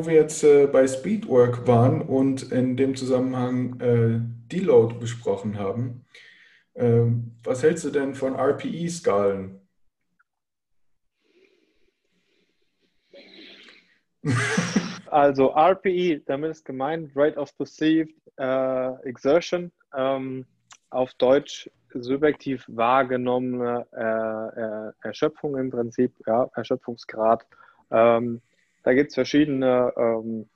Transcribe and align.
wo 0.00 0.06
wir 0.06 0.14
jetzt 0.14 0.42
äh, 0.44 0.66
bei 0.66 0.86
Speedwork 0.86 1.66
waren 1.66 2.00
und 2.00 2.52
in 2.52 2.74
dem 2.74 2.96
Zusammenhang 2.96 3.78
äh, 3.80 4.20
Deload 4.50 4.94
besprochen 4.94 5.58
haben, 5.58 6.06
äh, 6.72 7.02
was 7.44 7.62
hältst 7.62 7.84
du 7.84 7.90
denn 7.90 8.14
von 8.14 8.34
RPE-Skalen? 8.34 9.60
Also 15.06 15.52
RPE, 15.56 16.20
damit 16.20 16.52
ist 16.52 16.64
gemeint 16.64 17.10
Rate 17.16 17.36
of 17.36 17.52
Perceived 17.58 18.14
äh, 18.36 18.92
Exertion, 19.02 19.72
ähm, 19.92 20.46
auf 20.90 21.12
Deutsch 21.14 21.68
subjektiv 21.94 22.64
wahrgenommene 22.68 23.88
äh, 23.92 24.60
äh, 24.60 24.92
Erschöpfung 25.02 25.58
im 25.58 25.70
Prinzip, 25.70 26.14
ja, 26.28 26.48
Erschöpfungsgrad. 26.54 27.44
Ähm, 27.90 28.40
da 28.82 28.94
gibt 28.94 29.08
es 29.08 29.14
verschiedene 29.14 29.92
ähm, 29.96 30.48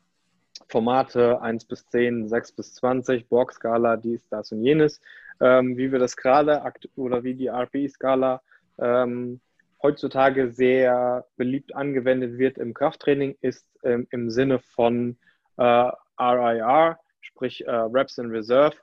Formate, 0.69 1.41
1 1.41 1.65
bis 1.67 1.87
10, 1.89 2.29
6 2.29 2.53
bis 2.53 2.75
20, 2.75 3.29
Borg-Skala, 3.29 3.97
dies, 3.97 4.29
das 4.29 4.53
und 4.53 4.63
jenes. 4.63 5.01
Ähm, 5.41 5.77
wie 5.77 5.91
wir 5.91 5.99
das 5.99 6.17
gerade 6.17 6.63
oder 6.97 7.25
wie 7.25 7.35
die 7.35 7.49
RPE-Skala 7.49 8.41
ähm, 8.79 9.41
heutzutage 9.83 10.51
sehr 10.51 11.27
beliebt 11.37 11.75
angewendet 11.75 12.39
wird 12.39 12.59
im 12.59 12.73
Krafttraining, 12.73 13.37
ist 13.41 13.67
ähm, 13.83 14.07
im 14.11 14.31
Sinne 14.31 14.59
von 14.59 15.19
äh, 15.59 15.91
RIR, 16.19 16.99
sprich 17.21 17.67
äh, 17.67 17.71
Reps 17.71 18.19
in 18.19 18.31
Reserve, 18.31 18.77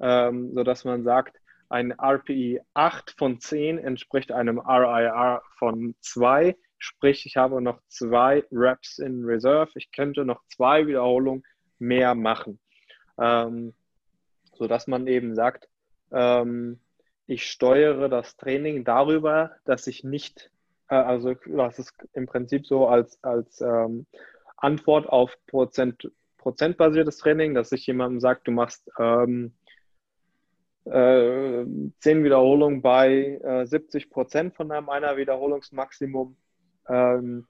ähm, 0.00 0.54
sodass 0.54 0.84
man 0.84 1.02
sagt, 1.04 1.40
ein 1.68 1.92
RPI 1.92 2.60
8 2.74 3.10
von 3.18 3.40
10 3.40 3.78
entspricht 3.78 4.30
einem 4.30 4.58
RIR 4.58 5.42
von 5.58 5.94
2, 6.00 6.56
sprich 6.78 7.26
ich 7.26 7.36
habe 7.36 7.60
noch 7.60 7.80
zwei 7.88 8.44
Reps 8.52 8.98
in 8.98 9.24
Reserve, 9.24 9.70
ich 9.74 9.90
könnte 9.92 10.24
noch 10.24 10.42
zwei 10.46 10.86
Wiederholungen 10.86 11.44
mehr 11.78 12.14
machen, 12.14 12.58
ähm, 13.18 13.74
sodass 14.54 14.86
man 14.86 15.06
eben 15.06 15.34
sagt, 15.34 15.68
ähm, 16.12 16.80
ich 17.26 17.50
steuere 17.50 18.08
das 18.08 18.36
Training 18.36 18.84
darüber, 18.84 19.52
dass 19.64 19.86
ich 19.86 20.04
nicht, 20.04 20.50
äh, 20.88 20.94
also 20.94 21.34
das 21.46 21.78
ist 21.78 21.92
im 22.12 22.26
Prinzip 22.26 22.66
so 22.66 22.86
als, 22.86 23.22
als 23.22 23.60
ähm, 23.60 24.06
Antwort 24.56 25.08
auf 25.08 25.36
Prozent, 25.46 26.10
prozentbasiertes 26.38 27.18
Training, 27.18 27.54
dass 27.54 27.72
ich 27.72 27.86
jemandem 27.86 28.20
sage, 28.20 28.40
du 28.44 28.52
machst 28.52 28.88
ähm, 28.98 29.54
äh, 30.84 31.64
10 32.00 32.24
Wiederholungen 32.24 32.80
bei 32.80 33.40
äh, 33.42 33.66
70 33.66 34.10
Prozent 34.10 34.54
von 34.54 34.70
einem 34.70 34.88
einer 34.88 35.16
Wiederholungsmaximum. 35.16 36.36
Ähm, 36.88 37.46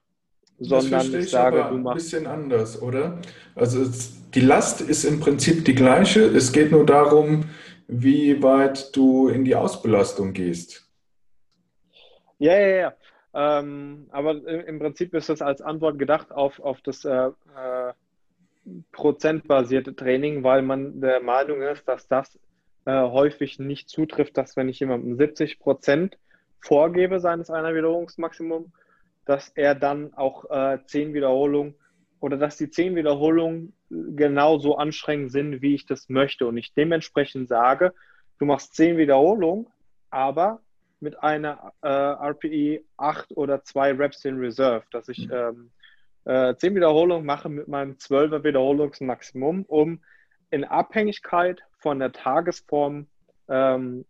sondern 0.59 1.07
ich, 1.07 1.13
ich 1.13 1.29
sage, 1.29 1.67
du 1.69 1.77
machst. 1.77 1.87
Ein 1.87 2.03
bisschen 2.03 2.27
anders, 2.27 2.81
oder? 2.81 3.19
Also 3.55 3.81
es, 3.81 4.29
die 4.31 4.41
Last 4.41 4.81
ist 4.81 5.03
im 5.03 5.19
Prinzip 5.19 5.65
die 5.65 5.75
gleiche. 5.75 6.21
Es 6.21 6.51
geht 6.51 6.71
nur 6.71 6.85
darum, 6.85 7.45
wie 7.87 8.41
weit 8.41 8.95
du 8.95 9.29
in 9.29 9.45
die 9.45 9.55
Ausbelastung 9.55 10.33
gehst. 10.33 10.89
Ja, 12.39 12.57
ja, 12.59 12.67
ja. 12.67 12.93
Ähm, 13.33 14.07
aber 14.11 14.47
im 14.47 14.79
Prinzip 14.79 15.13
ist 15.13 15.29
das 15.29 15.41
als 15.41 15.61
Antwort 15.61 15.99
gedacht 15.99 16.31
auf, 16.31 16.59
auf 16.59 16.81
das 16.81 17.05
äh, 17.05 17.27
äh, 17.27 17.93
prozentbasierte 18.91 19.95
Training, 19.95 20.43
weil 20.43 20.61
man 20.61 21.01
der 21.01 21.21
Meinung 21.21 21.61
ist, 21.61 21.87
dass 21.87 22.07
das 22.07 22.39
äh, 22.85 23.01
häufig 23.01 23.59
nicht 23.59 23.89
zutrifft, 23.89 24.37
dass 24.37 24.55
wenn 24.55 24.69
ich 24.69 24.79
jemandem 24.79 25.17
70 25.17 25.59
Prozent 25.59 26.17
vorgebe 26.59 27.19
seines 27.19 27.49
einer 27.49 27.75
Wiederholungsmaximum, 27.75 28.71
dass 29.27 29.49
er 29.49 29.75
dann 29.75 30.13
auch 30.13 30.49
äh, 30.49 30.79
10 30.85 31.13
Wiederholungen 31.13 31.75
oder 32.19 32.37
dass 32.37 32.57
die 32.57 32.69
10 32.69 32.95
Wiederholungen 32.95 33.73
genauso 33.89 34.77
anstrengend 34.77 35.31
sind, 35.31 35.61
wie 35.61 35.75
ich 35.75 35.85
das 35.85 36.09
möchte. 36.09 36.47
Und 36.47 36.57
ich 36.57 36.73
dementsprechend 36.73 37.47
sage, 37.47 37.93
du 38.39 38.45
machst 38.45 38.75
10 38.75 38.97
Wiederholungen, 38.97 39.67
aber 40.09 40.61
mit 40.99 41.21
einer 41.21 41.73
äh, 41.81 41.87
RPE 41.87 42.81
8 42.97 43.37
oder 43.37 43.63
2 43.63 43.93
Reps 43.93 44.25
in 44.25 44.39
Reserve, 44.39 44.83
dass 44.91 45.09
ich 45.09 45.29
ähm, 45.31 45.71
äh, 46.25 46.55
10 46.55 46.75
Wiederholungen 46.75 47.25
mache 47.25 47.49
mit 47.49 47.67
meinem 47.67 47.93
12er 47.93 48.43
Wiederholungsmaximum, 48.43 49.63
um 49.67 50.01
in 50.49 50.63
Abhängigkeit 50.63 51.61
von 51.77 51.99
der 51.99 52.11
Tagesform 52.11 53.07
ähm, 53.47 54.05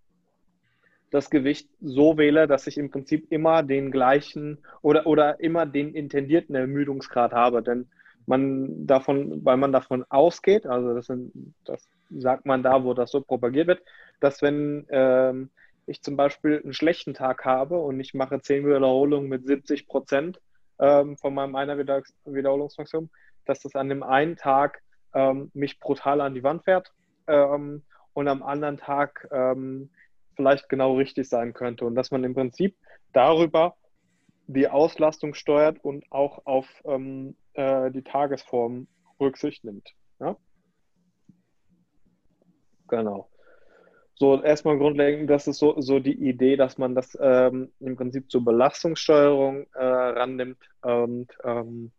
das 1.12 1.30
Gewicht 1.30 1.70
so 1.82 2.18
wähle, 2.18 2.48
dass 2.48 2.68
ich 2.68 2.78
im 2.78 2.92
Prinzip 2.92 3.32
immer 3.32 3.64
den 3.64 3.92
gleichen 3.92 4.60
oder, 4.82 5.08
oder 5.08 5.40
immer 5.40 5.66
den 5.66 5.94
intendierten 5.94 6.56
Ermüdungsgrad 6.56 7.32
habe. 7.32 7.64
Denn 7.64 7.88
man 8.26 8.86
davon, 8.86 9.44
weil 9.46 9.58
man 9.58 9.72
davon 9.72 10.06
ausgeht, 10.10 10.66
also 10.66 10.94
das, 10.94 11.08
sind, 11.08 11.32
das 11.64 11.88
sagt 12.10 12.46
man 12.46 12.62
da, 12.62 12.84
wo 12.84 12.94
das 12.94 13.12
so 13.12 13.22
propagiert 13.22 13.68
wird, 13.68 13.82
dass 14.20 14.42
wenn 14.42 14.86
ähm, 14.90 15.50
ich 15.86 16.02
zum 16.02 16.18
Beispiel 16.18 16.60
einen 16.62 16.74
schlechten 16.74 17.14
Tag 17.14 17.46
habe 17.46 17.78
und 17.78 18.00
ich 18.00 18.14
mache 18.14 18.42
10 18.42 18.66
Wiederholungen 18.66 19.30
mit 19.30 19.48
70 19.48 19.88
Prozent 19.88 20.42
ähm, 20.80 21.18
von 21.18 21.34
meinem 21.34 21.56
einer 21.56 21.78
Wiederholungsmaximum, 21.78 23.10
dass 23.46 23.62
das 23.62 23.76
an 23.76 23.88
dem 23.88 24.04
einen 24.04 24.36
Tag 24.36 24.82
ähm, 25.14 25.50
mich 25.54 25.80
brutal 25.80 26.20
an 26.20 26.34
die 26.34 26.44
Wand 26.44 26.66
fährt 26.66 26.92
ähm, 27.28 27.84
und 28.14 28.28
am 28.28 28.44
anderen 28.44 28.78
Tag 28.78 29.28
ähm, 29.32 29.90
vielleicht 30.38 30.70
genau 30.70 30.96
richtig 30.96 31.28
sein 31.28 31.54
könnte. 31.54 31.86
Und 31.86 31.96
dass 31.96 32.12
man 32.12 32.24
im 32.24 32.34
Prinzip 32.34 32.78
darüber 33.12 33.76
die 34.48 34.70
Auslastung 34.70 35.34
steuert 35.34 35.84
und 35.84 36.06
auch 36.10 36.46
auf 36.46 36.66
ähm, 36.86 37.36
äh, 37.54 37.92
die 37.92 38.04
Tagesform 38.04 38.88
Rücksicht 39.20 39.66
nimmt. 39.66 39.94
Ja? 40.22 40.38
Genau. 42.88 43.30
So, 44.16 44.42
erstmal 44.42 44.78
grundlegend, 44.78 45.30
das 45.30 45.48
ist 45.48 45.60
so, 45.60 45.80
so 45.80 46.00
die 46.00 46.28
Idee, 46.28 46.56
dass 46.56 46.78
man 46.78 46.96
das 46.96 47.16
ähm, 47.22 47.72
im 47.80 47.98
Prinzip 47.98 48.32
zur 48.32 48.44
Belastungssteuerung 48.44 49.68
äh, 49.74 49.84
rannimmt 49.84 50.58
und 50.82 51.28
ähm, 51.44 51.92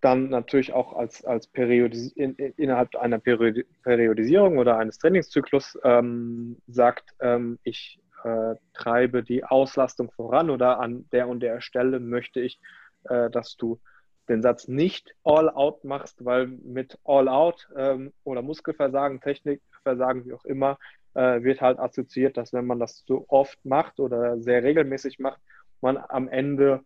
dann 0.00 0.28
natürlich 0.28 0.72
auch 0.72 0.94
als, 0.94 1.24
als 1.24 1.46
Periodis 1.46 2.12
in, 2.12 2.34
innerhalb 2.34 2.94
einer 2.96 3.18
Periodisierung 3.18 4.58
oder 4.58 4.78
eines 4.78 4.98
Trainingszyklus 4.98 5.78
ähm, 5.84 6.58
sagt, 6.66 7.14
ähm, 7.20 7.58
ich 7.62 8.00
äh, 8.24 8.56
treibe 8.74 9.22
die 9.22 9.44
Auslastung 9.44 10.10
voran 10.10 10.50
oder 10.50 10.80
an 10.80 11.06
der 11.12 11.28
und 11.28 11.40
der 11.40 11.60
Stelle 11.60 12.00
möchte 12.00 12.40
ich, 12.40 12.60
äh, 13.04 13.30
dass 13.30 13.56
du 13.56 13.80
den 14.28 14.42
Satz 14.42 14.68
nicht 14.68 15.14
all 15.24 15.48
out 15.48 15.84
machst, 15.84 16.24
weil 16.24 16.46
mit 16.46 16.98
all 17.04 17.28
out 17.28 17.68
ähm, 17.76 18.12
oder 18.24 18.42
Muskelversagen, 18.42 19.20
Technikversagen, 19.20 20.26
wie 20.26 20.32
auch 20.32 20.44
immer, 20.44 20.78
äh, 21.14 21.42
wird 21.42 21.60
halt 21.60 21.78
assoziiert, 21.78 22.36
dass 22.36 22.52
wenn 22.52 22.66
man 22.66 22.80
das 22.80 23.04
so 23.06 23.24
oft 23.28 23.64
macht 23.64 24.00
oder 24.00 24.38
sehr 24.40 24.62
regelmäßig 24.62 25.18
macht, 25.18 25.40
man 25.80 25.96
am 25.96 26.28
Ende 26.28 26.84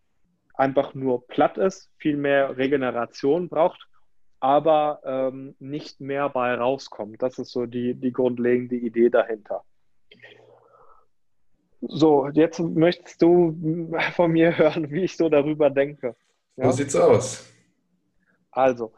einfach 0.60 0.94
nur 0.94 1.26
platt 1.26 1.56
ist, 1.56 1.90
viel 1.96 2.18
mehr 2.18 2.58
Regeneration 2.58 3.48
braucht, 3.48 3.88
aber 4.40 5.00
ähm, 5.04 5.56
nicht 5.58 6.00
mehr 6.00 6.28
bei 6.28 6.54
rauskommt. 6.54 7.22
Das 7.22 7.38
ist 7.38 7.50
so 7.50 7.64
die, 7.64 7.94
die 7.94 8.12
grundlegende 8.12 8.76
Idee 8.76 9.08
dahinter. 9.08 9.64
So, 11.80 12.28
jetzt 12.28 12.60
möchtest 12.60 13.22
du 13.22 13.90
von 14.14 14.32
mir 14.32 14.56
hören, 14.58 14.90
wie 14.90 15.04
ich 15.04 15.16
so 15.16 15.30
darüber 15.30 15.70
denke. 15.70 16.14
Ja? 16.56 16.66
So 16.66 16.72
sieht's 16.72 16.94
aus. 16.94 17.50
Also, 18.50 18.92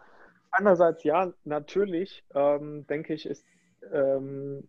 einerseits 0.50 1.05
ja, 1.05 1.33
natürlich 1.44 2.25
ähm, 2.34 2.87
denke 2.89 3.15
ich, 3.15 3.27
ist 3.27 3.47
ähm, 3.93 4.69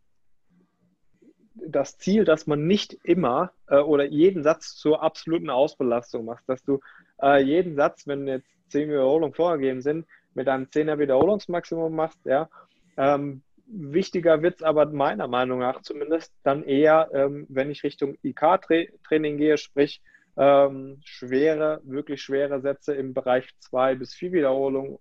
das 1.56 1.98
Ziel, 1.98 2.26
dass 2.26 2.48
man 2.48 2.66
nicht 2.68 2.98
immer 3.04 3.52
äh, 3.68 3.78
oder 3.78 4.06
jeden 4.06 4.44
Satz 4.44 4.76
zur 4.76 5.04
absoluten 5.04 5.50
Ausbelastung 5.50 6.26
macht, 6.26 6.44
dass 6.48 6.64
du 6.64 6.80
äh, 7.22 7.42
jeden 7.42 7.76
Satz, 7.76 8.08
wenn 8.08 8.28
jetzt 8.28 8.48
zehn 8.70 8.90
Wiederholungen 8.90 9.34
vorgegeben 9.34 9.82
sind, 9.82 10.08
mit 10.34 10.48
einem 10.48 10.66
10er 10.66 10.98
Wiederholungsmaximum 10.98 11.96
machst, 11.96 12.20
ja. 12.26 12.50
Ähm, 12.98 13.44
wichtiger 13.68 14.42
wird 14.42 14.56
es 14.56 14.64
aber 14.64 14.86
meiner 14.88 15.28
Meinung 15.28 15.60
nach 15.60 15.82
zumindest 15.82 16.34
dann 16.44 16.64
eher, 16.64 17.10
ähm, 17.14 17.46
wenn 17.50 17.72
ich 17.72 17.84
Richtung 17.84 18.18
IK-Training 18.24 19.38
gehe, 19.38 19.58
sprich 19.58 20.02
ähm, 20.36 21.00
schwere, 21.04 21.82
wirklich 21.84 22.22
schwere 22.22 22.62
Sätze 22.62 22.94
im 22.94 23.14
Bereich 23.14 23.50
zwei 23.60 23.96
bis 23.96 24.14
vier 24.14 24.32
Wiederholungen, 24.32 24.98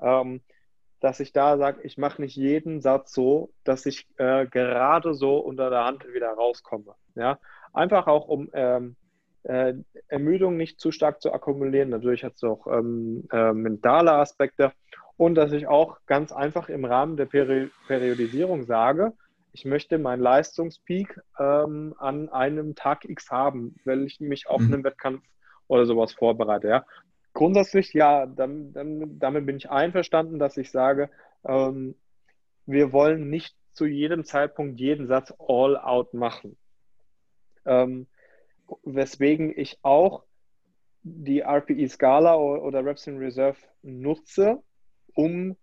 ähm, 0.00 0.40
dass 1.00 1.20
ich 1.20 1.32
da 1.32 1.58
sage, 1.58 1.82
ich 1.82 1.98
mache 1.98 2.22
nicht 2.22 2.36
jeden 2.36 2.80
Satz 2.80 3.12
so, 3.12 3.50
dass 3.64 3.86
ich 3.86 4.06
äh, 4.16 4.46
gerade 4.46 5.14
so 5.14 5.38
unter 5.38 5.70
der 5.70 5.84
Hand 5.84 6.06
wieder 6.12 6.30
rauskomme. 6.30 6.94
Ja? 7.14 7.38
Einfach 7.72 8.06
auch, 8.06 8.28
um 8.28 8.48
ähm, 8.54 8.96
äh, 9.42 9.74
Ermüdung 10.08 10.56
nicht 10.56 10.80
zu 10.80 10.90
stark 10.90 11.20
zu 11.20 11.32
akkumulieren. 11.32 11.90
Natürlich 11.90 12.24
hat 12.24 12.34
es 12.34 12.44
auch 12.44 12.66
ähm, 12.66 13.28
äh, 13.32 13.52
mentale 13.52 14.12
Aspekte. 14.12 14.72
Und 15.16 15.34
dass 15.34 15.52
ich 15.52 15.66
auch 15.66 15.98
ganz 16.06 16.32
einfach 16.32 16.68
im 16.68 16.84
Rahmen 16.84 17.16
der 17.16 17.26
Peri 17.26 17.70
Periodisierung 17.86 18.64
sage, 18.64 19.12
ich 19.52 19.64
möchte 19.64 19.96
meinen 19.98 20.20
Leistungspeak 20.20 21.18
ähm, 21.38 21.94
an 21.98 22.28
einem 22.28 22.74
Tag 22.74 23.06
X 23.06 23.30
haben, 23.30 23.76
weil 23.86 24.04
ich 24.04 24.20
mich 24.20 24.48
auf 24.48 24.60
mhm. 24.60 24.74
einen 24.74 24.84
Wettkampf 24.84 25.22
oder 25.68 25.86
sowas 25.86 26.12
vorbereite. 26.12 26.68
Ja? 26.68 26.84
Grundsätzlich 27.36 27.92
ja, 27.92 28.24
dann, 28.26 28.72
damit 29.18 29.46
bin 29.46 29.58
ich 29.58 29.70
einverstanden, 29.70 30.38
dass 30.38 30.56
ich 30.56 30.70
sage, 30.70 31.10
ähm, 31.44 31.94
wir 32.64 32.92
wollen 32.92 33.28
nicht 33.28 33.54
zu 33.72 33.84
jedem 33.84 34.24
Zeitpunkt 34.24 34.80
jeden 34.80 35.06
Satz 35.06 35.34
all 35.38 35.76
out 35.76 36.14
machen. 36.14 36.56
Ähm, 37.66 38.06
weswegen 38.84 39.52
ich 39.56 39.78
auch 39.82 40.24
die 41.02 41.40
RPE-Skala 41.40 42.34
oder 42.36 42.84
Reps 42.84 43.06
in 43.06 43.18
Reserve 43.18 43.58
nutze, 43.82 44.62
um 45.14 45.56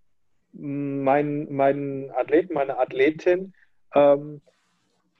meinen, 0.53 1.53
meinen 1.53 2.11
Athleten, 2.11 2.53
meine 2.53 2.77
Athletin 2.77 3.53
ähm, 3.95 4.41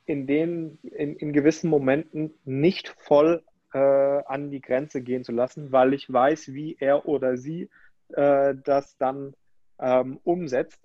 in, 0.05 0.27
den, 0.27 0.77
in, 0.83 1.15
in 1.15 1.33
gewissen 1.33 1.69
Momenten 1.69 2.35
nicht 2.45 2.89
voll 2.99 3.43
äh, 3.73 4.23
an 4.25 4.51
die 4.51 4.61
Grenze 4.61 5.01
gehen 5.01 5.23
zu 5.23 5.31
lassen, 5.31 5.71
weil 5.71 5.93
ich 5.93 6.11
weiß, 6.11 6.53
wie 6.53 6.77
er 6.79 7.07
oder 7.07 7.37
sie 7.37 7.69
äh, 8.09 8.55
das 8.63 8.97
dann 8.97 9.35
ähm, 9.79 10.19
umsetzt. 10.23 10.79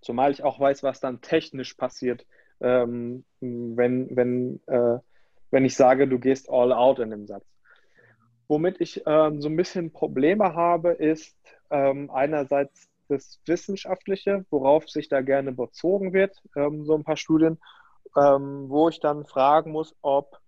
Zumal 0.00 0.30
ich 0.30 0.44
auch 0.44 0.60
weiß, 0.60 0.82
was 0.82 1.00
dann 1.00 1.20
technisch 1.20 1.74
passiert, 1.74 2.26
ähm, 2.60 3.24
wenn, 3.40 4.14
wenn, 4.14 4.60
äh, 4.66 4.98
wenn 5.50 5.64
ich 5.64 5.74
sage, 5.74 6.06
du 6.06 6.18
gehst 6.18 6.50
all 6.50 6.72
out 6.72 6.98
in 6.98 7.10
dem 7.10 7.26
Satz. 7.26 7.44
Womit 8.48 8.80
ich 8.80 9.02
ähm, 9.06 9.40
so 9.40 9.48
ein 9.48 9.56
bisschen 9.56 9.92
Probleme 9.92 10.54
habe, 10.54 10.90
ist 10.92 11.36
ähm, 11.70 12.10
einerseits 12.10 12.88
das 13.08 13.40
Wissenschaftliche, 13.46 14.44
worauf 14.50 14.88
sich 14.88 15.08
da 15.08 15.20
gerne 15.20 15.52
bezogen 15.52 16.12
wird, 16.12 16.40
ähm, 16.54 16.84
so 16.84 16.94
ein 16.94 17.04
paar 17.04 17.16
Studien, 17.16 17.58
ähm, 18.16 18.68
wo 18.68 18.88
ich 18.88 19.00
dann 19.00 19.24
fragen 19.24 19.72
muss, 19.72 19.94
ob 20.02 20.40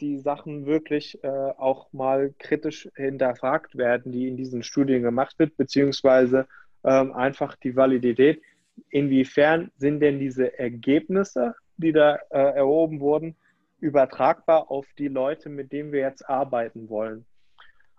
die 0.00 0.18
Sachen 0.18 0.66
wirklich 0.66 1.22
äh, 1.22 1.28
auch 1.28 1.92
mal 1.92 2.34
kritisch 2.38 2.88
hinterfragt 2.94 3.76
werden, 3.76 4.12
die 4.12 4.28
in 4.28 4.36
diesen 4.36 4.62
Studien 4.62 5.02
gemacht 5.02 5.38
wird, 5.38 5.56
beziehungsweise 5.56 6.46
ähm, 6.84 7.12
einfach 7.12 7.56
die 7.56 7.76
Validität. 7.76 8.42
Inwiefern 8.88 9.70
sind 9.76 10.00
denn 10.00 10.18
diese 10.18 10.58
Ergebnisse, 10.58 11.54
die 11.76 11.92
da 11.92 12.16
äh, 12.30 12.56
erhoben 12.56 13.00
wurden, 13.00 13.36
übertragbar 13.80 14.70
auf 14.70 14.86
die 14.98 15.08
Leute, 15.08 15.48
mit 15.48 15.72
denen 15.72 15.92
wir 15.92 16.00
jetzt 16.00 16.28
arbeiten 16.28 16.88
wollen? 16.88 17.26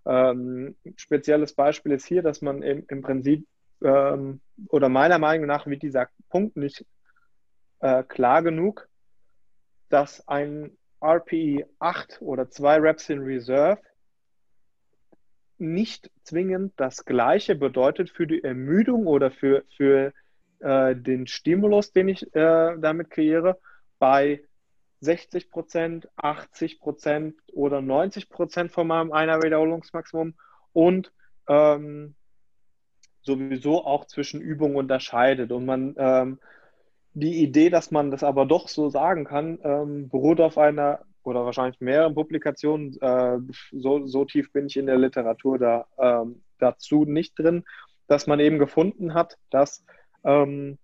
Ähm, 0.06 0.75
spezielles 0.95 1.54
Beispiel 1.54 1.92
ist 1.92 2.06
hier, 2.06 2.24
dass 2.24 2.42
man 2.42 2.63
im, 2.63 2.86
im 2.88 3.01
Prinzip 3.01 3.45
ähm, 3.83 4.42
oder 4.69 4.89
meiner 4.89 5.19
Meinung 5.19 5.47
nach 5.47 5.68
wird 5.68 5.83
dieser 5.83 6.09
Punkt 6.30 6.57
nicht 6.57 6.86
äh, 7.80 8.04
klar 8.04 8.42
genug, 8.42 8.88
dass 9.89 10.27
ein 10.27 10.77
RPE 11.01 11.65
8 11.80 12.21
oder 12.21 12.50
2 12.50 12.77
Reps 12.77 13.09
in 13.09 13.19
Reserve 13.19 13.80
nicht 15.57 16.09
zwingend 16.24 16.74
das 16.77 17.06
Gleiche 17.06 17.56
bedeutet 17.56 18.09
für 18.09 18.25
die 18.25 18.44
Ermüdung 18.44 19.06
oder 19.06 19.30
für, 19.31 19.63
für 19.77 20.12
äh, 20.59 20.95
den 20.95 21.27
Stimulus, 21.27 21.92
den 21.92 22.09
ich 22.09 22.24
äh, 22.36 22.77
damit 22.80 23.12
kreiere, 23.12 23.59
bei 24.00 24.44
60 25.01 25.50
Prozent, 25.50 26.09
80 26.15 26.80
Prozent 26.80 27.36
oder 27.54 27.81
90 27.81 28.30
Prozent 28.30 28.71
von 28.71 28.88
meinem 28.88 29.12
einer 29.12 29.42
Wiederholungsmaximum 29.42 30.33
und 30.74 31.12
ähm, 31.47 32.15
sowieso 33.21 33.86
auch 33.86 34.06
zwischen 34.06 34.42
Übungen 34.42 34.75
unterscheidet. 34.75 35.51
Und 35.51 35.65
man 35.65 35.95
ähm, 35.97 36.39
die 37.13 37.44
Idee, 37.44 37.69
dass 37.69 37.92
man 37.92 38.12
das 38.12 38.24
aber 38.24 38.46
doch 38.46 38.68
so 38.68 38.90
sagen 38.90 39.25
kann, 39.25 39.60
ähm, 39.63 40.10
beruht 40.10 40.40
auf 40.40 40.58
einer 40.58 41.00
oder 41.24 41.46
wahrscheinlich 41.46 41.80
mehreren 41.81 42.16
Publikationen. 42.16 42.98
Äh, 43.02 43.40
so, 43.72 44.08
so, 44.08 44.25
tief 44.25 44.52
bin 44.52 44.68
ich 44.68 44.78
in 44.78 44.88
der 44.88 44.98
Literatur 44.98 45.60
da, 45.60 45.86
ähm, 46.00 46.42
dazu 46.58 47.06
nicht 47.06 47.38
drin, 47.38 47.63
dass 48.08 48.28
man 48.28 48.40
eben 48.40 48.60
gefunden 48.60 49.13
hat, 49.13 49.38
dass 49.50 49.86
ähm, 50.24 50.78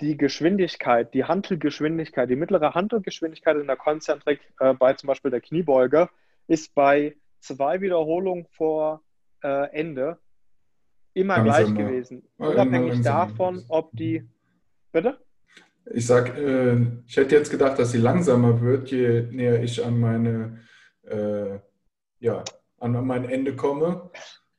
die 0.00 0.16
Geschwindigkeit, 0.16 1.14
die 1.14 1.24
Hantelgeschwindigkeit, 1.24 2.28
die 2.28 2.36
mittlere 2.36 2.74
Hantelgeschwindigkeit 2.74 3.56
in 3.56 3.66
der 3.66 3.76
Konzentrik 3.76 4.40
äh, 4.60 4.74
bei 4.74 4.94
zum 4.94 5.08
Beispiel 5.08 5.30
der 5.30 5.40
Kniebeuge 5.40 6.08
ist 6.46 6.74
bei 6.74 7.16
zwei 7.40 7.80
Wiederholungen 7.80 8.46
vor 8.50 9.02
äh, 9.42 9.70
Ende 9.70 10.18
immer 11.14 11.36
Langsamer. 11.38 11.74
gleich 11.74 11.74
gewesen. 11.74 12.28
Unabhängig 12.38 13.02
davon, 13.02 13.64
ob 13.68 13.90
die. 13.92 14.28
Bitte? 14.94 15.18
Ich 15.92 16.06
sag, 16.06 16.38
äh, 16.38 16.76
ich 17.04 17.16
hätte 17.16 17.34
jetzt 17.34 17.50
gedacht, 17.50 17.80
dass 17.80 17.90
sie 17.90 17.98
langsamer 17.98 18.60
wird, 18.60 18.92
je 18.92 19.22
näher 19.22 19.60
ich 19.60 19.84
an 19.84 19.98
meine, 19.98 20.60
äh, 21.02 21.58
ja, 22.20 22.44
an 22.78 23.04
mein 23.04 23.28
Ende 23.28 23.56
komme. 23.56 24.10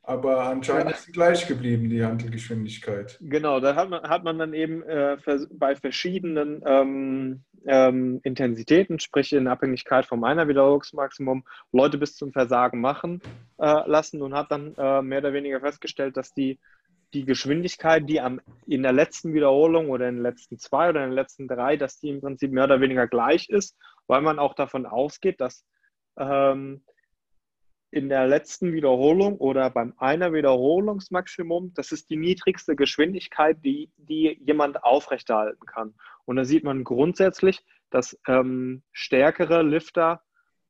Aber 0.03 0.43
anscheinend 0.43 0.91
ist 0.91 1.05
sie 1.05 1.13
gleich 1.13 1.47
geblieben, 1.47 1.89
die 1.89 2.03
Handelgeschwindigkeit. 2.03 3.17
Genau, 3.21 3.61
da 3.61 3.75
hat 3.75 3.89
man, 3.89 4.03
hat 4.03 4.25
man 4.25 4.37
dann 4.37 4.53
eben 4.53 4.83
äh, 4.83 5.17
bei 5.51 5.75
verschiedenen 5.77 6.61
ähm, 6.65 7.43
ähm, 7.65 8.19
Intensitäten, 8.23 8.99
sprich 8.99 9.31
in 9.31 9.47
Abhängigkeit 9.47 10.05
von 10.05 10.19
meiner 10.19 10.49
Wiederholungsmaximum, 10.49 11.45
Leute 11.71 11.97
bis 11.97 12.17
zum 12.17 12.33
Versagen 12.33 12.81
machen 12.81 13.21
äh, 13.57 13.89
lassen 13.89 14.21
und 14.21 14.35
hat 14.35 14.51
dann 14.51 14.75
äh, 14.77 15.01
mehr 15.01 15.19
oder 15.19 15.33
weniger 15.33 15.61
festgestellt, 15.61 16.17
dass 16.17 16.33
die, 16.33 16.59
die 17.13 17.25
Geschwindigkeit, 17.25 18.09
die 18.09 18.19
am, 18.19 18.41
in 18.65 18.83
der 18.83 18.93
letzten 18.93 19.33
Wiederholung 19.33 19.89
oder 19.89 20.09
in 20.09 20.15
den 20.15 20.23
letzten 20.23 20.57
zwei 20.57 20.89
oder 20.89 21.03
in 21.03 21.11
den 21.11 21.15
letzten 21.15 21.47
drei, 21.47 21.77
dass 21.77 21.99
die 21.99 22.09
im 22.09 22.21
Prinzip 22.21 22.51
mehr 22.51 22.65
oder 22.65 22.81
weniger 22.81 23.07
gleich 23.07 23.49
ist, 23.49 23.77
weil 24.07 24.21
man 24.21 24.39
auch 24.39 24.53
davon 24.53 24.85
ausgeht, 24.85 25.39
dass 25.39 25.65
ähm, 26.17 26.83
in 27.91 28.09
der 28.09 28.27
letzten 28.27 28.73
Wiederholung 28.73 29.37
oder 29.37 29.69
beim 29.69 29.93
einer 29.97 30.33
Wiederholungsmaximum, 30.33 31.73
das 31.75 31.93
ist 31.93 32.09
die 32.09 32.17
niedrigste 32.17 32.75
Geschwindigkeit, 32.75 33.57
die, 33.63 33.89
die 33.95 34.37
jemand 34.45 34.83
aufrechterhalten 34.83 35.65
kann. 35.65 35.95
Und 36.25 36.35
da 36.35 36.43
sieht 36.43 36.65
man 36.65 36.83
grundsätzlich, 36.83 37.63
dass 37.91 38.19
ähm, 38.27 38.83
stärkere 38.91 39.61
Lifter 39.61 40.21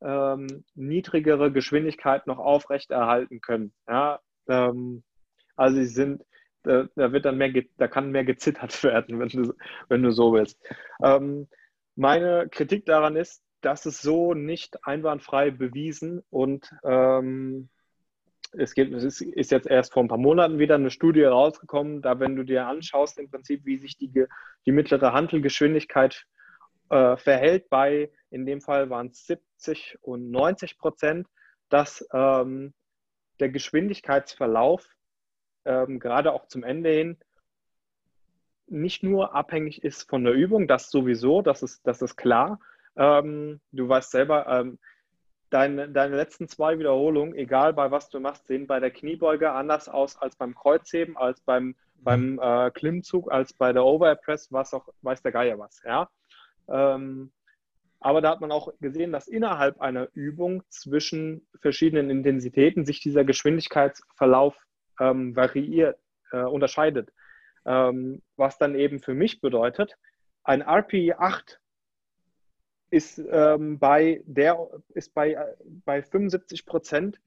ähm, 0.01 0.65
niedrigere 0.75 1.51
Geschwindigkeit 1.51 2.27
noch 2.27 2.37
aufrechterhalten 2.37 3.41
können. 3.41 3.73
Ja, 3.87 4.19
ähm, 4.47 5.03
also 5.55 5.77
sie 5.77 5.85
sind, 5.85 6.23
da, 6.63 6.87
da, 6.95 7.11
wird 7.11 7.25
dann 7.25 7.37
mehr, 7.37 7.51
da 7.77 7.87
kann 7.87 8.11
mehr 8.11 8.25
gezittert 8.25 8.83
werden, 8.83 9.19
wenn 9.19 9.29
du, 9.29 9.53
wenn 9.89 10.03
du 10.03 10.11
so 10.11 10.33
willst. 10.33 10.59
Ähm, 11.03 11.47
meine 11.95 12.49
Kritik 12.49 12.85
daran 12.85 13.15
ist, 13.15 13.43
das 13.61 13.85
ist 13.85 14.01
so 14.01 14.33
nicht 14.33 14.85
einwandfrei 14.85 15.49
bewiesen 15.49 16.21
und 16.29 16.69
ähm, 16.83 17.69
es, 18.51 18.73
gibt, 18.73 18.93
es 18.93 19.03
ist, 19.03 19.21
ist, 19.21 19.51
jetzt 19.51 19.67
erst 19.67 19.93
vor 19.93 20.03
ein 20.03 20.07
paar 20.07 20.17
Monaten 20.17 20.59
wieder 20.59 20.75
eine 20.75 20.91
Studie 20.91 21.23
rausgekommen, 21.23 22.01
da 22.01 22.19
wenn 22.19 22.35
du 22.35 22.43
dir 22.43 22.67
anschaust 22.67 23.17
im 23.17 23.29
Prinzip, 23.29 23.65
wie 23.65 23.77
sich 23.77 23.97
die, 23.97 24.25
die 24.65 24.71
mittlere 24.71 25.13
Handelgeschwindigkeit 25.13 26.25
äh, 26.89 27.17
verhält 27.17 27.69
bei, 27.69 28.11
in 28.29 28.45
dem 28.45 28.61
Fall 28.61 28.89
waren 28.89 29.07
es 29.07 29.25
70 29.25 29.97
und 30.01 30.29
90 30.29 30.77
Prozent, 30.77 31.27
dass 31.69 32.07
ähm, 32.13 32.73
der 33.39 33.49
Geschwindigkeitsverlauf 33.49 34.94
ähm, 35.65 35.99
gerade 35.99 36.33
auch 36.33 36.47
zum 36.47 36.63
Ende 36.63 36.89
hin 36.91 37.17
nicht 38.67 39.03
nur 39.03 39.35
abhängig 39.35 39.83
ist 39.83 40.09
von 40.09 40.23
der 40.23 40.33
Übung, 40.33 40.67
das 40.67 40.89
sowieso, 40.89 41.41
das 41.41 41.61
ist, 41.61 41.85
das 41.85 42.01
ist 42.01 42.15
klar, 42.15 42.59
ähm, 42.95 43.59
du 43.71 43.87
weißt 43.87 44.11
selber, 44.11 44.47
ähm, 44.47 44.79
deine, 45.49 45.89
deine 45.89 46.15
letzten 46.15 46.47
zwei 46.47 46.79
Wiederholungen, 46.79 47.35
egal 47.35 47.73
bei 47.73 47.91
was 47.91 48.09
du 48.09 48.19
machst, 48.19 48.47
sehen 48.47 48.67
bei 48.67 48.79
der 48.79 48.91
Kniebeuge 48.91 49.51
anders 49.51 49.87
aus 49.87 50.17
als 50.17 50.35
beim 50.35 50.55
Kreuzheben, 50.55 51.15
als 51.15 51.41
beim, 51.41 51.67
mhm. 51.67 51.75
beim 51.99 52.39
äh, 52.39 52.71
Klimmzug, 52.71 53.31
als 53.31 53.53
bei 53.53 53.71
der 53.71 53.85
Overhead 53.85 54.21
Press, 54.21 54.51
was 54.51 54.73
auch, 54.73 54.87
weiß 55.01 55.21
der 55.21 55.31
Geier 55.31 55.59
was. 55.59 55.81
Ja? 55.83 56.09
Ähm, 56.67 57.31
aber 57.99 58.21
da 58.21 58.31
hat 58.31 58.41
man 58.41 58.51
auch 58.51 58.71
gesehen, 58.79 59.11
dass 59.11 59.27
innerhalb 59.27 59.79
einer 59.81 60.07
Übung 60.13 60.63
zwischen 60.69 61.47
verschiedenen 61.61 62.09
Intensitäten 62.09 62.85
sich 62.85 62.99
dieser 62.99 63.23
Geschwindigkeitsverlauf 63.23 64.55
ähm, 64.99 65.35
variiert, 65.35 65.97
äh, 66.31 66.41
unterscheidet. 66.43 67.11
Ähm, 67.65 68.21
was 68.35 68.57
dann 68.57 68.75
eben 68.75 68.99
für 68.99 69.13
mich 69.13 69.41
bedeutet, 69.41 69.97
ein 70.43 70.61
RPE 70.61 71.19
8 71.19 71.59
ist 72.91 73.19
ähm, 73.31 73.79
bei 73.79 74.21
der 74.25 74.57
ist 74.93 75.13
bei, 75.13 75.37
bei 75.85 76.03
75 76.03 76.65
Prozent 76.65 77.19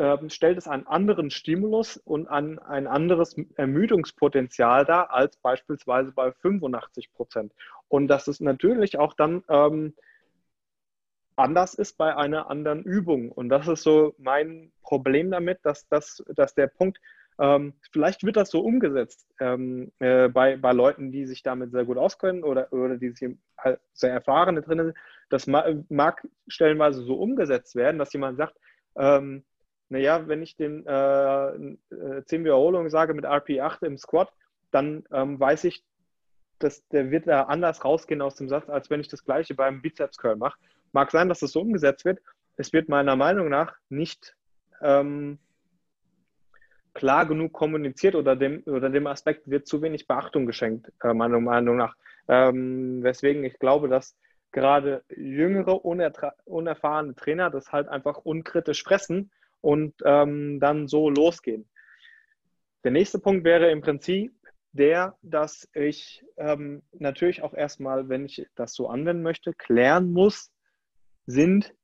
ähm, 0.00 0.30
stellt 0.30 0.58
es 0.58 0.66
einen 0.66 0.86
anderen 0.86 1.30
Stimulus 1.30 1.98
und 1.98 2.26
an 2.26 2.58
ein 2.58 2.86
anderes 2.86 3.36
Ermüdungspotenzial 3.56 4.84
dar 4.84 5.12
als 5.12 5.36
beispielsweise 5.36 6.12
bei 6.12 6.32
85 6.32 7.12
Prozent. 7.12 7.52
Und 7.88 8.08
dass 8.08 8.26
es 8.26 8.40
natürlich 8.40 8.98
auch 8.98 9.14
dann 9.14 9.44
ähm, 9.48 9.94
anders 11.40 11.74
ist 11.74 11.98
bei 11.98 12.16
einer 12.16 12.50
anderen 12.50 12.82
Übung. 12.84 13.32
Und 13.32 13.48
das 13.48 13.66
ist 13.68 13.82
so 13.82 14.14
mein 14.18 14.72
Problem 14.82 15.30
damit, 15.30 15.58
dass, 15.62 15.88
das, 15.88 16.22
dass 16.34 16.54
der 16.54 16.68
Punkt, 16.68 17.00
ähm, 17.38 17.74
vielleicht 17.90 18.24
wird 18.24 18.36
das 18.36 18.50
so 18.50 18.60
umgesetzt 18.60 19.26
ähm, 19.40 19.92
äh, 19.98 20.28
bei, 20.28 20.56
bei 20.56 20.72
Leuten, 20.72 21.10
die 21.10 21.26
sich 21.26 21.42
damit 21.42 21.72
sehr 21.72 21.84
gut 21.84 21.96
auskennen 21.96 22.44
oder, 22.44 22.72
oder 22.72 22.96
die 22.96 23.10
sich 23.10 23.36
sehr 23.92 24.12
erfahrene 24.12 24.62
drin 24.62 24.78
sind. 24.78 24.96
Das 25.30 25.46
mag 25.46 26.26
stellenweise 26.48 27.02
so 27.02 27.14
umgesetzt 27.14 27.76
werden, 27.76 27.98
dass 27.98 28.12
jemand 28.12 28.36
sagt, 28.36 28.56
ähm, 28.96 29.44
naja, 29.88 30.28
wenn 30.28 30.42
ich 30.42 30.56
den 30.56 30.86
äh, 30.86 31.46
äh, 31.48 32.24
10 32.24 32.44
Wiederholungen 32.44 32.90
sage 32.90 33.14
mit 33.14 33.24
RP8 33.24 33.84
im 33.84 33.98
Squat, 33.98 34.32
dann 34.70 35.04
ähm, 35.12 35.38
weiß 35.38 35.64
ich, 35.64 35.84
dass 36.60 36.86
der 36.88 37.10
wird 37.10 37.26
da 37.26 37.44
anders 37.44 37.84
rausgehen 37.84 38.22
aus 38.22 38.36
dem 38.36 38.48
Satz, 38.48 38.68
als 38.68 38.90
wenn 38.90 39.00
ich 39.00 39.08
das 39.08 39.24
gleiche 39.24 39.54
beim 39.54 39.82
Bizeps 39.82 40.18
Curl 40.18 40.36
mache. 40.36 40.58
Mag 40.92 41.10
sein, 41.10 41.28
dass 41.28 41.40
das 41.40 41.52
so 41.52 41.60
umgesetzt 41.60 42.04
wird. 42.04 42.20
Es 42.56 42.72
wird 42.72 42.88
meiner 42.88 43.16
Meinung 43.16 43.48
nach 43.48 43.74
nicht 43.88 44.36
ähm, 44.82 45.38
klar 46.94 47.26
genug 47.26 47.52
kommuniziert 47.52 48.14
oder 48.14 48.36
dem, 48.36 48.62
oder 48.66 48.90
dem 48.90 49.06
Aspekt 49.06 49.48
wird 49.48 49.66
zu 49.66 49.82
wenig 49.82 50.06
Beachtung 50.06 50.46
geschenkt, 50.46 50.92
äh, 51.02 51.14
meiner 51.14 51.40
Meinung 51.40 51.76
nach. 51.76 51.96
Ähm, 52.28 53.02
weswegen 53.02 53.44
ich 53.44 53.58
glaube, 53.58 53.88
dass 53.88 54.16
gerade 54.52 55.04
jüngere, 55.16 55.84
unerfahrene 55.84 57.14
Trainer 57.14 57.50
das 57.50 57.72
halt 57.72 57.88
einfach 57.88 58.18
unkritisch 58.18 58.82
fressen 58.82 59.30
und 59.60 59.94
ähm, 60.04 60.58
dann 60.60 60.88
so 60.88 61.08
losgehen. 61.08 61.68
Der 62.84 62.90
nächste 62.90 63.18
Punkt 63.18 63.44
wäre 63.44 63.70
im 63.70 63.82
Prinzip 63.82 64.32
der, 64.72 65.16
dass 65.22 65.68
ich 65.74 66.24
ähm, 66.36 66.82
natürlich 66.92 67.42
auch 67.42 67.54
erstmal, 67.54 68.08
wenn 68.08 68.24
ich 68.24 68.46
das 68.54 68.72
so 68.74 68.88
anwenden 68.88 69.22
möchte, 69.22 69.52
klären 69.52 70.12
muss, 70.12 70.50
sind 71.30 71.74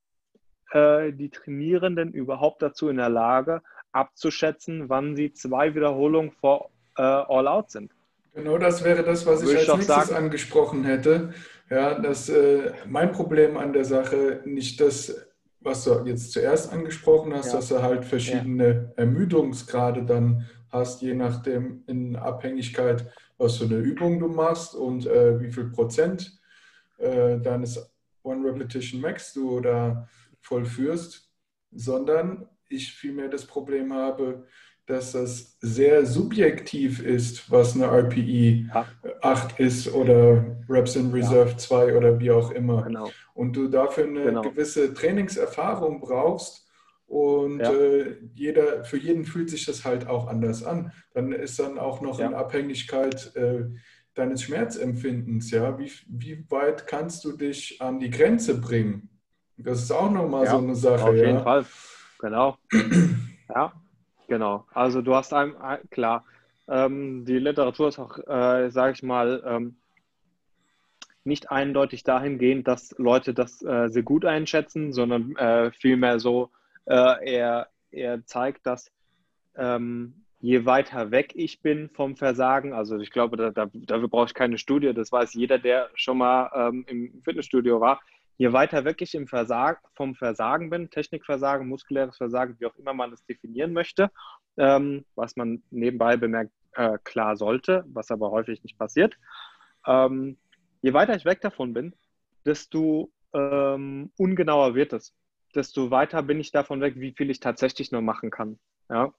äh, 0.72 1.12
die 1.12 1.30
Trainierenden 1.30 2.12
überhaupt 2.12 2.62
dazu 2.62 2.88
in 2.88 2.96
der 2.96 3.08
Lage, 3.08 3.62
abzuschätzen, 3.92 4.88
wann 4.88 5.16
sie 5.16 5.32
zwei 5.32 5.74
Wiederholungen 5.74 6.32
vor 6.32 6.70
äh, 6.96 7.02
All-Out 7.02 7.70
sind. 7.70 7.92
Genau 8.34 8.58
das 8.58 8.84
wäre 8.84 9.02
das, 9.02 9.24
was 9.24 9.42
ich, 9.42 9.52
ich 9.52 9.58
als 9.58 9.68
nächstes 9.68 10.08
sagen. 10.08 10.14
angesprochen 10.14 10.84
hätte. 10.84 11.32
Ja, 11.70 11.98
dass 11.98 12.28
äh, 12.28 12.72
mein 12.86 13.10
Problem 13.12 13.56
an 13.56 13.72
der 13.72 13.84
Sache 13.84 14.42
nicht 14.44 14.80
das, 14.80 15.26
was 15.60 15.84
du 15.84 16.04
jetzt 16.04 16.32
zuerst 16.32 16.72
angesprochen 16.72 17.34
hast, 17.34 17.48
ja. 17.48 17.54
dass 17.54 17.68
du 17.68 17.82
halt 17.82 18.04
verschiedene 18.04 18.92
ja. 18.96 19.02
Ermüdungsgrade 19.02 20.04
dann 20.04 20.46
hast, 20.70 21.02
je 21.02 21.14
nachdem 21.14 21.82
in 21.86 22.14
Abhängigkeit, 22.14 23.10
was 23.38 23.56
für 23.56 23.64
eine 23.64 23.76
Übung 23.76 24.20
du 24.20 24.28
machst 24.28 24.74
und 24.74 25.06
äh, 25.06 25.40
wie 25.40 25.50
viel 25.50 25.70
Prozent 25.70 26.38
äh, 26.98 27.38
deines 27.38 27.90
One 28.26 28.46
Repetition 28.46 29.00
Max 29.00 29.32
du 29.32 29.60
da 29.60 30.08
vollführst, 30.40 31.30
sondern 31.70 32.48
ich 32.68 32.92
vielmehr 32.92 33.28
das 33.28 33.44
Problem 33.44 33.92
habe, 33.92 34.46
dass 34.86 35.12
das 35.12 35.56
sehr 35.60 36.06
subjektiv 36.06 37.00
ist, 37.00 37.50
was 37.50 37.74
eine 37.74 37.86
RPE 37.86 38.68
ja. 38.72 38.86
8 39.20 39.58
ist 39.58 39.92
oder 39.92 40.56
Reps 40.68 40.96
in 40.96 41.12
Reserve 41.12 41.50
ja. 41.50 41.56
2 41.56 41.96
oder 41.96 42.20
wie 42.20 42.30
auch 42.30 42.52
immer. 42.52 42.82
Genau. 42.82 43.10
Und 43.34 43.54
du 43.54 43.68
dafür 43.68 44.04
eine 44.04 44.24
genau. 44.24 44.42
gewisse 44.42 44.94
Trainingserfahrung 44.94 46.00
brauchst 46.00 46.66
und 47.06 47.60
ja. 47.60 47.72
äh, 47.72 48.16
jeder, 48.34 48.84
für 48.84 48.98
jeden 48.98 49.24
fühlt 49.24 49.50
sich 49.50 49.64
das 49.64 49.84
halt 49.84 50.08
auch 50.08 50.26
anders 50.26 50.64
an. 50.64 50.92
Dann 51.12 51.32
ist 51.32 51.58
dann 51.58 51.78
auch 51.78 52.00
noch 52.00 52.18
in 52.18 52.34
Abhängigkeit 52.34 53.34
äh, 53.36 53.64
deines 54.16 54.42
Schmerzempfindens, 54.42 55.50
ja. 55.50 55.78
Wie, 55.78 55.92
wie 56.08 56.44
weit 56.50 56.86
kannst 56.86 57.24
du 57.24 57.36
dich 57.36 57.80
an 57.80 58.00
die 58.00 58.10
Grenze 58.10 58.60
bringen? 58.60 59.08
Das 59.58 59.82
ist 59.82 59.90
auch 59.90 60.10
nochmal 60.10 60.46
so 60.46 60.58
eine 60.58 60.74
Sache. 60.74 61.04
Auf 61.04 61.14
jeden 61.14 61.42
Fall. 61.42 61.64
Genau. 62.18 62.58
ja, 63.54 63.72
genau. 64.26 64.66
Also 64.72 65.02
du 65.02 65.14
hast 65.14 65.32
einem, 65.32 65.54
klar, 65.90 66.24
ähm, 66.68 67.24
die 67.24 67.38
Literatur 67.38 67.88
ist 67.88 67.98
auch, 67.98 68.18
äh, 68.26 68.70
sage 68.70 68.92
ich 68.92 69.02
mal, 69.02 69.42
ähm, 69.46 69.76
nicht 71.24 71.50
eindeutig 71.50 72.04
dahingehend, 72.04 72.68
dass 72.68 72.94
Leute 72.98 73.34
das 73.34 73.62
äh, 73.62 73.88
sehr 73.88 74.02
gut 74.02 74.24
einschätzen, 74.24 74.92
sondern 74.92 75.34
äh, 75.36 75.72
vielmehr 75.72 76.20
so, 76.20 76.50
äh, 76.84 77.34
er, 77.34 77.68
er 77.90 78.24
zeigt, 78.26 78.66
dass 78.66 78.92
ähm, 79.56 80.25
je 80.40 80.64
weiter 80.64 81.10
weg 81.10 81.32
ich 81.34 81.60
bin 81.62 81.88
vom 81.90 82.16
Versagen, 82.16 82.72
also 82.72 82.98
ich 82.98 83.10
glaube, 83.10 83.36
da, 83.36 83.50
da, 83.50 83.66
dafür 83.72 84.08
brauche 84.08 84.26
ich 84.26 84.34
keine 84.34 84.58
Studie, 84.58 84.92
das 84.92 85.10
weiß 85.12 85.34
jeder, 85.34 85.58
der 85.58 85.90
schon 85.94 86.18
mal 86.18 86.50
ähm, 86.54 86.84
im 86.88 87.22
Fitnessstudio 87.22 87.80
war, 87.80 88.00
je 88.36 88.52
weiter 88.52 88.84
weg 88.84 89.00
ich 89.00 89.14
im 89.14 89.26
Versag, 89.26 89.80
vom 89.94 90.14
Versagen 90.14 90.70
bin, 90.70 90.90
Technikversagen, 90.90 91.68
muskuläres 91.68 92.16
Versagen, 92.16 92.56
wie 92.58 92.66
auch 92.66 92.76
immer 92.76 92.92
man 92.92 93.12
es 93.12 93.24
definieren 93.24 93.72
möchte, 93.72 94.10
ähm, 94.56 95.04
was 95.14 95.36
man 95.36 95.62
nebenbei 95.70 96.16
bemerkt 96.16 96.52
äh, 96.72 96.98
klar 97.04 97.36
sollte, 97.36 97.84
was 97.88 98.10
aber 98.10 98.30
häufig 98.30 98.62
nicht 98.62 98.78
passiert. 98.78 99.16
Ähm, 99.86 100.36
je 100.82 100.92
weiter 100.92 101.16
ich 101.16 101.24
weg 101.24 101.40
davon 101.40 101.72
bin, 101.72 101.94
desto 102.44 103.10
ähm, 103.32 104.10
ungenauer 104.18 104.74
wird 104.74 104.92
es. 104.92 105.14
Desto 105.54 105.90
weiter 105.90 106.22
bin 106.22 106.38
ich 106.38 106.52
davon 106.52 106.80
weg, 106.80 106.94
wie 106.96 107.12
viel 107.12 107.30
ich 107.30 107.40
tatsächlich 107.40 107.92
nur 107.92 108.02
machen 108.02 108.30
kann. 108.30 108.58
Ja. 108.90 109.12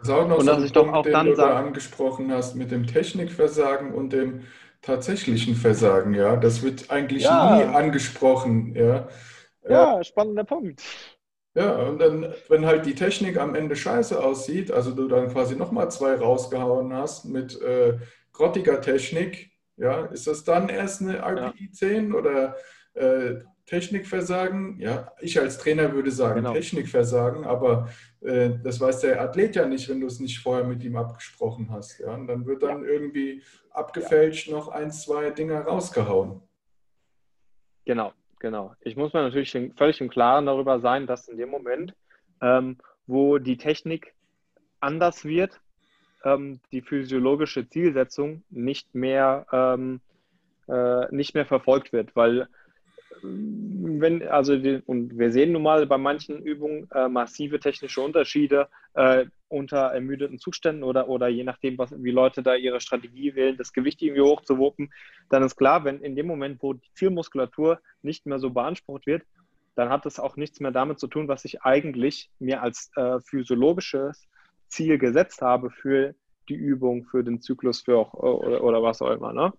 Das 0.00 0.10
auch 0.10 0.28
noch 0.28 0.38
und 0.38 0.44
so 0.44 0.52
ein 0.52 0.58
Punkt, 0.58 0.76
doch 0.76 0.92
auch 0.92 1.02
den 1.02 1.12
dann 1.12 1.26
du 1.26 1.34
da 1.34 1.56
angesprochen 1.56 2.32
hast 2.32 2.54
mit 2.54 2.70
dem 2.70 2.86
Technikversagen 2.86 3.94
und 3.94 4.12
dem 4.12 4.42
tatsächlichen 4.82 5.54
Versagen, 5.54 6.14
ja. 6.14 6.36
Das 6.36 6.62
wird 6.62 6.90
eigentlich 6.90 7.24
ja. 7.24 7.56
nie 7.56 7.64
angesprochen, 7.64 8.74
ja. 8.74 9.08
Ja, 9.68 10.04
spannender 10.04 10.44
Punkt. 10.44 10.82
Ja, 11.54 11.74
und 11.88 11.98
dann, 11.98 12.34
wenn 12.48 12.66
halt 12.66 12.84
die 12.84 12.94
Technik 12.94 13.38
am 13.38 13.54
Ende 13.54 13.76
scheiße 13.76 14.22
aussieht, 14.22 14.70
also 14.70 14.92
du 14.92 15.08
dann 15.08 15.32
quasi 15.32 15.56
nochmal 15.56 15.90
zwei 15.90 16.14
rausgehauen 16.14 16.92
hast 16.92 17.24
mit 17.24 17.60
äh, 17.62 17.96
grottiger 18.32 18.80
Technik, 18.80 19.50
ja, 19.76 20.04
ist 20.06 20.26
das 20.26 20.44
dann 20.44 20.68
erst 20.68 21.00
eine 21.00 21.18
RPI 21.18 21.70
10 21.70 22.14
oder 22.14 22.56
äh, 22.94 23.36
Technikversagen? 23.66 24.78
Ja, 24.80 25.12
ich 25.20 25.38
als 25.40 25.58
Trainer 25.58 25.92
würde 25.92 26.10
sagen 26.10 26.42
genau. 26.42 26.52
Technikversagen, 26.52 27.44
aber 27.44 27.88
äh, 28.15 28.15
das 28.26 28.80
weiß 28.80 29.00
der 29.00 29.20
Athlet 29.20 29.54
ja 29.54 29.66
nicht, 29.66 29.88
wenn 29.88 30.00
du 30.00 30.08
es 30.08 30.18
nicht 30.18 30.40
vorher 30.40 30.64
mit 30.64 30.82
ihm 30.82 30.96
abgesprochen 30.96 31.70
hast. 31.70 32.00
Ja, 32.00 32.14
und 32.14 32.26
dann 32.26 32.44
wird 32.44 32.62
dann 32.62 32.82
ja. 32.82 32.90
irgendwie 32.90 33.42
abgefälscht 33.70 34.50
noch 34.50 34.68
ein, 34.68 34.90
zwei 34.90 35.30
Dinger 35.30 35.60
rausgehauen. 35.60 36.40
Genau, 37.84 38.12
genau. 38.40 38.74
Ich 38.80 38.96
muss 38.96 39.12
mir 39.12 39.22
natürlich 39.22 39.56
völlig 39.76 40.00
im 40.00 40.10
Klaren 40.10 40.46
darüber 40.46 40.80
sein, 40.80 41.06
dass 41.06 41.28
in 41.28 41.36
dem 41.36 41.50
Moment, 41.50 41.94
ähm, 42.40 42.78
wo 43.06 43.38
die 43.38 43.56
Technik 43.56 44.12
anders 44.80 45.24
wird, 45.24 45.60
ähm, 46.24 46.60
die 46.72 46.82
physiologische 46.82 47.68
Zielsetzung 47.68 48.42
nicht 48.50 48.94
mehr, 48.94 49.46
ähm, 49.52 50.00
äh, 50.68 51.14
nicht 51.14 51.34
mehr 51.34 51.46
verfolgt 51.46 51.92
wird, 51.92 52.16
weil 52.16 52.48
wenn, 54.00 54.26
also 54.28 54.56
die, 54.56 54.82
und 54.86 55.18
wir 55.18 55.32
sehen 55.32 55.52
nun 55.52 55.62
mal 55.62 55.86
bei 55.86 55.98
manchen 55.98 56.42
Übungen 56.42 56.88
äh, 56.92 57.08
massive 57.08 57.60
technische 57.60 58.00
Unterschiede 58.00 58.68
äh, 58.94 59.26
unter 59.48 59.78
ermüdeten 59.78 60.38
Zuständen 60.38 60.82
oder, 60.82 61.08
oder 61.08 61.28
je 61.28 61.44
nachdem, 61.44 61.78
was, 61.78 61.92
wie 62.02 62.10
Leute 62.10 62.42
da 62.42 62.54
ihre 62.54 62.80
Strategie 62.80 63.34
wählen, 63.34 63.56
das 63.56 63.72
Gewicht 63.72 64.02
irgendwie 64.02 64.22
hochzuwuppen, 64.22 64.92
dann 65.28 65.42
ist 65.42 65.56
klar, 65.56 65.84
wenn 65.84 66.00
in 66.00 66.16
dem 66.16 66.26
Moment, 66.26 66.62
wo 66.62 66.72
die 66.72 66.92
Zielmuskulatur 66.94 67.80
nicht 68.02 68.26
mehr 68.26 68.38
so 68.38 68.50
beansprucht 68.50 69.06
wird, 69.06 69.22
dann 69.76 69.90
hat 69.90 70.06
das 70.06 70.18
auch 70.18 70.36
nichts 70.36 70.60
mehr 70.60 70.72
damit 70.72 70.98
zu 70.98 71.06
tun, 71.06 71.28
was 71.28 71.44
ich 71.44 71.62
eigentlich 71.62 72.30
mir 72.38 72.62
als 72.62 72.90
äh, 72.96 73.20
physiologisches 73.20 74.26
Ziel 74.68 74.98
gesetzt 74.98 75.42
habe 75.42 75.70
für 75.70 76.14
die 76.48 76.54
Übung, 76.54 77.04
für 77.04 77.22
den 77.22 77.40
Zyklus, 77.40 77.82
für 77.82 77.98
auch, 77.98 78.14
oder, 78.14 78.62
oder 78.62 78.82
was 78.82 79.02
auch 79.02 79.10
immer. 79.10 79.32
Ne? 79.32 79.52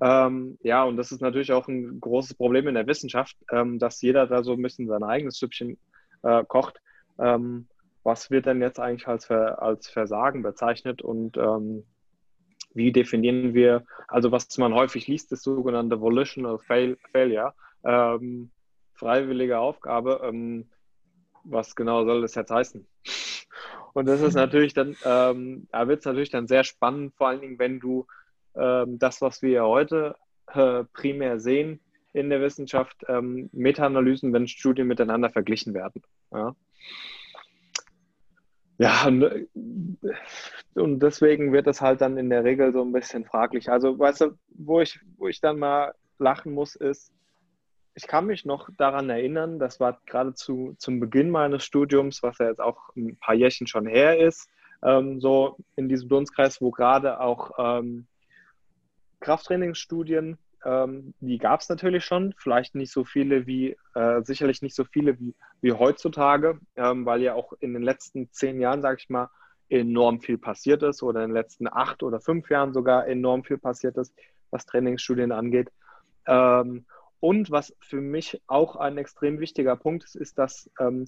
Ähm, 0.00 0.58
ja, 0.62 0.84
und 0.84 0.96
das 0.96 1.12
ist 1.12 1.20
natürlich 1.20 1.52
auch 1.52 1.68
ein 1.68 2.00
großes 2.00 2.34
Problem 2.34 2.68
in 2.68 2.74
der 2.74 2.86
Wissenschaft, 2.86 3.36
ähm, 3.50 3.78
dass 3.78 4.02
jeder 4.02 4.26
da 4.26 4.42
so 4.42 4.52
ein 4.52 4.62
bisschen 4.62 4.88
sein 4.88 5.02
eigenes 5.02 5.38
Süppchen 5.38 5.78
äh, 6.22 6.44
kocht. 6.44 6.80
Ähm, 7.18 7.68
was 8.02 8.30
wird 8.30 8.46
denn 8.46 8.60
jetzt 8.60 8.80
eigentlich 8.80 9.08
als, 9.08 9.30
als 9.30 9.88
Versagen 9.88 10.42
bezeichnet 10.42 11.00
und 11.00 11.36
ähm, 11.36 11.84
wie 12.74 12.92
definieren 12.92 13.54
wir, 13.54 13.84
also 14.08 14.32
was 14.32 14.58
man 14.58 14.74
häufig 14.74 15.06
liest, 15.06 15.32
das 15.32 15.42
sogenannte 15.42 16.00
Volitional 16.00 16.58
Fail 16.58 16.98
Failure, 17.12 17.54
ähm, 17.84 18.50
freiwillige 18.94 19.58
Aufgabe. 19.58 20.20
Ähm, 20.24 20.68
was 21.44 21.76
genau 21.76 22.04
soll 22.04 22.22
das 22.22 22.34
jetzt 22.34 22.50
heißen? 22.50 22.86
Und 23.92 24.06
das 24.06 24.20
ist 24.20 24.34
natürlich 24.34 24.74
dann, 24.74 24.96
da 25.02 25.88
wird 25.88 26.00
es 26.00 26.04
natürlich 26.04 26.30
dann 26.30 26.48
sehr 26.48 26.64
spannend, 26.64 27.14
vor 27.16 27.28
allen 27.28 27.40
Dingen, 27.40 27.58
wenn 27.58 27.80
du 27.80 28.06
das, 28.54 29.20
was 29.20 29.42
wir 29.42 29.64
heute 29.64 30.14
äh, 30.52 30.84
primär 30.92 31.40
sehen 31.40 31.80
in 32.12 32.30
der 32.30 32.40
Wissenschaft, 32.40 33.04
ähm, 33.08 33.50
Meta-Analysen, 33.52 34.32
wenn 34.32 34.46
Studien 34.46 34.86
miteinander 34.86 35.30
verglichen 35.30 35.74
werden. 35.74 36.02
Ja, 36.32 36.54
ja 38.78 39.06
und, 39.06 39.22
äh, 39.22 39.46
und, 40.74 41.00
deswegen 41.00 41.52
wird 41.52 41.66
es 41.66 41.80
halt 41.80 42.00
dann 42.00 42.16
in 42.16 42.30
der 42.30 42.44
Regel 42.44 42.72
so 42.72 42.82
ein 42.82 42.92
bisschen 42.92 43.24
fraglich. 43.24 43.68
Also, 43.68 43.98
weißt 43.98 44.20
du, 44.22 44.38
wo 44.50 44.80
ich, 44.80 45.00
wo 45.16 45.26
ich 45.26 45.40
dann 45.40 45.58
mal 45.58 45.92
lachen 46.18 46.52
muss, 46.52 46.76
ist, 46.76 47.12
ich 47.96 48.06
kann 48.06 48.26
mich 48.26 48.44
noch 48.44 48.70
daran 48.76 49.10
erinnern, 49.10 49.58
das 49.58 49.80
war 49.80 50.00
gerade 50.06 50.34
zu, 50.34 50.74
zum 50.78 51.00
Beginn 51.00 51.30
meines 51.30 51.64
Studiums, 51.64 52.22
was 52.22 52.38
ja 52.38 52.48
jetzt 52.48 52.60
auch 52.60 52.94
ein 52.96 53.16
paar 53.16 53.34
Jährchen 53.34 53.66
schon 53.66 53.86
her 53.86 54.18
ist, 54.18 54.48
ähm, 54.82 55.20
so 55.20 55.56
in 55.76 55.88
diesem 55.88 56.08
Dunstkreis, 56.08 56.60
wo 56.60 56.70
gerade 56.70 57.20
auch 57.20 57.52
ähm, 57.58 58.06
Krafttrainingsstudien 59.20 60.38
ähm, 60.64 61.12
die 61.20 61.38
gab 61.38 61.60
es 61.60 61.68
natürlich 61.68 62.04
schon, 62.04 62.34
vielleicht 62.38 62.74
nicht 62.74 62.90
so 62.90 63.04
viele 63.04 63.46
wie, 63.46 63.76
äh, 63.94 64.22
sicherlich 64.22 64.62
nicht 64.62 64.74
so 64.74 64.84
viele 64.84 65.18
wie, 65.20 65.34
wie 65.60 65.72
heutzutage, 65.72 66.58
ähm, 66.76 67.04
weil 67.04 67.20
ja 67.20 67.34
auch 67.34 67.52
in 67.60 67.74
den 67.74 67.82
letzten 67.82 68.30
zehn 68.32 68.60
Jahren, 68.60 68.80
sage 68.80 68.96
ich 69.00 69.10
mal, 69.10 69.28
enorm 69.68 70.20
viel 70.20 70.38
passiert 70.38 70.82
ist 70.82 71.02
oder 71.02 71.22
in 71.22 71.30
den 71.30 71.34
letzten 71.34 71.68
acht 71.68 72.02
oder 72.02 72.20
fünf 72.20 72.48
Jahren 72.50 72.72
sogar 72.72 73.06
enorm 73.06 73.44
viel 73.44 73.58
passiert 73.58 73.96
ist, 73.98 74.14
was 74.50 74.66
Trainingsstudien 74.66 75.32
angeht. 75.32 75.70
Ähm, 76.26 76.86
und 77.20 77.50
was 77.50 77.74
für 77.80 78.00
mich 78.00 78.40
auch 78.46 78.76
ein 78.76 78.98
extrem 78.98 79.40
wichtiger 79.40 79.76
Punkt 79.76 80.04
ist, 80.04 80.14
ist, 80.14 80.38
dass 80.38 80.70
ähm, 80.80 81.06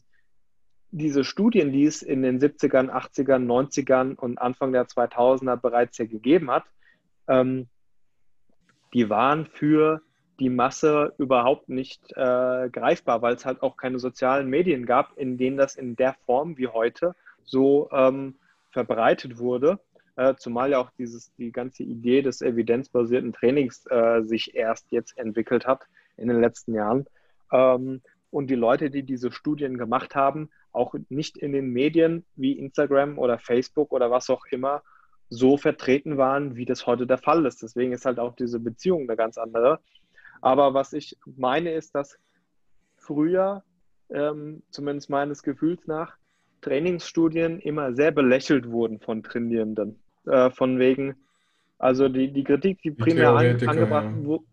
diese 0.91 1.25
Studien, 1.25 1.73
die 1.73 1.85
es 1.85 2.03
in 2.03 2.23
den 2.23 2.41
70ern, 2.41 2.91
80ern, 2.91 3.45
90ern 3.45 4.17
und 4.17 4.39
Anfang 4.39 4.73
der 4.73 4.87
2000er 4.87 5.57
bereits 5.57 5.99
ja 5.99 6.07
gegeben 6.07 6.51
hat, 6.51 6.65
ähm, 7.29 7.69
die 8.97 9.11
waren 9.11 9.45
für 9.45 10.01
die 10.41 10.49
Masse 10.49 11.13
überhaupt 11.19 11.69
nicht 11.69 12.13
äh, 12.13 12.71
greifbar, 12.71 13.21
weil 13.21 13.35
es 13.35 13.45
halt 13.45 13.63
auch 13.63 13.77
keine 13.77 13.99
sozialen 13.99 14.49
Medien 14.49 14.87
gab, 14.87 15.19
in 15.19 15.37
denen 15.37 15.59
das 15.59 15.77
in 15.77 15.97
der 15.97 16.15
Form 16.25 16.57
wie 16.57 16.69
heute 16.69 17.15
so 17.45 17.91
ähm, 17.93 18.37
verbreitet 18.71 19.37
wurde. 19.37 19.79
Äh, 20.17 20.37
zumal 20.37 20.71
ja 20.71 20.79
auch 20.79 20.89
dieses, 20.99 21.31
die 21.37 21.53
ganze 21.53 21.83
Idee 21.83 22.23
des 22.23 22.41
evidenzbasierten 22.41 23.35
Trainings 23.35 23.85
äh, 23.91 24.23
sich 24.23 24.55
erst 24.55 24.91
jetzt 24.93 25.19
entwickelt 25.19 25.67
hat 25.67 25.87
in 26.17 26.29
den 26.29 26.41
letzten 26.41 26.73
Jahren. 26.73 27.05
Ähm, 27.53 28.01
und 28.31 28.49
die 28.49 28.55
Leute, 28.55 28.89
die 28.89 29.03
diese 29.03 29.31
Studien 29.31 29.77
gemacht 29.77 30.15
haben, 30.15 30.49
auch 30.73 30.95
nicht 31.11 31.37
in 31.37 31.53
den 31.53 31.71
Medien 31.71 32.25
wie 32.35 32.53
Instagram 32.53 33.19
oder 33.19 33.39
Facebook 33.39 33.93
oder 33.93 34.11
was 34.11 34.31
auch 34.31 34.47
immer 34.51 34.83
so 35.29 35.57
vertreten 35.57 36.17
waren, 36.17 36.57
wie 36.57 36.65
das 36.65 36.87
heute 36.87 37.07
der 37.07 37.19
Fall 37.19 37.47
ist. 37.47 37.63
Deswegen 37.63 37.93
ist 37.93 38.05
halt 38.05 38.19
auch 38.19 38.35
diese 38.37 38.61
Beziehung 38.61 39.03
eine 39.03 39.17
ganz 39.17 39.39
andere. 39.39 39.81
Aber 40.41 40.75
was 40.75 40.93
ich 40.93 41.19
meine, 41.25 41.73
ist, 41.73 41.95
dass 41.95 42.19
früher, 42.97 43.65
ähm, 44.11 44.63
zumindest 44.71 45.11
meines 45.11 45.43
Gefühls 45.43 45.87
nach, 45.87 46.17
Trainingsstudien 46.61 47.61
immer 47.61 47.95
sehr 47.95 48.11
belächelt 48.11 48.69
wurden 48.71 49.01
von 49.01 49.23
Trainierenden. 49.23 50.01
Äh, 50.27 50.51
von 50.51 50.79
wegen, 50.79 51.15
also 51.79 52.09
die, 52.09 52.33
die 52.33 52.45
Kritik, 52.45 52.83
die, 52.83 52.91
die 52.91 52.97
primär 52.97 53.31
an, 53.31 53.69
angebracht 53.69 54.11
ja. 54.17 54.25
wurde, 54.25 54.45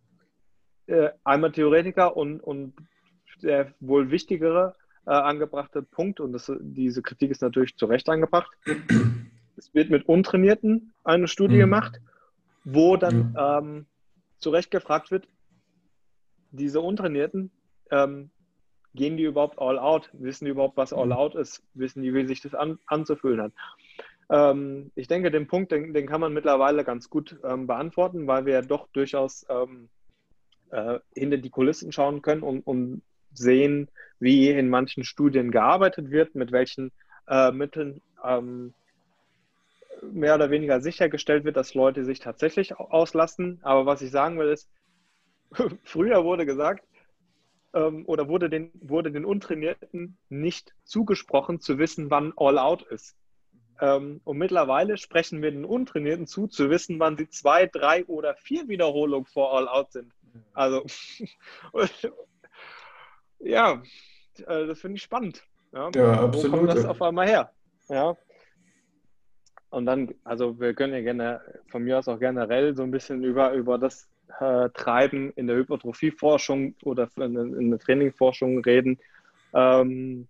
äh, 0.88 1.10
einmal 1.24 1.52
Theoretiker 1.52 2.16
und, 2.16 2.40
und 2.42 2.74
der 3.42 3.74
wohl 3.80 4.12
wichtigere 4.12 4.76
äh, 5.06 5.12
angebrachte 5.12 5.82
Punkt, 5.82 6.20
und 6.20 6.34
das, 6.34 6.52
diese 6.60 7.02
Kritik 7.02 7.32
ist 7.32 7.42
natürlich 7.42 7.76
zu 7.76 7.86
Recht 7.86 8.08
angebracht, 8.10 8.52
es 9.64 9.74
wird 9.74 9.90
mit 9.90 10.08
Untrainierten 10.08 10.94
eine 11.04 11.28
Studie 11.28 11.56
mhm. 11.56 11.60
gemacht, 11.60 12.02
wo 12.64 12.98
dann 12.98 13.32
mhm. 13.32 13.38
ähm, 13.38 13.86
zu 14.38 14.50
Recht 14.50 14.72
gefragt 14.72 15.12
wird, 15.12 15.28
diese 16.52 16.82
Untrainierten, 16.82 17.52
ähm, 17.92 18.30
gehen 18.94 19.18
die 19.18 19.24
überhaupt 19.24 19.60
all 19.60 19.80
out? 19.80 20.10
Wissen 20.14 20.46
die 20.46 20.52
überhaupt, 20.52 20.78
was 20.78 20.94
all 20.94 21.08
mhm. 21.08 21.14
out 21.14 21.36
ist? 21.36 21.64
Wissen 21.74 22.04
die, 22.04 22.14
wie 22.14 22.28
sich 22.28 22.42
das 22.42 22.54
an, 22.54 22.78
anzufühlen 22.86 23.42
hat? 23.42 23.54
Ähm, 24.30 24.92
ich 24.96 25.08
denke, 25.08 25.32
den 25.32 25.48
Punkt, 25.48 25.72
den, 25.72 25.94
den, 25.94 26.08
kann 26.08 26.22
man 26.22 26.34
mittlerweile 26.34 26.84
ganz 26.84 27.10
gut 27.10 27.38
ähm, 27.44 27.68
beantworten, 27.68 28.28
weil 28.28 28.46
wir 28.46 28.54
ja 28.54 28.62
doch 28.62 28.88
durchaus 28.94 29.46
ähm, 29.50 29.90
äh, 30.72 31.00
hinter 31.16 31.38
die 31.38 31.50
Kulissen 31.50 31.92
schauen 31.92 32.22
können 32.22 32.44
und, 32.44 32.66
und, 32.68 33.02
sehen, 33.36 33.90
wie 34.20 34.52
in 34.52 34.70
manchen 34.70 35.04
Studien 35.04 35.50
gearbeitet 35.50 36.12
wird, 36.12 36.36
mit 36.36 36.52
welchen 36.52 36.92
äh, 37.28 37.52
Mitteln 37.52 38.00
ähm, 38.24 38.76
mehr 40.12 40.36
oder 40.36 40.50
weniger 40.50 40.82
sichergestellt 40.82 41.44
wird, 41.44 41.58
dass 41.58 41.74
Leute 41.74 42.06
sich 42.06 42.20
tatsächlich 42.20 42.78
auslassen. 42.78 43.60
Aber 43.64 43.86
was 43.86 44.02
ich 44.02 44.12
sagen 44.12 44.38
will, 44.40 44.50
ist, 44.50 44.70
früher 45.84 46.24
wurde 46.24 46.46
gesagt, 46.46 46.86
ähm, 47.74 48.04
oder 48.06 48.28
wurde 48.28 48.50
den, 48.50 48.72
wurde 48.82 49.12
den 49.12 49.26
Untrainierten 49.26 50.18
nicht 50.30 50.74
zugesprochen, 50.84 51.60
zu 51.60 51.78
wissen, 51.78 52.10
wann 52.10 52.34
All 52.36 52.58
Out 52.58 52.84
ist. 52.84 53.16
Ähm, 53.80 54.22
und 54.24 54.38
mittlerweile 54.38 54.98
sprechen 54.98 55.42
wir 55.42 55.52
den 55.52 55.66
Untrainierten 55.66 56.28
zu, 56.28 56.48
zu 56.48 56.70
wissen, 56.70 57.00
wann 57.00 57.18
sie 57.18 57.30
zwei, 57.30 57.66
drei 57.66 58.06
oder 58.06 58.36
vier 58.36 58.68
Wiederholungen 58.68 59.26
vor 59.26 59.56
All 59.58 59.68
Out 59.68 59.92
sind. 59.92 60.14
Also, 60.54 60.86
ja, 63.40 63.82
äh, 64.38 64.68
das 64.68 64.80
finde 64.80 64.98
ich 64.98 65.04
spannend. 65.04 65.44
Ja, 65.72 65.90
ja 65.96 66.24
absolut. 66.24 66.52
Wo 66.52 66.58
kommt 66.58 66.70
das 66.70 66.86
auf 66.86 67.02
einmal 67.02 67.28
her? 67.28 67.52
Ja. 67.90 68.16
Und 69.74 69.88
dann, 69.88 70.14
also 70.24 70.60
wir 70.60 70.76
können 70.76 70.94
ja 70.94 71.02
gerne 71.02 71.42
von 71.68 71.84
mir 71.84 71.98
aus 71.98 72.08
auch 72.08 72.20
generell 72.20 72.76
so 72.76 72.84
ein 72.84 72.92
bisschen 72.92 73.24
über, 73.24 73.54
über 73.54 73.80
das 73.80 74.08
äh, 74.40 74.70
Treiben 74.70 75.32
in 75.36 75.48
der 75.48 75.56
Hypertrophieforschung 75.56 76.76
oder 76.84 77.10
in, 77.18 77.72
der 77.72 77.80
Trainingforschung 77.80 78.60
reden. 78.60 79.00
Ähm, 79.54 80.28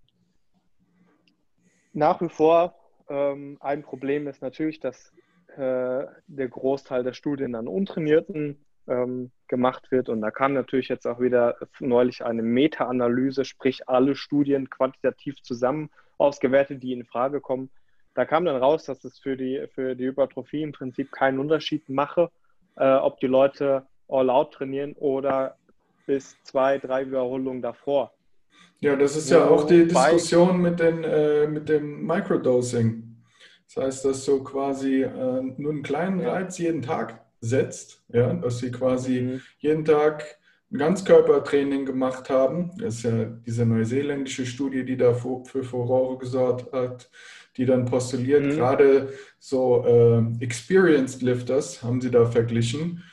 nach 1.92 2.22
wie 2.22 2.30
vor 2.30 2.74
ähm, 3.10 3.58
ein 3.60 3.84
Problem 3.84 4.28
ist 4.28 4.42
natürlich, 4.42 4.80
dass 4.80 5.12
äh, 5.58 6.06
der 6.28 6.48
Großteil 6.48 7.04
der 7.04 7.14
Studien 7.14 7.56
an 7.56 7.68
Untrainierten 7.68 8.64
ähm, 8.88 9.32
gemacht 9.50 9.92
wird. 9.92 10.08
Und 10.08 10.22
da 10.22 10.32
kam 10.32 10.54
natürlich 10.54 10.88
jetzt 10.88 11.06
auch 11.06 11.20
wieder 11.20 11.58
neulich 11.82 12.24
eine 12.24 12.44
Meta-Analyse, 12.44 13.44
sprich 13.44 13.90
alle 13.90 14.16
Studien 14.16 14.70
quantitativ 14.70 15.42
zusammen 15.42 15.90
ausgewertet, 16.18 16.82
die 16.82 16.94
in 16.94 17.04
Frage 17.04 17.42
kommen. 17.42 17.70
Da 18.16 18.26
kam 18.26 18.46
dann 18.46 18.58
raus, 18.58 18.86
dass 18.86 19.04
es 19.04 19.20
für 19.20 19.36
die, 19.36 19.66
für 19.74 19.96
die 19.96 20.06
Hypertrophie 20.06 20.62
im 20.62 20.72
Prinzip 20.72 21.12
keinen 21.12 21.40
Unterschied 21.40 21.90
mache, 21.90 22.30
äh, 22.76 22.94
ob 22.94 23.20
die 23.20 23.28
Leute 23.28 23.84
all-out 24.08 24.54
trainieren 24.54 24.94
oder 24.94 25.56
bis 26.06 26.36
zwei, 26.44 26.78
drei 26.78 27.08
Wiederholungen 27.08 27.62
davor. 27.62 28.14
Ja, 28.80 28.96
das 28.96 29.16
ist 29.16 29.30
ja 29.30 29.48
auch 29.48 29.66
die 29.66 29.88
Diskussion 29.88 30.62
mit, 30.62 30.80
den, 30.80 31.04
äh, 31.04 31.48
mit 31.48 31.70
dem 31.70 32.06
Microdosing. 32.06 33.16
Das 33.74 33.84
heißt, 33.84 34.06
dass 34.06 34.26
du 34.26 34.44
quasi 34.44 35.04
äh, 35.04 35.42
nur 35.58 35.72
einen 35.72 35.84
kleinen 35.84 36.20
Reiz 36.20 36.58
jeden 36.58 36.82
Tag 36.82 37.26
setzt, 37.40 38.04
ja, 38.10 38.34
dass 38.34 38.60
sie 38.60 38.72
quasi 38.72 39.22
mhm. 39.22 39.42
jeden 39.60 39.86
Tag 39.86 40.38
ein 40.74 40.78
Ganzkörpertraining 40.80 41.86
gemacht 41.86 42.30
haben. 42.30 42.72
Das 42.80 42.96
ist 42.96 43.04
ja 43.04 43.26
diese 43.46 43.66
neuseeländische 43.66 44.46
Studie, 44.46 44.84
die 44.84 44.98
da 44.98 45.14
für, 45.14 45.46
für 45.46 45.64
Furore 45.64 46.18
gesorgt 46.18 46.74
hat, 46.74 47.10
die 47.58 47.66
dann 47.66 47.86
postuliert, 47.86 48.44
mhm. 48.44 48.50
gerade 48.50 49.14
so 49.38 49.86
äh, 49.86 50.44
Experienced 50.44 51.22
Lifters 51.22 51.84
haben 51.84 52.02
sie 52.02 52.10
da 52.10 52.26
verglichen, 52.26 53.04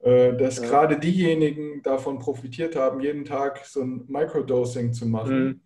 äh, 0.00 0.36
dass 0.36 0.58
ja. 0.58 0.66
gerade 0.68 0.98
diejenigen 0.98 1.82
davon 1.82 2.18
profitiert 2.18 2.76
haben, 2.76 3.00
jeden 3.00 3.24
Tag 3.24 3.64
so 3.64 3.80
ein 3.80 4.04
Microdosing 4.08 4.92
zu 4.92 5.06
machen 5.06 5.44
mhm. 5.44 5.60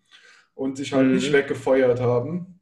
und 0.55 0.77
sich 0.77 0.93
halt 0.93 1.09
mhm. 1.09 1.15
nicht 1.15 1.33
weggefeuert 1.33 2.01
haben. 2.01 2.61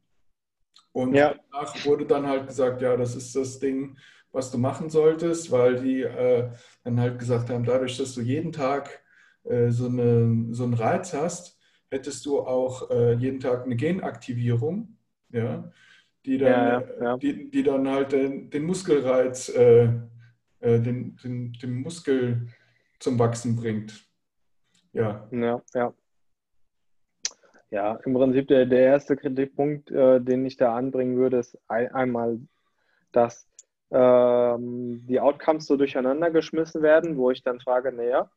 Und 0.93 1.15
ja. 1.15 1.35
danach 1.53 1.85
wurde 1.85 2.07
dann 2.07 2.27
halt 2.27 2.47
gesagt, 2.47 2.81
ja, 2.81 2.97
das 2.97 3.15
ist 3.15 3.37
das 3.37 3.59
Ding, 3.59 3.99
was 4.33 4.51
du 4.51 4.59
machen 4.59 4.91
solltest, 4.91 5.51
weil 5.51 5.77
die 5.77 6.03
äh, 6.03 6.51
dann 6.85 7.01
halt 7.01 7.19
gesagt 7.19 7.51
haben, 7.51 7.65
dadurch, 7.65 7.97
dass 7.97 8.15
du 8.15 8.21
jeden 8.21 8.53
Tag 8.53 9.03
äh, 9.45 9.71
so, 9.71 9.87
eine, 9.87 10.49
so 10.51 10.65
einen 10.65 10.75
Reiz 10.75 11.15
hast, 11.15 11.59
hättest 11.91 12.27
du 12.27 12.41
auch 12.41 12.91
äh, 12.91 13.15
jeden 13.15 13.41
Tag 13.41 13.65
eine 13.65 13.77
Genaktivierung, 13.77 14.97
ja, 15.31 15.71
die 16.27 16.39
dann, 16.39 16.51
ja, 16.51 16.83
ja. 17.01 17.17
Die, 17.17 17.51
die 17.51 17.63
dann 17.63 17.89
halt 17.89 18.13
den, 18.13 18.51
den 18.51 18.65
Muskelreiz 18.65 19.49
äh, 19.49 19.93
äh, 20.61 20.81
den, 20.81 21.17
den, 21.17 21.53
den 21.53 21.75
Muskel 21.81 22.49
zum 22.99 23.19
Wachsen 23.19 23.57
bringt. 23.57 24.07
Ja. 24.93 25.29
Ja, 25.31 25.63
ja. 25.75 25.95
Ja, 27.71 27.97
im 28.05 28.15
Prinzip 28.15 28.49
der, 28.49 28.65
der 28.65 28.81
erste 28.81 29.15
Kritikpunkt, 29.15 29.91
äh, 29.91 30.21
den 30.21 30.47
ich 30.47 30.57
da 30.57 30.75
anbringen 30.75 31.17
würde, 31.17 31.39
ist 31.39 31.59
ein, 31.69 31.93
einmal, 31.93 32.41
dass 33.13 33.48
ähm, 33.91 35.05
die 35.07 35.21
Outcomes 35.21 35.67
so 35.67 35.77
durcheinander 35.77 36.31
geschmissen 36.31 36.83
werden, 36.83 37.17
wo 37.17 37.31
ich 37.31 37.43
dann 37.43 37.61
frage, 37.61 37.93
naja, 37.93 38.31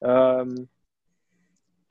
ähm, 0.00 0.68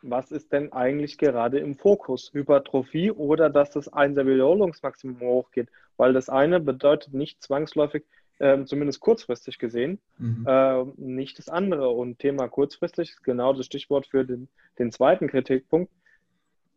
was 0.01 0.31
ist 0.31 0.51
denn 0.53 0.71
eigentlich 0.71 1.17
gerade 1.17 1.59
im 1.59 1.75
Fokus? 1.75 2.31
Hypertrophie 2.33 3.11
oder 3.11 3.49
dass 3.49 3.71
das 3.71 3.91
Einser-Wiederholungsmaximum 3.91 5.19
hochgeht? 5.21 5.69
Weil 5.97 6.13
das 6.13 6.29
eine 6.29 6.59
bedeutet 6.59 7.13
nicht 7.13 7.43
zwangsläufig, 7.43 8.05
ähm, 8.39 8.65
zumindest 8.65 9.01
kurzfristig 9.01 9.59
gesehen, 9.59 9.99
mhm. 10.17 10.45
äh, 10.47 10.85
nicht 10.95 11.37
das 11.37 11.49
andere. 11.49 11.89
Und 11.89 12.19
Thema 12.19 12.47
kurzfristig 12.47 13.09
ist 13.09 13.23
genau 13.23 13.53
das 13.53 13.65
Stichwort 13.65 14.07
für 14.07 14.23
den, 14.23 14.47
den 14.77 14.91
zweiten 14.91 15.27
Kritikpunkt. 15.27 15.91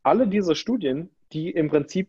Alle 0.03 0.27
diese 0.27 0.57
Studien, 0.57 1.11
die 1.33 1.51
im 1.51 1.69
Prinzip 1.69 2.09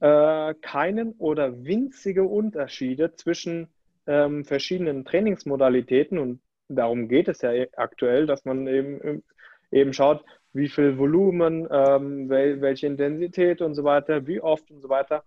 äh, 0.00 0.54
keinen 0.54 1.12
oder 1.18 1.64
winzige 1.64 2.24
Unterschiede 2.24 3.14
zwischen 3.14 3.68
ähm, 4.06 4.44
verschiedenen 4.44 5.04
Trainingsmodalitäten 5.04 6.18
und 6.18 6.40
darum 6.68 7.08
geht 7.08 7.28
es 7.28 7.42
ja 7.42 7.50
aktuell, 7.76 8.26
dass 8.26 8.44
man 8.44 8.66
eben, 8.66 9.22
eben 9.70 9.92
schaut, 9.92 10.24
wie 10.52 10.68
viel 10.68 10.98
Volumen, 10.98 11.68
ähm, 11.70 12.28
wel, 12.28 12.60
welche 12.60 12.86
Intensität 12.86 13.60
und 13.60 13.74
so 13.74 13.84
weiter, 13.84 14.26
wie 14.26 14.40
oft 14.40 14.70
und 14.70 14.80
so 14.80 14.88
weiter. 14.88 15.24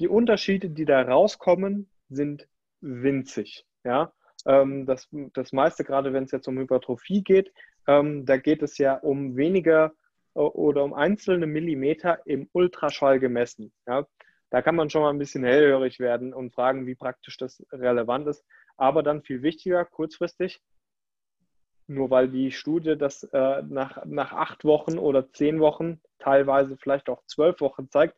Die 0.00 0.08
Unterschiede, 0.08 0.70
die 0.70 0.84
da 0.84 1.02
rauskommen, 1.02 1.88
sind 2.08 2.48
winzig. 2.80 3.66
Ja? 3.84 4.12
ähm, 4.46 4.86
das, 4.86 5.08
das 5.32 5.52
meiste, 5.52 5.84
gerade 5.84 6.12
wenn 6.12 6.24
es 6.24 6.32
jetzt 6.32 6.48
um 6.48 6.58
Hypertrophie 6.58 7.22
geht, 7.22 7.52
ähm, 7.86 8.24
da 8.24 8.36
geht 8.36 8.62
es 8.62 8.78
ja 8.78 8.94
um 8.94 9.36
weniger 9.36 9.92
oder 10.34 10.84
um 10.84 10.94
einzelne 10.94 11.46
Millimeter 11.46 12.20
im 12.26 12.48
Ultraschall 12.52 13.20
gemessen. 13.20 13.72
Ja? 13.86 14.06
Da 14.50 14.62
kann 14.62 14.76
man 14.76 14.90
schon 14.90 15.02
mal 15.02 15.10
ein 15.10 15.18
bisschen 15.18 15.44
hellhörig 15.44 16.00
werden 16.00 16.34
und 16.34 16.54
fragen, 16.54 16.86
wie 16.86 16.94
praktisch 16.94 17.36
das 17.36 17.64
relevant 17.72 18.28
ist. 18.28 18.44
Aber 18.76 19.02
dann 19.02 19.22
viel 19.22 19.42
wichtiger, 19.42 19.84
kurzfristig, 19.84 20.62
nur 21.86 22.10
weil 22.10 22.28
die 22.28 22.50
Studie 22.50 22.96
das 22.96 23.24
äh, 23.24 23.62
nach, 23.62 24.04
nach 24.04 24.32
acht 24.32 24.64
Wochen 24.64 24.98
oder 24.98 25.30
zehn 25.32 25.60
Wochen, 25.60 26.00
teilweise 26.18 26.76
vielleicht 26.76 27.08
auch 27.08 27.22
zwölf 27.26 27.60
Wochen 27.60 27.90
zeigt, 27.90 28.16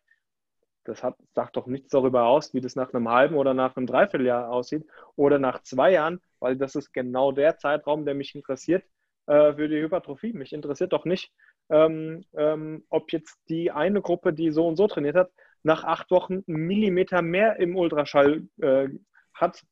das 0.84 1.02
hat, 1.02 1.16
sagt 1.34 1.56
doch 1.56 1.66
nichts 1.66 1.90
darüber 1.90 2.26
aus, 2.26 2.54
wie 2.54 2.60
das 2.60 2.76
nach 2.76 2.94
einem 2.94 3.08
halben 3.08 3.36
oder 3.36 3.54
nach 3.54 3.76
einem 3.76 3.86
Dreivierteljahr 3.86 4.50
aussieht 4.50 4.86
oder 5.16 5.38
nach 5.38 5.62
zwei 5.62 5.92
Jahren, 5.92 6.20
weil 6.38 6.56
das 6.56 6.76
ist 6.76 6.92
genau 6.92 7.32
der 7.32 7.58
Zeitraum, 7.58 8.04
der 8.04 8.14
mich 8.14 8.34
interessiert 8.34 8.84
äh, 9.26 9.54
für 9.54 9.68
die 9.68 9.80
Hypertrophie. 9.80 10.32
Mich 10.32 10.52
interessiert 10.52 10.92
doch 10.92 11.04
nicht, 11.04 11.32
ähm, 11.68 12.24
ähm, 12.34 12.84
ob 12.90 13.12
jetzt 13.12 13.38
die 13.48 13.70
eine 13.70 14.00
Gruppe, 14.00 14.32
die 14.32 14.50
so 14.50 14.66
und 14.66 14.76
so 14.76 14.86
trainiert 14.86 15.16
hat, 15.16 15.30
nach 15.62 15.84
acht 15.84 16.10
Wochen 16.10 16.44
einen 16.46 16.66
Millimeter 16.66 17.22
mehr 17.22 17.56
im 17.56 17.76
Ultraschall 17.76 18.46
äh, 18.60 18.88
hat. 19.34 19.64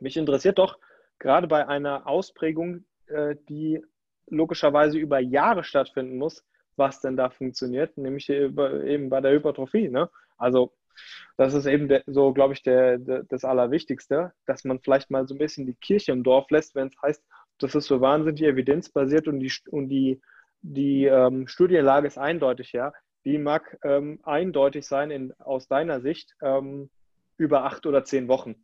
Mich 0.00 0.16
interessiert 0.16 0.58
doch 0.58 0.78
gerade 1.18 1.46
bei 1.46 1.66
einer 1.66 2.06
Ausprägung, 2.06 2.84
äh, 3.06 3.36
die 3.48 3.82
logischerweise 4.28 4.98
über 4.98 5.20
Jahre 5.20 5.62
stattfinden 5.64 6.18
muss, 6.18 6.44
was 6.76 7.00
denn 7.00 7.16
da 7.16 7.30
funktioniert, 7.30 7.96
nämlich 7.96 8.28
eben 8.28 9.08
bei 9.08 9.20
der 9.20 9.32
Hypertrophie. 9.32 9.88
Ne? 9.88 10.10
Also 10.36 10.74
das 11.36 11.54
ist 11.54 11.66
eben 11.66 11.88
der, 11.88 12.02
so, 12.06 12.32
glaube 12.32 12.54
ich, 12.54 12.62
der, 12.62 12.98
der, 12.98 13.22
das 13.24 13.44
Allerwichtigste, 13.44 14.32
dass 14.46 14.64
man 14.64 14.80
vielleicht 14.80 15.10
mal 15.10 15.26
so 15.26 15.34
ein 15.34 15.38
bisschen 15.38 15.66
die 15.66 15.74
Kirche 15.74 16.12
im 16.12 16.22
Dorf 16.22 16.50
lässt, 16.50 16.74
wenn 16.74 16.88
es 16.88 17.02
heißt, 17.02 17.24
das 17.58 17.74
ist 17.74 17.86
so 17.86 18.00
wahnsinnig 18.00 18.42
evidenzbasiert 18.42 19.28
und 19.28 19.40
die, 19.40 19.52
und 19.70 19.88
die, 19.88 20.20
die 20.62 21.04
ähm, 21.04 21.46
Studienlage 21.48 22.06
ist 22.06 22.18
eindeutig, 22.18 22.72
ja. 22.72 22.92
Die 23.24 23.38
mag 23.38 23.78
ähm, 23.82 24.20
eindeutig 24.22 24.86
sein 24.86 25.10
in, 25.10 25.32
aus 25.38 25.66
deiner 25.68 26.00
Sicht 26.00 26.34
ähm, 26.42 26.90
über 27.36 27.64
acht 27.64 27.86
oder 27.86 28.04
zehn 28.04 28.28
Wochen. 28.28 28.54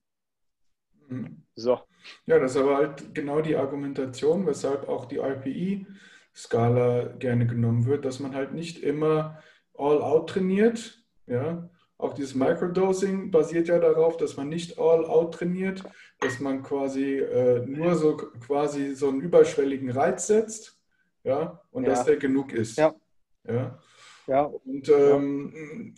Mhm. 1.09 1.43
So. 1.55 1.81
Ja, 2.27 2.39
das 2.39 2.53
ist 2.53 2.61
aber 2.61 2.77
halt 2.77 3.15
genau 3.15 3.41
die 3.41 3.57
Argumentation, 3.57 4.47
weshalb 4.47 4.89
auch 4.89 5.07
die 5.07 5.19
RPI-Skala 5.19 7.15
gerne 7.19 7.47
genommen 7.47 7.87
wird, 7.87 8.05
dass 8.05 8.21
man 8.21 8.35
halt 8.35 8.55
nicht 8.55 8.83
immer 8.83 9.43
all-out 9.75 10.31
trainiert. 10.31 11.03
Ja? 11.27 11.69
Auch 11.99 12.15
dieses 12.15 12.35
Microdosing 12.35 13.31
basiert 13.31 13.69
ja 13.69 13.79
darauf, 13.79 14.17
dass 14.17 14.37
man 14.37 14.49
nicht 14.49 14.79
all-out 14.79 15.35
trainiert, 15.35 15.85
dass 16.21 16.41
man 16.41 16.63
quasi 16.63 17.19
äh, 17.19 17.65
nur 17.67 17.95
so 17.95 18.17
quasi 18.17 18.95
so 18.95 19.09
einen 19.09 19.21
überschwelligen 19.21 19.91
Reiz 19.91 20.27
setzt, 20.27 20.82
ja, 21.25 21.61
und 21.71 21.85
ja. 21.85 21.91
dass 21.91 22.05
der 22.05 22.17
genug 22.17 22.53
ist. 22.53 22.79
Ja. 22.79 22.95
Ja. 23.47 23.79
ja. 24.27 24.43
Und 24.43 24.89
ähm, 24.89 25.95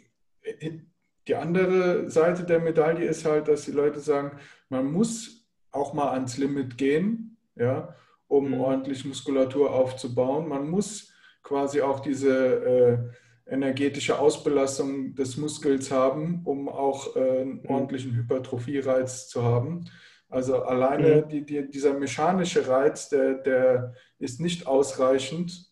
die 1.26 1.34
andere 1.34 2.10
Seite 2.10 2.44
der 2.44 2.60
Medaille 2.60 3.06
ist 3.06 3.24
halt, 3.24 3.48
dass 3.48 3.64
die 3.64 3.72
Leute 3.72 4.00
sagen, 4.00 4.38
man 4.68 4.90
muss 4.90 5.46
auch 5.70 5.92
mal 5.92 6.12
ans 6.12 6.36
Limit 6.36 6.76
gehen, 6.76 7.36
ja, 7.56 7.94
um 8.28 8.48
mhm. 8.48 8.60
ordentlich 8.60 9.04
Muskulatur 9.04 9.72
aufzubauen. 9.72 10.48
Man 10.48 10.68
muss 10.68 11.12
quasi 11.42 11.80
auch 11.80 12.00
diese 12.00 13.10
äh, 13.46 13.52
energetische 13.52 14.18
Ausbelastung 14.18 15.14
des 15.14 15.36
Muskels 15.36 15.90
haben, 15.90 16.42
um 16.44 16.68
auch 16.68 17.16
äh, 17.16 17.40
einen 17.40 17.62
mhm. 17.62 17.70
ordentlichen 17.70 18.16
Hypertrophie-Reiz 18.16 19.28
zu 19.28 19.42
haben. 19.42 19.84
Also 20.28 20.62
alleine 20.62 21.22
mhm. 21.22 21.28
die, 21.28 21.44
die, 21.44 21.70
dieser 21.70 21.94
mechanische 21.94 22.66
Reiz, 22.66 23.08
der, 23.08 23.34
der 23.34 23.94
ist 24.18 24.40
nicht 24.40 24.66
ausreichend. 24.66 25.70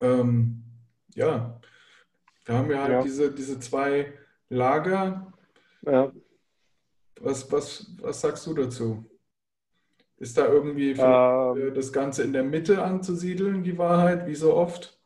Ähm, 0.00 0.62
ja, 1.14 1.60
wir 2.44 2.54
haben 2.56 2.70
ja 2.70 2.82
halt 2.82 2.92
ja. 2.92 3.02
Diese, 3.02 3.32
diese 3.32 3.60
zwei 3.60 4.12
Lager. 4.48 5.32
Ja. 5.82 6.12
Was, 7.20 7.50
was, 7.52 7.94
was 8.00 8.20
sagst 8.20 8.46
du 8.46 8.54
dazu? 8.54 9.04
Ist 10.16 10.38
da 10.38 10.46
irgendwie 10.46 10.92
ähm, 10.92 11.74
das 11.74 11.92
Ganze 11.92 12.22
in 12.22 12.32
der 12.32 12.44
Mitte 12.44 12.82
anzusiedeln, 12.82 13.64
die 13.64 13.78
Wahrheit, 13.78 14.26
wie 14.26 14.34
so 14.34 14.54
oft? 14.54 14.98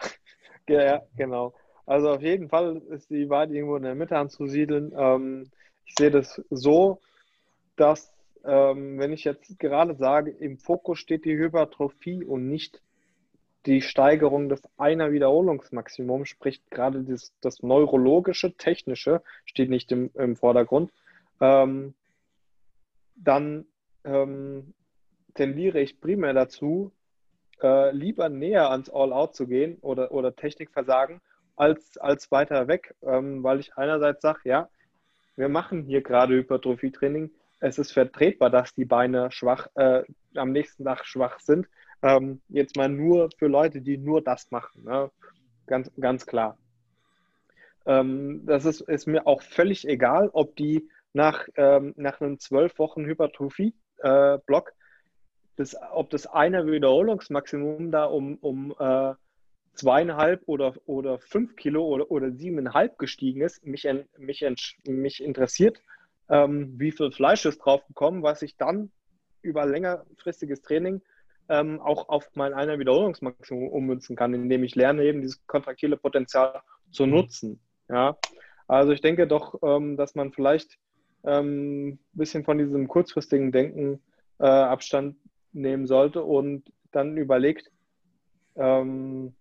Ja, 0.70 1.00
genau. 1.16 1.54
Also 1.86 2.10
auf 2.10 2.20
jeden 2.20 2.50
Fall 2.50 2.82
ist 2.90 3.08
die 3.08 3.30
Wahrheit 3.30 3.50
irgendwo 3.52 3.76
in 3.76 3.84
der 3.84 3.94
Mitte 3.94 4.18
anzusiedeln. 4.18 4.92
Ähm, 4.94 5.50
ich 5.86 5.94
sehe 5.98 6.10
das 6.10 6.42
so, 6.50 7.00
dass, 7.80 8.12
ähm, 8.44 8.98
wenn 8.98 9.12
ich 9.12 9.24
jetzt 9.24 9.58
gerade 9.58 9.94
sage, 9.94 10.30
im 10.30 10.58
Fokus 10.58 10.98
steht 10.98 11.24
die 11.24 11.36
Hypertrophie 11.36 12.24
und 12.24 12.48
nicht 12.48 12.82
die 13.66 13.82
Steigerung 13.82 14.48
des 14.48 14.62
einer 14.78 15.12
Wiederholungsmaximum, 15.12 16.24
sprich 16.24 16.62
gerade 16.70 17.02
das, 17.02 17.32
das 17.40 17.62
neurologische, 17.62 18.56
technische, 18.56 19.22
steht 19.44 19.68
nicht 19.68 19.92
im, 19.92 20.10
im 20.14 20.36
Vordergrund, 20.36 20.92
ähm, 21.40 21.94
dann 23.16 23.66
ähm, 24.04 24.74
tendiere 25.34 25.80
ich 25.80 26.00
primär 26.00 26.32
dazu, 26.32 26.92
äh, 27.62 27.90
lieber 27.92 28.28
näher 28.28 28.70
ans 28.70 28.88
All-Out 28.88 29.34
zu 29.34 29.46
gehen 29.46 29.78
oder, 29.80 30.12
oder 30.12 30.34
Technikversagen, 30.34 31.20
als, 31.56 31.98
als 31.98 32.30
weiter 32.30 32.68
weg, 32.68 32.94
ähm, 33.02 33.42
weil 33.42 33.58
ich 33.58 33.76
einerseits 33.76 34.22
sage, 34.22 34.40
ja, 34.44 34.68
wir 35.36 35.48
machen 35.48 35.84
hier 35.84 36.02
gerade 36.02 36.34
Hypertrophietraining, 36.34 37.30
es 37.60 37.78
ist 37.78 37.92
vertretbar, 37.92 38.50
dass 38.50 38.74
die 38.74 38.84
Beine 38.84 39.30
schwach, 39.30 39.68
äh, 39.74 40.02
am 40.34 40.52
nächsten 40.52 40.84
Tag 40.84 41.04
schwach 41.04 41.40
sind, 41.40 41.68
ähm, 42.02 42.40
jetzt 42.48 42.76
mal 42.76 42.88
nur 42.88 43.28
für 43.38 43.48
Leute, 43.48 43.80
die 43.80 43.98
nur 43.98 44.22
das 44.22 44.50
machen. 44.50 44.84
Ne? 44.84 45.10
Ganz, 45.66 45.90
ganz 46.00 46.26
klar. 46.26 46.56
Ähm, 47.86 48.42
das 48.46 48.64
ist, 48.64 48.82
ist 48.82 49.06
mir 49.06 49.26
auch 49.26 49.42
völlig 49.42 49.88
egal, 49.88 50.30
ob 50.32 50.54
die 50.56 50.88
nach, 51.12 51.48
ähm, 51.56 51.94
nach 51.96 52.20
einem 52.20 52.38
zwölf 52.38 52.78
Wochen 52.78 53.06
Hypertrophie-Block, 53.06 54.72
äh, 55.58 55.64
ob 55.92 56.10
das 56.10 56.26
eine 56.26 56.66
Wiederholungsmaximum 56.66 57.90
da 57.90 58.04
um, 58.04 58.36
um 58.36 58.74
äh, 58.78 59.14
zweieinhalb 59.74 60.42
oder, 60.46 60.74
oder 60.86 61.18
fünf 61.18 61.56
Kilo 61.56 61.84
oder, 61.84 62.10
oder 62.10 62.30
siebeneinhalb 62.32 62.98
gestiegen 62.98 63.40
ist, 63.40 63.64
mich, 63.64 63.88
mich, 64.16 64.46
mich 64.86 65.22
interessiert, 65.22 65.80
ähm, 66.28 66.74
wie 66.78 66.92
viel 66.92 67.10
Fleisch 67.10 67.44
ist 67.44 67.58
draufgekommen, 67.58 68.22
was 68.22 68.42
ich 68.42 68.56
dann 68.56 68.90
über 69.42 69.66
längerfristiges 69.66 70.62
Training 70.62 71.00
ähm, 71.48 71.80
auch 71.80 72.08
auf 72.08 72.28
mein 72.34 72.52
einer 72.52 72.78
Wiederholungsmaximum 72.78 73.68
ummünzen 73.68 74.16
kann, 74.16 74.34
indem 74.34 74.64
ich 74.64 74.74
lerne, 74.74 75.04
eben 75.04 75.22
dieses 75.22 75.46
kontraktile 75.46 75.96
Potenzial 75.96 76.60
zu 76.90 77.06
mhm. 77.06 77.12
nutzen. 77.12 77.60
Ja? 77.88 78.18
Also 78.66 78.92
ich 78.92 79.00
denke 79.00 79.26
doch, 79.26 79.58
ähm, 79.62 79.96
dass 79.96 80.14
man 80.14 80.32
vielleicht 80.32 80.78
ein 81.22 81.32
ähm, 81.32 81.98
bisschen 82.12 82.44
von 82.44 82.58
diesem 82.58 82.86
kurzfristigen 82.86 83.50
Denken 83.50 84.00
äh, 84.38 84.46
Abstand 84.46 85.16
nehmen 85.52 85.86
sollte 85.86 86.22
und 86.22 86.70
dann 86.92 87.16
überlegt, 87.16 87.70
ähm, 88.56 89.34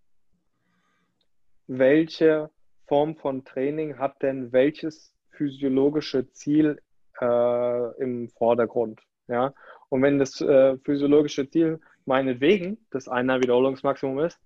welche 1.67 2.49
Form 2.87 3.15
von 3.17 3.43
Training 3.43 3.99
hat 3.99 4.21
denn 4.21 4.51
welches 4.53 5.13
physiologische 5.37 6.31
Ziel 6.31 6.79
äh, 7.21 8.01
im 8.01 8.29
Vordergrund. 8.29 9.01
Ja? 9.27 9.53
Und 9.89 10.01
wenn 10.01 10.19
das 10.19 10.41
äh, 10.41 10.77
physiologische 10.79 11.49
Ziel 11.49 11.79
meinetwegen 12.05 12.77
das 12.91 13.07
einer 13.07 13.41
Wiederholungsmaximum 13.41 14.19
ist, 14.19 14.39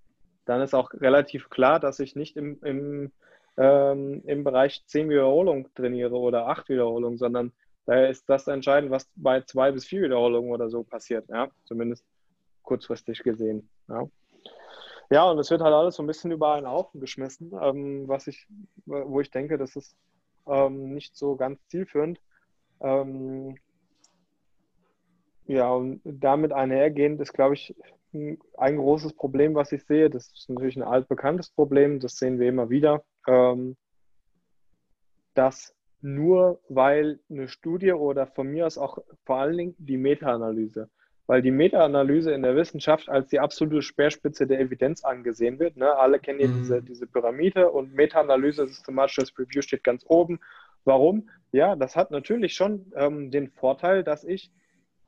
dann 0.45 0.61
ist 0.61 0.73
auch 0.73 0.91
relativ 0.93 1.49
klar, 1.49 1.79
dass 1.79 1.99
ich 1.99 2.15
nicht 2.15 2.35
im, 2.35 2.59
im, 2.63 3.11
ähm, 3.57 4.23
im 4.25 4.43
Bereich 4.43 4.83
10 4.87 5.09
Wiederholungen 5.09 5.67
trainiere 5.75 6.15
oder 6.15 6.47
8 6.47 6.69
Wiederholungen, 6.69 7.17
sondern 7.17 7.51
da 7.85 8.05
ist 8.05 8.29
das 8.29 8.47
entscheidend, 8.47 8.91
was 8.91 9.09
bei 9.15 9.41
2 9.41 9.71
bis 9.71 9.85
4 9.85 10.03
Wiederholungen 10.03 10.51
oder 10.51 10.69
so 10.69 10.83
passiert, 10.83 11.29
ja, 11.29 11.49
zumindest 11.65 12.05
kurzfristig 12.63 13.23
gesehen. 13.23 13.69
Ja. 13.87 14.07
ja, 15.09 15.29
und 15.29 15.39
es 15.39 15.51
wird 15.51 15.61
halt 15.61 15.73
alles 15.73 15.95
so 15.95 16.03
ein 16.03 16.07
bisschen 16.07 16.31
über 16.31 16.53
einen 16.53 16.67
Haufen 16.67 16.99
geschmissen, 16.99 17.51
ähm, 17.61 18.07
was 18.07 18.27
ich, 18.27 18.47
wo 18.85 19.21
ich 19.21 19.29
denke, 19.29 19.57
das 19.57 19.75
ist 19.75 19.95
ähm, 20.47 20.93
nicht 20.93 21.15
so 21.15 21.35
ganz 21.35 21.59
zielführend. 21.67 22.19
Ähm, 22.81 23.57
ja, 25.45 25.69
und 25.71 26.01
damit 26.03 26.53
einhergehend 26.53 27.19
ist, 27.19 27.33
glaube 27.33 27.55
ich, 27.55 27.75
ein 28.13 28.77
großes 28.77 29.13
Problem, 29.13 29.55
was 29.55 29.71
ich 29.71 29.85
sehe. 29.85 30.09
Das 30.09 30.27
ist 30.27 30.49
natürlich 30.49 30.77
ein 30.77 30.83
altbekanntes 30.83 31.49
Problem, 31.51 31.99
das 31.99 32.17
sehen 32.17 32.39
wir 32.39 32.49
immer 32.49 32.69
wieder, 32.69 33.03
ähm, 33.27 33.75
dass 35.33 35.73
nur 36.01 36.59
weil 36.67 37.19
eine 37.29 37.47
Studie 37.47 37.93
oder 37.93 38.27
von 38.27 38.47
mir 38.47 38.65
aus 38.65 38.77
auch 38.77 38.97
vor 39.25 39.37
allen 39.37 39.57
Dingen 39.57 39.75
die 39.77 39.97
Meta-Analyse, 39.97 40.89
weil 41.31 41.41
die 41.41 41.51
Meta-Analyse 41.51 42.33
in 42.33 42.41
der 42.41 42.57
Wissenschaft 42.57 43.07
als 43.07 43.29
die 43.29 43.39
absolute 43.39 43.81
Speerspitze 43.81 44.45
der 44.45 44.59
Evidenz 44.59 45.05
angesehen 45.05 45.59
wird. 45.59 45.77
Ne? 45.77 45.95
Alle 45.97 46.19
kennen 46.19 46.41
ja 46.41 46.47
mhm. 46.49 46.57
diese, 46.57 46.83
diese 46.83 47.07
Pyramide 47.07 47.71
und 47.71 47.93
Meta-Analyse, 47.93 48.67
systematisches 48.67 49.39
Review 49.39 49.61
steht 49.61 49.85
ganz 49.85 50.03
oben 50.05 50.41
Warum? 50.83 51.29
Ja, 51.53 51.77
das 51.77 51.95
hat 51.95 52.11
natürlich 52.11 52.53
schon 52.53 52.91
ähm, 52.97 53.31
den 53.31 53.47
Vorteil, 53.47 54.03
dass 54.03 54.25
ich 54.25 54.51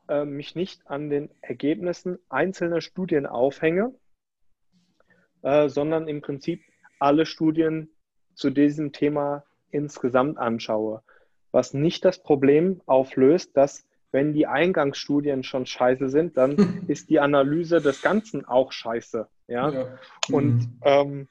äh, 0.08 0.24
mich 0.24 0.54
nicht 0.54 0.86
an 0.86 1.10
den 1.10 1.28
Ergebnissen 1.42 2.18
einzelner 2.30 2.80
Studien 2.80 3.26
aufhänge, 3.26 3.94
äh, 5.42 5.68
sondern 5.68 6.08
im 6.08 6.22
Prinzip 6.22 6.62
alle 6.98 7.26
Studien 7.26 7.90
zu 8.34 8.48
diesem 8.48 8.92
Thema 8.92 9.44
insgesamt 9.70 10.38
anschaue. 10.38 11.02
Was 11.50 11.74
nicht 11.74 12.02
das 12.02 12.22
Problem 12.22 12.80
auflöst, 12.86 13.58
dass 13.58 13.86
wenn 14.14 14.32
die 14.32 14.46
Eingangsstudien 14.46 15.42
schon 15.42 15.66
scheiße 15.66 16.08
sind, 16.08 16.36
dann 16.36 16.54
ist 16.86 17.10
die 17.10 17.18
Analyse 17.18 17.80
des 17.80 18.00
Ganzen 18.00 18.44
auch 18.44 18.70
scheiße. 18.70 19.26
Ja. 19.48 19.70
ja. 19.70 19.98
Und 20.30 20.58
mhm. 20.58 20.80
ähm, 20.82 21.28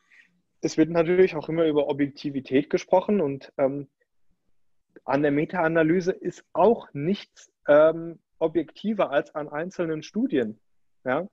es 0.59 0.77
wird 0.77 0.89
natürlich 0.89 1.33
auch 1.37 1.47
immer 1.47 1.65
über 1.65 1.87
Objektivität 1.87 2.69
gesprochen 2.69 3.21
und 3.21 3.53
ähm, 3.57 3.87
an 5.05 5.21
der 5.21 5.31
Meta-Analyse 5.31 6.11
ist 6.11 6.43
auch 6.51 6.89
nichts 6.91 7.49
ähm, 7.69 8.19
objektiver 8.37 9.11
als 9.11 9.33
an 9.33 9.47
einzelnen 9.47 10.03
Studien. 10.03 10.59
Ja? 11.05 11.29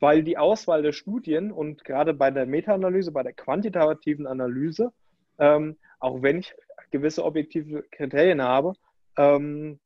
Weil 0.00 0.22
die 0.22 0.36
Auswahl 0.36 0.82
der 0.82 0.92
Studien 0.92 1.50
und 1.50 1.82
gerade 1.82 2.12
bei 2.12 2.30
der 2.30 2.44
Meta-Analyse, 2.44 3.10
bei 3.10 3.22
der 3.22 3.32
quantitativen 3.32 4.26
Analyse, 4.26 4.92
ähm, 5.38 5.78
auch 5.98 6.20
wenn 6.20 6.40
ich 6.40 6.54
gewisse 6.90 7.24
objektive 7.24 7.84
Kriterien 7.90 8.42
habe, 8.42 8.74
ähm, 9.16 9.80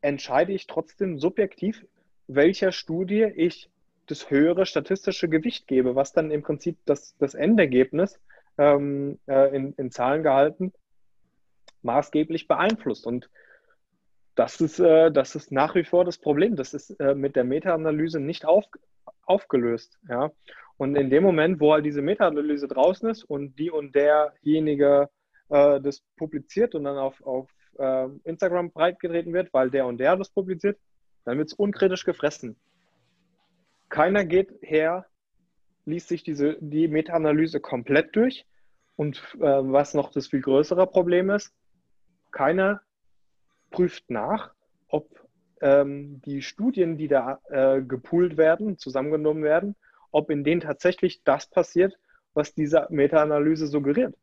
entscheide 0.00 0.52
ich 0.52 0.66
trotzdem 0.66 1.18
subjektiv, 1.18 1.86
welcher 2.26 2.72
Studie 2.72 3.24
ich 3.24 3.70
das 4.06 4.30
höhere 4.30 4.66
statistische 4.66 5.28
Gewicht 5.28 5.66
gebe, 5.66 5.94
was 5.94 6.12
dann 6.12 6.30
im 6.30 6.42
Prinzip 6.42 6.78
das, 6.84 7.16
das 7.18 7.34
Endergebnis 7.34 8.18
ähm, 8.58 9.18
äh, 9.26 9.54
in, 9.54 9.72
in 9.74 9.90
Zahlen 9.90 10.22
gehalten 10.22 10.72
maßgeblich 11.82 12.48
beeinflusst. 12.48 13.06
Und 13.06 13.30
das 14.34 14.60
ist, 14.60 14.78
äh, 14.80 15.10
das 15.10 15.34
ist 15.34 15.52
nach 15.52 15.74
wie 15.74 15.84
vor 15.84 16.04
das 16.04 16.18
Problem. 16.18 16.56
Das 16.56 16.74
ist 16.74 16.90
äh, 17.00 17.14
mit 17.14 17.36
der 17.36 17.44
Meta-Analyse 17.44 18.20
nicht 18.20 18.44
auf, 18.44 18.64
aufgelöst. 19.24 19.98
Ja? 20.08 20.30
Und 20.76 20.96
in 20.96 21.10
dem 21.10 21.22
Moment, 21.22 21.60
wo 21.60 21.72
halt 21.72 21.84
diese 21.84 22.02
Meta-Analyse 22.02 22.68
draußen 22.68 23.10
ist 23.10 23.24
und 23.24 23.58
die 23.58 23.70
und 23.70 23.94
derjenige 23.94 25.10
äh, 25.48 25.80
das 25.80 26.02
publiziert 26.16 26.74
und 26.74 26.84
dann 26.84 26.96
auf, 26.96 27.22
auf 27.24 27.48
äh, 27.78 28.08
Instagram 28.24 28.70
breitgetreten 28.70 29.32
wird, 29.32 29.52
weil 29.52 29.70
der 29.70 29.86
und 29.86 29.98
der 29.98 30.16
das 30.16 30.30
publiziert, 30.30 30.78
dann 31.24 31.38
wird 31.38 31.48
es 31.48 31.54
unkritisch 31.54 32.04
gefressen. 32.04 32.56
Keiner 33.88 34.24
geht 34.24 34.50
her, 34.62 35.06
liest 35.84 36.08
sich 36.08 36.22
diese, 36.22 36.56
die 36.60 36.88
Meta-Analyse 36.88 37.60
komplett 37.60 38.14
durch. 38.14 38.46
Und 38.96 39.16
äh, 39.36 39.40
was 39.40 39.94
noch 39.94 40.10
das 40.10 40.28
viel 40.28 40.40
größere 40.40 40.86
Problem 40.86 41.30
ist, 41.30 41.52
keiner 42.30 42.82
prüft 43.70 44.10
nach, 44.10 44.52
ob 44.88 45.26
ähm, 45.60 46.20
die 46.22 46.42
Studien, 46.42 46.96
die 46.96 47.08
da 47.08 47.40
äh, 47.48 47.82
gepoolt 47.82 48.36
werden, 48.36 48.78
zusammengenommen 48.78 49.42
werden, 49.42 49.76
ob 50.10 50.30
in 50.30 50.44
denen 50.44 50.60
tatsächlich 50.60 51.22
das 51.24 51.48
passiert, 51.48 51.98
was 52.34 52.54
diese 52.54 52.86
Meta-Analyse 52.90 53.66
suggeriert. 53.66 54.14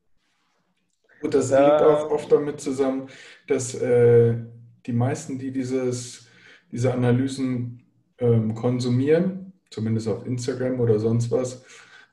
Gut, 1.22 1.34
das 1.34 1.52
äh, 1.52 1.58
hängt 1.58 1.82
auch 1.82 2.12
oft 2.12 2.32
damit 2.32 2.60
zusammen, 2.62 3.08
dass 3.48 3.76
äh, 3.76 4.36
die 4.86 4.94
meisten, 4.94 5.40
die 5.40 5.52
dieses, 5.52 6.28
diese 6.72 6.94
Analysen 6.94 7.84
ähm, 8.20 8.54
konsumieren, 8.56 9.54
zumindest 9.70 10.08
auf 10.08 10.26
Instagram 10.26 10.80
oder 10.80 11.00
sonst 11.00 11.32
was, 11.32 11.64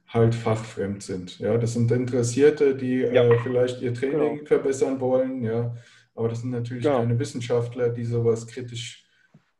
halt 0.08 0.34
fachfremd 0.34 1.02
sind. 1.02 1.38
Ja, 1.40 1.58
das 1.58 1.72
sind 1.72 1.90
Interessierte, 1.90 2.76
die 2.76 2.98
ja. 2.98 3.24
äh, 3.24 3.38
vielleicht 3.40 3.82
ihr 3.82 3.92
Training 3.92 4.36
genau. 4.36 4.46
verbessern 4.46 5.00
wollen, 5.00 5.42
ja. 5.42 5.74
Aber 6.14 6.28
das 6.28 6.42
sind 6.42 6.50
natürlich 6.50 6.84
ja. 6.84 6.98
keine 6.98 7.18
Wissenschaftler, 7.18 7.88
die 7.88 8.04
sowas 8.04 8.46
kritisch, 8.46 9.04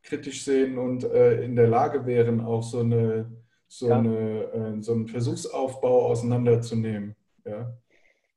kritisch 0.03 0.45
sehen 0.45 0.79
und 0.79 1.03
äh, 1.05 1.43
in 1.43 1.57
der 1.57 1.67
Lage 1.67 2.07
wären, 2.07 2.41
auch 2.41 2.63
so, 2.63 2.81
eine, 2.81 3.31
so, 3.67 3.89
ja. 3.89 3.99
eine, 3.99 4.45
äh, 4.53 4.83
so 4.83 4.93
einen 4.93 5.09
Versuchsaufbau 5.09 6.07
auseinanderzunehmen. 6.07 7.17
Ja. 7.45 7.77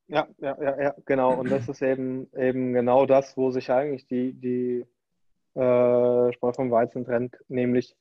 Ja, 0.08 0.28
ja, 0.38 0.58
ja, 0.62 0.82
ja, 0.82 0.96
genau. 1.06 1.34
Und 1.34 1.52
das 1.52 1.68
ist 1.68 1.82
eben, 1.82 2.32
eben 2.34 2.74
genau 2.74 3.06
das, 3.06 3.36
wo 3.36 3.52
sich 3.52 3.70
eigentlich 3.70 4.08
die, 4.08 4.34
die 4.34 4.86
äh, 5.60 6.34
Spreu 6.34 6.54
vom 6.54 6.72
Weizen 6.72 7.04
trennt, 7.04 7.38
nämlich 7.50 7.96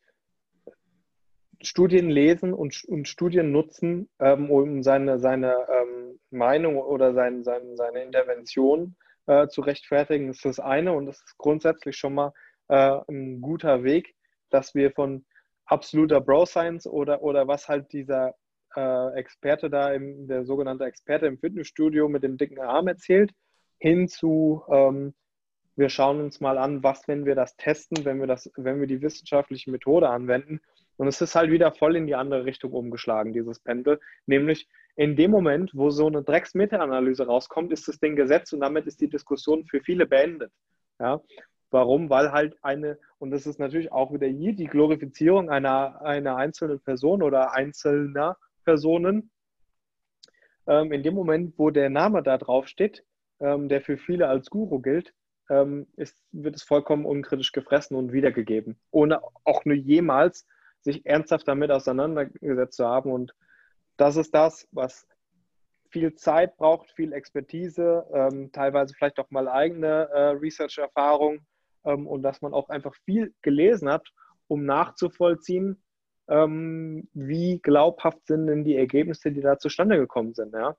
Studien 1.63 2.09
lesen 2.09 2.53
und, 2.53 2.85
und 2.85 3.09
Studien 3.09 3.51
nutzen, 3.51 4.09
ähm, 4.21 4.51
um 4.51 4.83
seine, 4.83 5.19
seine 5.19 5.55
ähm, 5.69 6.21
Meinung 6.31 6.77
oder 6.77 7.13
sein, 7.15 7.43
sein, 7.43 7.77
seine 7.77 8.03
Intervention 8.03 8.95
äh, 9.27 9.49
zu 9.49 9.63
rechtfertigen, 9.63 10.29
ist 10.29 10.45
das 10.45 10.61
eine. 10.61 10.93
Und 10.93 11.07
das 11.07 11.17
ist 11.17 11.39
grundsätzlich 11.39 11.97
schon 11.97 12.15
mal 12.15 12.33
äh, 12.69 12.99
ein 13.09 13.41
guter 13.41 13.83
Weg, 13.83 14.15
dass 14.51 14.75
wir 14.75 14.93
von 14.93 15.25
absoluter 15.65 16.21
Bro-Science 16.21 16.87
oder, 16.87 17.23
oder 17.23 17.49
was 17.49 17.69
halt 17.69 17.93
dieser 17.93 18.35
äh, 18.77 19.15
Experte 19.15 19.71
da, 19.71 19.93
im, 19.93 20.29
der 20.29 20.45
sogenannte 20.45 20.85
Experte 20.85 21.27
im 21.27 21.39
Fitnessstudio 21.39 22.09
mit 22.09 22.23
dem 22.23 22.37
dicken 22.37 22.61
Arm 22.61 22.89
erzählt, 22.89 23.33
hin 23.79 24.09
zu 24.09 24.63
ähm, 24.71 25.15
wir 25.77 25.91
schauen 25.91 26.21
uns 26.21 26.41
mal 26.41 26.57
an, 26.57 26.83
was, 26.83 27.07
wenn 27.07 27.27
wir 27.27 27.35
das 27.35 27.57
testen, 27.57 28.05
wenn 28.07 28.19
wir 28.19 28.27
das, 28.27 28.51
wenn 28.57 28.81
wir 28.81 28.87
die 28.87 29.03
wissenschaftliche 29.03 29.71
Methode 29.71 30.09
anwenden 30.09 30.61
und 30.97 31.07
es 31.07 31.21
ist 31.21 31.35
halt 31.35 31.51
wieder 31.51 31.73
voll 31.73 31.97
in 31.97 32.07
die 32.07 32.15
andere 32.15 32.45
Richtung 32.45 32.73
umgeschlagen, 32.73 33.33
dieses 33.33 33.61
Pendel. 33.61 34.01
Nämlich 34.25 34.67
in 34.97 35.15
dem 35.17 35.31
Moment, 35.31 35.73
wo 35.75 35.91
so 35.91 36.07
eine 36.07 36.23
Drecks-Meta-Analyse 36.23 37.27
rauskommt, 37.27 37.73
ist 37.73 37.87
das 37.87 37.99
Ding 37.99 38.17
gesetzt 38.17 38.55
und 38.55 38.61
damit 38.61 38.87
ist 38.87 39.01
die 39.01 39.11
Diskussion 39.11 39.67
für 39.67 39.81
viele 39.81 40.07
beendet. 40.07 40.51
Ja? 40.99 41.21
Warum? 41.71 42.09
Weil 42.09 42.33
halt 42.33 42.57
eine, 42.63 42.99
und 43.19 43.31
das 43.31 43.47
ist 43.47 43.59
natürlich 43.59 43.93
auch 43.93 44.13
wieder 44.13 44.27
hier 44.27 44.55
die 44.55 44.67
Glorifizierung 44.67 45.51
einer, 45.51 46.01
einer 46.01 46.37
einzelnen 46.37 46.81
Person 46.81 47.23
oder 47.23 47.53
einzelner 47.53 48.39
Personen. 48.67 49.31
Ähm, 50.67 50.93
in 50.93 51.03
dem 51.03 51.15
Moment, 51.15 51.55
wo 51.57 51.71
der 51.71 51.89
Name 51.89 52.23
da 52.23 52.37
drauf 52.37 52.67
steht, 52.67 53.05
ähm, 53.41 53.69
der 53.69 53.81
für 53.81 53.97
viele 53.97 54.29
als 54.29 54.51
Guru 54.51 54.81
gilt, 54.81 55.15
ähm, 55.49 55.87
ist, 55.97 56.21
wird 56.33 56.57
es 56.57 56.65
vollkommen 56.65 57.07
unkritisch 57.07 57.53
gefressen 57.53 57.97
und 57.97 58.13
wiedergegeben, 58.13 58.79
ohne 58.91 59.23
auch 59.45 59.65
nur 59.65 59.77
jemals 59.77 60.47
sich 60.81 61.07
ernsthaft 61.07 61.47
damit 61.47 61.71
auseinandergesetzt 61.71 62.77
zu 62.77 62.87
haben. 62.87 63.13
Und 63.13 63.35
das 63.97 64.17
ist 64.17 64.35
das, 64.35 64.69
was 64.73 65.07
viel 65.91 66.15
Zeit 66.15 66.57
braucht, 66.57 66.91
viel 66.91 67.13
Expertise, 67.13 68.05
ähm, 68.13 68.51
teilweise 68.53 68.95
vielleicht 68.95 69.19
auch 69.21 69.31
mal 69.31 69.49
eigene 69.49 70.09
äh, 70.13 70.31
Research-Erfahrung 70.31 71.47
ähm, 71.85 72.07
und 72.07 72.23
dass 72.23 72.43
man 72.43 72.53
auch 72.53 72.69
einfach 72.69 72.95
viel 73.05 73.33
gelesen 73.43 73.89
hat, 73.89 74.09
um 74.49 74.65
nachzuvollziehen, 74.65 75.83
ähm, 76.29 77.09
wie 77.15 77.59
glaubhaft 77.59 78.27
sind 78.27 78.47
denn 78.47 78.65
die 78.65 78.77
Ergebnisse, 78.77 79.31
die 79.31 79.41
da 79.41 79.59
zustande 79.59 79.97
gekommen 79.97 80.35
sind. 80.35 80.53
Ja? 80.53 80.77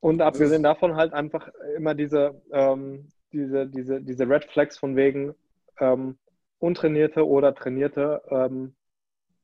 Und 0.00 0.22
abgesehen 0.22 0.62
davon 0.62 0.96
halt 0.96 1.12
einfach 1.12 1.48
immer 1.76 1.94
diese, 1.94 2.40
ähm, 2.52 3.08
diese, 3.32 3.66
diese, 3.66 4.00
diese 4.00 4.28
Red 4.28 4.44
Flags 4.46 4.78
von 4.78 4.96
wegen, 4.96 5.34
ähm, 5.78 6.18
untrainierte 6.58 7.26
oder 7.26 7.54
trainierte, 7.54 8.22
ähm, 8.30 8.74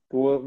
wo, 0.09 0.41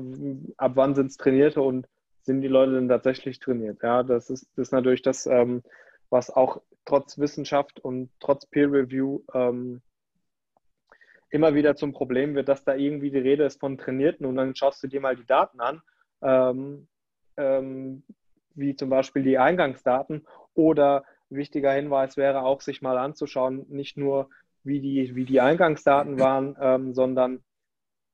ab 0.56 0.72
wann 0.74 0.94
sind 0.94 1.06
es 1.06 1.16
trainierte 1.16 1.60
und 1.62 1.86
sind 2.22 2.42
die 2.42 2.48
Leute 2.48 2.72
denn 2.72 2.88
tatsächlich 2.88 3.38
trainiert? 3.40 3.82
Ja, 3.82 4.02
das 4.02 4.30
ist, 4.30 4.48
das 4.56 4.68
ist 4.68 4.72
natürlich 4.72 5.02
das, 5.02 5.26
ähm, 5.26 5.62
was 6.10 6.30
auch 6.30 6.62
trotz 6.84 7.18
Wissenschaft 7.18 7.80
und 7.80 8.10
trotz 8.20 8.46
Peer 8.46 8.72
Review 8.72 9.20
ähm, 9.34 9.82
immer 11.30 11.54
wieder 11.54 11.76
zum 11.76 11.92
Problem 11.92 12.34
wird, 12.34 12.48
dass 12.48 12.64
da 12.64 12.74
irgendwie 12.74 13.10
die 13.10 13.18
Rede 13.18 13.44
ist 13.44 13.60
von 13.60 13.78
Trainierten 13.78 14.26
und 14.26 14.36
dann 14.36 14.54
schaust 14.54 14.82
du 14.82 14.88
dir 14.88 15.00
mal 15.00 15.16
die 15.16 15.26
Daten 15.26 15.60
an, 15.60 15.80
ähm, 16.22 16.88
ähm, 17.36 18.02
wie 18.54 18.74
zum 18.76 18.90
Beispiel 18.90 19.22
die 19.22 19.38
Eingangsdaten 19.38 20.26
oder 20.54 21.04
wichtiger 21.30 21.72
Hinweis 21.72 22.16
wäre 22.16 22.42
auch, 22.42 22.60
sich 22.60 22.82
mal 22.82 22.98
anzuschauen, 22.98 23.64
nicht 23.68 23.96
nur 23.96 24.28
wie 24.64 24.80
die, 24.80 25.14
wie 25.14 25.24
die 25.24 25.40
Eingangsdaten 25.40 26.18
waren, 26.18 26.56
ähm, 26.60 26.92
sondern 26.92 27.42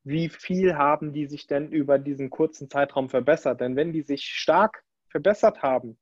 wie 0.04 0.28
viel 0.28 0.76
haben 0.76 1.12
die 1.12 1.26
sich 1.26 1.46
denn 1.46 1.72
über 1.72 1.98
diesen 1.98 2.30
kurzen 2.30 2.70
Zeitraum 2.70 3.08
verbessert? 3.08 3.60
Denn 3.60 3.74
wenn 3.74 3.92
die 3.92 4.02
sich 4.02 4.24
stark 4.24 4.84
verbessert 5.08 5.62
haben, 5.62 5.98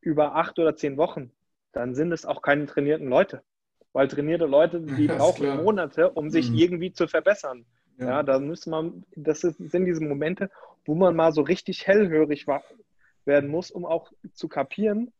über 0.00 0.34
acht 0.36 0.58
oder 0.58 0.76
zehn 0.76 0.96
Wochen, 0.96 1.32
dann 1.72 1.94
sind 1.94 2.12
es 2.12 2.24
auch 2.24 2.40
keine 2.40 2.64
trainierten 2.66 3.08
Leute. 3.08 3.42
Weil 3.92 4.08
trainierte 4.08 4.46
Leute, 4.46 4.80
die 4.98 5.06
ja, 5.06 5.16
brauchen 5.16 5.44
klar. 5.44 5.62
Monate, 5.62 6.10
um 6.10 6.30
sich 6.30 6.50
mhm. 6.50 6.56
irgendwie 6.56 6.92
zu 6.92 7.08
verbessern. 7.08 7.64
Ja, 7.98 8.06
ja 8.06 8.22
da 8.22 8.38
muss 8.38 8.66
man, 8.66 9.04
das 9.16 9.40
sind 9.40 9.84
diese 9.84 10.02
Momente, 10.04 10.50
wo 10.84 10.94
man 10.94 11.16
mal 11.16 11.32
so 11.32 11.42
richtig 11.42 11.86
hellhörig 11.86 12.46
werden 13.24 13.50
muss, 13.50 13.70
um 13.70 13.84
auch 13.84 14.10
zu 14.32 14.48
kapieren, 14.48 15.12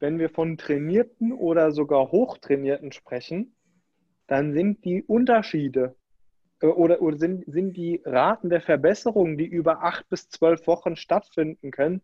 wenn 0.00 0.18
wir 0.18 0.28
von 0.28 0.58
trainierten 0.58 1.32
oder 1.32 1.72
sogar 1.72 2.10
hochtrainierten 2.10 2.92
sprechen, 2.92 3.54
dann 4.26 4.52
sind 4.52 4.84
die 4.84 5.02
Unterschiede 5.02 5.96
äh, 6.60 6.66
oder, 6.66 7.00
oder 7.02 7.16
sind, 7.16 7.44
sind 7.46 7.76
die 7.76 8.02
Raten 8.04 8.50
der 8.50 8.60
Verbesserung, 8.60 9.36
die 9.36 9.46
über 9.46 9.82
acht 9.82 10.08
bis 10.08 10.28
zwölf 10.28 10.66
Wochen 10.66 10.96
stattfinden 10.96 11.70
können, 11.70 12.02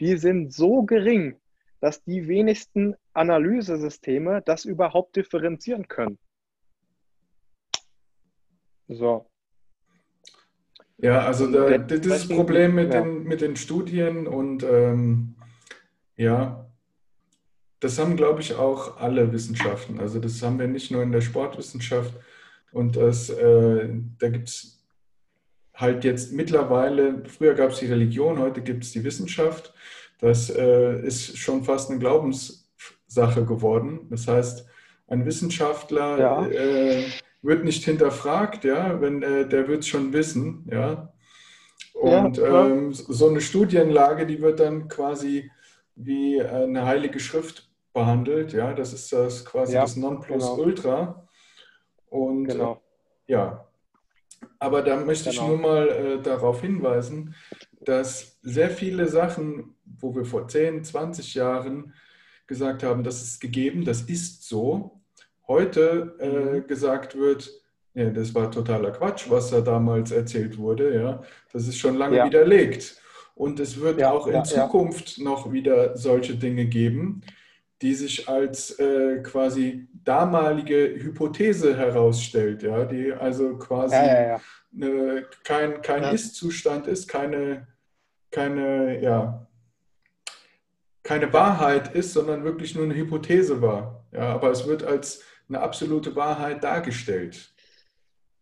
die 0.00 0.16
sind 0.16 0.52
so 0.52 0.82
gering, 0.82 1.36
dass 1.82 2.04
die 2.04 2.28
wenigsten 2.28 2.94
Analysesysteme 3.12 4.40
das 4.46 4.64
überhaupt 4.64 5.16
differenzieren 5.16 5.88
können. 5.88 6.16
So. 8.86 9.26
Ja, 10.98 11.26
also 11.26 11.50
da, 11.50 11.76
das 11.78 12.28
Problem 12.28 12.76
mit, 12.76 12.94
ja. 12.94 13.00
den, 13.00 13.24
mit 13.24 13.40
den 13.40 13.56
Studien 13.56 14.28
und 14.28 14.62
ähm, 14.62 15.34
ja, 16.16 16.70
das 17.80 17.98
haben, 17.98 18.16
glaube 18.16 18.42
ich, 18.42 18.54
auch 18.54 18.98
alle 18.98 19.32
Wissenschaften. 19.32 19.98
Also 19.98 20.20
das 20.20 20.40
haben 20.40 20.60
wir 20.60 20.68
nicht 20.68 20.92
nur 20.92 21.02
in 21.02 21.10
der 21.10 21.20
Sportwissenschaft. 21.20 22.14
Und 22.70 22.94
das, 22.94 23.28
äh, 23.28 23.88
da 24.20 24.28
gibt 24.28 24.50
es 24.50 24.86
halt 25.74 26.04
jetzt 26.04 26.32
mittlerweile, 26.32 27.24
früher 27.26 27.54
gab 27.54 27.72
es 27.72 27.80
die 27.80 27.86
Religion, 27.86 28.38
heute 28.38 28.62
gibt 28.62 28.84
es 28.84 28.92
die 28.92 29.02
Wissenschaft. 29.02 29.74
Das 30.22 30.50
äh, 30.50 31.00
ist 31.04 31.36
schon 31.36 31.64
fast 31.64 31.90
eine 31.90 31.98
Glaubenssache 31.98 33.44
geworden. 33.44 34.06
Das 34.08 34.28
heißt, 34.28 34.64
ein 35.08 35.26
Wissenschaftler 35.26 36.16
ja. 36.16 36.46
äh, 36.46 37.04
wird 37.42 37.64
nicht 37.64 37.84
hinterfragt, 37.84 38.62
ja, 38.62 39.00
wenn 39.00 39.24
äh, 39.24 39.48
der 39.48 39.66
wird 39.66 39.80
es 39.80 39.88
schon 39.88 40.12
wissen, 40.12 40.68
ja. 40.70 41.12
Und 41.94 42.36
ja, 42.36 42.66
ähm, 42.68 42.92
so 42.92 43.28
eine 43.28 43.40
Studienlage, 43.40 44.24
die 44.24 44.40
wird 44.40 44.60
dann 44.60 44.86
quasi 44.86 45.50
wie 45.96 46.40
eine 46.40 46.86
heilige 46.86 47.18
Schrift 47.18 47.68
behandelt, 47.92 48.52
ja. 48.52 48.74
Das 48.74 48.92
ist 48.92 49.12
das 49.12 49.44
quasi 49.44 49.74
ja, 49.74 49.82
das 49.82 49.96
Nonplusultra. 49.96 51.26
Genau. 52.10 52.26
Und 52.26 52.44
genau. 52.44 52.80
Äh, 53.26 53.32
ja, 53.32 53.66
aber 54.60 54.82
da 54.82 54.96
möchte 54.96 55.30
genau. 55.30 55.42
ich 55.42 55.48
nur 55.48 55.58
mal 55.58 55.88
äh, 55.88 56.22
darauf 56.22 56.60
hinweisen, 56.60 57.34
dass 57.80 58.38
sehr 58.42 58.70
viele 58.70 59.08
Sachen, 59.08 59.74
wo 60.02 60.14
wir 60.14 60.24
vor 60.24 60.48
10, 60.48 60.84
20 60.84 61.34
Jahren 61.34 61.94
gesagt 62.46 62.82
haben, 62.82 63.04
das 63.04 63.22
ist 63.22 63.40
gegeben, 63.40 63.84
das 63.84 64.02
ist 64.02 64.46
so, 64.46 65.00
heute 65.46 66.16
äh, 66.18 66.58
mhm. 66.58 66.66
gesagt 66.66 67.16
wird, 67.16 67.50
ja, 67.94 68.10
das 68.10 68.34
war 68.34 68.50
totaler 68.50 68.90
Quatsch, 68.90 69.28
was 69.28 69.50
da 69.50 69.60
damals 69.60 70.10
erzählt 70.10 70.56
wurde. 70.58 70.94
Ja, 70.94 71.22
das 71.52 71.68
ist 71.68 71.78
schon 71.78 71.96
lange 71.96 72.16
ja. 72.16 72.26
widerlegt. 72.26 73.00
Und 73.34 73.60
es 73.60 73.80
wird 73.80 74.00
ja, 74.00 74.10
auch 74.10 74.26
in 74.26 74.44
Zukunft 74.44 75.18
noch 75.18 75.52
wieder 75.52 75.96
solche 75.96 76.36
Dinge 76.36 76.66
geben, 76.66 77.22
die 77.82 77.94
sich 77.94 78.28
als 78.28 78.78
äh, 78.78 79.20
quasi 79.22 79.88
damalige 80.04 80.94
Hypothese 80.96 81.76
herausstellt, 81.76 82.62
ja, 82.62 82.84
die 82.84 83.12
also 83.12 83.56
quasi 83.58 83.96
eine, 83.96 85.26
kein, 85.44 85.82
kein 85.82 86.14
Ist-Zustand 86.14 86.86
ist, 86.86 87.08
keine, 87.08 87.66
keine, 88.30 89.02
ja, 89.02 89.46
keine 91.02 91.32
Wahrheit 91.32 91.94
ist, 91.94 92.12
sondern 92.12 92.44
wirklich 92.44 92.74
nur 92.74 92.84
eine 92.84 92.94
Hypothese 92.94 93.60
war. 93.60 94.04
Ja, 94.12 94.34
aber 94.34 94.50
es 94.50 94.66
wird 94.66 94.84
als 94.84 95.22
eine 95.48 95.60
absolute 95.60 96.14
Wahrheit 96.16 96.62
dargestellt. 96.62 97.52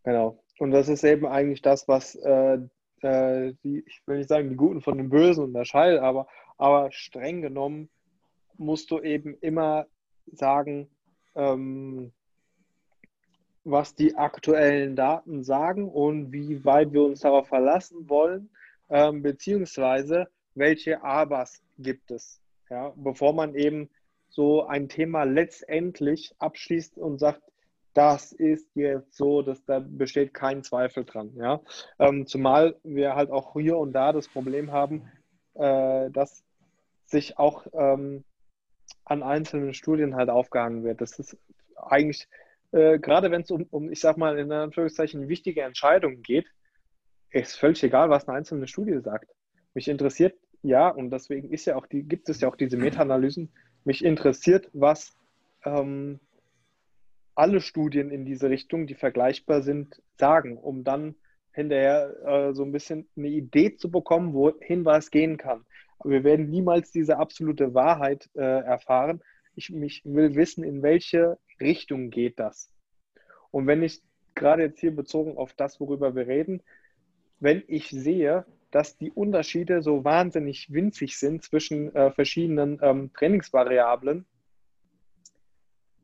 Genau. 0.03 0.43
Und 0.59 0.71
das 0.71 0.89
ist 0.89 1.03
eben 1.03 1.25
eigentlich 1.25 1.61
das, 1.61 1.87
was 1.87 2.15
äh, 2.15 2.59
äh, 3.01 3.53
die, 3.63 3.83
ich 3.85 4.01
will 4.05 4.17
nicht 4.17 4.29
sagen, 4.29 4.49
die 4.49 4.55
Guten 4.55 4.81
von 4.81 4.97
den 4.97 5.09
Bösen 5.09 5.43
unterscheidet, 5.43 6.01
aber, 6.01 6.27
aber 6.57 6.91
streng 6.91 7.41
genommen 7.41 7.89
musst 8.57 8.91
du 8.91 8.99
eben 8.99 9.35
immer 9.41 9.87
sagen, 10.31 10.87
ähm, 11.35 12.11
was 13.63 13.95
die 13.95 14.15
aktuellen 14.15 14.95
Daten 14.95 15.43
sagen 15.43 15.89
und 15.89 16.31
wie 16.31 16.63
weit 16.65 16.93
wir 16.93 17.03
uns 17.03 17.21
darauf 17.21 17.47
verlassen 17.47 18.09
wollen, 18.09 18.49
ähm, 18.89 19.21
beziehungsweise 19.21 20.27
welche 20.55 21.03
Abers 21.03 21.61
gibt 21.77 22.11
es, 22.11 22.41
ja, 22.71 22.93
bevor 22.95 23.33
man 23.33 23.53
eben 23.53 23.89
so 24.29 24.65
ein 24.65 24.87
Thema 24.87 25.23
letztendlich 25.23 26.33
abschließt 26.39 26.97
und 26.97 27.19
sagt, 27.19 27.43
das 27.93 28.31
ist 28.31 28.73
jetzt 28.75 29.17
so, 29.17 29.41
dass 29.41 29.65
da 29.65 29.79
besteht 29.79 30.33
kein 30.33 30.63
Zweifel 30.63 31.03
dran. 31.03 31.33
Ja? 31.35 31.61
Ähm, 31.99 32.25
zumal 32.25 32.79
wir 32.83 33.15
halt 33.15 33.29
auch 33.29 33.53
hier 33.53 33.77
und 33.77 33.91
da 33.91 34.13
das 34.13 34.29
Problem 34.29 34.71
haben, 34.71 35.11
äh, 35.55 36.09
dass 36.11 36.45
sich 37.03 37.37
auch 37.37 37.67
ähm, 37.73 38.23
an 39.03 39.21
einzelnen 39.21 39.73
Studien 39.73 40.15
halt 40.15 40.29
aufgehangen 40.29 40.85
wird. 40.85 41.01
Das 41.01 41.19
ist 41.19 41.37
eigentlich, 41.75 42.29
äh, 42.71 42.99
gerade 42.99 43.31
wenn 43.31 43.41
es 43.41 43.51
um, 43.51 43.67
um, 43.69 43.91
ich 43.91 43.99
sag 43.99 44.15
mal, 44.15 44.39
in 44.39 44.49
Anführungszeichen 44.49 45.27
wichtige 45.27 45.63
Entscheidungen 45.63 46.21
geht, 46.21 46.47
ist 47.31 47.57
völlig 47.57 47.83
egal, 47.83 48.09
was 48.09 48.29
eine 48.29 48.37
einzelne 48.37 48.67
Studie 48.67 48.99
sagt. 49.01 49.29
Mich 49.73 49.89
interessiert, 49.89 50.37
ja, 50.63 50.89
und 50.89 51.09
deswegen 51.09 51.51
ist 51.51 51.65
ja 51.65 51.75
auch 51.75 51.87
die, 51.87 52.03
gibt 52.03 52.29
es 52.29 52.41
ja 52.41 52.47
auch 52.47 52.55
diese 52.55 52.77
Meta-Analysen, 52.77 53.51
mich 53.83 54.05
interessiert, 54.05 54.69
was 54.73 55.15
ähm, 55.65 56.19
alle 57.35 57.61
Studien 57.61 58.11
in 58.11 58.25
diese 58.25 58.49
Richtung, 58.49 58.87
die 58.87 58.95
vergleichbar 58.95 59.63
sind, 59.63 60.01
sagen, 60.17 60.57
um 60.57 60.83
dann 60.83 61.15
hinterher 61.53 62.15
äh, 62.25 62.53
so 62.53 62.63
ein 62.63 62.71
bisschen 62.71 63.07
eine 63.17 63.27
Idee 63.27 63.75
zu 63.75 63.89
bekommen, 63.89 64.33
wohin 64.33 64.85
was 64.85 65.11
gehen 65.11 65.37
kann. 65.37 65.65
Aber 65.99 66.11
wir 66.11 66.23
werden 66.23 66.49
niemals 66.49 66.91
diese 66.91 67.17
absolute 67.17 67.73
Wahrheit 67.73 68.29
äh, 68.35 68.41
erfahren. 68.41 69.21
Ich 69.55 69.69
mich 69.69 70.01
will 70.05 70.35
wissen, 70.35 70.63
in 70.63 70.81
welche 70.81 71.37
Richtung 71.59 72.09
geht 72.09 72.39
das. 72.39 72.71
Und 73.51 73.67
wenn 73.67 73.83
ich 73.83 74.01
gerade 74.35 74.63
jetzt 74.63 74.79
hier 74.79 74.95
bezogen 74.95 75.37
auf 75.37 75.53
das, 75.53 75.79
worüber 75.79 76.15
wir 76.15 76.27
reden, 76.27 76.63
wenn 77.39 77.63
ich 77.67 77.89
sehe, 77.89 78.45
dass 78.71 78.97
die 78.97 79.11
Unterschiede 79.11 79.81
so 79.81 80.03
wahnsinnig 80.03 80.71
winzig 80.71 81.17
sind 81.17 81.43
zwischen 81.43 81.93
äh, 81.93 82.11
verschiedenen 82.11 82.79
ähm, 82.81 83.11
Trainingsvariablen, 83.13 84.25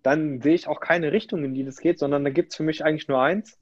dann 0.04 0.42
sehe 0.42 0.54
ich 0.54 0.68
auch 0.68 0.80
keine 0.80 1.12
Richtung, 1.12 1.44
in 1.44 1.54
die 1.54 1.64
das 1.64 1.80
geht, 1.80 2.00
sondern 2.00 2.24
da 2.24 2.30
gibt 2.30 2.52
es 2.52 2.58
für 2.58 2.64
mich 2.64 2.84
eigentlich 2.84 3.08
nur 3.08 3.22
eins. 3.22 3.60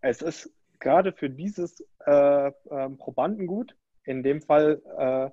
Es 0.00 0.22
ist 0.22 0.52
gerade 0.80 1.12
für 1.12 1.30
dieses 1.30 1.80
äh, 2.06 2.48
äh, 2.48 2.52
Probandengut, 2.98 3.76
in 4.04 4.22
dem 4.22 4.42
Fall 4.42 4.82
äh, 4.98 5.30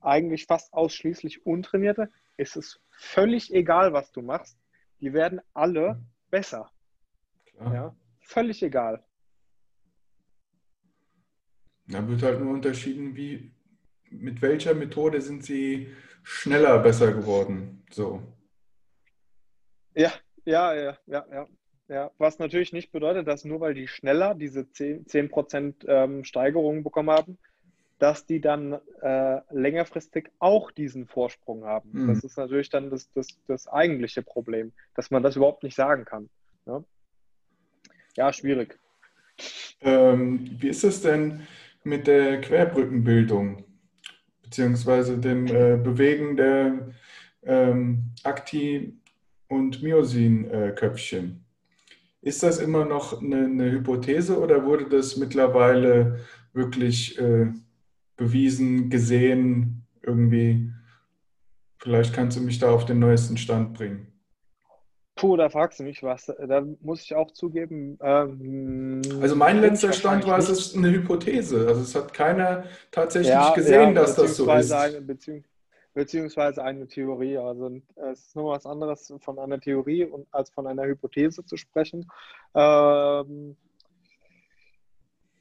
eigentlich 0.00 0.46
fast 0.46 0.72
ausschließlich 0.72 1.46
Untrainierte, 1.46 2.10
ist 2.36 2.56
es 2.56 2.80
völlig 2.90 3.52
egal, 3.52 3.92
was 3.92 4.12
du 4.12 4.22
machst. 4.22 4.58
Die 5.00 5.12
werden 5.12 5.40
alle 5.52 6.00
besser. 6.30 6.70
Ja, 7.60 7.94
völlig 8.20 8.62
egal. 8.62 9.04
Da 11.86 12.06
wird 12.08 12.22
halt 12.22 12.40
nur 12.40 12.52
unterschieden, 12.52 13.14
wie, 13.16 13.52
mit 14.10 14.40
welcher 14.42 14.74
Methode 14.74 15.20
sind 15.20 15.44
sie 15.44 15.88
schneller 16.22 16.78
besser 16.78 17.12
geworden. 17.12 17.84
So. 17.90 18.22
Ja, 19.94 20.12
ja, 20.44 20.74
ja, 20.74 20.98
ja, 21.06 21.26
ja. 21.30 21.46
Ja, 21.86 22.10
was 22.16 22.38
natürlich 22.38 22.72
nicht 22.72 22.92
bedeutet, 22.92 23.28
dass 23.28 23.44
nur 23.44 23.60
weil 23.60 23.74
die 23.74 23.88
schneller 23.88 24.34
diese 24.34 24.60
10%, 24.60 25.06
10 25.06 25.74
ähm, 25.86 26.24
Steigerung 26.24 26.82
bekommen 26.82 27.10
haben, 27.10 27.36
dass 27.98 28.24
die 28.24 28.40
dann 28.40 28.80
äh, 29.02 29.40
längerfristig 29.50 30.30
auch 30.38 30.70
diesen 30.70 31.06
Vorsprung 31.06 31.64
haben. 31.64 31.90
Mhm. 31.92 32.08
Das 32.08 32.24
ist 32.24 32.38
natürlich 32.38 32.70
dann 32.70 32.90
das, 32.90 33.10
das, 33.12 33.28
das 33.46 33.68
eigentliche 33.68 34.22
Problem, 34.22 34.72
dass 34.94 35.10
man 35.10 35.22
das 35.22 35.36
überhaupt 35.36 35.62
nicht 35.62 35.76
sagen 35.76 36.06
kann. 36.06 36.30
Ja, 36.66 36.82
ja 38.16 38.32
schwierig. 38.32 38.78
Ähm, 39.80 40.56
wie 40.58 40.68
ist 40.68 40.84
es 40.84 41.02
denn 41.02 41.46
mit 41.84 42.06
der 42.06 42.40
Querbrückenbildung, 42.40 43.64
beziehungsweise 44.42 45.18
dem 45.18 45.46
äh, 45.46 45.76
Bewegen 45.76 46.36
der 46.36 46.88
ähm, 47.42 48.10
Akti- 48.22 48.94
und 49.48 49.82
Myosin-Köpfchen? 49.82 51.44
Ist 52.22 52.42
das 52.42 52.58
immer 52.58 52.86
noch 52.86 53.20
eine, 53.20 53.44
eine, 53.44 53.70
Hypothese 53.70 54.40
oder 54.40 54.64
wurde 54.64 54.88
das 54.88 55.18
mittlerweile 55.18 56.20
wirklich 56.54 57.18
äh, 57.18 57.52
bewiesen, 58.16 58.88
gesehen, 58.88 59.82
irgendwie? 60.02 60.70
Vielleicht 61.78 62.14
kannst 62.14 62.38
du 62.38 62.40
mich 62.40 62.58
da 62.58 62.70
auf 62.70 62.86
den 62.86 62.98
neuesten 62.98 63.36
Stand 63.36 63.74
bringen. 63.74 64.13
Puh, 65.24 65.36
da 65.38 65.48
fragst 65.48 65.80
du 65.80 65.84
mich 65.84 66.02
was. 66.02 66.26
Da 66.26 66.62
muss 66.82 67.02
ich 67.02 67.14
auch 67.14 67.30
zugeben. 67.30 67.98
Ähm, 68.02 69.00
also 69.22 69.34
mein 69.34 69.58
letzter 69.60 69.94
Stand 69.94 70.26
war, 70.26 70.38
es 70.38 70.50
ist 70.50 70.76
eine 70.76 70.90
Hypothese. 70.90 71.66
Also 71.66 71.80
es 71.80 71.94
hat 71.94 72.12
keiner 72.12 72.64
tatsächlich 72.90 73.32
ja, 73.32 73.54
gesehen, 73.54 73.94
ja, 73.94 74.02
dass 74.02 74.16
das 74.16 74.36
so 74.36 74.52
ist. 74.52 74.70
Eine, 74.70 75.00
beziehungs 75.00 75.46
beziehungsweise 75.94 76.62
eine 76.62 76.86
Theorie. 76.88 77.38
Also 77.38 77.80
es 78.10 78.26
ist 78.26 78.36
nur 78.36 78.52
was 78.52 78.66
anderes 78.66 79.14
von 79.20 79.38
einer 79.38 79.58
Theorie 79.58 80.04
und 80.04 80.26
als 80.30 80.50
von 80.50 80.66
einer 80.66 80.84
Hypothese 80.84 81.42
zu 81.42 81.56
sprechen. 81.56 82.06
Ähm, 82.54 83.56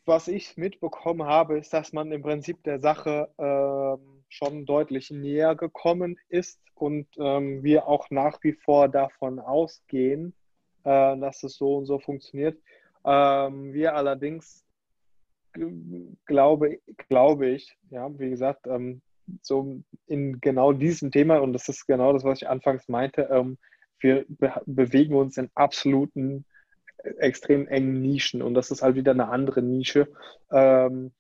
was 0.06 0.30
ich 0.30 0.56
mitbekommen 0.56 1.24
habe, 1.24 1.58
ist, 1.58 1.74
dass 1.74 1.92
man 1.92 2.10
im 2.14 2.22
Prinzip 2.22 2.64
der 2.64 2.80
Sache 2.80 3.28
ähm, 3.38 4.13
schon 4.34 4.66
deutlich 4.66 5.12
näher 5.12 5.56
gekommen 5.56 6.18
ist 6.30 6.60
und 6.76 7.08
ähm, 7.18 7.64
wir 7.64 7.88
auch 7.88 8.10
nach 8.10 8.44
wie 8.44 8.54
vor 8.54 8.90
davon 8.90 9.40
ausgehen, 9.40 10.34
äh, 10.84 11.18
dass 11.18 11.44
es 11.44 11.56
so 11.56 11.78
und 11.78 11.86
so 11.86 12.00
funktioniert. 12.00 12.60
Ähm, 13.06 13.74
wir 13.74 13.96
allerdings 13.96 14.66
glaube, 16.26 16.80
glaube 17.08 17.50
ich, 17.50 17.78
ja, 17.92 18.10
wie 18.18 18.32
gesagt, 18.32 18.66
ähm, 18.66 19.02
so 19.42 19.82
in 20.08 20.42
genau 20.42 20.74
diesem 20.74 21.12
Thema, 21.12 21.38
und 21.38 21.54
das 21.54 21.70
ist 21.70 21.86
genau 21.86 22.12
das, 22.12 22.24
was 22.24 22.42
ich 22.42 22.50
anfangs 22.50 22.88
meinte, 22.90 23.30
ähm, 23.32 23.58
wir 24.00 24.26
be 24.28 24.52
bewegen 24.66 25.16
uns 25.16 25.38
in 25.38 25.50
absoluten, 25.54 26.46
äh, 26.98 27.10
extrem 27.20 27.68
engen 27.68 28.02
Nischen 28.02 28.42
und 28.42 28.56
das 28.56 28.72
ist 28.72 28.82
halt 28.82 28.96
wieder 28.96 29.12
eine 29.12 29.30
andere 29.30 29.62
Nische, 29.62 30.12
ähm, 30.52 31.12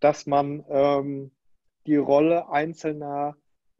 dass 0.00 0.26
man 0.26 0.64
ähm, 0.68 1.30
die 1.86 1.96
Rolle 1.96 2.48
einzelner 2.48 3.36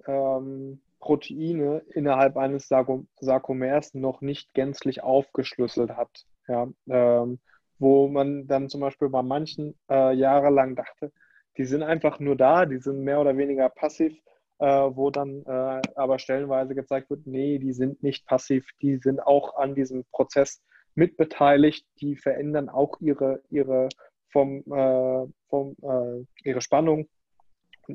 ähm, 0.06 0.80
Proteine 1.00 1.82
innerhalb 1.94 2.36
eines 2.36 2.68
Sarkomers 2.68 3.94
noch 3.94 4.20
nicht 4.20 4.54
gänzlich 4.54 5.02
aufgeschlüsselt 5.02 5.96
hat. 5.96 6.26
Ja, 6.48 6.68
ähm, 6.88 7.40
wo 7.78 8.08
man 8.08 8.46
dann 8.46 8.68
zum 8.68 8.80
Beispiel 8.80 9.08
bei 9.08 9.22
manchen 9.22 9.74
äh, 9.90 10.14
jahrelang 10.14 10.76
dachte, 10.76 11.12
die 11.56 11.64
sind 11.64 11.82
einfach 11.82 12.20
nur 12.20 12.36
da, 12.36 12.64
die 12.66 12.78
sind 12.78 13.00
mehr 13.02 13.20
oder 13.20 13.36
weniger 13.36 13.68
passiv, 13.68 14.16
äh, 14.58 14.66
wo 14.66 15.10
dann 15.10 15.42
äh, 15.44 15.82
aber 15.96 16.18
stellenweise 16.18 16.74
gezeigt 16.74 17.10
wird, 17.10 17.26
nee, 17.26 17.58
die 17.58 17.72
sind 17.72 18.02
nicht 18.02 18.26
passiv, 18.26 18.64
die 18.80 18.98
sind 18.98 19.20
auch 19.20 19.56
an 19.56 19.74
diesem 19.74 20.04
Prozess 20.12 20.62
mitbeteiligt, 20.94 21.84
die 22.00 22.16
verändern 22.16 22.68
auch 22.68 23.00
ihre, 23.00 23.42
ihre, 23.50 23.88
vom, 24.30 24.62
äh, 24.72 25.26
vom, 25.48 25.76
äh, 25.82 26.24
ihre 26.44 26.60
Spannung 26.60 27.08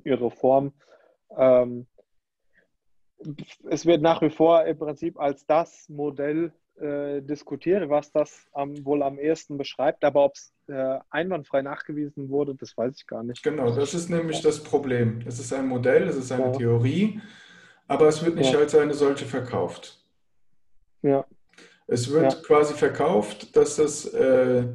ihre 0.04 0.32
Form. 0.32 0.74
Ähm, 1.36 1.88
es 3.70 3.86
wird 3.86 4.02
nach 4.02 4.22
wie 4.22 4.30
vor 4.30 4.66
im 4.66 4.78
Prinzip 4.78 5.20
als 5.20 5.46
das 5.46 5.90
Modell 5.90 6.52
äh, 6.80 7.22
diskutiert, 7.22 7.90
was 7.90 8.12
das 8.12 8.46
am, 8.54 8.86
wohl 8.86 9.02
am 9.02 9.18
ehesten 9.18 9.58
beschreibt, 9.58 10.04
aber 10.04 10.26
ob 10.26 10.36
es 10.36 10.54
äh, 10.68 11.00
einwandfrei 11.10 11.64
nachgewiesen 11.64 12.30
wurde, 12.30 12.54
das 12.54 12.78
weiß 12.78 12.96
ich 12.98 13.08
gar 13.08 13.24
nicht. 13.24 13.42
Genau, 13.42 13.76
das 13.76 13.96
ist 13.96 14.10
nämlich 14.10 14.42
das 14.42 14.64
Problem. 14.64 15.24
Es 15.26 15.40
ist 15.40 15.52
ein 15.54 15.68
Modell, 15.68 16.04
es 16.04 16.16
ist 16.16 16.32
eine 16.32 16.46
ja. 16.46 16.52
Theorie, 16.52 17.20
aber 17.88 18.08
es 18.08 18.24
wird 18.24 18.36
nicht 18.36 18.54
ja. 18.54 18.60
als 18.60 18.76
eine 18.76 18.94
solche 18.94 19.26
verkauft. 19.26 20.06
Ja. 21.02 21.26
Es 21.88 22.12
wird 22.12 22.34
ja. 22.34 22.40
quasi 22.42 22.76
verkauft, 22.76 23.56
dass 23.56 23.78
das 23.78 24.06
äh, 24.14 24.68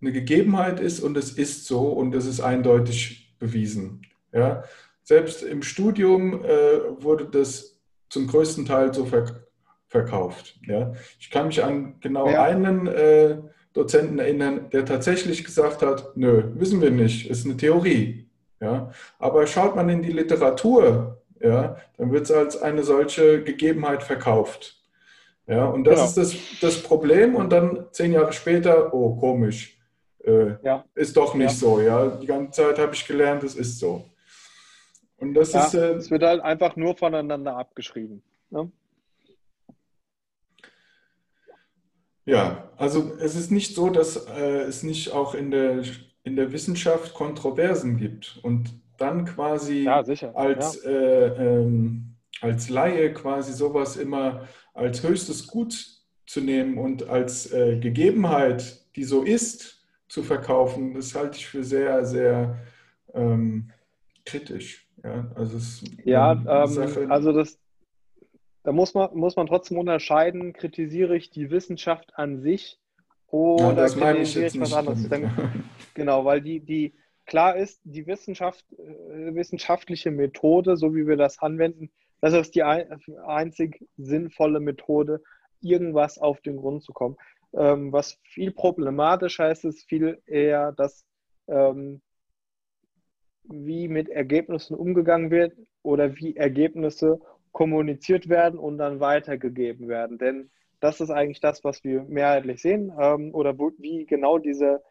eine 0.00 0.12
Gegebenheit 0.12 0.78
ist 0.78 1.00
und 1.00 1.16
es 1.16 1.32
ist 1.32 1.66
so 1.66 1.88
und 1.88 2.14
es 2.14 2.26
ist 2.26 2.40
eindeutig 2.40 3.36
bewiesen. 3.38 4.02
Ja? 4.32 4.64
Selbst 5.02 5.42
im 5.42 5.62
Studium 5.62 6.44
äh, 6.44 7.02
wurde 7.02 7.26
das 7.26 7.78
zum 8.10 8.26
größten 8.26 8.66
Teil 8.66 8.92
so 8.92 9.04
verkauft 9.04 9.48
verkauft. 9.88 10.58
Ja? 10.66 10.92
Ich 11.18 11.30
kann 11.30 11.48
mich 11.48 11.62
an 11.64 11.96
genau 12.00 12.28
ja. 12.28 12.44
einen 12.44 12.86
äh, 12.86 13.38
Dozenten 13.72 14.18
erinnern, 14.18 14.70
der 14.70 14.84
tatsächlich 14.84 15.44
gesagt 15.44 15.82
hat, 15.82 16.16
nö, 16.16 16.44
wissen 16.54 16.80
wir 16.80 16.90
nicht, 16.90 17.28
ist 17.28 17.46
eine 17.46 17.56
Theorie. 17.56 18.28
Ja? 18.60 18.92
Aber 19.18 19.46
schaut 19.46 19.76
man 19.76 19.88
in 19.88 20.02
die 20.02 20.12
Literatur, 20.12 21.22
ja, 21.40 21.76
dann 21.96 22.10
wird 22.10 22.24
es 22.24 22.32
als 22.32 22.60
eine 22.60 22.82
solche 22.82 23.44
Gegebenheit 23.44 24.02
verkauft. 24.02 24.74
Ja, 25.46 25.66
und 25.66 25.84
das 25.84 25.94
genau. 25.94 26.06
ist 26.06 26.16
das, 26.16 26.36
das 26.60 26.82
Problem. 26.82 27.36
Und 27.36 27.50
dann 27.50 27.86
zehn 27.92 28.12
Jahre 28.12 28.32
später, 28.32 28.92
oh, 28.92 29.14
komisch, 29.14 29.78
äh, 30.24 30.56
ja. 30.64 30.84
ist 30.96 31.16
doch 31.16 31.34
nicht 31.34 31.52
ja. 31.52 31.56
so. 31.56 31.80
Ja, 31.80 32.08
die 32.08 32.26
ganze 32.26 32.62
Zeit 32.62 32.78
habe 32.80 32.92
ich 32.92 33.06
gelernt, 33.06 33.44
es 33.44 33.54
ist 33.54 33.78
so. 33.78 34.04
Und 35.18 35.34
das 35.34 35.52
ja, 35.52 35.64
ist. 35.64 35.74
Äh, 35.74 35.92
es 35.94 36.10
wird 36.10 36.22
halt 36.22 36.40
einfach 36.40 36.76
nur 36.76 36.96
voneinander 36.96 37.56
abgeschrieben. 37.56 38.22
Ne? 38.50 38.70
Ja, 42.24 42.70
also 42.76 43.16
es 43.20 43.34
ist 43.34 43.50
nicht 43.50 43.74
so, 43.74 43.90
dass 43.90 44.26
äh, 44.26 44.62
es 44.62 44.82
nicht 44.82 45.12
auch 45.12 45.34
in 45.34 45.50
der, 45.50 45.82
in 46.24 46.36
der 46.36 46.52
Wissenschaft 46.52 47.14
Kontroversen 47.14 47.96
gibt 47.96 48.38
und 48.42 48.70
dann 48.98 49.24
quasi 49.24 49.84
ja, 49.84 50.02
als, 50.34 50.84
ja. 50.84 50.90
äh, 50.90 51.60
ähm, 51.62 52.16
als 52.40 52.68
Laie 52.68 53.12
quasi 53.14 53.52
sowas 53.52 53.96
immer 53.96 54.46
als 54.74 55.02
höchstes 55.02 55.46
Gut 55.46 55.86
zu 56.26 56.40
nehmen 56.40 56.76
und 56.76 57.08
als 57.08 57.50
äh, 57.52 57.78
Gegebenheit, 57.78 58.84
die 58.94 59.04
so 59.04 59.22
ist, 59.22 59.86
zu 60.08 60.22
verkaufen, 60.22 60.94
das 60.94 61.14
halte 61.14 61.38
ich 61.38 61.46
für 61.46 61.64
sehr, 61.64 62.04
sehr 62.04 62.58
ähm, 63.14 63.70
kritisch. 64.24 64.87
Ja, 65.04 65.30
also, 65.34 65.56
es, 65.56 65.84
ja 66.04 66.32
ähm, 66.32 67.10
also 67.10 67.32
das, 67.32 67.58
da 68.64 68.72
muss 68.72 68.94
man, 68.94 69.16
muss 69.16 69.36
man 69.36 69.46
trotzdem 69.46 69.78
unterscheiden, 69.78 70.52
kritisiere 70.52 71.16
ich 71.16 71.30
die 71.30 71.50
Wissenschaft 71.50 72.12
an 72.16 72.40
sich 72.40 72.78
oder 73.28 73.86
ja, 73.86 74.12
kritisiere 74.12 74.46
ich, 74.46 74.54
ich 74.54 74.60
was 74.60 74.72
anderes. 74.72 75.08
Damit, 75.08 75.30
genau, 75.94 76.24
weil 76.24 76.40
die, 76.40 76.60
die 76.60 76.94
klar 77.26 77.56
ist, 77.56 77.80
die 77.84 78.06
Wissenschaft, 78.06 78.64
äh, 78.72 79.34
wissenschaftliche 79.34 80.10
Methode, 80.10 80.76
so 80.76 80.94
wie 80.94 81.06
wir 81.06 81.16
das 81.16 81.38
anwenden, 81.38 81.90
das 82.20 82.34
ist 82.34 82.54
die 82.54 82.62
ein, 82.64 83.00
einzig 83.26 83.86
sinnvolle 83.96 84.60
Methode, 84.60 85.22
irgendwas 85.60 86.18
auf 86.18 86.40
den 86.40 86.56
Grund 86.56 86.82
zu 86.82 86.92
kommen. 86.92 87.16
Ähm, 87.54 87.92
was 87.92 88.18
viel 88.22 88.50
problematischer 88.50 89.50
ist, 89.50 89.64
ist 89.64 89.88
viel 89.88 90.20
eher, 90.26 90.72
dass 90.72 91.04
ähm, 91.46 92.02
wie 93.48 93.88
mit 93.88 94.08
Ergebnissen 94.08 94.74
umgegangen 94.74 95.30
wird 95.30 95.54
oder 95.82 96.16
wie 96.16 96.36
Ergebnisse 96.36 97.20
kommuniziert 97.52 98.28
werden 98.28 98.58
und 98.58 98.78
dann 98.78 99.00
weitergegeben 99.00 99.88
werden. 99.88 100.18
Denn 100.18 100.50
das 100.80 101.00
ist 101.00 101.10
eigentlich 101.10 101.40
das, 101.40 101.64
was 101.64 101.82
wir 101.82 102.04
mehrheitlich 102.04 102.62
sehen 102.62 102.92
ähm, 102.98 103.34
oder 103.34 103.58
wo, 103.58 103.72
wie 103.78 104.06
genau 104.06 104.38
diese, 104.38 104.82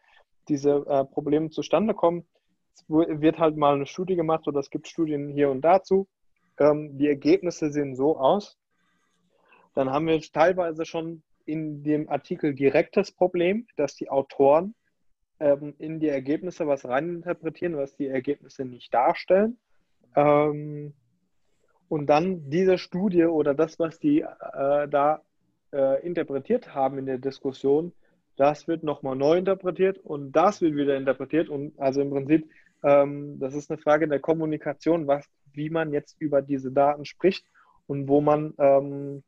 diese 0.48 0.84
äh, 0.86 1.04
Probleme 1.04 1.50
zustande 1.50 1.94
kommen. 1.94 2.26
Es 2.74 2.84
wird 2.88 3.38
halt 3.38 3.56
mal 3.56 3.74
eine 3.74 3.86
Studie 3.86 4.16
gemacht 4.16 4.46
oder 4.46 4.60
es 4.60 4.70
gibt 4.70 4.88
Studien 4.88 5.28
hier 5.28 5.50
und 5.50 5.62
dazu. 5.62 6.08
Ähm, 6.58 6.98
die 6.98 7.08
Ergebnisse 7.08 7.70
sehen 7.70 7.96
so 7.96 8.18
aus. 8.18 8.58
Dann 9.74 9.90
haben 9.90 10.06
wir 10.06 10.20
teilweise 10.20 10.84
schon 10.84 11.22
in 11.46 11.82
dem 11.82 12.08
Artikel 12.08 12.54
direktes 12.54 13.12
Problem, 13.12 13.66
dass 13.76 13.94
die 13.94 14.10
Autoren 14.10 14.74
ähm, 15.40 15.74
in 15.78 16.00
die 16.00 16.08
Ergebnisse 16.08 16.66
was 16.66 16.84
reininterpretieren, 16.84 17.76
was 17.76 17.96
die 17.96 18.08
Ergebnisse 18.08 18.64
nicht 18.64 18.92
darstellen. 18.92 19.58
Ähm, 20.14 20.94
und 21.88 22.06
dann 22.06 22.50
diese 22.50 22.78
Studie 22.78 23.24
oder 23.24 23.54
das, 23.54 23.78
was 23.78 23.98
die 23.98 24.20
äh, 24.20 24.88
da 24.88 25.22
äh, 25.72 26.04
interpretiert 26.04 26.74
haben 26.74 26.98
in 26.98 27.06
der 27.06 27.18
Diskussion, 27.18 27.92
das 28.36 28.68
wird 28.68 28.84
nochmal 28.84 29.16
neu 29.16 29.36
interpretiert 29.36 29.98
und 29.98 30.32
das 30.32 30.60
wird 30.60 30.76
wieder 30.76 30.96
interpretiert. 30.96 31.48
Und 31.48 31.78
also 31.78 32.00
im 32.00 32.10
Prinzip, 32.10 32.48
ähm, 32.84 33.38
das 33.40 33.54
ist 33.54 33.70
eine 33.70 33.78
Frage 33.78 34.06
der 34.06 34.20
Kommunikation, 34.20 35.06
was, 35.06 35.26
wie 35.52 35.70
man 35.70 35.92
jetzt 35.92 36.20
über 36.20 36.42
diese 36.42 36.70
Daten 36.70 37.04
spricht 37.04 37.44
und 37.86 38.06
wo 38.06 38.20
man 38.20 38.54
ähm, 38.58 39.24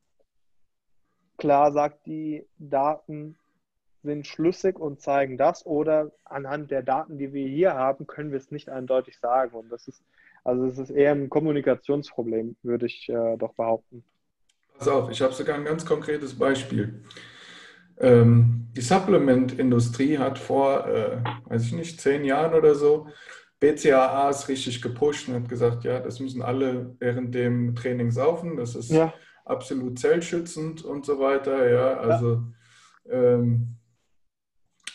klar 1.38 1.72
sagt, 1.72 2.06
die 2.06 2.46
Daten 2.58 3.36
sind 4.02 4.26
schlüssig 4.26 4.78
und 4.78 5.00
zeigen 5.00 5.36
das 5.38 5.66
oder 5.66 6.10
anhand 6.24 6.70
der 6.70 6.82
Daten, 6.82 7.18
die 7.18 7.32
wir 7.32 7.46
hier 7.46 7.74
haben, 7.74 8.06
können 8.06 8.30
wir 8.30 8.38
es 8.38 8.50
nicht 8.50 8.68
eindeutig 8.68 9.18
sagen. 9.18 9.54
Und 9.54 9.70
das 9.70 9.88
ist 9.88 10.02
also 10.44 10.64
es 10.66 10.78
ist 10.78 10.90
eher 10.90 11.12
ein 11.12 11.28
Kommunikationsproblem, 11.28 12.56
würde 12.62 12.86
ich 12.86 13.08
äh, 13.08 13.36
doch 13.36 13.54
behaupten. 13.54 14.04
Pass 14.78 14.88
auf, 14.88 15.10
ich 15.10 15.20
habe 15.20 15.34
sogar 15.34 15.56
ein 15.56 15.64
ganz 15.64 15.84
konkretes 15.84 16.38
Beispiel. 16.38 17.02
Ähm, 17.98 18.68
die 18.74 18.80
Supplement-Industrie 18.80 20.18
hat 20.18 20.38
vor, 20.38 20.86
äh, 20.86 21.22
weiß 21.44 21.66
ich 21.66 21.72
nicht, 21.72 22.00
zehn 22.00 22.24
Jahren 22.24 22.54
oder 22.54 22.74
so 22.74 23.08
BCAAs 23.58 24.48
richtig 24.48 24.80
gepusht 24.80 25.28
und 25.28 25.34
hat 25.34 25.48
gesagt, 25.50 25.84
ja, 25.84 26.00
das 26.00 26.18
müssen 26.18 26.40
alle 26.40 26.96
während 26.98 27.34
dem 27.34 27.74
Training 27.74 28.10
saufen, 28.10 28.56
das 28.56 28.74
ist 28.74 28.90
ja. 28.90 29.12
absolut 29.44 29.98
zellschützend 29.98 30.82
und 30.82 31.04
so 31.04 31.20
weiter. 31.20 31.70
Ja, 31.70 31.98
also 31.98 32.42
ja. 33.04 33.12
Ähm, 33.12 33.76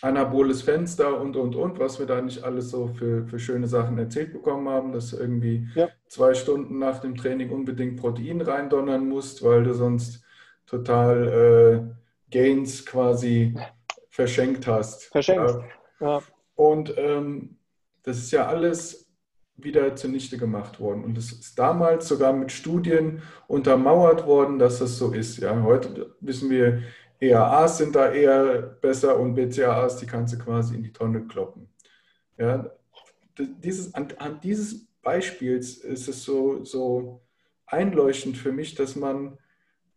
anaboles 0.06 0.62
Fenster 0.62 1.20
und, 1.20 1.36
und, 1.36 1.56
und, 1.56 1.80
was 1.80 1.98
wir 1.98 2.06
da 2.06 2.22
nicht 2.22 2.44
alles 2.44 2.70
so 2.70 2.88
für, 2.88 3.26
für 3.26 3.40
schöne 3.40 3.68
Sachen 3.68 3.98
erzählt 3.98 4.34
bekommen 4.34 4.70
haben, 4.70 4.92
dass 4.92 5.10
du 5.10 5.18
irgendwie 5.18 5.68
ja. 5.74 5.90
zwei 6.08 6.36
Stunden 6.36 6.78
nach 6.78 7.00
dem 7.00 7.16
Training 7.16 7.50
unbedingt 7.50 8.00
Protein 8.00 8.40
reindonnern 8.42 9.10
musst, 9.10 9.44
weil 9.44 9.64
du 9.64 9.74
sonst 9.74 10.24
total 10.68 11.90
äh, 12.32 12.32
Gains 12.32 12.86
quasi 12.86 13.56
verschenkt 14.10 14.68
hast. 14.68 15.06
Verschenkt, 15.06 15.56
ja. 16.00 16.22
Und 16.54 16.94
ähm, 16.98 17.58
das 18.04 18.18
ist 18.20 18.32
ja 18.32 18.46
alles 18.46 19.12
wieder 19.58 19.96
zunichte 19.96 20.38
gemacht 20.38 20.80
worden. 20.80 21.04
Und 21.04 21.18
es 21.18 21.32
ist 21.32 21.58
damals 21.58 22.08
sogar 22.08 22.32
mit 22.32 22.52
Studien 22.52 23.24
untermauert 23.48 24.28
worden, 24.28 24.60
dass 24.60 24.80
das 24.80 24.98
so 24.98 25.14
ist. 25.14 25.38
Ja, 25.38 25.64
heute 25.64 26.16
wissen 26.20 26.50
wir, 26.52 26.84
EAAs 27.30 27.78
sind 27.78 27.96
da 27.96 28.12
eher 28.12 28.62
besser 28.62 29.20
und 29.20 29.36
BCAAs, 29.36 29.98
die 29.98 30.06
kannst 30.06 30.34
du 30.34 30.38
quasi 30.38 30.76
in 30.76 30.84
die 30.84 30.94
Tonne 30.94 31.26
kloppen. 31.28 31.68
Ja, 32.38 32.72
dieses, 33.38 33.94
an, 33.94 34.08
an 34.18 34.40
dieses 34.42 34.86
Beispiels 35.02 35.78
ist 35.78 36.08
es 36.08 36.24
so, 36.24 36.64
so 36.64 37.22
einleuchtend 37.66 38.38
für 38.38 38.52
mich, 38.52 38.76
dass 38.76 38.96
man, 38.96 39.38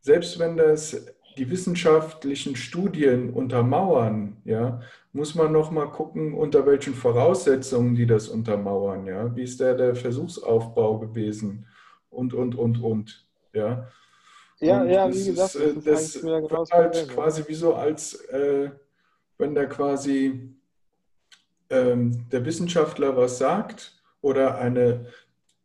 selbst 0.00 0.38
wenn 0.38 0.56
das 0.56 1.06
die 1.36 1.50
wissenschaftlichen 1.50 2.56
Studien 2.56 3.30
untermauern, 3.30 4.38
ja, 4.44 4.80
muss 5.12 5.34
man 5.34 5.52
noch 5.52 5.70
mal 5.70 5.86
gucken, 5.86 6.34
unter 6.34 6.66
welchen 6.66 6.94
Voraussetzungen 6.94 7.94
die 7.94 8.06
das 8.06 8.28
untermauern, 8.28 9.06
ja. 9.06 9.34
Wie 9.36 9.44
ist 9.44 9.60
der, 9.60 9.74
der 9.74 9.94
Versuchsaufbau 9.94 10.98
gewesen 10.98 11.66
und, 12.10 12.34
und, 12.34 12.54
und, 12.56 12.82
und, 12.82 13.26
ja. 13.52 13.88
Ja, 14.60 14.80
und 14.80 14.90
ja, 14.90 15.08
wie 15.08 15.24
gesagt, 15.24 15.54
ist, 15.54 15.76
das, 15.76 15.84
das 15.84 16.16
ist 16.16 16.22
genau 16.22 16.66
halt 16.70 16.92
Problem, 16.92 17.08
quasi 17.08 17.44
wie 17.46 17.54
so, 17.54 17.74
als 17.74 18.14
äh, 18.26 18.70
wenn 19.38 19.54
da 19.54 19.66
quasi 19.66 20.50
ähm, 21.70 22.26
der 22.30 22.44
Wissenschaftler 22.44 23.16
was 23.16 23.38
sagt 23.38 24.02
oder 24.20 24.58
eine, 24.58 25.06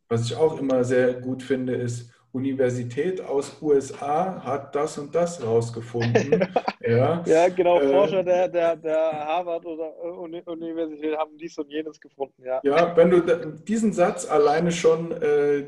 was 0.08 0.26
ich 0.26 0.36
auch 0.36 0.60
immer 0.60 0.84
sehr 0.84 1.14
gut 1.14 1.42
finde, 1.42 1.74
ist, 1.74 2.10
Universität 2.34 3.20
aus 3.20 3.62
USA 3.62 4.42
hat 4.44 4.74
das 4.74 4.98
und 4.98 5.14
das 5.14 5.40
rausgefunden. 5.40 6.44
ja. 6.80 7.22
ja, 7.24 7.48
genau, 7.48 7.80
äh, 7.80 7.88
Forscher 7.88 8.24
der, 8.24 8.48
der, 8.48 8.74
der 8.74 9.12
Harvard 9.24 9.64
oder 9.64 9.96
Universität 10.18 11.16
haben 11.16 11.38
dies 11.38 11.56
und 11.58 11.70
jenes 11.70 12.00
gefunden. 12.00 12.42
Ja, 12.44 12.60
ja 12.64 12.96
wenn 12.96 13.10
du 13.10 13.20
diesen 13.68 13.92
Satz 13.92 14.28
alleine 14.28 14.72
schon 14.72 15.12
äh, 15.12 15.60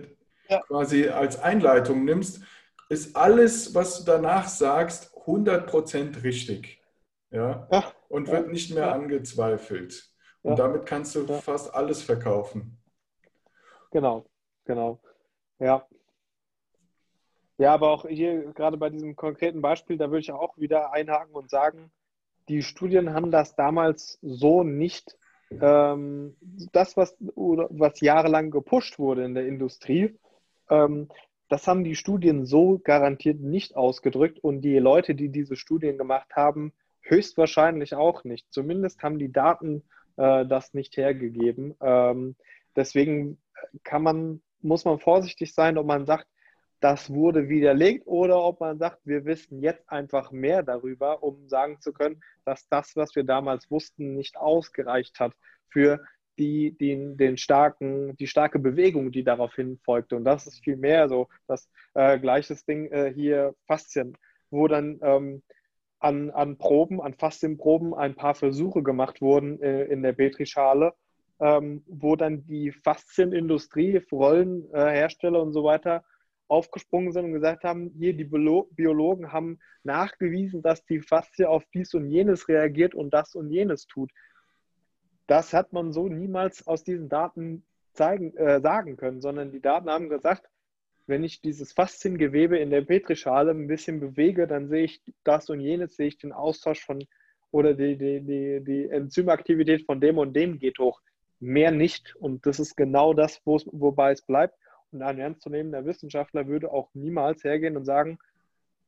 ja. 0.48 0.60
quasi 0.66 1.08
als 1.08 1.40
Einleitung 1.40 2.04
nimmst, 2.04 2.40
ist 2.88 3.16
alles, 3.16 3.74
was 3.74 3.98
du 3.98 4.04
danach 4.04 4.48
sagst, 4.48 5.14
100% 5.26 6.22
richtig. 6.22 6.82
Ja? 7.30 7.66
ja. 7.70 7.92
Und 8.08 8.28
wird 8.28 8.48
nicht 8.48 8.74
mehr 8.74 8.92
angezweifelt. 8.92 10.10
Und 10.42 10.58
damit 10.58 10.86
kannst 10.86 11.14
du 11.16 11.26
fast 11.26 11.74
alles 11.74 12.02
verkaufen. 12.02 12.78
Genau, 13.90 14.26
genau. 14.64 15.00
Ja, 15.58 15.86
ja, 17.58 17.72
aber 17.72 17.90
auch 17.90 18.06
hier 18.06 18.52
gerade 18.52 18.76
bei 18.76 18.90
diesem 18.90 19.16
konkreten 19.16 19.62
Beispiel, 19.62 19.96
da 19.96 20.10
würde 20.10 20.20
ich 20.20 20.32
auch 20.32 20.58
wieder 20.58 20.92
einhaken 20.92 21.34
und 21.34 21.48
sagen, 21.48 21.90
die 22.48 22.62
Studien 22.62 23.14
haben 23.14 23.30
das 23.30 23.56
damals 23.56 24.18
so 24.22 24.62
nicht, 24.62 25.16
ähm, 25.50 26.36
das, 26.72 26.96
was, 26.96 27.16
was 27.18 28.00
jahrelang 28.00 28.50
gepusht 28.50 28.98
wurde 28.98 29.24
in 29.24 29.34
der 29.34 29.46
Industrie, 29.46 30.18
ähm, 30.68 31.08
das 31.48 31.66
haben 31.66 31.84
die 31.84 31.94
Studien 31.94 32.44
so 32.44 32.78
garantiert 32.78 33.40
nicht 33.40 33.76
ausgedrückt 33.76 34.38
und 34.42 34.62
die 34.62 34.78
Leute, 34.78 35.14
die 35.14 35.28
diese 35.28 35.56
Studien 35.56 35.98
gemacht 35.98 36.34
haben, 36.34 36.72
höchstwahrscheinlich 37.02 37.94
auch 37.94 38.24
nicht. 38.24 38.46
Zumindest 38.52 39.02
haben 39.02 39.18
die 39.18 39.32
Daten 39.32 39.82
äh, 40.16 40.44
das 40.46 40.74
nicht 40.74 40.96
hergegeben. 40.96 41.74
Ähm, 41.80 42.36
deswegen 42.74 43.38
kann 43.84 44.02
man, 44.02 44.42
muss 44.60 44.84
man 44.84 44.98
vorsichtig 44.98 45.54
sein, 45.54 45.78
ob 45.78 45.86
man 45.86 46.06
sagt, 46.06 46.26
das 46.80 47.10
wurde 47.10 47.48
widerlegt 47.48 48.06
oder 48.06 48.42
ob 48.42 48.60
man 48.60 48.78
sagt, 48.78 49.00
wir 49.04 49.24
wissen 49.24 49.62
jetzt 49.62 49.88
einfach 49.88 50.30
mehr 50.30 50.62
darüber, 50.62 51.22
um 51.22 51.48
sagen 51.48 51.80
zu 51.80 51.92
können, 51.92 52.22
dass 52.44 52.68
das, 52.68 52.96
was 52.96 53.16
wir 53.16 53.24
damals 53.24 53.70
wussten, 53.70 54.14
nicht 54.14 54.36
ausgereicht 54.36 55.18
hat 55.18 55.32
für 55.68 56.04
die, 56.38 56.76
den, 56.76 57.16
den 57.16 57.36
starken, 57.36 58.16
die 58.16 58.26
starke 58.26 58.58
Bewegung, 58.58 59.12
die 59.12 59.24
daraufhin 59.24 59.78
folgte. 59.84 60.16
Und 60.16 60.24
das 60.24 60.46
ist 60.46 60.62
viel 60.64 60.76
mehr 60.76 61.08
so 61.08 61.28
das 61.46 61.68
äh, 61.94 62.18
gleiches 62.18 62.64
Ding 62.64 62.90
äh, 62.90 63.12
hier 63.14 63.54
Faszien, 63.66 64.16
wo 64.50 64.68
dann 64.68 64.98
ähm, 65.02 65.42
an, 65.98 66.30
an 66.30 66.58
Proben, 66.58 67.00
an 67.00 67.14
Faszienproben 67.14 67.94
ein 67.94 68.14
paar 68.14 68.34
Versuche 68.34 68.82
gemacht 68.82 69.20
wurden 69.20 69.60
äh, 69.62 69.84
in 69.84 70.02
der 70.02 70.12
Petrischale, 70.12 70.92
ähm, 71.40 71.82
wo 71.86 72.16
dann 72.16 72.46
die 72.46 72.72
Faszienindustrie, 72.72 74.02
Rollenhersteller 74.10 75.40
und 75.42 75.52
so 75.52 75.64
weiter 75.64 76.04
aufgesprungen 76.48 77.12
sind 77.12 77.26
und 77.26 77.32
gesagt 77.32 77.64
haben, 77.64 77.90
hier 77.98 78.12
die 78.12 78.24
Biologen 78.24 79.32
haben 79.32 79.58
nachgewiesen, 79.82 80.62
dass 80.62 80.84
die 80.84 81.00
Faszie 81.00 81.48
auf 81.48 81.64
dies 81.74 81.92
und 81.94 82.08
jenes 82.08 82.48
reagiert 82.48 82.94
und 82.94 83.12
das 83.12 83.34
und 83.34 83.50
jenes 83.50 83.86
tut. 83.86 84.10
Das 85.26 85.52
hat 85.52 85.72
man 85.72 85.92
so 85.92 86.08
niemals 86.08 86.66
aus 86.66 86.84
diesen 86.84 87.08
Daten 87.08 87.64
zeigen, 87.92 88.36
äh, 88.36 88.60
sagen 88.60 88.96
können, 88.96 89.20
sondern 89.20 89.52
die 89.52 89.60
Daten 89.60 89.90
haben 89.90 90.08
gesagt, 90.08 90.48
wenn 91.06 91.24
ich 91.24 91.40
dieses 91.40 91.72
Fasziengewebe 91.72 92.58
in 92.58 92.70
der 92.70 92.82
Petrischale 92.82 93.52
ein 93.52 93.68
bisschen 93.68 94.00
bewege, 94.00 94.46
dann 94.46 94.68
sehe 94.68 94.84
ich 94.84 95.02
das 95.24 95.48
und 95.50 95.60
jenes, 95.60 95.96
sehe 95.96 96.08
ich 96.08 96.18
den 96.18 96.32
Austausch 96.32 96.84
von 96.84 97.04
oder 97.52 97.74
die, 97.74 97.96
die, 97.96 98.20
die, 98.20 98.64
die 98.64 98.88
Enzymaktivität 98.88 99.86
von 99.86 100.00
dem 100.00 100.18
und 100.18 100.34
dem 100.34 100.58
geht 100.58 100.78
hoch. 100.78 101.00
Mehr 101.38 101.70
nicht. 101.70 102.14
Und 102.16 102.44
das 102.44 102.58
ist 102.58 102.76
genau 102.76 103.14
das, 103.14 103.40
wobei 103.44 104.12
es 104.12 104.22
bleibt. 104.22 104.58
Und 104.90 105.02
ein 105.02 105.18
ernstzunehmender 105.18 105.84
Wissenschaftler 105.84 106.48
würde 106.48 106.72
auch 106.72 106.90
niemals 106.94 107.44
hergehen 107.44 107.76
und 107.76 107.84
sagen, 107.84 108.18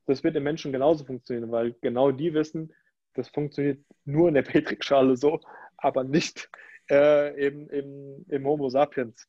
das 0.07 0.25
wird 0.25 0.37
im 0.37 0.43
Menschen 0.43 0.73
genauso 0.73 1.05
funktionieren, 1.05 1.51
weil 1.51 1.75
genau 1.81 2.11
die 2.11 2.35
wissen, 2.35 2.73
das 3.19 3.29
funktioniert 3.29 3.81
nur 4.05 4.29
in 4.29 4.35
der 4.35 4.43
Petrischale 4.43 5.17
so, 5.17 5.41
aber 5.77 6.05
nicht 6.05 6.49
äh, 6.91 7.47
im, 7.47 7.69
im, 7.69 8.25
im, 8.29 8.47
Homo 8.47 8.69
sapiens 8.71 9.29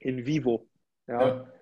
in 0.00 0.24
vivo. 0.26 0.68
Ja. 1.06 1.26
ja. 1.26 1.52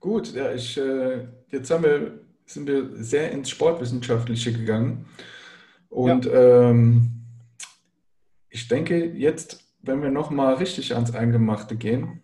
Gut, 0.00 0.32
ja, 0.32 0.52
ich, 0.52 0.78
äh, 0.78 1.28
jetzt 1.48 1.70
haben 1.70 1.84
wir, 1.84 2.20
sind 2.46 2.66
wir 2.66 2.96
sehr 2.96 3.30
ins 3.30 3.50
Sportwissenschaftliche 3.50 4.52
gegangen. 4.52 5.06
Und 5.88 6.24
ja. 6.24 6.70
ähm, 6.70 7.10
ich 8.48 8.68
denke, 8.68 9.04
jetzt 9.04 9.62
wenn 9.82 10.02
wir 10.02 10.10
nochmal 10.10 10.54
richtig 10.54 10.94
ans 10.94 11.14
Eingemachte 11.14 11.76
gehen, 11.76 12.21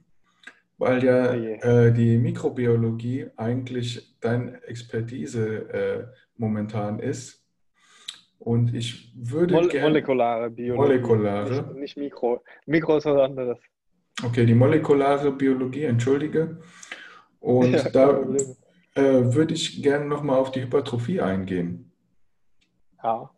weil 0.79 1.05
ja 1.05 1.33
oh 1.33 1.67
äh, 1.67 1.93
die 1.93 2.17
Mikrobiologie 2.19 3.27
eigentlich 3.37 4.17
deine 4.21 4.63
Expertise 4.63 5.69
äh, 5.73 6.07
momentan 6.37 7.01
ist. 7.01 7.45
Und 8.39 8.73
ich 8.75 9.13
würde 9.17 9.55
Mol 9.55 9.69
gerne... 9.69 9.89
Molekulare 9.89 10.51
Biologie. 10.51 10.81
Molekulare. 10.81 11.51
Nicht, 11.51 11.75
nicht, 11.75 11.97
Mikro. 11.97 12.43
Mikro 12.67 12.97
ist 12.97 13.05
was 13.07 13.21
anderes. 13.21 13.59
Okay, 14.25 14.47
die 14.47 14.55
molekulare 14.55 15.33
Biologie, 15.33 15.85
entschuldige. 15.85 16.61
Und 17.41 17.73
ja, 17.73 17.89
da 17.91 18.21
äh, 18.95 19.35
würde 19.35 19.55
ich 19.55 19.83
gerne 19.83 20.07
nochmal 20.07 20.39
auf 20.39 20.53
die 20.53 20.63
Hypertrophie 20.63 21.21
eingehen. 21.21 21.91
Ja. 23.03 23.31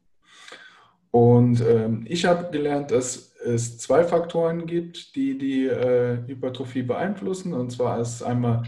Und 1.10 1.60
ähm, 1.66 2.04
ich 2.06 2.24
habe 2.24 2.50
gelernt, 2.50 2.90
dass 2.90 3.29
es 3.44 3.78
zwei 3.78 4.04
Faktoren 4.04 4.66
gibt, 4.66 5.14
die 5.16 5.38
die 5.38 5.66
äh, 5.66 6.18
Hypertrophie 6.26 6.82
beeinflussen. 6.82 7.54
Und 7.54 7.70
zwar 7.70 8.00
ist 8.00 8.22
einmal 8.22 8.64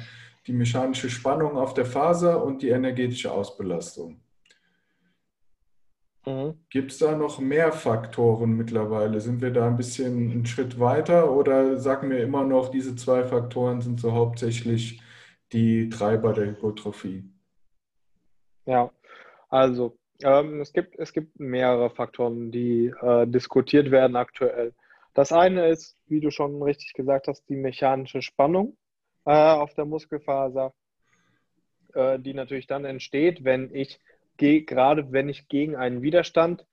die 0.47 0.53
mechanische 0.53 1.11
Spannung 1.11 1.57
auf 1.57 1.75
der 1.75 1.87
Faser 1.87 2.43
und 2.43 2.63
die 2.63 2.71
energetische 2.71 3.31
Ausbelastung. 3.31 4.21
Mhm. 6.27 6.55
Gibt 6.71 6.93
es 6.93 6.99
da 6.99 7.17
noch 7.17 7.39
mehr 7.39 7.73
Faktoren 7.73 8.57
mittlerweile? 8.57 9.21
Sind 9.21 9.41
wir 9.41 9.51
da 9.51 9.67
ein 9.67 9.77
bisschen 9.77 10.31
einen 10.31 10.47
Schritt 10.47 10.79
weiter 10.79 11.33
oder 11.33 11.79
sagen 11.79 12.11
wir 12.11 12.23
immer 12.23 12.45
noch, 12.45 12.71
diese 12.71 12.95
zwei 12.97 13.25
Faktoren 13.25 13.81
sind 13.81 14.01
so 14.01 14.13
hauptsächlich 14.13 15.01
die 15.53 15.89
Treiber 15.89 16.33
der 16.33 16.47
Hypertrophie? 16.47 17.25
Ja, 18.67 18.91
also 19.49 19.97
ähm, 20.25 20.61
es, 20.61 20.73
gibt, 20.73 20.99
es 20.99 21.13
gibt 21.13 21.39
mehrere 21.39 21.91
Faktoren, 21.91 22.51
die 22.51 22.93
äh, 23.01 23.27
diskutiert 23.27 23.91
werden 23.91 24.17
aktuell. 24.17 24.75
Das 25.15 25.33
eine 25.33 25.69
ist, 25.69 25.97
wie 26.07 26.21
du 26.21 26.31
schon 26.31 26.63
richtig 26.63 26.95
gesagt 26.95 27.29
hast, 27.29 27.49
die 27.49 27.57
mechanische 27.57 28.23
Spannung 28.23 28.77
äh, 29.27 29.33
auf 29.33 29.75
der 29.75 29.85
Muskelfaser, 29.85 30.73
äh, 31.95 32.19
die 32.19 32.35
natürlich 32.35 32.67
dann 32.67 32.85
entsteht, 32.85 33.45
wenn 33.45 33.75
ich 33.75 34.01
gerade 34.39 35.13
wenn 35.13 35.29
ich 35.29 35.47
gegen 35.49 35.77
einen 35.77 36.03
Widerstand 36.03 36.67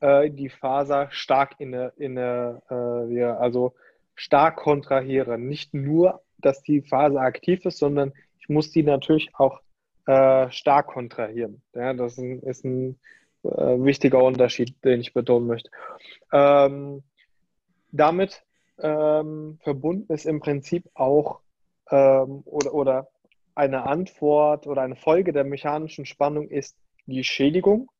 äh, 0.00 0.30
die 0.30 0.50
Faser 0.50 1.08
stark 1.10 1.56
in 1.58 1.74
eine, 1.74 1.92
in 1.96 2.16
eine 2.16 2.62
äh, 2.70 3.24
also 3.24 3.74
stark 4.14 4.56
kontrahiere. 4.56 5.38
Nicht 5.38 5.74
nur, 5.74 6.22
dass 6.38 6.62
die 6.62 6.82
Faser 6.82 7.20
aktiv 7.20 7.64
ist, 7.64 7.78
sondern 7.78 8.12
ich 8.38 8.48
muss 8.48 8.70
die 8.70 8.82
natürlich 8.82 9.30
auch 9.34 9.60
äh, 10.08 10.50
stark 10.50 10.86
kontrahieren. 10.86 11.60
Ja, 11.74 11.92
das 11.92 12.16
ist 12.16 12.64
ein, 12.64 12.98
äh, 13.42 13.48
wichtiger 13.48 14.24
Unterschied, 14.24 14.82
den 14.82 15.00
ich 15.00 15.12
betonen 15.12 15.46
möchte. 15.46 15.70
Ähm, 16.32 17.02
damit 17.92 18.42
ähm, 18.78 19.58
verbunden 19.62 20.10
ist 20.10 20.24
im 20.24 20.40
Prinzip 20.40 20.88
auch 20.94 21.40
ähm, 21.90 22.42
oder, 22.46 22.72
oder 22.72 23.08
eine 23.54 23.84
Antwort 23.84 24.66
oder 24.66 24.80
eine 24.80 24.96
Folge 24.96 25.34
der 25.34 25.44
mechanischen 25.44 26.06
Spannung 26.06 26.48
ist 26.48 26.78
die 27.04 27.22
Schädigung, 27.22 27.90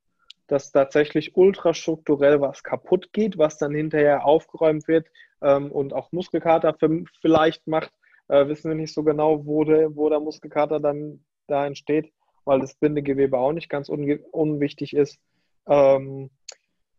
dass 0.47 0.73
tatsächlich 0.73 1.37
ultrastrukturell 1.37 2.41
was 2.41 2.63
kaputt 2.63 3.13
geht, 3.13 3.37
was 3.37 3.59
dann 3.59 3.75
hinterher 3.75 4.25
aufgeräumt 4.25 4.89
wird 4.89 5.09
ähm, 5.43 5.71
und 5.71 5.93
auch 5.93 6.11
Muskelkater 6.13 6.75
vielleicht 7.21 7.67
macht. 7.67 7.93
Äh, 8.29 8.49
wissen 8.49 8.71
wir 8.71 8.77
nicht 8.77 8.95
so 8.95 9.03
genau, 9.03 9.45
wo 9.45 9.65
der, 9.65 9.95
wo 9.95 10.09
der 10.09 10.21
Muskelkater 10.21 10.81
dann 10.81 11.23
da 11.49 11.67
entsteht, 11.67 12.13
weil 12.45 12.61
das 12.61 12.75
Bindegewebe 12.75 13.39
auch 13.39 13.53
nicht 13.53 13.69
ganz 13.69 13.89
un 13.89 14.21
unwichtig 14.33 14.95
ist. 14.95 15.19
Ähm, 15.67 16.31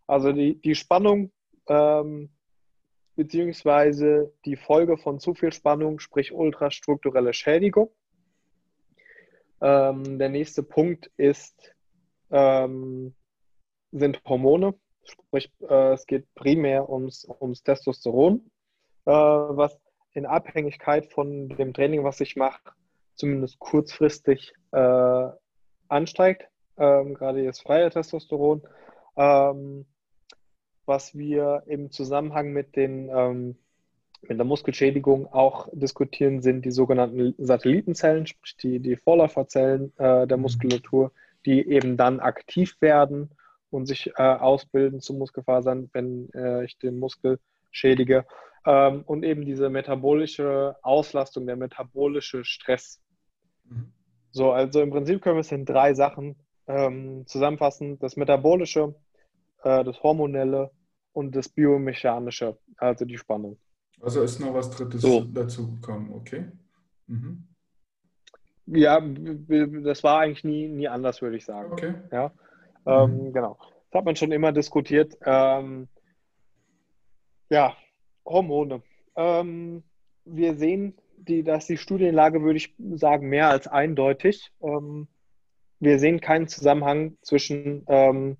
also 0.07 0.31
die, 0.31 0.59
die 0.59 0.75
Spannung 0.75 1.31
ähm, 1.67 2.29
beziehungsweise 3.15 4.33
die 4.45 4.55
Folge 4.55 4.97
von 4.97 5.19
zu 5.19 5.33
viel 5.33 5.51
Spannung, 5.51 5.99
sprich 5.99 6.31
ultrastrukturelle 6.31 7.33
Schädigung. 7.33 7.91
Ähm, 9.61 10.17
der 10.17 10.29
nächste 10.29 10.63
Punkt 10.63 11.11
ist, 11.17 11.75
ähm, 12.31 13.13
sind 13.91 14.21
Hormone. 14.25 14.73
Sprich, 15.03 15.51
äh, 15.61 15.93
es 15.93 16.05
geht 16.05 16.33
primär 16.33 16.89
ums, 16.89 17.27
ums 17.41 17.61
Testosteron, 17.61 18.49
äh, 19.05 19.11
was 19.11 19.77
in 20.13 20.25
Abhängigkeit 20.25 21.11
von 21.11 21.49
dem 21.49 21.73
Training, 21.73 22.05
was 22.05 22.21
ich 22.21 22.35
mache, 22.35 22.71
zumindest 23.19 23.59
kurzfristig 23.59 24.53
äh, 24.71 25.27
ansteigt. 25.89 26.47
Ähm, 26.77 27.13
gerade 27.13 27.45
das 27.45 27.59
freie 27.59 27.89
Testosteron. 27.89 28.61
Ähm, 29.17 29.85
was 30.85 31.15
wir 31.15 31.63
im 31.67 31.91
Zusammenhang 31.91 32.51
mit, 32.51 32.75
den, 32.75 33.09
ähm, 33.09 33.57
mit 34.21 34.37
der 34.37 34.45
Muskelschädigung 34.45 35.31
auch 35.31 35.67
diskutieren, 35.73 36.41
sind 36.41 36.65
die 36.65 36.71
sogenannten 36.71 37.35
Satellitenzellen, 37.37 38.25
sprich 38.25 38.57
die, 38.57 38.79
die 38.79 38.95
Vorläuferzellen 38.95 39.93
äh, 39.97 40.25
der 40.25 40.37
mhm. 40.37 40.43
Muskulatur, 40.43 41.11
die 41.45 41.67
eben 41.67 41.97
dann 41.97 42.19
aktiv 42.19 42.77
werden 42.79 43.29
und 43.69 43.85
sich 43.85 44.11
äh, 44.17 44.23
ausbilden 44.23 45.01
zu 45.01 45.13
Muskelfasern, 45.13 45.89
wenn 45.93 46.29
äh, 46.33 46.63
ich 46.63 46.77
den 46.77 46.97
Muskel 46.97 47.39
schädige. 47.71 48.25
Ähm, 48.65 49.03
und 49.05 49.23
eben 49.23 49.45
diese 49.45 49.69
metabolische 49.69 50.75
Auslastung, 50.81 51.45
der 51.45 51.55
metabolische 51.55 52.43
Stress. 52.45 52.99
Mhm. 53.69 53.91
So, 54.31 54.51
also 54.51 54.81
im 54.81 54.91
Prinzip 54.91 55.21
können 55.21 55.37
wir 55.37 55.41
es 55.41 55.51
in 55.51 55.65
drei 55.65 55.93
Sachen 55.93 56.35
ähm, 56.67 57.25
zusammenfassen. 57.25 57.97
Das 57.99 58.15
Metabolische, 58.15 58.95
äh, 59.63 59.83
das 59.83 60.01
Hormonelle 60.03 60.71
und 61.13 61.35
das 61.35 61.49
Biomechanische, 61.49 62.57
also 62.77 63.05
die 63.05 63.17
Spannung. 63.17 63.57
Also 64.01 64.21
ist 64.21 64.39
noch 64.39 64.53
was 64.53 64.69
Drittes 64.71 65.01
so. 65.01 65.21
dazu 65.21 65.75
gekommen, 65.75 66.13
okay? 66.13 66.45
Mhm. 67.07 67.43
Ja, 68.67 69.01
das 69.01 70.03
war 70.03 70.19
eigentlich 70.19 70.43
nie, 70.43 70.67
nie 70.67 70.87
anders, 70.87 71.21
würde 71.21 71.37
ich 71.37 71.45
sagen. 71.45 71.71
Okay. 71.71 71.95
Ja, 72.11 72.31
ähm, 72.85 73.25
mhm. 73.25 73.33
genau. 73.33 73.57
Das 73.89 73.99
hat 73.99 74.05
man 74.05 74.15
schon 74.15 74.31
immer 74.31 74.51
diskutiert. 74.51 75.17
Ähm, 75.25 75.87
ja, 77.49 77.75
Hormone. 78.25 78.83
Ähm, 79.15 79.83
wir 80.25 80.55
sehen, 80.55 80.93
die, 81.27 81.43
dass 81.43 81.67
die 81.67 81.77
Studienlage, 81.77 82.41
würde 82.41 82.57
ich 82.57 82.73
sagen, 82.95 83.29
mehr 83.29 83.49
als 83.49 83.67
eindeutig. 83.67 84.51
Ähm, 84.61 85.07
wir 85.79 85.99
sehen 85.99 86.19
keinen 86.19 86.47
Zusammenhang 86.47 87.17
zwischen 87.21 87.85
ähm, 87.87 88.37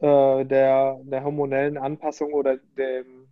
äh, 0.00 0.44
der, 0.44 1.00
der 1.04 1.24
hormonellen 1.24 1.78
Anpassung 1.78 2.32
oder 2.32 2.56
dem, 2.76 3.28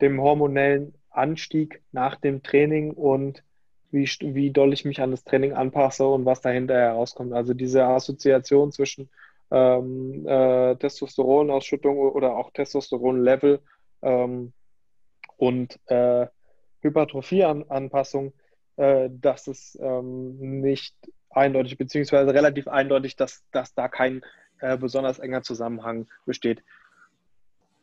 dem 0.00 0.20
hormonellen 0.20 0.94
Anstieg 1.10 1.82
nach 1.92 2.16
dem 2.16 2.42
Training 2.42 2.92
und 2.92 3.42
wie, 3.90 4.04
wie 4.20 4.50
doll 4.50 4.72
ich 4.72 4.84
mich 4.84 5.00
an 5.00 5.10
das 5.10 5.24
Training 5.24 5.52
anpasse 5.52 6.06
und 6.06 6.24
was 6.24 6.40
dahinter 6.40 6.74
herauskommt. 6.74 7.32
Also 7.32 7.54
diese 7.54 7.84
Assoziation 7.84 8.70
zwischen 8.70 9.10
ähm, 9.50 10.26
äh, 10.26 10.76
Testosteronausschüttung 10.76 11.98
oder 11.98 12.36
auch 12.36 12.52
Testosteronlevel 12.52 13.60
ähm, 14.02 14.52
und 15.36 15.80
äh, 15.86 16.28
Hypertrophieanpassung, 16.82 18.32
äh, 18.76 19.08
das 19.10 19.46
ist 19.46 19.78
ähm, 19.80 20.60
nicht 20.60 20.94
eindeutig, 21.30 21.78
beziehungsweise 21.78 22.34
relativ 22.34 22.68
eindeutig, 22.68 23.16
dass, 23.16 23.44
dass 23.52 23.74
da 23.74 23.88
kein 23.88 24.22
äh, 24.60 24.76
besonders 24.76 25.18
enger 25.18 25.42
Zusammenhang 25.42 26.08
besteht. 26.26 26.62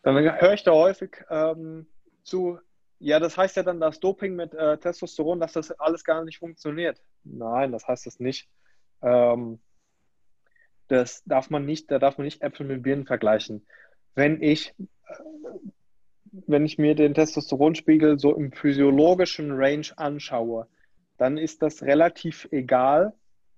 Dann 0.04 0.16
höre 0.16 0.54
ich 0.54 0.64
da 0.64 0.72
häufig 0.72 1.24
ähm, 1.30 1.88
zu, 2.24 2.60
ja, 3.00 3.20
das 3.20 3.38
heißt 3.38 3.58
ja 3.58 3.64
dann, 3.64 3.80
dass 3.80 4.00
Doping 4.00 4.36
mit 4.36 4.54
äh, 4.54 4.78
Testosteron, 4.78 5.40
dass 5.40 5.54
das 5.54 5.72
alles 5.72 6.04
gar 6.04 6.24
nicht 6.24 6.40
funktioniert. 6.40 7.02
Nein, 7.24 7.72
das 7.72 7.88
heißt 7.88 8.06
das 8.06 8.20
nicht. 8.20 8.50
Ähm, 9.02 9.60
das 10.88 11.24
darf 11.26 11.50
man 11.50 11.66
nicht, 11.66 11.92
da 11.92 12.00
darf 12.00 12.18
man 12.18 12.26
nicht 12.26 12.42
Äpfel 12.42 12.66
mit 12.66 12.84
Birnen 12.84 13.06
vergleichen. 13.06 13.66
Wenn 14.16 14.42
ich, 14.42 14.74
äh, 14.80 15.14
wenn 16.46 16.66
ich 16.66 16.78
mir 16.78 16.96
den 16.96 17.14
Testosteronspiegel 17.14 18.20
so 18.20 18.36
im 18.36 18.52
physiologischen 18.52 19.52
Range 19.52 19.88
anschaue, 19.96 20.68
dann 21.18 21.38
ist 21.38 21.62
das 21.62 21.82
relativ 21.84 22.48
egal. 22.52 23.14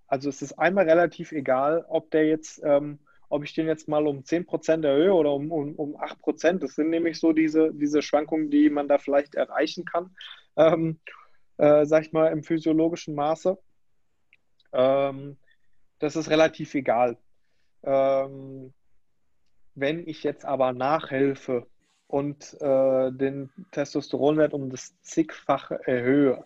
Also 0.07 0.29
es 0.29 0.41
ist 0.41 0.53
einmal 0.53 0.89
relativ 0.89 1.31
egal, 1.31 1.85
ob 1.89 2.11
der 2.11 2.27
jetzt 2.27 2.61
ähm, 2.63 2.99
ob 3.29 3.43
ich 3.43 3.53
den 3.53 3.67
jetzt 3.67 3.87
mal 3.87 4.07
um 4.07 4.23
10% 4.23 4.85
erhöhe 4.85 5.13
oder 5.13 5.33
um, 5.33 5.51
um, 5.51 5.75
um 5.75 5.95
8%. 5.95 6.59
Das 6.59 6.75
sind 6.75 6.89
nämlich 6.89 7.19
so 7.19 7.31
diese, 7.31 7.71
diese 7.73 8.01
Schwankungen, 8.01 8.49
die 8.49 8.69
man 8.69 8.87
da 8.87 8.97
vielleicht 8.97 9.35
erreichen 9.35 9.85
kann, 9.85 10.15
ähm, 10.57 10.99
äh, 11.57 11.85
sag 11.85 12.05
ich 12.05 12.11
mal, 12.11 12.31
im 12.31 12.43
physiologischen 12.43 13.13
Maße. 13.13 13.57
Ähm, 14.73 15.37
das 15.99 16.15
ist 16.15 16.29
relativ 16.29 16.73
egal. 16.73 17.17
Ähm, 17.83 18.73
wenn 19.75 20.07
ich 20.07 20.23
jetzt 20.23 20.43
aber 20.43 20.73
nachhelfe 20.73 21.67
und 22.09 22.59
äh, 22.59 23.11
den 23.11 23.51
Testosteronwert 23.71 24.53
um 24.53 24.71
das 24.71 24.99
zigfache 25.03 25.79
erhöhe, 25.85 26.43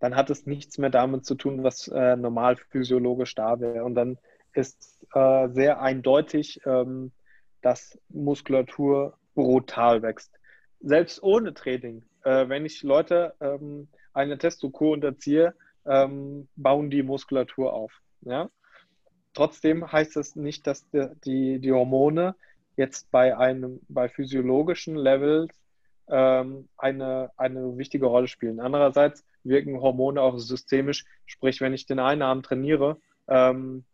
dann 0.00 0.16
hat 0.16 0.30
es 0.30 0.46
nichts 0.46 0.78
mehr 0.78 0.90
damit 0.90 1.24
zu 1.24 1.36
tun, 1.36 1.62
was 1.62 1.86
äh, 1.86 2.16
normal 2.16 2.56
physiologisch 2.56 3.36
da 3.36 3.60
wäre. 3.60 3.84
Und 3.84 3.94
dann 3.94 4.18
ist 4.52 5.06
äh, 5.14 5.48
sehr 5.50 5.80
eindeutig, 5.80 6.60
ähm, 6.66 7.12
dass 7.62 8.00
Muskulatur 8.08 9.16
brutal 9.36 10.02
wächst. 10.02 10.32
Selbst 10.80 11.22
ohne 11.22 11.54
Training, 11.54 12.02
äh, 12.24 12.48
wenn 12.48 12.66
ich 12.66 12.82
Leute 12.82 13.34
ähm, 13.40 13.86
eine 14.12 14.38
Testokur 14.38 14.90
unterziehe, 14.90 15.54
ähm, 15.86 16.48
bauen 16.56 16.90
die 16.90 17.04
Muskulatur 17.04 17.72
auf. 17.72 17.92
Ja? 18.22 18.50
Trotzdem 19.34 19.90
heißt 19.92 20.16
es 20.16 20.34
nicht, 20.34 20.66
dass 20.66 20.84
die, 20.90 21.60
die 21.60 21.72
Hormone 21.72 22.34
jetzt 22.80 23.10
bei 23.10 23.36
einem 23.36 23.80
bei 23.88 24.08
physiologischen 24.08 24.96
Levels 24.96 25.54
ähm, 26.08 26.68
eine, 26.76 27.30
eine 27.36 27.78
wichtige 27.78 28.06
Rolle 28.06 28.26
spielen. 28.26 28.58
Andererseits 28.58 29.24
wirken 29.44 29.80
Hormone 29.80 30.20
auch 30.20 30.38
systemisch, 30.38 31.04
sprich, 31.26 31.60
wenn 31.60 31.72
ich 31.72 31.86
den 31.86 32.00
einen 32.00 32.22
Arm 32.22 32.42
trainiere, 32.42 32.96
ähm, 33.28 33.84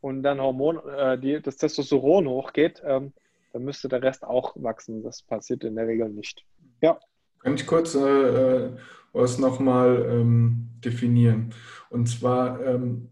und 0.00 0.22
dann 0.22 0.40
Hormon, 0.40 0.80
äh, 0.88 1.18
die, 1.18 1.40
das 1.40 1.56
Testosteron 1.56 2.26
hochgeht, 2.26 2.82
ähm, 2.84 3.12
dann 3.52 3.64
müsste 3.64 3.88
der 3.88 4.02
Rest 4.02 4.24
auch 4.24 4.54
wachsen. 4.56 5.02
Das 5.02 5.22
passiert 5.22 5.64
in 5.64 5.76
der 5.76 5.86
Regel 5.86 6.08
nicht. 6.08 6.44
Ja. 6.80 6.98
Kann 7.40 7.54
ich 7.54 7.66
kurz 7.66 7.94
äh, 7.94 8.00
äh 8.00 8.70
was 9.12 9.38
nochmal 9.40 10.06
ähm, 10.08 10.68
definieren? 10.84 11.52
Und 11.88 12.06
zwar 12.06 12.64
ähm, 12.64 13.08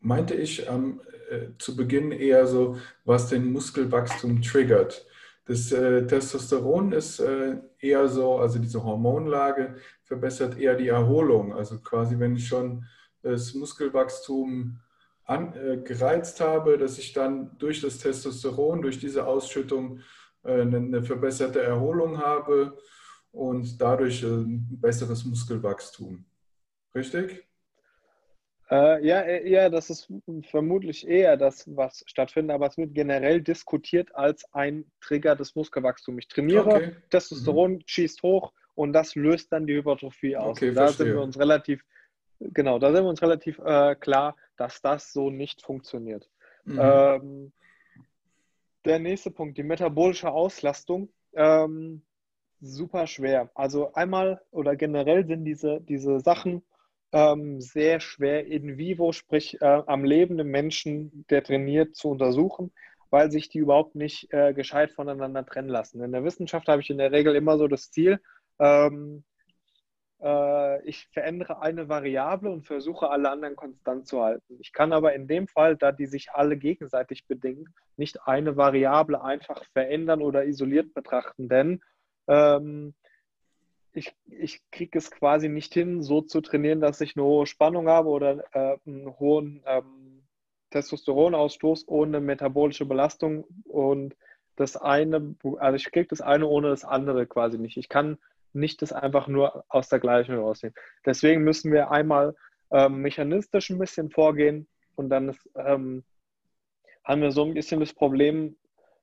meinte 0.00 0.32
ich 0.34 0.70
am, 0.70 1.02
äh, 1.30 1.48
zu 1.58 1.76
Beginn 1.76 2.12
eher 2.12 2.46
so, 2.46 2.78
was 3.04 3.28
den 3.28 3.52
Muskelwachstum 3.52 4.42
triggert. 4.42 5.06
Das 5.46 5.70
äh, 5.72 6.06
Testosteron 6.06 6.92
ist 6.92 7.20
äh, 7.20 7.56
eher 7.78 8.08
so, 8.08 8.38
also 8.38 8.58
diese 8.58 8.82
Hormonlage 8.82 9.76
verbessert 10.02 10.58
eher 10.58 10.74
die 10.74 10.88
Erholung. 10.88 11.54
Also 11.54 11.78
quasi, 11.80 12.18
wenn 12.18 12.36
ich 12.36 12.48
schon 12.48 12.86
das 13.22 13.54
Muskelwachstum 13.54 14.78
an, 15.24 15.54
äh, 15.54 15.76
gereizt 15.78 16.40
habe, 16.40 16.78
dass 16.78 16.98
ich 16.98 17.12
dann 17.12 17.56
durch 17.58 17.80
das 17.80 17.98
Testosteron, 17.98 18.82
durch 18.82 18.98
diese 18.98 19.26
Ausschüttung 19.26 20.00
äh, 20.44 20.60
eine, 20.60 20.78
eine, 20.78 21.02
verbesserte 21.02 21.62
Erholung 21.62 22.18
habe 22.18 22.78
und 23.32 23.80
dadurch 23.80 24.22
äh, 24.22 24.26
ein 24.26 24.78
besseres 24.80 25.24
Muskelwachstum. 25.24 26.24
Richtig? 26.94 27.46
Äh, 28.70 29.06
ja, 29.06 29.20
äh, 29.20 29.48
ja, 29.48 29.68
das 29.68 29.90
ist 29.90 30.10
vermutlich 30.50 31.06
eher 31.06 31.36
das, 31.36 31.64
was 31.76 32.02
stattfindet, 32.06 32.54
aber 32.54 32.66
es 32.66 32.78
wird 32.78 32.94
generell 32.94 33.42
diskutiert 33.42 34.14
als 34.14 34.44
ein 34.54 34.84
Trigger 35.00 35.36
des 35.36 35.54
Muskelwachstums. 35.54 36.18
Ich 36.20 36.28
trainiere, 36.28 36.66
okay. 36.66 36.96
Testosteron 37.10 37.74
mhm. 37.74 37.82
schießt 37.84 38.22
hoch 38.22 38.52
und 38.74 38.92
das 38.92 39.14
löst 39.14 39.52
dann 39.52 39.66
die 39.66 39.74
Hypertrophie 39.74 40.36
aus. 40.36 40.56
Okay, 40.56 40.72
da 40.72 40.86
verstehe. 40.86 41.06
sind 41.06 41.14
wir 41.14 41.22
uns 41.22 41.38
relativ 41.38 41.84
Genau, 42.40 42.78
da 42.78 42.92
sind 42.92 43.04
wir 43.04 43.08
uns 43.08 43.22
relativ 43.22 43.58
äh, 43.60 43.94
klar, 43.94 44.36
dass 44.56 44.82
das 44.82 45.12
so 45.12 45.30
nicht 45.30 45.62
funktioniert. 45.62 46.28
Mhm. 46.64 46.78
Ähm, 46.80 47.52
der 48.84 48.98
nächste 48.98 49.30
Punkt, 49.30 49.56
die 49.56 49.62
metabolische 49.62 50.30
Auslastung. 50.30 51.08
Ähm, 51.32 52.02
super 52.60 53.06
schwer. 53.06 53.50
Also 53.54 53.92
einmal 53.94 54.40
oder 54.50 54.76
generell 54.76 55.26
sind 55.26 55.44
diese, 55.44 55.80
diese 55.80 56.20
Sachen 56.20 56.62
ähm, 57.14 57.60
sehr 57.60 58.00
schwer 58.00 58.44
in 58.46 58.76
vivo, 58.76 59.12
sprich 59.12 59.62
äh, 59.62 59.82
am 59.86 60.04
lebenden 60.04 60.48
Menschen, 60.48 61.24
der 61.30 61.44
trainiert, 61.44 61.94
zu 61.94 62.08
untersuchen, 62.08 62.72
weil 63.10 63.30
sich 63.30 63.48
die 63.48 63.58
überhaupt 63.58 63.94
nicht 63.94 64.32
äh, 64.32 64.52
gescheit 64.52 64.90
voneinander 64.90 65.46
trennen 65.46 65.68
lassen. 65.68 66.02
In 66.02 66.10
der 66.10 66.24
Wissenschaft 66.24 66.66
habe 66.66 66.82
ich 66.82 66.90
in 66.90 66.98
der 66.98 67.12
Regel 67.12 67.36
immer 67.36 67.56
so 67.56 67.68
das 67.68 67.92
Ziel, 67.92 68.20
ähm, 68.58 69.22
äh, 70.20 70.82
ich 70.88 71.06
verändere 71.12 71.62
eine 71.62 71.88
Variable 71.88 72.50
und 72.50 72.66
versuche 72.66 73.08
alle 73.10 73.30
anderen 73.30 73.54
konstant 73.54 74.08
zu 74.08 74.20
halten. 74.20 74.56
Ich 74.58 74.72
kann 74.72 74.92
aber 74.92 75.14
in 75.14 75.28
dem 75.28 75.46
Fall, 75.46 75.76
da 75.76 75.92
die 75.92 76.06
sich 76.06 76.32
alle 76.32 76.56
gegenseitig 76.56 77.28
bedingen, 77.28 77.72
nicht 77.96 78.26
eine 78.26 78.56
Variable 78.56 79.22
einfach 79.22 79.62
verändern 79.72 80.20
oder 80.20 80.46
isoliert 80.46 80.94
betrachten, 80.94 81.48
denn 81.48 81.80
ähm, 82.26 82.94
ich, 83.94 84.14
ich 84.26 84.60
kriege 84.70 84.98
es 84.98 85.10
quasi 85.10 85.48
nicht 85.48 85.72
hin, 85.72 86.02
so 86.02 86.20
zu 86.20 86.40
trainieren, 86.40 86.80
dass 86.80 87.00
ich 87.00 87.16
eine 87.16 87.24
hohe 87.24 87.46
Spannung 87.46 87.88
habe 87.88 88.08
oder 88.08 88.44
äh, 88.52 88.76
einen 88.86 89.18
hohen 89.18 89.62
ähm, 89.66 90.24
Testosteronausstoß 90.70 91.86
ohne 91.88 92.20
metabolische 92.20 92.84
Belastung 92.84 93.44
und 93.64 94.16
das 94.56 94.76
eine, 94.76 95.34
also 95.58 95.76
ich 95.76 95.90
kriege 95.90 96.08
das 96.08 96.20
eine 96.20 96.46
ohne 96.46 96.68
das 96.68 96.84
andere 96.84 97.26
quasi 97.26 97.58
nicht. 97.58 97.76
Ich 97.76 97.88
kann 97.88 98.18
nicht 98.52 98.82
das 98.82 98.92
einfach 98.92 99.28
nur 99.28 99.64
aus 99.68 99.88
der 99.88 100.00
Gleichung 100.00 100.36
rausnehmen. 100.36 100.74
Deswegen 101.04 101.42
müssen 101.42 101.72
wir 101.72 101.90
einmal 101.90 102.34
ähm, 102.70 103.00
mechanistisch 103.02 103.70
ein 103.70 103.78
bisschen 103.78 104.10
vorgehen 104.10 104.68
und 104.96 105.08
dann 105.10 105.30
ist, 105.30 105.50
ähm, 105.56 106.04
haben 107.04 107.22
wir 107.22 107.32
so 107.32 107.44
ein 107.44 107.54
bisschen 107.54 107.80
das 107.80 107.92
Problem 107.92 108.56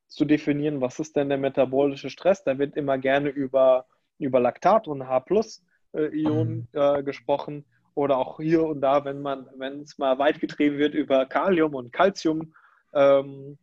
zu 0.07 0.25
definieren, 0.25 0.81
was 0.81 0.99
ist 0.99 1.15
denn 1.15 1.29
der 1.29 1.37
metabolische 1.37 2.09
Stress. 2.09 2.43
Da 2.43 2.57
wird 2.57 2.75
immer 2.75 2.97
gerne 2.97 3.29
über, 3.29 3.85
über 4.21 4.39
Laktat 4.39 4.87
und 4.87 5.07
H-Plus-Ionen 5.07 6.67
äh, 6.73 6.77
mhm. 6.77 6.99
äh, 6.99 7.03
gesprochen 7.03 7.65
oder 7.93 8.17
auch 8.17 8.37
hier 8.37 8.63
und 8.63 8.81
da, 8.81 9.03
wenn 9.05 9.21
man, 9.21 9.47
wenn 9.57 9.81
es 9.81 9.97
mal 9.97 10.17
weit 10.17 10.39
getrieben 10.39 10.77
wird, 10.77 10.93
über 10.93 11.25
Kalium 11.25 11.75
und 11.75 11.91
Calcium, 11.91 12.53
ähm, 12.93 13.57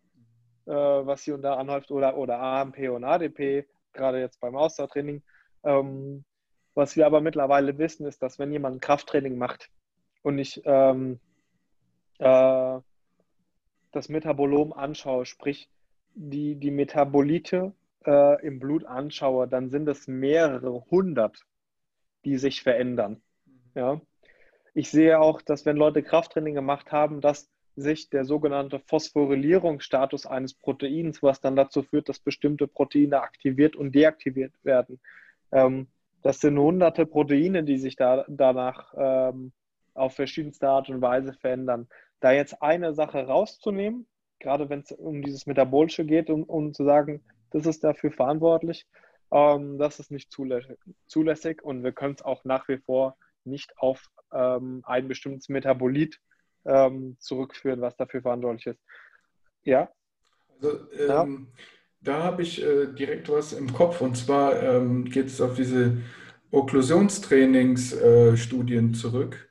äh, 0.66 0.72
was 0.72 1.22
hier 1.22 1.34
und 1.34 1.42
da 1.42 1.54
anhäuft, 1.54 1.90
oder, 1.90 2.16
oder 2.16 2.38
AMP 2.38 2.78
und 2.90 3.04
ADP, 3.04 3.66
gerade 3.92 4.20
jetzt 4.20 4.40
beim 4.40 4.56
Ausdauertraining. 4.56 5.22
Ähm, 5.64 6.24
was 6.74 6.94
wir 6.94 7.06
aber 7.06 7.20
mittlerweile 7.20 7.76
wissen, 7.78 8.06
ist, 8.06 8.22
dass 8.22 8.38
wenn 8.38 8.52
jemand 8.52 8.76
ein 8.76 8.80
Krafttraining 8.80 9.38
macht 9.38 9.70
und 10.22 10.38
ich 10.38 10.62
ähm, 10.64 11.18
äh, 12.18 12.78
das 13.92 14.08
Metabolom 14.08 14.72
anschaue, 14.72 15.24
sprich 15.24 15.70
die, 16.14 16.56
die 16.56 16.70
Metabolite 16.70 17.72
äh, 18.06 18.46
im 18.46 18.58
Blut 18.58 18.84
anschaue, 18.84 19.48
dann 19.48 19.70
sind 19.70 19.88
es 19.88 20.06
mehrere 20.06 20.84
hundert, 20.90 21.44
die 22.24 22.38
sich 22.38 22.62
verändern. 22.62 23.22
Ja? 23.74 24.00
Ich 24.74 24.90
sehe 24.90 25.20
auch, 25.20 25.42
dass 25.42 25.66
wenn 25.66 25.76
Leute 25.76 26.02
Krafttraining 26.02 26.54
gemacht 26.54 26.92
haben, 26.92 27.20
dass 27.20 27.50
sich 27.76 28.10
der 28.10 28.24
sogenannte 28.24 28.80
Phosphorylierungsstatus 28.80 30.26
eines 30.26 30.54
Proteins, 30.54 31.22
was 31.22 31.40
dann 31.40 31.56
dazu 31.56 31.82
führt, 31.82 32.08
dass 32.08 32.18
bestimmte 32.18 32.66
Proteine 32.66 33.20
aktiviert 33.22 33.76
und 33.76 33.94
deaktiviert 33.94 34.52
werden. 34.64 35.00
Ähm, 35.52 35.86
das 36.22 36.40
sind 36.40 36.58
hunderte 36.58 37.06
Proteine, 37.06 37.62
die 37.62 37.78
sich 37.78 37.96
da, 37.96 38.24
danach 38.28 38.92
ähm, 38.96 39.52
auf 39.94 40.14
verschiedenste 40.14 40.68
Art 40.68 40.88
und 40.88 41.00
Weise 41.00 41.32
verändern. 41.34 41.88
Da 42.20 42.32
jetzt 42.32 42.60
eine 42.62 42.94
Sache 42.94 43.26
rauszunehmen, 43.26 44.06
gerade 44.40 44.68
wenn 44.68 44.80
es 44.80 44.92
um 44.92 45.22
dieses 45.22 45.46
Metabolische 45.46 46.04
geht, 46.04 46.30
um, 46.30 46.42
um 46.42 46.74
zu 46.74 46.84
sagen, 46.84 47.22
das 47.50 47.66
ist 47.66 47.84
dafür 47.84 48.12
verantwortlich, 48.12 48.86
ähm, 49.30 49.78
das 49.78 50.00
ist 50.00 50.10
nicht 50.10 50.32
zulässig, 50.32 50.78
zulässig 51.06 51.62
und 51.62 51.84
wir 51.84 51.92
können 51.92 52.14
es 52.14 52.22
auch 52.22 52.44
nach 52.44 52.66
wie 52.68 52.78
vor 52.78 53.16
nicht 53.44 53.72
auf 53.78 54.02
ähm, 54.32 54.82
ein 54.84 55.08
bestimmtes 55.08 55.48
Metabolit 55.48 56.20
ähm, 56.64 57.16
zurückführen, 57.20 57.80
was 57.80 57.96
dafür 57.96 58.22
verantwortlich 58.22 58.66
ist. 58.66 58.80
Ja? 59.64 59.90
Also, 60.54 60.92
ja? 60.92 61.22
Ähm, 61.22 61.48
da 62.00 62.22
habe 62.22 62.42
ich 62.42 62.62
äh, 62.62 62.86
direkt 62.86 63.28
was 63.28 63.52
im 63.52 63.72
Kopf 63.72 64.00
und 64.00 64.16
zwar 64.16 64.62
ähm, 64.62 65.06
geht 65.06 65.26
es 65.26 65.40
auf 65.40 65.56
diese 65.56 65.98
Okklusionstrainingsstudien 66.50 68.90
äh, 68.90 68.92
zurück, 68.92 69.50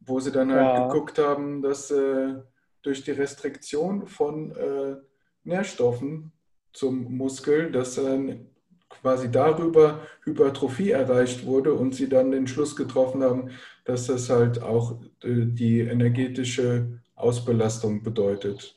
wo 0.00 0.20
sie 0.20 0.32
dann 0.32 0.52
halt 0.52 0.78
ja. 0.78 0.86
geguckt 0.86 1.18
haben, 1.18 1.62
dass 1.62 1.90
äh, 1.90 2.34
durch 2.82 3.04
die 3.04 3.12
Restriktion 3.12 4.06
von 4.06 4.54
äh, 4.54 4.96
Nährstoffen 5.44 6.32
zum 6.72 7.16
Muskel, 7.16 7.70
dass 7.70 7.96
dann 7.96 8.46
quasi 8.88 9.30
darüber 9.30 10.00
Hypertrophie 10.24 10.90
erreicht 10.90 11.46
wurde 11.46 11.74
und 11.74 11.94
sie 11.94 12.08
dann 12.08 12.30
den 12.30 12.46
Schluss 12.46 12.76
getroffen 12.76 13.22
haben, 13.22 13.50
dass 13.84 14.06
das 14.06 14.30
halt 14.30 14.62
auch 14.62 15.00
äh, 15.22 15.46
die 15.46 15.80
energetische 15.80 17.00
Ausbelastung 17.16 18.02
bedeutet. 18.02 18.76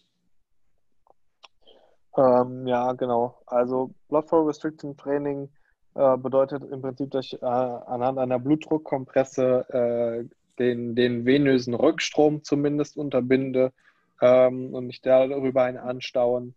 Ähm, 2.18 2.66
ja, 2.66 2.94
genau. 2.94 3.38
Also 3.46 3.94
Blood 4.08 4.30
Flow 4.30 4.48
Restriction 4.48 4.96
Training 4.96 5.50
äh, 5.96 6.18
bedeutet 6.18 6.64
im 6.64 6.82
Prinzip, 6.82 7.12
dass 7.12 7.26
ich 7.26 7.42
äh, 7.42 7.46
anhand 7.46 8.18
einer 8.20 8.40
Blutdruckkompresse 8.40 9.66
äh, 9.70 10.36
den, 10.60 10.96
den 10.96 11.26
venösen 11.26 11.74
Rückstrom 11.74 12.44
zumindest 12.44 12.96
unterbinde 12.98 13.74
ähm, 14.22 14.74
und 14.74 14.90
ich 14.90 15.02
darüber 15.02 15.64
ein 15.64 15.78
Anstauen 15.78 16.56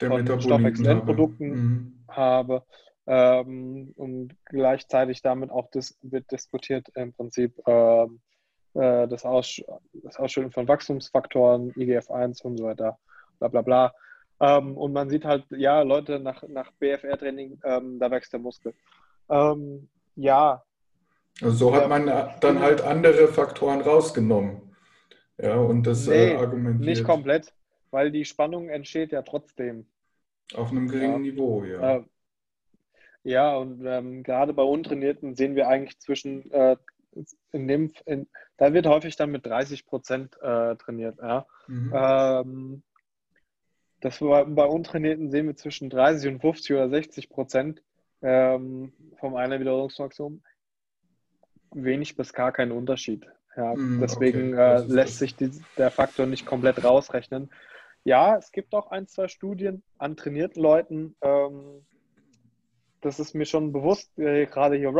Der 0.00 0.10
von 0.10 0.40
Stoffwechselendprodukten 0.40 2.04
habe, 2.08 2.54
mhm. 2.54 2.64
habe 2.64 2.64
ähm, 3.06 3.92
und 3.96 4.36
gleichzeitig 4.44 5.22
damit 5.22 5.50
auch 5.50 5.70
dis 5.70 5.98
wird 6.02 6.30
diskutiert 6.30 6.88
im 6.94 7.12
Prinzip 7.12 7.58
ähm, 7.66 8.20
äh, 8.74 9.08
das, 9.08 9.24
Aus 9.24 9.60
das 9.92 10.16
Ausschütten 10.16 10.52
von 10.52 10.68
Wachstumsfaktoren, 10.68 11.72
IGF-1 11.72 12.42
und 12.42 12.58
so 12.58 12.64
weiter, 12.64 12.98
bla 13.38 13.48
bla 13.48 13.62
bla. 13.62 13.94
Ähm, 14.40 14.76
und 14.76 14.92
man 14.92 15.08
sieht 15.10 15.24
halt, 15.24 15.44
ja, 15.50 15.82
Leute 15.82 16.20
nach, 16.20 16.42
nach 16.48 16.70
BFR-Training, 16.78 17.60
ähm, 17.64 17.98
da 17.98 18.10
wächst 18.10 18.32
der 18.32 18.40
Muskel. 18.40 18.74
Ähm, 19.28 19.88
ja. 20.14 20.62
Also 21.40 21.56
so 21.56 21.74
hat 21.74 21.88
man 21.88 22.06
dann 22.40 22.60
halt 22.60 22.82
andere 22.82 23.28
Faktoren 23.28 23.80
rausgenommen. 23.80 24.68
Ja, 25.40 25.56
und 25.56 25.84
das 25.84 26.06
äh, 26.08 26.10
nee, 26.10 26.32
äh, 26.32 26.36
argumentiert. 26.36 26.88
Nicht 26.88 27.04
komplett, 27.04 27.52
weil 27.90 28.10
die 28.10 28.24
Spannung 28.24 28.68
entsteht 28.68 29.12
ja 29.12 29.22
trotzdem. 29.22 29.86
Auf 30.54 30.70
einem 30.70 30.88
geringen 30.88 31.24
ja. 31.24 31.32
Niveau, 31.32 31.64
ja. 31.64 31.96
Äh, 31.96 32.04
ja, 33.24 33.56
und 33.56 33.84
ähm, 33.84 34.22
gerade 34.22 34.54
bei 34.54 34.62
Untrainierten 34.62 35.34
sehen 35.34 35.54
wir 35.54 35.68
eigentlich 35.68 35.98
zwischen, 35.98 36.50
äh, 36.50 36.76
in 37.52 37.68
dem, 37.68 37.92
in, 38.06 38.26
da 38.56 38.72
wird 38.72 38.86
häufig 38.86 39.16
dann 39.16 39.30
mit 39.30 39.44
30 39.44 39.84
Prozent 39.86 40.36
äh, 40.40 40.76
trainiert. 40.76 41.18
Ja. 41.20 41.46
Mhm. 41.66 41.92
Ähm, 41.94 42.82
das 44.00 44.18
bei, 44.20 44.44
bei 44.44 44.64
Untrainierten 44.64 45.30
sehen 45.30 45.46
wir 45.46 45.56
zwischen 45.56 45.90
30 45.90 46.32
und 46.32 46.40
50 46.40 46.76
oder 46.76 46.88
60 46.88 47.28
Prozent 47.28 47.82
ähm, 48.22 48.92
vom 49.18 49.34
einer 49.34 49.60
Wiederholungsmaximum. 49.60 50.42
Wenig 51.72 52.16
bis 52.16 52.32
gar 52.32 52.52
kein 52.52 52.72
Unterschied. 52.72 53.26
Ja, 53.56 53.74
mm, 53.74 54.00
deswegen 54.00 54.54
okay. 54.54 54.76
äh, 54.76 54.78
lässt 54.86 55.14
das. 55.14 55.18
sich 55.18 55.36
die, 55.36 55.50
der 55.76 55.90
Faktor 55.90 56.26
nicht 56.26 56.46
komplett 56.46 56.82
rausrechnen. 56.82 57.50
Ja, 58.08 58.38
es 58.38 58.52
gibt 58.52 58.74
auch 58.74 58.90
ein, 58.90 59.06
zwei 59.06 59.28
Studien 59.28 59.82
an 59.98 60.16
trainierten 60.16 60.62
Leuten. 60.62 61.14
Ähm, 61.20 61.84
das 63.02 63.20
ist 63.20 63.34
mir 63.34 63.44
schon 63.44 63.70
bewusst, 63.70 64.18
äh, 64.18 64.46
gerade 64.46 64.76
hier 64.76 64.94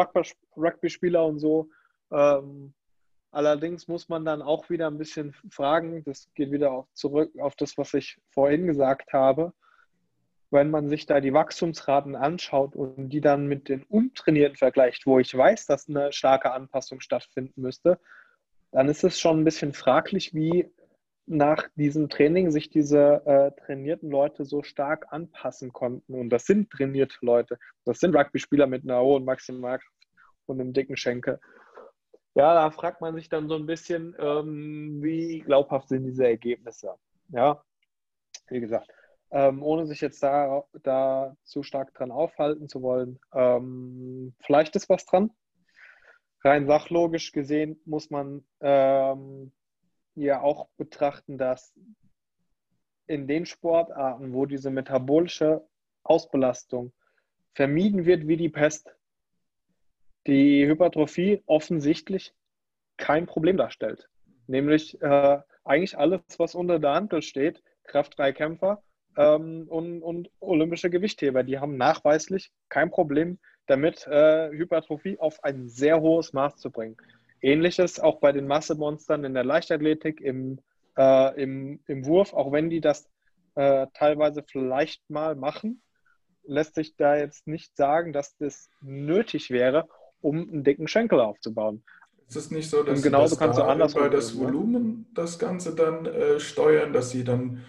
Rugby-Spieler 0.55 1.25
und 1.25 1.39
so. 1.39 1.71
Ähm, 2.13 2.75
allerdings 3.31 3.89
muss 3.89 4.11
man 4.11 4.27
dann 4.27 4.43
auch 4.43 4.69
wieder 4.69 4.89
ein 4.89 4.99
bisschen 4.99 5.35
fragen, 5.49 6.05
das 6.05 6.29
geht 6.35 6.51
wieder 6.51 6.71
auch 6.71 6.87
zurück 6.93 7.33
auf 7.41 7.57
das, 7.57 7.79
was 7.79 7.95
ich 7.95 8.19
vorhin 8.29 8.67
gesagt 8.67 9.15
habe. 9.15 9.55
Wenn 10.51 10.71
man 10.71 10.91
sich 10.91 11.07
da 11.07 11.23
die 11.23 11.33
Wachstumsraten 11.33 12.15
anschaut 12.15 12.77
und 12.77 13.09
die 13.09 13.23
dann 13.23 13.47
mit 13.47 13.71
den 13.71 13.85
Untrainierten 13.85 14.59
vergleicht, 14.59 15.07
wo 15.07 15.19
ich 15.19 15.35
weiß, 15.35 15.65
dass 15.65 15.89
eine 15.89 16.13
starke 16.13 16.53
Anpassung 16.53 17.01
stattfinden 17.01 17.63
müsste, 17.63 17.99
dann 18.71 18.91
ist 18.91 19.03
es 19.03 19.19
schon 19.19 19.41
ein 19.41 19.45
bisschen 19.45 19.73
fraglich, 19.73 20.35
wie 20.35 20.71
nach 21.29 21.69
diesem 21.77 22.09
Training 22.09 22.51
sich 22.51 22.71
diese 22.71 23.23
äh, 23.27 23.53
trainierten 23.61 24.11
Leute 24.11 24.45
so 24.45 24.63
stark 24.63 25.07
anpassen 25.11 25.73
konnten. 25.73 26.15
Und 26.15 26.31
das 26.31 26.47
sind 26.47 26.71
trainierte 26.71 27.17
Leute. 27.21 27.59
Das 27.85 28.01
sind 28.01 28.17
Rugby-Spieler 28.17 28.67
mit 28.67 28.85
einer 28.85 29.01
hohen 29.01 29.25
Maximalkraft 29.25 29.87
und 30.47 30.61
einem 30.61 30.73
dicken 30.73 30.97
Schenkel. 30.97 31.41
Ja, 32.35 32.55
da 32.55 32.71
fragt 32.71 33.01
man 33.01 33.15
sich 33.15 33.29
dann 33.29 33.49
so 33.49 33.57
ein 33.57 33.67
bisschen, 33.67 34.15
ähm, 34.19 35.03
wie 35.03 35.41
glaubhaft 35.41 35.89
sind 35.89 36.05
diese 36.05 36.27
Ergebnisse. 36.27 36.95
Ja, 37.29 37.63
wie 38.49 38.61
gesagt, 38.61 38.89
ähm, 39.31 39.63
ohne 39.63 39.87
sich 39.87 40.01
jetzt 40.01 40.23
da, 40.23 40.65
da 40.83 41.37
zu 41.45 41.63
stark 41.63 41.93
dran 41.95 42.11
aufhalten 42.11 42.69
zu 42.69 42.83
wollen. 42.83 43.19
Ähm, 43.35 44.35
vielleicht 44.41 44.77
ist 44.77 44.89
was 44.89 45.05
dran, 45.05 45.31
rein 46.45 46.67
sachlogisch 46.67 47.33
gesehen 47.33 47.81
muss 47.85 48.11
man 48.11 48.45
ähm, 48.61 49.53
ja 50.25 50.41
auch 50.41 50.69
betrachten, 50.77 51.39
dass 51.39 51.75
in 53.07 53.27
den 53.27 53.47
Sportarten, 53.47 54.33
wo 54.33 54.47
diese 54.47 54.71
metabolische 54.71 55.67
Ausbelastung 56.03 56.93
vermieden 57.55 58.05
wird 58.05 58.29
wie 58.29 58.37
die 58.37 58.49
Pest, 58.49 58.95
die 60.27 60.67
Hypertrophie 60.67 61.43
offensichtlich 61.47 62.35
kein 62.97 63.27
Problem 63.27 63.57
darstellt. 63.57 64.09
Nämlich 64.47 65.01
äh, 65.01 65.39
eigentlich 65.65 65.97
alles, 65.99 66.21
was 66.39 66.55
unter 66.55 66.79
der 66.79 66.95
Handel 66.95 67.23
steht, 67.23 67.63
Kraft-3-Kämpfer 67.85 68.83
ähm, 69.17 69.67
und, 69.69 70.03
und 70.03 70.31
olympische 70.41 70.91
Gewichtheber, 70.91 71.43
die 71.43 71.59
haben 71.59 71.77
nachweislich 71.77 72.51
kein 72.69 72.91
Problem 72.91 73.39
damit 73.67 74.07
äh, 74.07 74.51
Hypertrophie 74.51 75.19
auf 75.19 75.45
ein 75.45 75.69
sehr 75.69 76.01
hohes 76.01 76.33
Maß 76.33 76.57
zu 76.57 76.71
bringen. 76.71 76.97
Ähnliches 77.43 78.01
auch 78.01 78.21
bei 78.21 78.33
den 78.33 78.47
Massemonstern 78.47 79.25
in 79.25 79.35
der 79.35 79.45
Leichtathletik, 79.45 80.21
im, 80.21 80.61
äh, 80.97 81.43
im, 81.43 81.81
im 81.87 82.07
Wurf, 82.07 82.33
auch 82.35 82.53
wenn 82.53 82.71
die 82.71 82.81
das 82.81 83.09
äh, 83.55 83.87
teilweise 83.95 84.45
vielleicht 84.47 85.09
mal 85.11 85.35
machen, 85.37 85.83
lässt 86.45 86.75
sich 86.75 86.97
da 86.97 87.17
jetzt 87.17 87.47
nicht 87.47 87.77
sagen, 87.77 88.13
dass 88.13 88.37
das 88.39 88.69
nötig 88.81 89.51
wäre, 89.51 89.89
um 90.21 90.37
einen 90.51 90.65
dicken 90.65 90.89
Schenkel 90.89 91.21
aufzubauen. 91.21 91.85
Ist 92.29 92.37
es 92.37 92.51
nicht 92.51 92.69
so, 92.71 92.83
dass 92.83 93.03
genauso 93.03 93.37
das 93.37 93.39
kannst 93.39 93.59
du 93.59 93.63
da 93.63 93.69
andersrum 93.69 94.03
über 94.05 94.11
das 94.11 94.35
ne? 94.35 94.39
Volumen 94.39 95.07
das 95.15 95.39
Ganze 95.39 95.75
dann 95.75 96.07
äh, 96.07 96.39
steuern, 96.41 96.93
dass 96.93 97.11
sie 97.11 97.25
dann 97.25 97.65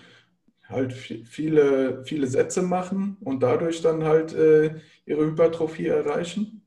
halt 0.67 0.93
vi- 0.93 1.25
viele, 1.25 2.03
viele 2.05 2.27
Sätze 2.27 2.61
machen 2.61 3.17
und 3.21 3.41
dadurch 3.41 3.81
dann 3.81 4.03
halt 4.03 4.33
äh, 4.33 4.75
ihre 5.05 5.25
Hypertrophie 5.27 5.87
erreichen? 5.87 6.58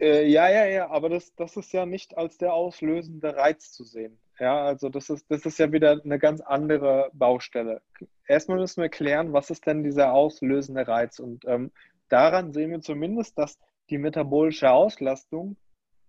Äh, 0.00 0.26
ja, 0.28 0.48
ja, 0.48 0.64
ja, 0.64 0.90
aber 0.90 1.10
das, 1.10 1.34
das 1.34 1.56
ist 1.56 1.72
ja 1.72 1.84
nicht 1.84 2.16
als 2.16 2.38
der 2.38 2.54
auslösende 2.54 3.36
Reiz 3.36 3.70
zu 3.70 3.84
sehen. 3.84 4.18
Ja, 4.38 4.64
also 4.64 4.88
das 4.88 5.10
ist, 5.10 5.30
das 5.30 5.44
ist 5.44 5.58
ja 5.58 5.70
wieder 5.72 6.00
eine 6.02 6.18
ganz 6.18 6.40
andere 6.40 7.10
Baustelle. 7.12 7.82
Erstmal 8.26 8.58
müssen 8.58 8.80
wir 8.80 8.88
klären, 8.88 9.34
was 9.34 9.50
ist 9.50 9.66
denn 9.66 9.84
dieser 9.84 10.14
auslösende 10.14 10.88
Reiz? 10.88 11.18
Und 11.18 11.44
ähm, 11.46 11.70
daran 12.08 12.54
sehen 12.54 12.70
wir 12.70 12.80
zumindest, 12.80 13.36
dass 13.36 13.58
die 13.90 13.98
metabolische 13.98 14.70
Auslastung 14.70 15.56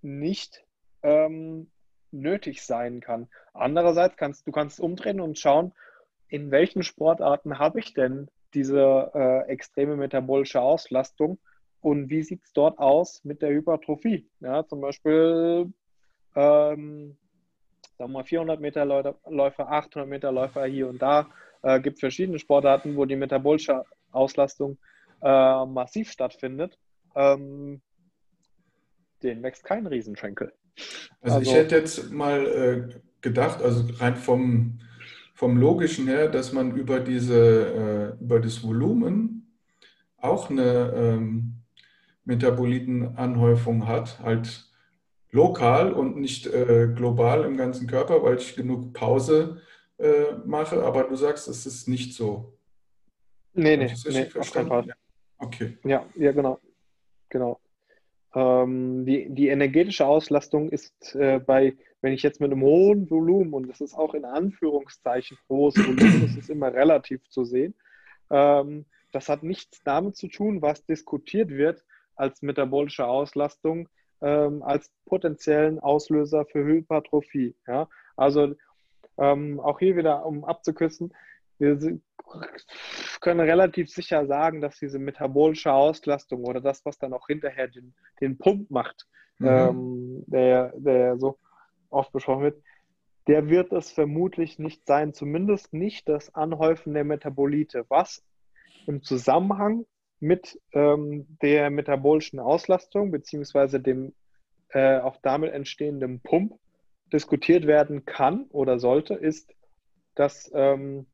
nicht 0.01 0.63
ähm, 1.03 1.69
nötig 2.11 2.63
sein 2.63 3.01
kann. 3.01 3.27
Andererseits 3.53 4.15
kannst 4.15 4.47
du 4.47 4.53
kannst 4.53 4.79
umdrehen 4.79 5.19
und 5.19 5.37
schauen, 5.37 5.73
in 6.29 6.51
welchen 6.51 6.83
Sportarten 6.83 7.59
habe 7.59 7.79
ich 7.79 7.93
denn 7.93 8.29
diese 8.53 9.11
äh, 9.13 9.49
extreme 9.49 9.97
metabolische 9.97 10.61
Auslastung 10.61 11.37
und 11.81 12.09
wie 12.09 12.23
sieht 12.23 12.43
es 12.43 12.53
dort 12.53 12.77
aus 12.79 13.23
mit 13.23 13.41
der 13.41 13.49
Hypertrophie? 13.51 14.27
Ja, 14.39 14.65
zum 14.65 14.81
Beispiel 14.81 15.71
ähm, 16.35 17.17
sagen 17.97 18.11
wir 18.11 18.19
mal 18.19 18.23
400 18.23 18.59
Meter 18.59 18.83
Läu- 18.85 19.15
Läufer, 19.29 19.69
800 19.71 20.07
Meter 20.07 20.31
Läufer 20.31 20.65
hier 20.65 20.87
und 20.87 21.01
da. 21.01 21.27
Äh, 21.63 21.79
gibt 21.81 21.99
verschiedene 21.99 22.39
Sportarten, 22.39 22.95
wo 22.95 23.05
die 23.05 23.15
metabolische 23.15 23.83
Auslastung 24.11 24.77
äh, 25.21 25.65
massiv 25.65 26.11
stattfindet. 26.11 26.77
Ähm, 27.15 27.81
denen 29.21 29.43
wächst 29.43 29.63
kein 29.63 29.85
Riesenschenkel. 29.85 30.53
Also 31.21 31.41
ich 31.41 31.47
Also- 31.49 31.59
hätte 31.59 31.75
jetzt 31.75 32.11
mal 32.11 32.45
äh, 32.47 32.99
gedacht, 33.21 33.61
also 33.61 33.83
rein 33.99 34.15
vom, 34.15 34.79
vom 35.35 35.57
Logischen 35.57 36.07
her, 36.07 36.27
dass 36.29 36.53
man 36.53 36.75
über 36.75 36.99
diese, 36.99 38.15
äh, 38.19 38.23
über 38.23 38.39
das 38.39 38.63
Volumen 38.63 39.57
auch 40.17 40.49
eine 40.49 40.91
ähm, 40.95 41.50
Metabolitenanhäufung 42.25 43.87
hat, 43.87 44.19
halt 44.19 44.69
lokal 45.31 45.93
und 45.93 46.17
nicht 46.17 46.47
äh, 46.47 46.89
global 46.93 47.45
im 47.45 47.57
ganzen 47.57 47.87
Körper, 47.87 48.21
weil 48.23 48.37
ich 48.37 48.55
genug 48.55 48.93
Pause 48.93 49.61
äh, 49.97 50.33
mache. 50.45 50.83
Aber 50.83 51.03
du 51.03 51.15
sagst, 51.15 51.47
es 51.47 51.65
ist 51.65 51.87
nicht 51.87 52.13
so. 52.13 52.57
Nee, 53.53 53.77
nee, 53.77 53.85
nee, 53.85 53.91
richtig 53.91 54.09
auf 54.09 54.13
keinen 54.13 54.31
verstanden? 54.31 54.69
Fall. 54.69 54.95
Okay. 55.37 55.77
Ja, 55.83 56.05
ja, 56.15 56.31
genau. 56.31 56.59
Genau. 57.29 57.59
Ähm, 58.33 59.05
die, 59.05 59.27
die 59.29 59.49
energetische 59.49 60.05
Auslastung 60.05 60.69
ist 60.69 61.15
äh, 61.15 61.39
bei, 61.39 61.75
wenn 62.01 62.13
ich 62.13 62.23
jetzt 62.23 62.39
mit 62.39 62.51
einem 62.51 62.61
hohen 62.61 63.09
Volumen, 63.09 63.53
und 63.53 63.67
das 63.67 63.81
ist 63.81 63.93
auch 63.93 64.13
in 64.13 64.25
Anführungszeichen 64.25 65.37
hohes 65.49 65.75
Volumen, 65.77 66.21
das 66.21 66.37
ist 66.37 66.49
immer 66.49 66.73
relativ 66.73 67.27
zu 67.29 67.43
sehen, 67.43 67.73
ähm, 68.29 68.85
das 69.11 69.27
hat 69.27 69.43
nichts 69.43 69.81
damit 69.83 70.15
zu 70.15 70.27
tun, 70.27 70.61
was 70.61 70.85
diskutiert 70.85 71.49
wird 71.49 71.83
als 72.15 72.41
metabolische 72.41 73.05
Auslastung, 73.05 73.89
ähm, 74.21 74.61
als 74.63 74.91
potenziellen 75.05 75.79
Auslöser 75.79 76.45
für 76.45 76.63
Hypertrophie. 76.63 77.55
Ja? 77.67 77.87
Also 78.15 78.55
ähm, 79.17 79.59
auch 79.59 79.79
hier 79.79 79.95
wieder, 79.95 80.25
um 80.25 80.45
abzukürzen, 80.45 81.13
wir 81.57 81.79
sind, 81.79 82.03
können 83.19 83.39
relativ 83.39 83.89
sicher 83.89 84.25
sagen, 84.25 84.61
dass 84.61 84.79
diese 84.79 84.99
metabolische 84.99 85.73
Auslastung 85.73 86.43
oder 86.43 86.61
das, 86.61 86.85
was 86.85 86.97
dann 86.97 87.13
auch 87.13 87.27
hinterher 87.27 87.67
den, 87.67 87.93
den 88.19 88.37
Pump 88.37 88.71
macht, 88.71 89.05
Mhm. 89.41 89.47
ähm, 89.47 90.23
der, 90.27 90.73
der 90.77 91.17
so 91.17 91.39
oft 91.89 92.11
besprochen 92.11 92.43
wird, 92.43 92.63
der 93.27 93.49
wird 93.49 93.71
es 93.71 93.91
vermutlich 93.91 94.59
nicht 94.59 94.85
sein, 94.85 95.13
zumindest 95.13 95.73
nicht 95.73 96.07
das 96.07 96.33
Anhäufen 96.33 96.93
der 96.93 97.03
Metabolite, 97.03 97.85
was 97.89 98.23
im 98.87 99.03
Zusammenhang 99.03 99.85
mit 100.21 100.59
ähm, 100.73 101.25
der 101.41 101.69
metabolischen 101.69 102.39
Auslastung 102.39 103.11
beziehungsweise 103.11 103.79
dem 103.79 104.13
äh, 104.69 104.99
auch 104.99 105.17
damit 105.21 105.51
entstehenden 105.51 106.21
Pump 106.21 106.57
diskutiert 107.11 107.67
werden 107.67 108.05
kann 108.05 108.45
oder 108.51 108.79
sollte, 108.79 109.15
ist, 109.15 109.53
dass 110.15 110.49
ähm, 110.53 111.07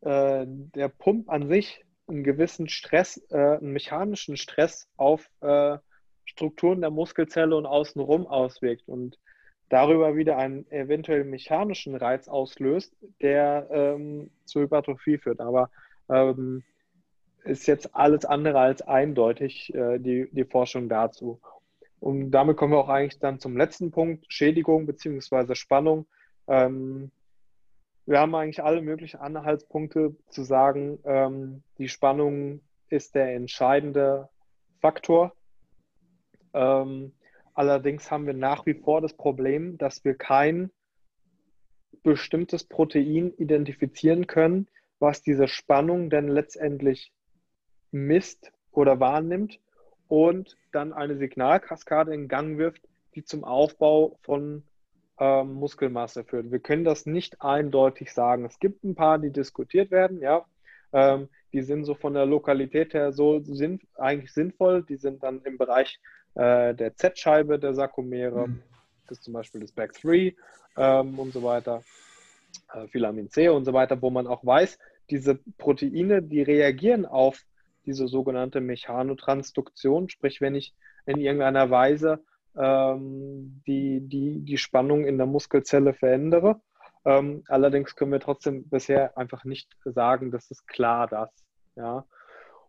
äh, 0.00 0.44
der 0.46 0.88
Pump 0.88 1.30
an 1.30 1.48
sich 1.48 1.84
einen 2.08 2.24
gewissen 2.24 2.68
Stress, 2.68 3.22
äh, 3.30 3.36
einen 3.36 3.72
mechanischen 3.72 4.36
Stress 4.36 4.88
auf 4.96 5.28
äh, 5.40 5.78
Strukturen 6.24 6.80
der 6.80 6.90
Muskelzelle 6.90 7.54
und 7.54 7.66
außenrum 7.66 8.26
auswirkt 8.26 8.88
und 8.88 9.18
darüber 9.68 10.16
wieder 10.16 10.36
einen 10.38 10.70
eventuell 10.70 11.24
mechanischen 11.24 11.94
Reiz 11.94 12.28
auslöst, 12.28 12.94
der 13.20 13.68
ähm, 13.70 14.30
zur 14.44 14.62
Hypertrophie 14.62 15.18
führt. 15.18 15.40
Aber 15.40 15.70
ähm, 16.10 16.62
ist 17.44 17.66
jetzt 17.66 17.94
alles 17.94 18.24
andere 18.24 18.60
als 18.60 18.82
eindeutig, 18.82 19.74
äh, 19.74 19.98
die, 19.98 20.28
die 20.32 20.44
Forschung 20.44 20.88
dazu. 20.88 21.40
Und 22.00 22.30
damit 22.32 22.56
kommen 22.56 22.72
wir 22.72 22.78
auch 22.78 22.88
eigentlich 22.88 23.20
dann 23.20 23.38
zum 23.38 23.56
letzten 23.56 23.90
Punkt, 23.90 24.24
Schädigung 24.28 24.86
bzw. 24.86 25.54
Spannung. 25.54 26.06
Ähm, 26.48 27.10
wir 28.06 28.18
haben 28.18 28.34
eigentlich 28.34 28.62
alle 28.62 28.82
möglichen 28.82 29.20
Anhaltspunkte 29.20 30.16
zu 30.28 30.42
sagen, 30.42 30.98
ähm, 31.04 31.62
die 31.78 31.88
Spannung 31.88 32.60
ist 32.88 33.14
der 33.14 33.34
entscheidende 33.34 34.28
Faktor. 34.80 35.32
Ähm, 36.52 37.12
allerdings 37.54 38.10
haben 38.10 38.26
wir 38.26 38.34
nach 38.34 38.66
wie 38.66 38.74
vor 38.74 39.00
das 39.00 39.14
Problem, 39.14 39.78
dass 39.78 40.04
wir 40.04 40.14
kein 40.14 40.70
bestimmtes 42.02 42.64
Protein 42.64 43.32
identifizieren 43.36 44.26
können, 44.26 44.68
was 44.98 45.22
diese 45.22 45.46
Spannung 45.46 46.10
denn 46.10 46.28
letztendlich 46.28 47.12
misst 47.92 48.52
oder 48.72 48.98
wahrnimmt 49.00 49.60
und 50.08 50.56
dann 50.72 50.92
eine 50.92 51.16
Signalkaskade 51.16 52.12
in 52.14 52.28
Gang 52.28 52.58
wirft, 52.58 52.82
die 53.14 53.24
zum 53.24 53.44
Aufbau 53.44 54.18
von 54.22 54.64
ähm, 55.18 55.54
Muskelmasse 55.54 56.24
führt. 56.24 56.50
Wir 56.50 56.58
können 56.58 56.84
das 56.84 57.06
nicht 57.06 57.42
eindeutig 57.42 58.12
sagen. 58.12 58.44
Es 58.44 58.58
gibt 58.58 58.82
ein 58.84 58.94
paar, 58.94 59.18
die 59.18 59.30
diskutiert 59.30 59.90
werden, 59.90 60.20
ja. 60.20 60.44
Ähm, 60.92 61.28
die 61.52 61.62
sind 61.62 61.84
so 61.84 61.94
von 61.94 62.14
der 62.14 62.26
Lokalität 62.26 62.94
her 62.94 63.12
so 63.12 63.40
sind 63.40 63.82
eigentlich 63.96 64.32
sinnvoll. 64.32 64.82
Die 64.82 64.96
sind 64.96 65.22
dann 65.22 65.42
im 65.44 65.58
Bereich 65.58 66.00
äh, 66.34 66.74
der 66.74 66.96
Z-Scheibe 66.96 67.58
der 67.58 67.74
Sarkomere, 67.74 68.48
Mhm. 68.48 68.62
das 69.08 69.18
ist 69.18 69.24
zum 69.24 69.34
Beispiel 69.34 69.60
das 69.60 69.76
BAC3 69.76 70.34
ähm, 70.76 71.18
und 71.18 71.32
so 71.32 71.42
weiter, 71.42 71.82
äh, 72.72 72.86
Filamin 72.88 73.30
C 73.30 73.48
und 73.48 73.64
so 73.64 73.72
weiter, 73.72 74.00
wo 74.00 74.10
man 74.10 74.26
auch 74.26 74.44
weiß, 74.44 74.78
diese 75.10 75.38
Proteine, 75.58 76.22
die 76.22 76.42
reagieren 76.42 77.04
auf 77.04 77.44
diese 77.86 78.08
sogenannte 78.08 78.60
Mechanotransduktion, 78.60 80.08
sprich, 80.08 80.40
wenn 80.40 80.54
ich 80.54 80.74
in 81.06 81.20
irgendeiner 81.20 81.70
Weise 81.70 82.24
ähm, 82.56 83.62
die, 83.66 84.00
die, 84.00 84.40
die 84.40 84.58
Spannung 84.58 85.04
in 85.04 85.18
der 85.18 85.26
Muskelzelle 85.26 85.94
verändere. 85.94 86.60
Ähm, 87.04 87.42
allerdings 87.48 87.96
können 87.96 88.12
wir 88.12 88.20
trotzdem 88.20 88.68
bisher 88.68 89.16
einfach 89.18 89.44
nicht 89.44 89.68
sagen, 89.84 90.30
das 90.30 90.50
ist 90.50 90.68
klar 90.68 91.08
das. 91.08 91.30
Ja. 91.76 92.04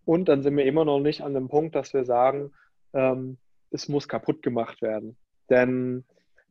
Und 0.05 0.29
dann 0.29 0.41
sind 0.41 0.57
wir 0.57 0.65
immer 0.65 0.85
noch 0.85 0.99
nicht 0.99 1.21
an 1.21 1.33
dem 1.33 1.49
Punkt, 1.49 1.75
dass 1.75 1.93
wir 1.93 2.05
sagen, 2.05 2.51
ähm, 2.93 3.37
es 3.71 3.89
muss 3.89 4.07
kaputt 4.07 4.41
gemacht 4.41 4.81
werden. 4.81 5.17
Denn 5.49 6.05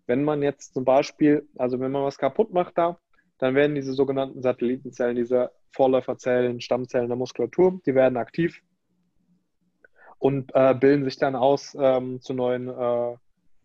wenn 0.07 0.25
man 0.25 0.43
jetzt 0.43 0.75
zum 0.75 0.85
Beispiel, 0.85 1.49
also 1.57 1.81
wenn 1.81 1.93
man 1.93 2.05
was 2.05 2.19
kaputt 2.19 2.53
macht 2.53 2.79
da, 2.79 2.99
dann 3.39 3.55
werden 3.55 3.75
diese 3.75 3.93
sogenannten 3.93 4.43
Satellitenzellen, 4.43 5.17
diese 5.17 5.51
Vorläuferzellen, 5.73 6.61
Stammzellen 6.61 7.09
der 7.09 7.17
Muskulatur, 7.17 7.81
die 7.87 7.95
werden 7.95 8.17
aktiv 8.17 8.61
und 10.19 10.53
äh, 10.55 10.75
bilden 10.75 11.05
sich 11.05 11.19
dann 11.19 11.35
aus 11.35 11.77
ähm, 11.79 12.21
zu, 12.21 12.35
neuen, 12.35 12.69
äh, 12.69 13.17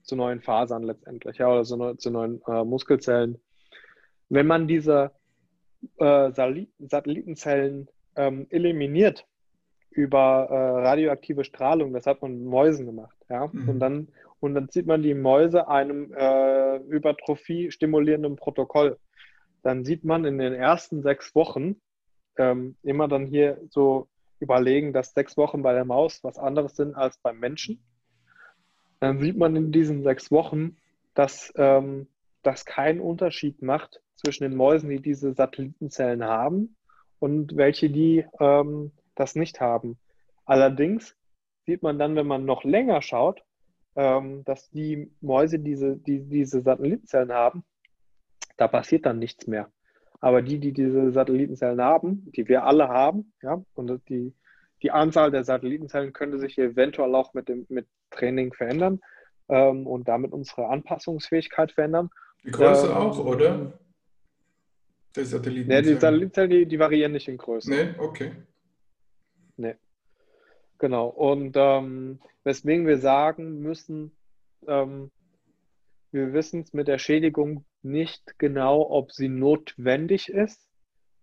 zu 0.04 0.16
neuen 0.16 0.42
Fasern 0.42 0.84
letztendlich, 0.84 1.38
ja, 1.38 1.50
oder 1.52 1.64
zu, 1.64 1.78
neu, 1.78 1.94
zu 1.94 2.10
neuen 2.10 2.42
äh, 2.48 2.64
Muskelzellen. 2.64 3.40
Wenn 4.30 4.48
man 4.48 4.68
diese 4.68 5.12
äh, 6.00 6.32
Satellitenzellen 6.32 7.90
ähm, 8.16 8.48
eliminiert 8.50 9.26
über 9.92 10.48
äh, 10.50 10.88
radioaktive 10.88 11.44
Strahlung, 11.44 11.94
das 11.94 12.06
hat 12.06 12.22
man 12.22 12.38
mit 12.38 12.48
Mäusen 12.48 12.86
gemacht, 12.86 13.18
ja, 13.30 13.48
Mhm. 13.52 13.70
und 13.70 13.80
dann 13.80 14.08
und 14.40 14.54
dann 14.54 14.70
zieht 14.70 14.86
man 14.86 15.02
die 15.02 15.16
Mäuse 15.16 15.68
einem 15.68 16.14
äh, 16.14 16.80
Hypertrophie 16.90 17.72
stimulierenden 17.72 18.36
Protokoll. 18.36 18.98
Dann 19.64 19.84
sieht 19.84 20.04
man 20.04 20.26
in 20.26 20.38
den 20.38 20.54
ersten 20.54 21.02
sechs 21.02 21.34
Wochen 21.34 21.82
ähm, 22.38 22.76
immer 22.84 23.08
dann 23.08 23.26
hier 23.26 23.60
so 23.70 24.08
überlegen, 24.40 24.94
dass 24.94 25.14
sechs 25.14 25.38
Wochen 25.38 25.62
bei 25.62 25.74
der 25.74 25.86
Maus 25.86 26.24
was 26.24 26.38
anderes 26.38 26.76
sind 26.76 26.96
als 26.96 27.18
beim 27.18 27.40
Menschen. 27.40 27.84
Dann 29.00 29.20
sieht 29.20 29.38
man 29.38 29.56
in 29.56 29.72
diesen 29.72 30.04
sechs 30.04 30.32
Wochen, 30.32 30.78
dass 31.14 31.54
ähm, 31.56 32.08
das 32.44 32.66
keinen 32.66 33.00
Unterschied 33.00 33.62
macht 33.62 34.02
zwischen 34.16 34.44
den 34.44 34.56
Mäusen, 34.56 34.90
die 34.90 35.02
diese 35.02 35.34
Satellitenzellen 35.34 36.24
haben 36.24 36.76
und 37.20 37.56
welche, 37.56 37.90
die 37.90 38.26
ähm, 38.40 38.92
das 39.16 39.36
nicht 39.36 39.60
haben. 39.60 39.98
Allerdings 40.46 41.16
sieht 41.66 41.84
man 41.84 42.00
dann, 42.00 42.16
wenn 42.16 42.28
man 42.28 42.46
noch 42.46 42.64
länger 42.64 43.02
schaut, 43.02 43.44
ähm, 43.96 44.44
dass 44.46 44.70
die 44.70 45.12
Mäuse 45.22 45.60
diese, 45.60 45.98
die 45.98 46.24
diese 46.24 46.62
Satellitenzellen 46.62 47.34
haben, 47.34 47.64
da 48.56 48.68
passiert 48.68 49.06
dann 49.06 49.20
nichts 49.20 49.48
mehr. 49.48 49.72
Aber 50.20 50.42
die, 50.42 50.60
die 50.60 50.74
diese 50.74 51.12
Satellitenzellen 51.12 51.82
haben, 51.82 52.32
die 52.36 52.48
wir 52.48 52.64
alle 52.64 52.88
haben, 52.88 53.34
ja, 53.42 53.62
und 53.76 54.02
die, 54.10 54.34
die 54.82 54.92
Anzahl 54.92 55.32
der 55.32 55.44
Satellitenzellen 55.44 56.14
könnte 56.14 56.40
sich 56.40 56.58
eventuell 56.58 57.14
auch 57.16 57.34
mit 57.34 57.50
dem 57.50 57.66
mit 57.70 57.88
Training 58.10 58.54
verändern 58.54 59.00
ähm, 59.50 59.86
und 59.86 60.08
damit 60.08 60.32
unsere 60.32 60.68
Anpassungsfähigkeit 60.68 61.72
verändern. 61.72 62.10
Die 62.44 62.52
Größe 62.52 62.88
ähm, 62.88 62.94
auch, 62.94 63.20
oder? 63.24 63.80
Der 65.16 65.26
Satellitenzellen. 65.26 65.86
Ja, 65.86 65.94
die 65.94 66.00
Satellitenzellen, 66.00 66.50
die, 66.50 66.66
die 66.66 66.80
variieren 66.80 67.12
nicht 67.12 67.28
in 67.28 67.38
Größe. 67.38 67.70
Nee, 67.70 67.96
okay. 67.98 68.32
Nee. 69.58 69.76
Genau. 70.78 71.08
Und 71.08 71.56
ähm, 71.58 72.20
weswegen 72.44 72.88
wir 72.88 73.00
sagen 73.00 73.60
müssen, 73.62 74.16
ähm, 74.68 75.12
wir 76.12 76.34
wissen 76.34 76.62
es 76.62 76.74
mit 76.74 76.88
der 76.88 77.00
Schädigung 77.00 77.66
nicht 77.84 78.38
genau, 78.40 78.90
ob 78.90 79.12
sie 79.12 79.30
notwendig 79.30 80.30
ist. 80.30 80.68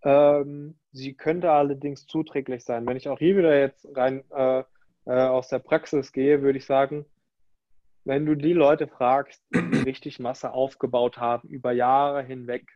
Ähm, 0.02 0.78
sie 0.92 1.14
könnte 1.14 1.50
allerdings 1.50 2.06
zuträglich 2.06 2.64
sein. 2.64 2.86
Wenn 2.86 2.96
ich 2.96 3.08
auch 3.08 3.18
hier 3.18 3.36
wieder 3.36 3.58
jetzt 3.58 3.86
rein 3.96 4.24
äh, 4.30 4.64
äh, 5.06 5.12
aus 5.12 5.48
der 5.48 5.58
Praxis 5.58 6.12
gehe, 6.12 6.42
würde 6.42 6.58
ich 6.58 6.66
sagen, 6.66 7.06
wenn 8.04 8.26
du 8.26 8.34
die 8.34 8.52
Leute 8.52 8.86
fragst, 8.86 9.42
die 9.52 9.58
richtig 9.86 10.18
Masse 10.20 10.52
aufgebaut 10.52 11.18
haben 11.18 11.48
über 11.48 11.72
Jahre 11.72 12.22
hinweg, 12.22 12.66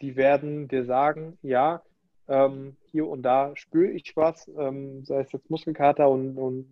die 0.00 0.16
werden 0.16 0.66
dir 0.66 0.84
sagen, 0.84 1.38
ja, 1.42 1.82
ähm, 2.28 2.76
hier 2.90 3.06
und 3.06 3.22
da 3.22 3.54
spüre 3.56 3.90
ich 3.90 4.16
was, 4.16 4.48
ähm, 4.58 5.04
sei 5.04 5.20
es 5.20 5.32
jetzt 5.32 5.50
Muskelkater 5.50 6.08
und, 6.08 6.38
und 6.38 6.68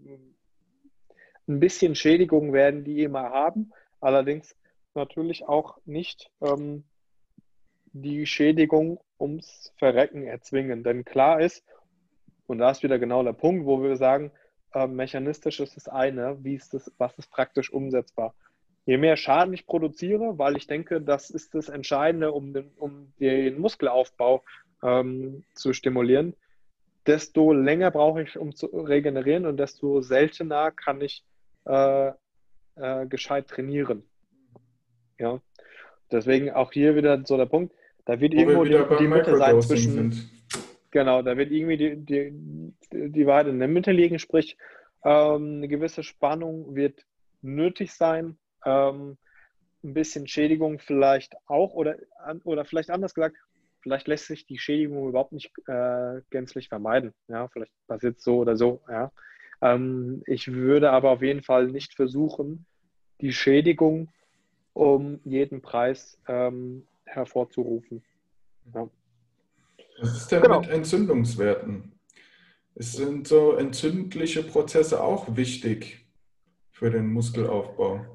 ein 1.46 1.61
bisschen 1.61 1.94
Schädigung 1.94 2.53
werden 2.53 2.84
die 2.84 3.03
immer 3.03 3.30
haben, 3.30 3.72
allerdings 4.01 4.57
natürlich 4.99 5.46
auch 5.46 5.78
nicht 5.84 6.30
ähm, 6.40 6.84
die 7.92 8.26
Schädigung 8.26 9.01
ums 9.18 9.72
Verrecken 9.78 10.24
erzwingen. 10.24 10.84
Denn 10.84 11.05
klar 11.05 11.40
ist, 11.40 11.64
und 12.46 12.59
da 12.59 12.70
ist 12.70 12.82
wieder 12.82 12.99
genau 12.99 13.22
der 13.22 13.32
Punkt, 13.32 13.66
wo 13.66 13.82
wir 13.82 13.96
sagen, 13.96 14.30
äh, 14.74 14.86
mechanistisch 14.86 15.61
ist 15.61 15.76
das 15.76 15.88
eine, 15.88 16.42
wie 16.44 16.55
ist 16.55 16.74
das, 16.74 16.92
was 16.99 17.16
ist 17.18 17.30
praktisch 17.30 17.72
umsetzbar. 17.72 18.34
Je 18.84 18.96
mehr 18.96 19.16
Schaden 19.16 19.53
ich 19.53 19.66
produziere, 19.66 20.38
weil 20.38 20.57
ich 20.57 20.66
denke, 20.66 21.01
das 21.01 21.30
ist 21.30 21.55
das 21.55 21.68
Entscheidende, 21.68 22.32
um 22.32 22.53
den, 22.53 22.72
um 22.76 23.12
den 23.20 23.59
Muskelaufbau 23.59 24.44
ähm, 24.82 25.44
zu 25.55 25.72
stimulieren, 25.72 26.34
desto 27.07 27.53
länger 27.53 27.90
brauche 27.90 28.22
ich, 28.22 28.38
um 28.38 28.55
zu 28.55 28.66
regenerieren 28.66 29.46
und 29.46 29.59
desto 29.59 30.01
seltener 30.01 30.70
kann 30.70 31.01
ich 31.01 31.24
äh, 31.66 32.12
äh, 32.76 33.07
gescheit 33.07 33.49
trainieren. 33.49 34.09
Ja. 35.19 35.41
Deswegen 36.11 36.51
auch 36.51 36.73
hier 36.73 36.97
wieder 36.97 37.23
so 37.25 37.37
der 37.37 37.47
Punkt, 37.47 37.75
da 38.05 38.19
wird 38.21 38.35
Wo 38.35 38.39
irgendwo 38.39 38.64
die, 38.64 38.97
die 38.99 39.09
Mitte 39.09 39.37
sein 39.37 39.61
zwischen. 39.61 39.93
Sind. 39.93 40.31
Genau, 40.91 41.21
da 41.21 41.37
wird 41.37 41.51
irgendwie 41.51 41.77
die, 41.77 41.97
die, 41.97 42.73
die 43.11 43.27
Wahrheit 43.27 43.49
in 43.49 43.59
der 43.59 43.69
Mitte 43.69 43.93
liegen, 43.93 44.19
sprich, 44.19 44.57
ähm, 45.05 45.57
eine 45.59 45.69
gewisse 45.69 46.03
Spannung 46.03 46.75
wird 46.75 47.05
nötig 47.43 47.93
sein. 47.93 48.39
Ähm, 48.64 49.19
ein 49.85 49.95
bisschen 49.95 50.27
Schädigung 50.27 50.79
vielleicht 50.79 51.37
auch 51.47 51.75
oder, 51.75 51.97
oder 52.45 52.64
vielleicht 52.64 52.91
anders 52.91 53.14
gesagt, 53.14 53.37
vielleicht 53.81 54.09
lässt 54.09 54.27
sich 54.27 54.47
die 54.47 54.59
Schädigung 54.59 55.09
überhaupt 55.09 55.33
nicht 55.33 55.53
äh, 55.66 56.21
gänzlich 56.31 56.69
vermeiden. 56.69 57.12
Ja, 57.29 57.49
vielleicht 57.49 57.73
passiert 57.87 58.16
es 58.19 58.25
so 58.25 58.39
oder 58.39 58.57
so. 58.57 58.81
Ja. 58.89 59.12
Ähm, 59.61 60.23
ich 60.27 60.53
würde 60.53 60.91
aber 60.91 61.11
auf 61.11 61.23
jeden 61.23 61.43
Fall 61.43 61.69
nicht 61.69 61.95
versuchen, 61.95 62.66
die 63.21 63.33
Schädigung 63.33 64.09
um 64.79 65.20
jeden 65.24 65.61
Preis 65.61 66.18
ähm, 66.29 66.87
hervorzurufen. 67.05 68.03
Ja. 68.72 68.89
Was 70.01 70.16
ist 70.16 70.29
denn 70.29 70.43
genau. 70.43 70.61
mit 70.61 70.70
Entzündungswerten? 70.70 71.93
Sind 72.76 73.26
so 73.26 73.55
entzündliche 73.55 74.45
Prozesse 74.45 75.03
auch 75.03 75.37
wichtig 75.37 76.07
für 76.70 76.91
den 76.91 77.12
Muskelaufbau? 77.12 78.07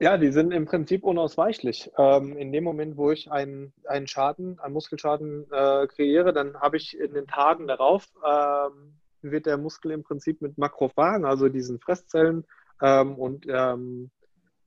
Ja, 0.00 0.16
die 0.16 0.32
sind 0.32 0.50
im 0.50 0.64
Prinzip 0.64 1.04
unausweichlich. 1.04 1.90
Ähm, 1.98 2.38
in 2.38 2.50
dem 2.50 2.64
Moment, 2.64 2.96
wo 2.96 3.10
ich 3.10 3.30
einen, 3.30 3.74
einen 3.86 4.06
Schaden, 4.06 4.58
einen 4.60 4.72
Muskelschaden 4.72 5.44
äh, 5.52 5.86
kreiere, 5.86 6.32
dann 6.32 6.58
habe 6.58 6.78
ich 6.78 6.98
in 6.98 7.12
den 7.12 7.26
Tagen 7.26 7.66
darauf, 7.66 8.06
ähm, 8.26 8.94
wird 9.20 9.44
der 9.44 9.58
Muskel 9.58 9.90
im 9.90 10.02
Prinzip 10.02 10.40
mit 10.40 10.56
Makrophagen, 10.56 11.26
also 11.26 11.50
diesen 11.50 11.80
Fresszellen 11.80 12.46
ähm, 12.80 13.16
und 13.16 13.46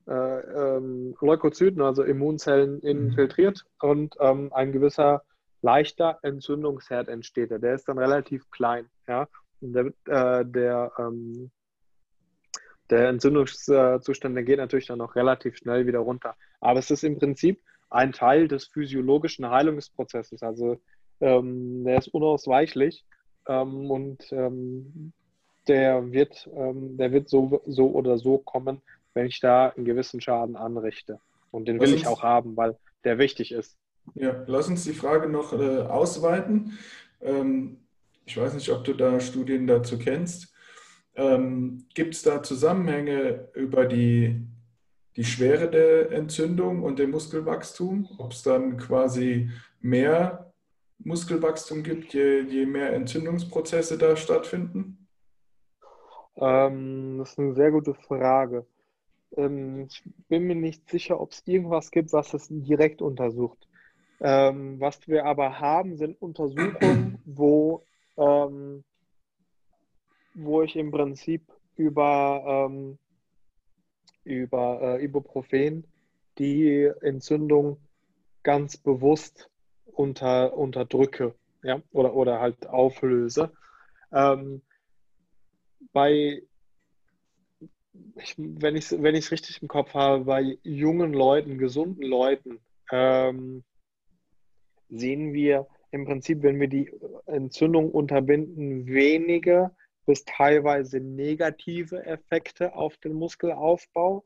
ähm, 0.08 0.14
äh, 0.14 0.76
ähm, 0.76 1.16
Leukozyten, 1.20 1.82
also 1.82 2.02
Immunzellen, 2.02 2.74
mhm. 2.76 2.88
infiltriert 2.88 3.64
und 3.80 4.16
ähm, 4.20 4.52
ein 4.52 4.72
gewisser 4.72 5.22
leichter 5.62 6.18
Entzündungsherd 6.22 7.08
entsteht. 7.08 7.50
Der 7.50 7.74
ist 7.74 7.88
dann 7.88 7.98
relativ 7.98 8.50
klein. 8.50 8.86
Ja? 9.06 9.28
Und 9.60 9.72
der, 9.72 9.86
äh, 10.06 10.44
der 10.44 10.92
der 12.90 13.08
Entzündungszustand, 13.08 14.34
der 14.34 14.44
geht 14.44 14.58
natürlich 14.58 14.86
dann 14.86 15.00
auch 15.00 15.14
relativ 15.14 15.56
schnell 15.56 15.86
wieder 15.86 15.98
runter. 15.98 16.36
Aber 16.60 16.78
es 16.78 16.90
ist 16.90 17.04
im 17.04 17.18
Prinzip 17.18 17.60
ein 17.90 18.12
Teil 18.12 18.48
des 18.48 18.66
physiologischen 18.66 19.48
Heilungsprozesses. 19.48 20.42
Also 20.42 20.80
ähm, 21.20 21.84
der 21.84 21.98
ist 21.98 22.08
unausweichlich 22.08 23.04
ähm, 23.46 23.90
und 23.90 24.32
ähm, 24.32 25.12
der 25.66 26.12
wird, 26.12 26.48
ähm, 26.54 26.96
der 26.96 27.12
wird 27.12 27.28
so, 27.28 27.60
so 27.66 27.90
oder 27.90 28.18
so 28.18 28.38
kommen, 28.38 28.80
wenn 29.18 29.26
ich 29.26 29.40
da 29.40 29.70
einen 29.70 29.84
gewissen 29.84 30.20
Schaden 30.20 30.54
anrichte. 30.54 31.18
Und 31.50 31.66
den 31.66 31.80
will 31.80 31.92
ich 31.92 32.06
auch 32.06 32.22
haben, 32.22 32.56
weil 32.56 32.78
der 33.02 33.18
wichtig 33.18 33.50
ist. 33.50 33.76
Ja, 34.14 34.44
lass 34.46 34.68
uns 34.68 34.84
die 34.84 34.92
Frage 34.92 35.28
noch 35.28 35.52
äh, 35.52 35.80
ausweiten. 35.80 36.78
Ähm, 37.20 37.78
ich 38.24 38.36
weiß 38.36 38.54
nicht, 38.54 38.70
ob 38.70 38.84
du 38.84 38.92
da 38.92 39.18
Studien 39.18 39.66
dazu 39.66 39.98
kennst. 39.98 40.54
Ähm, 41.16 41.86
Gibt 41.94 42.14
es 42.14 42.22
da 42.22 42.44
Zusammenhänge 42.44 43.48
über 43.54 43.86
die, 43.86 44.46
die 45.16 45.24
Schwere 45.24 45.68
der 45.68 46.12
Entzündung 46.12 46.84
und 46.84 47.00
dem 47.00 47.10
Muskelwachstum? 47.10 48.08
Ob 48.18 48.30
es 48.30 48.44
dann 48.44 48.76
quasi 48.76 49.50
mehr 49.80 50.52
Muskelwachstum 51.00 51.82
gibt, 51.82 52.14
je, 52.14 52.42
je 52.42 52.66
mehr 52.66 52.92
Entzündungsprozesse 52.92 53.98
da 53.98 54.14
stattfinden? 54.14 55.08
Ähm, 56.36 57.18
das 57.18 57.30
ist 57.30 57.38
eine 57.40 57.54
sehr 57.54 57.72
gute 57.72 57.94
Frage. 57.94 58.64
Ähm, 59.36 59.86
ich 59.88 60.02
bin 60.28 60.44
mir 60.44 60.56
nicht 60.56 60.88
sicher, 60.88 61.20
ob 61.20 61.32
es 61.32 61.42
irgendwas 61.46 61.90
gibt, 61.90 62.12
was 62.12 62.34
es 62.34 62.48
direkt 62.50 63.02
untersucht. 63.02 63.68
Ähm, 64.20 64.80
was 64.80 65.06
wir 65.06 65.24
aber 65.26 65.60
haben, 65.60 65.96
sind 65.96 66.20
Untersuchungen, 66.20 67.18
wo 67.24 67.84
ähm, 68.16 68.84
wo 70.38 70.62
ich 70.62 70.76
im 70.76 70.90
Prinzip 70.90 71.52
über, 71.76 72.68
ähm, 72.70 72.98
über 74.24 74.80
äh, 74.98 75.04
Ibuprofen 75.04 75.86
die 76.38 76.90
Entzündung 77.00 77.80
ganz 78.42 78.76
bewusst 78.76 79.50
unter, 79.84 80.56
unterdrücke 80.56 81.34
ja? 81.62 81.82
oder, 81.90 82.14
oder 82.14 82.40
halt 82.40 82.66
auflöse. 82.68 83.52
Ähm, 84.12 84.62
bei, 85.92 86.42
ich, 88.16 88.34
wenn 88.36 88.76
ich 88.76 88.90
es 88.90 89.02
wenn 89.02 89.14
richtig 89.14 89.62
im 89.62 89.68
Kopf 89.68 89.94
habe, 89.94 90.24
bei 90.24 90.58
jungen 90.62 91.12
Leuten, 91.12 91.58
gesunden 91.58 92.02
Leuten, 92.02 92.60
ähm, 92.90 93.64
sehen 94.88 95.32
wir 95.32 95.66
im 95.90 96.04
Prinzip, 96.04 96.42
wenn 96.42 96.60
wir 96.60 96.68
die 96.68 96.90
Entzündung 97.26 97.90
unterbinden, 97.90 98.86
weniger 98.86 99.74
bis 100.06 100.24
teilweise 100.24 101.00
negative 101.00 102.04
Effekte 102.06 102.74
auf 102.74 102.96
den 102.96 103.12
Muskelaufbau, 103.12 104.24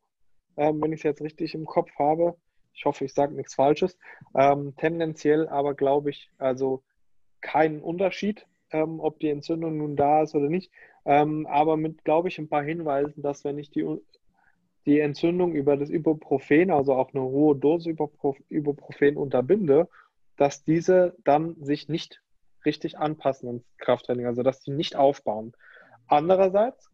ähm, 0.56 0.80
wenn 0.80 0.92
ich 0.92 1.00
es 1.00 1.04
jetzt 1.04 1.22
richtig 1.22 1.54
im 1.54 1.66
Kopf 1.66 1.90
habe. 1.98 2.36
Ich 2.74 2.84
hoffe, 2.84 3.04
ich 3.04 3.14
sage 3.14 3.34
nichts 3.34 3.54
Falsches. 3.54 3.98
Ähm, 4.34 4.74
tendenziell 4.76 5.48
aber 5.48 5.74
glaube 5.74 6.10
ich, 6.10 6.30
also 6.38 6.82
keinen 7.40 7.80
Unterschied, 7.80 8.46
ähm, 8.70 9.00
ob 9.00 9.18
die 9.20 9.28
Entzündung 9.28 9.76
nun 9.76 9.96
da 9.96 10.22
ist 10.22 10.34
oder 10.34 10.48
nicht. 10.48 10.72
Ähm, 11.04 11.46
aber 11.46 11.76
mit, 11.76 12.04
glaube 12.04 12.28
ich, 12.28 12.38
ein 12.38 12.48
paar 12.48 12.62
Hinweisen, 12.62 13.22
dass 13.22 13.44
wenn 13.44 13.58
ich 13.58 13.70
die, 13.70 13.84
die 14.86 15.00
Entzündung 15.00 15.52
über 15.52 15.76
das 15.76 15.90
Ibuprofen, 15.90 16.70
also 16.70 16.94
auch 16.94 17.12
eine 17.12 17.22
hohe 17.22 17.56
Dose 17.56 17.90
Ibuprofen 17.90 19.16
unterbinde, 19.16 19.88
dass 20.36 20.64
diese 20.64 21.16
dann 21.24 21.56
sich 21.62 21.88
nicht 21.88 22.22
richtig 22.64 22.98
anpassen 22.98 23.48
ins 23.48 23.64
Krafttraining, 23.78 24.26
also 24.26 24.42
dass 24.42 24.60
die 24.60 24.70
nicht 24.70 24.96
aufbauen. 24.96 25.52
Andererseits, 26.06 26.90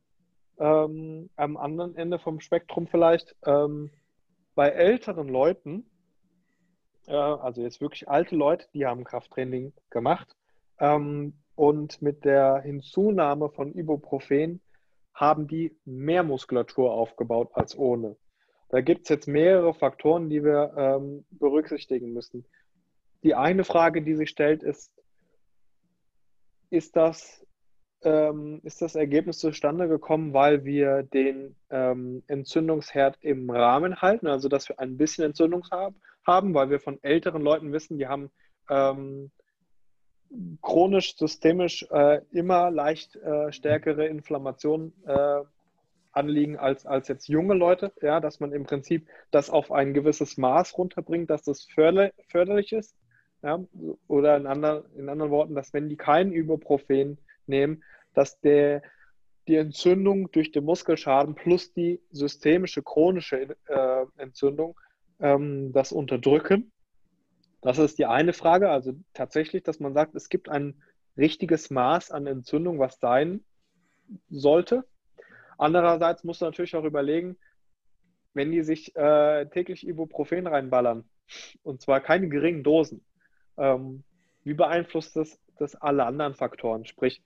ähm, 0.58 1.30
am 1.36 1.56
anderen 1.56 1.96
Ende 1.96 2.18
vom 2.18 2.40
Spektrum 2.40 2.86
vielleicht, 2.86 3.36
ähm, 3.44 3.90
bei 4.54 4.70
älteren 4.70 5.28
Leuten, 5.28 5.88
äh, 7.06 7.14
also 7.14 7.62
jetzt 7.62 7.80
wirklich 7.80 8.08
alte 8.08 8.34
Leute, 8.34 8.66
die 8.74 8.86
haben 8.86 9.04
Krafttraining 9.04 9.72
gemacht, 9.90 10.34
ähm, 10.80 11.34
und 11.58 12.00
mit 12.00 12.24
der 12.24 12.60
Hinzunahme 12.60 13.50
von 13.50 13.74
Ibuprofen 13.74 14.60
haben 15.12 15.48
die 15.48 15.76
mehr 15.84 16.22
Muskulatur 16.22 16.92
aufgebaut 16.92 17.50
als 17.54 17.76
ohne. 17.76 18.16
Da 18.68 18.80
gibt 18.80 19.02
es 19.02 19.08
jetzt 19.08 19.26
mehrere 19.26 19.74
Faktoren, 19.74 20.30
die 20.30 20.44
wir 20.44 20.72
ähm, 20.76 21.24
berücksichtigen 21.30 22.12
müssen. 22.12 22.44
Die 23.24 23.34
eine 23.34 23.64
Frage, 23.64 24.02
die 24.02 24.14
sich 24.14 24.30
stellt, 24.30 24.62
ist, 24.62 24.92
ist 26.70 26.94
das, 26.94 27.44
ähm, 28.02 28.60
ist 28.62 28.80
das 28.80 28.94
Ergebnis 28.94 29.38
zustande 29.38 29.88
gekommen, 29.88 30.34
weil 30.34 30.64
wir 30.64 31.02
den 31.02 31.56
ähm, 31.70 32.22
Entzündungsherd 32.28 33.18
im 33.20 33.50
Rahmen 33.50 34.00
halten, 34.00 34.28
also 34.28 34.48
dass 34.48 34.68
wir 34.68 34.78
ein 34.78 34.96
bisschen 34.96 35.24
Entzündung 35.24 35.64
haben, 35.72 36.54
weil 36.54 36.70
wir 36.70 36.78
von 36.78 37.02
älteren 37.02 37.42
Leuten 37.42 37.72
wissen, 37.72 37.98
die 37.98 38.06
haben 38.06 38.30
ähm, 38.70 39.32
chronisch, 40.62 41.16
systemisch 41.16 41.86
äh, 41.90 42.20
immer 42.32 42.70
leicht 42.70 43.16
äh, 43.16 43.52
stärkere 43.52 44.06
Inflammationen 44.06 44.92
äh, 45.06 45.40
anliegen 46.12 46.56
als, 46.56 46.86
als 46.86 47.08
jetzt 47.08 47.28
junge 47.28 47.54
Leute, 47.54 47.92
ja, 48.02 48.20
dass 48.20 48.40
man 48.40 48.52
im 48.52 48.64
Prinzip 48.64 49.06
das 49.30 49.50
auf 49.50 49.70
ein 49.72 49.94
gewisses 49.94 50.36
Maß 50.36 50.76
runterbringt, 50.76 51.30
dass 51.30 51.42
das 51.42 51.64
förder, 51.64 52.12
förderlich 52.28 52.72
ist. 52.72 52.94
Ja, 53.42 53.60
oder 54.08 54.36
in, 54.36 54.46
anderen, 54.46 54.84
in 54.96 55.08
anderen 55.08 55.30
Worten, 55.30 55.54
dass 55.54 55.72
wenn 55.72 55.88
die 55.88 55.96
kein 55.96 56.32
Ibuprofen 56.32 57.18
nehmen, 57.46 57.84
dass 58.12 58.40
der, 58.40 58.82
die 59.46 59.54
Entzündung 59.54 60.32
durch 60.32 60.50
den 60.50 60.64
Muskelschaden 60.64 61.36
plus 61.36 61.72
die 61.72 62.00
systemische 62.10 62.82
chronische 62.82 63.56
äh, 63.68 64.06
Entzündung 64.16 64.78
ähm, 65.20 65.72
das 65.72 65.92
unterdrücken 65.92 66.72
das 67.60 67.78
ist 67.78 67.98
die 67.98 68.06
eine 68.06 68.32
Frage. 68.32 68.70
Also 68.70 68.94
tatsächlich, 69.14 69.62
dass 69.62 69.80
man 69.80 69.94
sagt, 69.94 70.14
es 70.14 70.28
gibt 70.28 70.48
ein 70.48 70.82
richtiges 71.16 71.70
Maß 71.70 72.10
an 72.10 72.26
Entzündung, 72.26 72.78
was 72.78 73.00
sein 73.00 73.44
sollte. 74.30 74.84
Andererseits 75.58 76.24
muss 76.24 76.40
man 76.40 76.50
natürlich 76.50 76.76
auch 76.76 76.84
überlegen, 76.84 77.36
wenn 78.32 78.52
die 78.52 78.62
sich 78.62 78.94
äh, 78.94 79.46
täglich 79.46 79.86
Ibuprofen 79.86 80.46
reinballern, 80.46 81.04
und 81.62 81.82
zwar 81.82 82.00
keine 82.00 82.28
geringen 82.28 82.62
Dosen, 82.62 83.04
ähm, 83.56 84.04
wie 84.44 84.54
beeinflusst 84.54 85.16
das, 85.16 85.38
das 85.58 85.74
alle 85.74 86.06
anderen 86.06 86.34
Faktoren? 86.34 86.86
Sprich, 86.86 87.20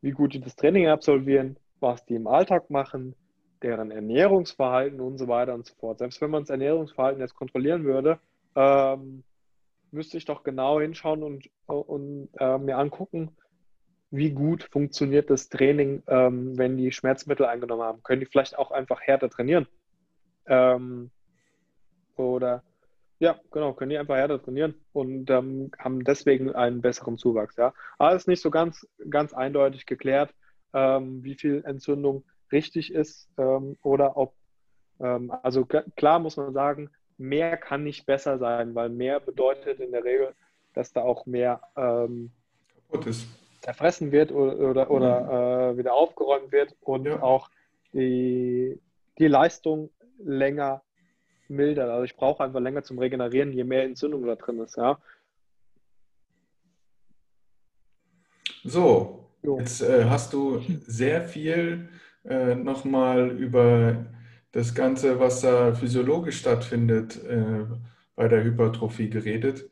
wie 0.00 0.12
gut 0.12 0.32
die 0.32 0.40
das 0.40 0.56
Training 0.56 0.88
absolvieren, 0.88 1.58
was 1.80 2.04
die 2.06 2.14
im 2.14 2.26
Alltag 2.26 2.70
machen, 2.70 3.14
deren 3.62 3.90
Ernährungsverhalten 3.90 5.00
und 5.00 5.18
so 5.18 5.28
weiter 5.28 5.54
und 5.54 5.66
so 5.66 5.74
fort. 5.74 5.98
Selbst 5.98 6.20
wenn 6.20 6.30
man 6.30 6.42
das 6.42 6.50
Ernährungsverhalten 6.50 7.20
jetzt 7.20 7.34
kontrollieren 7.34 7.84
würde, 7.84 8.18
ähm, 8.56 9.24
müsste 9.90 10.16
ich 10.16 10.24
doch 10.24 10.42
genau 10.42 10.80
hinschauen 10.80 11.22
und, 11.22 11.48
und 11.66 12.28
äh, 12.38 12.58
mir 12.58 12.78
angucken, 12.78 13.36
wie 14.10 14.30
gut 14.30 14.64
funktioniert 14.70 15.30
das 15.30 15.48
Training, 15.48 16.02
ähm, 16.06 16.56
wenn 16.56 16.76
die 16.76 16.92
Schmerzmittel 16.92 17.46
eingenommen 17.46 17.82
haben. 17.82 18.02
Können 18.02 18.20
die 18.20 18.26
vielleicht 18.26 18.58
auch 18.58 18.70
einfach 18.70 19.00
härter 19.00 19.28
trainieren? 19.28 19.66
Ähm, 20.46 21.10
oder 22.16 22.62
ja, 23.20 23.38
genau, 23.50 23.72
können 23.72 23.90
die 23.90 23.98
einfach 23.98 24.16
härter 24.16 24.42
trainieren 24.42 24.74
und 24.92 25.28
ähm, 25.30 25.70
haben 25.78 26.04
deswegen 26.04 26.54
einen 26.54 26.80
besseren 26.80 27.18
Zuwachs. 27.18 27.56
Ja, 27.56 27.74
alles 27.98 28.26
nicht 28.26 28.40
so 28.40 28.50
ganz, 28.50 28.86
ganz 29.10 29.34
eindeutig 29.34 29.86
geklärt, 29.86 30.32
ähm, 30.72 31.22
wie 31.24 31.34
viel 31.34 31.62
Entzündung 31.64 32.24
richtig 32.52 32.92
ist 32.92 33.28
ähm, 33.36 33.76
oder 33.82 34.16
ob, 34.16 34.34
ähm, 35.00 35.32
also 35.42 35.66
klar 35.66 36.18
muss 36.18 36.36
man 36.36 36.52
sagen, 36.52 36.90
mehr 37.18 37.56
kann 37.56 37.84
nicht 37.84 38.06
besser 38.06 38.38
sein, 38.38 38.74
weil 38.74 38.88
mehr 38.88 39.20
bedeutet 39.20 39.80
in 39.80 39.92
der 39.92 40.04
Regel, 40.04 40.34
dass 40.74 40.92
da 40.92 41.02
auch 41.02 41.26
mehr 41.26 41.60
ähm, 41.76 42.30
zerfressen 43.60 44.12
wird 44.12 44.32
oder, 44.32 44.58
oder, 44.58 44.90
oder 44.90 45.20
mhm. 45.20 45.74
äh, 45.74 45.78
wieder 45.78 45.94
aufgeräumt 45.94 46.52
wird 46.52 46.74
und 46.80 47.06
ja. 47.06 47.20
auch 47.22 47.50
die, 47.92 48.80
die 49.18 49.26
Leistung 49.26 49.90
länger 50.18 50.82
mildert. 51.48 51.90
Also 51.90 52.04
ich 52.04 52.16
brauche 52.16 52.44
einfach 52.44 52.60
länger 52.60 52.82
zum 52.82 52.98
Regenerieren, 52.98 53.52
je 53.52 53.64
mehr 53.64 53.84
Entzündung 53.84 54.24
da 54.26 54.36
drin 54.36 54.60
ist. 54.60 54.76
Ja. 54.76 54.98
So, 58.64 59.30
jetzt 59.42 59.80
äh, 59.82 60.04
hast 60.04 60.32
du 60.32 60.60
sehr 60.86 61.24
viel 61.24 61.88
äh, 62.24 62.54
nochmal 62.54 63.30
über 63.30 64.06
das 64.58 64.74
Ganze, 64.74 65.20
was 65.20 65.40
da 65.42 65.72
physiologisch 65.72 66.40
stattfindet, 66.40 67.24
äh, 67.24 67.64
bei 68.16 68.26
der 68.26 68.42
Hypertrophie 68.42 69.08
geredet. 69.08 69.70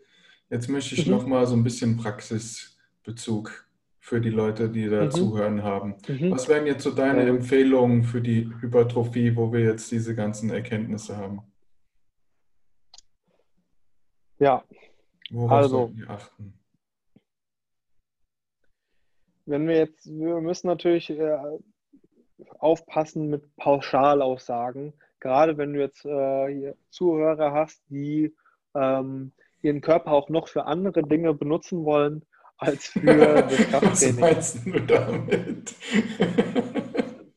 Jetzt 0.49 0.69
möchte 0.69 0.95
ich 0.95 1.07
mhm. 1.07 1.13
noch 1.13 1.27
mal 1.27 1.45
so 1.45 1.57
ein 1.57 1.65
bisschen 1.65 1.97
Praxisbezug 1.97 3.67
für 3.99 4.21
die 4.21 4.31
Leute, 4.31 4.71
die 4.71 4.89
da 4.89 5.07
mhm. 5.07 5.11
zuhören 5.11 5.65
haben. 5.65 5.97
Mhm. 6.07 6.31
Was 6.31 6.49
wären 6.49 6.69
jetzt 6.69 6.85
so 6.85 6.93
deine. 6.93 7.23
Empfehlungen 7.23 8.05
für 8.05 8.21
die 8.21 8.49
Hypertrophie, 8.61 9.35
wo 9.35 9.53
wir 9.53 9.59
jetzt 9.59 9.91
diese 9.91 10.15
ganzen 10.15 10.51
Erkenntnisse 10.51 11.17
haben? 11.17 11.41
Ja, 14.39 14.63
Worauf 15.31 15.51
also, 15.51 15.69
sollten 15.79 15.99
wir 15.99 16.11
achten? 16.11 16.55
Wenn 19.47 19.67
wir 19.67 19.79
jetzt, 19.79 20.07
wir 20.07 20.41
müssen 20.41 20.69
natürlich 20.69 21.11
äh, 21.11 21.59
aufpassen 22.59 23.31
mit 23.31 23.57
Pauschalaussagen. 23.57 24.93
Gerade 25.21 25.57
wenn 25.59 25.73
du 25.73 25.81
jetzt 25.81 26.05
äh, 26.05 26.75
Zuhörer 26.91 27.53
hast, 27.53 27.83
die 27.89 28.35
ähm, 28.75 29.33
ihren 29.63 29.81
Körper 29.81 30.13
auch 30.13 30.29
noch 30.29 30.49
für 30.49 30.67
andere 30.67 31.03
Dinge 31.03 31.35
benutzen 31.35 31.85
wollen 31.85 32.25
als 32.59 32.87
für 32.87 33.03
das 33.43 33.57
Krafttraining. 33.69 34.21
Was 34.21 34.55
meinst 34.55 34.67
du 34.67 34.81
damit? 34.81 35.75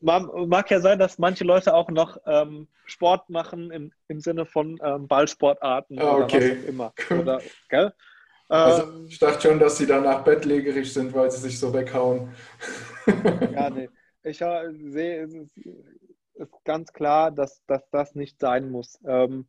mag 0.00 0.70
ja 0.70 0.80
sein, 0.80 0.98
dass 0.98 1.18
manche 1.18 1.44
Leute 1.44 1.74
auch 1.74 1.90
noch 1.90 2.18
ähm, 2.26 2.68
Sport 2.86 3.28
machen 3.28 3.70
im, 3.70 3.92
im 4.08 4.20
Sinne 4.20 4.46
von 4.46 4.78
ähm, 4.82 5.06
Ballsportarten 5.06 5.98
ah, 5.98 6.16
okay. 6.16 6.36
oder 6.36 6.50
was 6.50 6.64
auch 6.64 6.68
immer. 6.68 6.92
Oder, 7.20 7.40
gell? 7.68 7.92
Also, 8.48 8.82
ähm, 8.82 9.06
ich 9.08 9.18
dachte 9.18 9.48
schon, 9.48 9.60
dass 9.60 9.76
sie 9.76 9.86
danach 9.86 10.24
bettlägerig 10.24 10.92
sind, 10.92 11.14
weil 11.14 11.30
sie 11.30 11.40
sich 11.40 11.60
so 11.60 11.72
weghauen. 11.72 12.30
ja, 13.52 13.70
nee 13.70 13.88
ich 14.22 14.38
sehe, 14.38 15.22
es 15.22 15.34
ist, 15.34 15.56
ist 16.34 16.64
ganz 16.64 16.92
klar, 16.92 17.30
dass, 17.30 17.64
dass 17.66 17.88
das 17.90 18.14
nicht 18.14 18.40
sein 18.40 18.70
muss. 18.70 18.98
Ähm, 19.06 19.46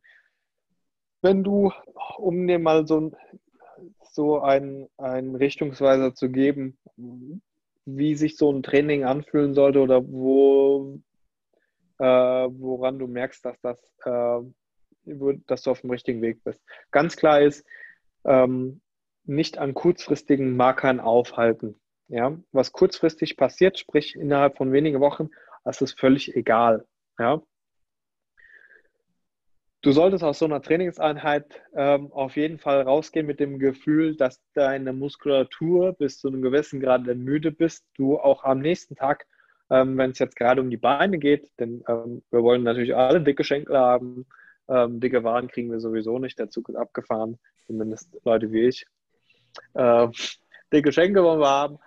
wenn 1.22 1.44
du, 1.44 1.72
um 2.18 2.46
dir 2.46 2.58
mal 2.58 2.86
so, 2.86 3.12
so 4.12 4.40
einen, 4.40 4.88
einen 4.98 5.36
Richtungsweiser 5.36 6.14
zu 6.14 6.30
geben, 6.30 6.78
wie 7.84 8.14
sich 8.14 8.36
so 8.36 8.52
ein 8.52 8.62
Training 8.62 9.04
anfühlen 9.04 9.54
sollte 9.54 9.80
oder 9.80 10.06
wo, 10.06 11.00
äh, 11.98 12.04
woran 12.04 12.98
du 12.98 13.06
merkst, 13.06 13.44
dass, 13.44 13.60
das, 13.60 13.78
äh, 14.04 14.40
dass 15.46 15.62
du 15.62 15.70
auf 15.70 15.80
dem 15.80 15.90
richtigen 15.90 16.22
Weg 16.22 16.42
bist. 16.44 16.60
Ganz 16.90 17.16
klar 17.16 17.40
ist, 17.40 17.64
ähm, 18.24 18.80
nicht 19.24 19.58
an 19.58 19.74
kurzfristigen 19.74 20.56
Markern 20.56 21.00
aufhalten. 21.00 21.80
Ja, 22.12 22.36
was 22.52 22.72
kurzfristig 22.72 23.38
passiert, 23.38 23.78
sprich 23.78 24.16
innerhalb 24.16 24.58
von 24.58 24.70
wenigen 24.70 25.00
Wochen, 25.00 25.30
das 25.64 25.80
ist 25.80 25.98
völlig 25.98 26.36
egal. 26.36 26.84
Ja. 27.18 27.40
Du 29.80 29.92
solltest 29.92 30.22
aus 30.22 30.38
so 30.38 30.44
einer 30.44 30.60
Trainingseinheit 30.60 31.62
ähm, 31.74 32.12
auf 32.12 32.36
jeden 32.36 32.58
Fall 32.58 32.82
rausgehen 32.82 33.26
mit 33.26 33.40
dem 33.40 33.58
Gefühl, 33.58 34.14
dass 34.14 34.42
deine 34.52 34.92
Muskulatur 34.92 35.94
bis 35.94 36.18
zu 36.18 36.28
einem 36.28 36.42
gewissen 36.42 36.80
Grad 36.80 37.06
müde 37.06 37.50
bist, 37.50 37.86
du 37.96 38.18
auch 38.18 38.44
am 38.44 38.58
nächsten 38.58 38.94
Tag, 38.94 39.26
ähm, 39.70 39.96
wenn 39.96 40.10
es 40.10 40.18
jetzt 40.18 40.36
gerade 40.36 40.60
um 40.60 40.68
die 40.68 40.76
Beine 40.76 41.18
geht, 41.18 41.50
denn 41.58 41.82
ähm, 41.88 42.22
wir 42.30 42.42
wollen 42.42 42.62
natürlich 42.62 42.94
alle 42.94 43.22
dicke 43.22 43.42
Schenkel 43.42 43.78
haben, 43.78 44.26
ähm, 44.68 45.00
dicke 45.00 45.24
Waren 45.24 45.48
kriegen 45.48 45.72
wir 45.72 45.80
sowieso 45.80 46.18
nicht, 46.18 46.38
der 46.38 46.50
Zug 46.50 46.68
ist 46.68 46.76
abgefahren, 46.76 47.38
zumindest 47.66 48.20
Leute 48.22 48.52
wie 48.52 48.66
ich. 48.66 48.86
Äh, 49.72 50.08
dicke 50.70 50.92
Schenkel 50.92 51.22
wollen 51.22 51.40
wir 51.40 51.48
haben 51.48 51.78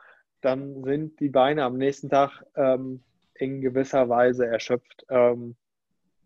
dann 0.45 0.83
sind 0.83 1.19
die 1.19 1.29
Beine 1.29 1.63
am 1.63 1.77
nächsten 1.77 2.09
Tag 2.09 2.43
ähm, 2.55 3.03
in 3.33 3.61
gewisser 3.61 4.07
Weise 4.09 4.45
erschöpft. 4.45 5.05
Ähm, 5.09 5.55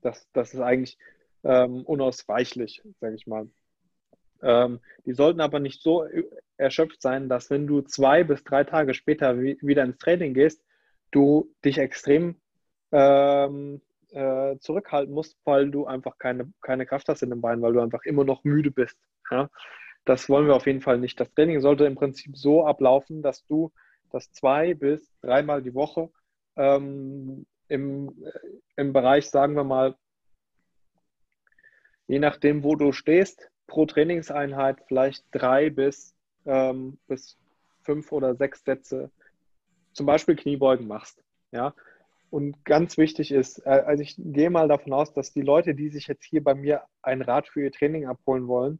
das, 0.01 0.27
das 0.33 0.53
ist 0.53 0.59
eigentlich 0.59 0.97
ähm, 1.43 1.83
unausweichlich, 1.85 2.81
sage 2.99 3.15
ich 3.15 3.27
mal. 3.27 3.47
Ähm, 4.41 4.79
die 5.05 5.13
sollten 5.13 5.41
aber 5.41 5.59
nicht 5.59 5.81
so 5.81 6.05
erschöpft 6.57 7.01
sein, 7.01 7.29
dass 7.29 7.49
wenn 7.49 7.65
du 7.65 7.81
zwei 7.81 8.23
bis 8.23 8.43
drei 8.43 8.63
Tage 8.63 8.93
später 8.93 9.39
wieder 9.39 9.83
ins 9.83 9.97
Training 9.97 10.33
gehst, 10.33 10.63
du 11.11 11.53
dich 11.63 11.77
extrem 11.77 12.35
ähm, 12.91 13.81
äh, 14.11 14.57
zurückhalten 14.59 15.13
musst, 15.13 15.37
weil 15.45 15.71
du 15.71 15.85
einfach 15.85 16.17
keine, 16.17 16.51
keine 16.61 16.85
Kraft 16.85 17.07
hast 17.09 17.23
in 17.23 17.29
den 17.29 17.41
Beinen, 17.41 17.61
weil 17.61 17.73
du 17.73 17.79
einfach 17.79 18.03
immer 18.03 18.23
noch 18.23 18.43
müde 18.43 18.71
bist. 18.71 18.97
Ja? 19.31 19.49
Das 20.05 20.29
wollen 20.29 20.47
wir 20.47 20.55
auf 20.55 20.67
jeden 20.67 20.81
Fall 20.81 20.97
nicht. 20.97 21.19
Das 21.19 21.31
Training 21.31 21.61
sollte 21.61 21.85
im 21.85 21.95
Prinzip 21.95 22.37
so 22.37 22.65
ablaufen, 22.65 23.21
dass 23.21 23.45
du 23.45 23.71
dass 24.09 24.31
zwei 24.31 24.73
bis 24.73 25.11
dreimal 25.21 25.61
die 25.61 25.73
Woche 25.73 26.09
ähm, 26.55 27.45
im, 27.67 28.09
äh, 28.23 28.31
im 28.75 28.93
Bereich, 28.93 29.29
sagen 29.29 29.55
wir 29.55 29.63
mal, 29.63 29.95
je 32.07 32.19
nachdem, 32.19 32.63
wo 32.63 32.75
du 32.75 32.91
stehst, 32.91 33.49
pro 33.67 33.85
Trainingseinheit 33.85 34.81
vielleicht 34.87 35.23
drei 35.31 35.69
bis, 35.69 36.15
ähm, 36.45 36.97
bis 37.07 37.37
fünf 37.83 38.11
oder 38.11 38.35
sechs 38.35 38.63
Sätze 38.63 39.11
zum 39.93 40.05
Beispiel 40.05 40.35
Kniebeugen 40.35 40.87
machst. 40.87 41.23
Ja, 41.51 41.73
und 42.29 42.63
ganz 42.63 42.97
wichtig 42.97 43.31
ist, 43.31 43.65
äh, 43.65 43.69
also 43.69 44.03
ich 44.03 44.15
gehe 44.17 44.49
mal 44.49 44.67
davon 44.67 44.93
aus, 44.93 45.13
dass 45.13 45.31
die 45.31 45.41
Leute, 45.41 45.73
die 45.73 45.89
sich 45.89 46.07
jetzt 46.07 46.25
hier 46.25 46.43
bei 46.43 46.53
mir 46.53 46.83
ein 47.01 47.21
Rad 47.21 47.47
für 47.47 47.63
ihr 47.63 47.71
Training 47.71 48.05
abholen 48.07 48.47
wollen, 48.47 48.79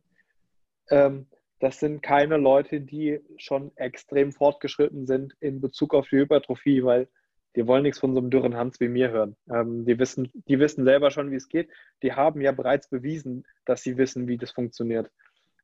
ähm, 0.89 1.27
das 1.60 1.80
sind 1.80 2.02
keine 2.02 2.38
Leute, 2.38 2.81
die 2.81 3.19
schon 3.38 3.76
extrem 3.76 4.31
fortgeschritten 4.31 5.06
sind 5.07 5.36
in 5.40 5.61
Bezug 5.61 5.94
auf 5.94 6.07
die 6.10 6.18
Hypertrophie, 6.18 6.84
weil 6.84 7.07
die 7.56 7.68
wollen 7.68 7.84
nichts 7.84 7.99
von 7.99 8.14
so 8.14 8.19
einem 8.19 8.30
dürren 8.30 8.56
Hans 8.56 8.80
wie 8.80 8.88
mir 8.88 9.10
hören. 9.10 9.36
Ähm, 9.52 9.86
die, 9.86 9.98
wissen, 9.99 10.31
die 10.48 10.60
wissen 10.60 10.86
selber 10.86 11.11
schon, 11.11 11.31
wie 11.31 11.36
es 11.36 11.49
geht. 11.49 11.69
Die 12.03 12.14
haben 12.14 12.41
ja 12.41 12.52
bereits 12.52 12.88
bewiesen, 12.88 13.45
dass 13.65 13.81
sie 13.81 13.98
wissen, 13.98 14.27
wie 14.27 14.38
das 14.38 14.52
funktioniert. 14.52 15.11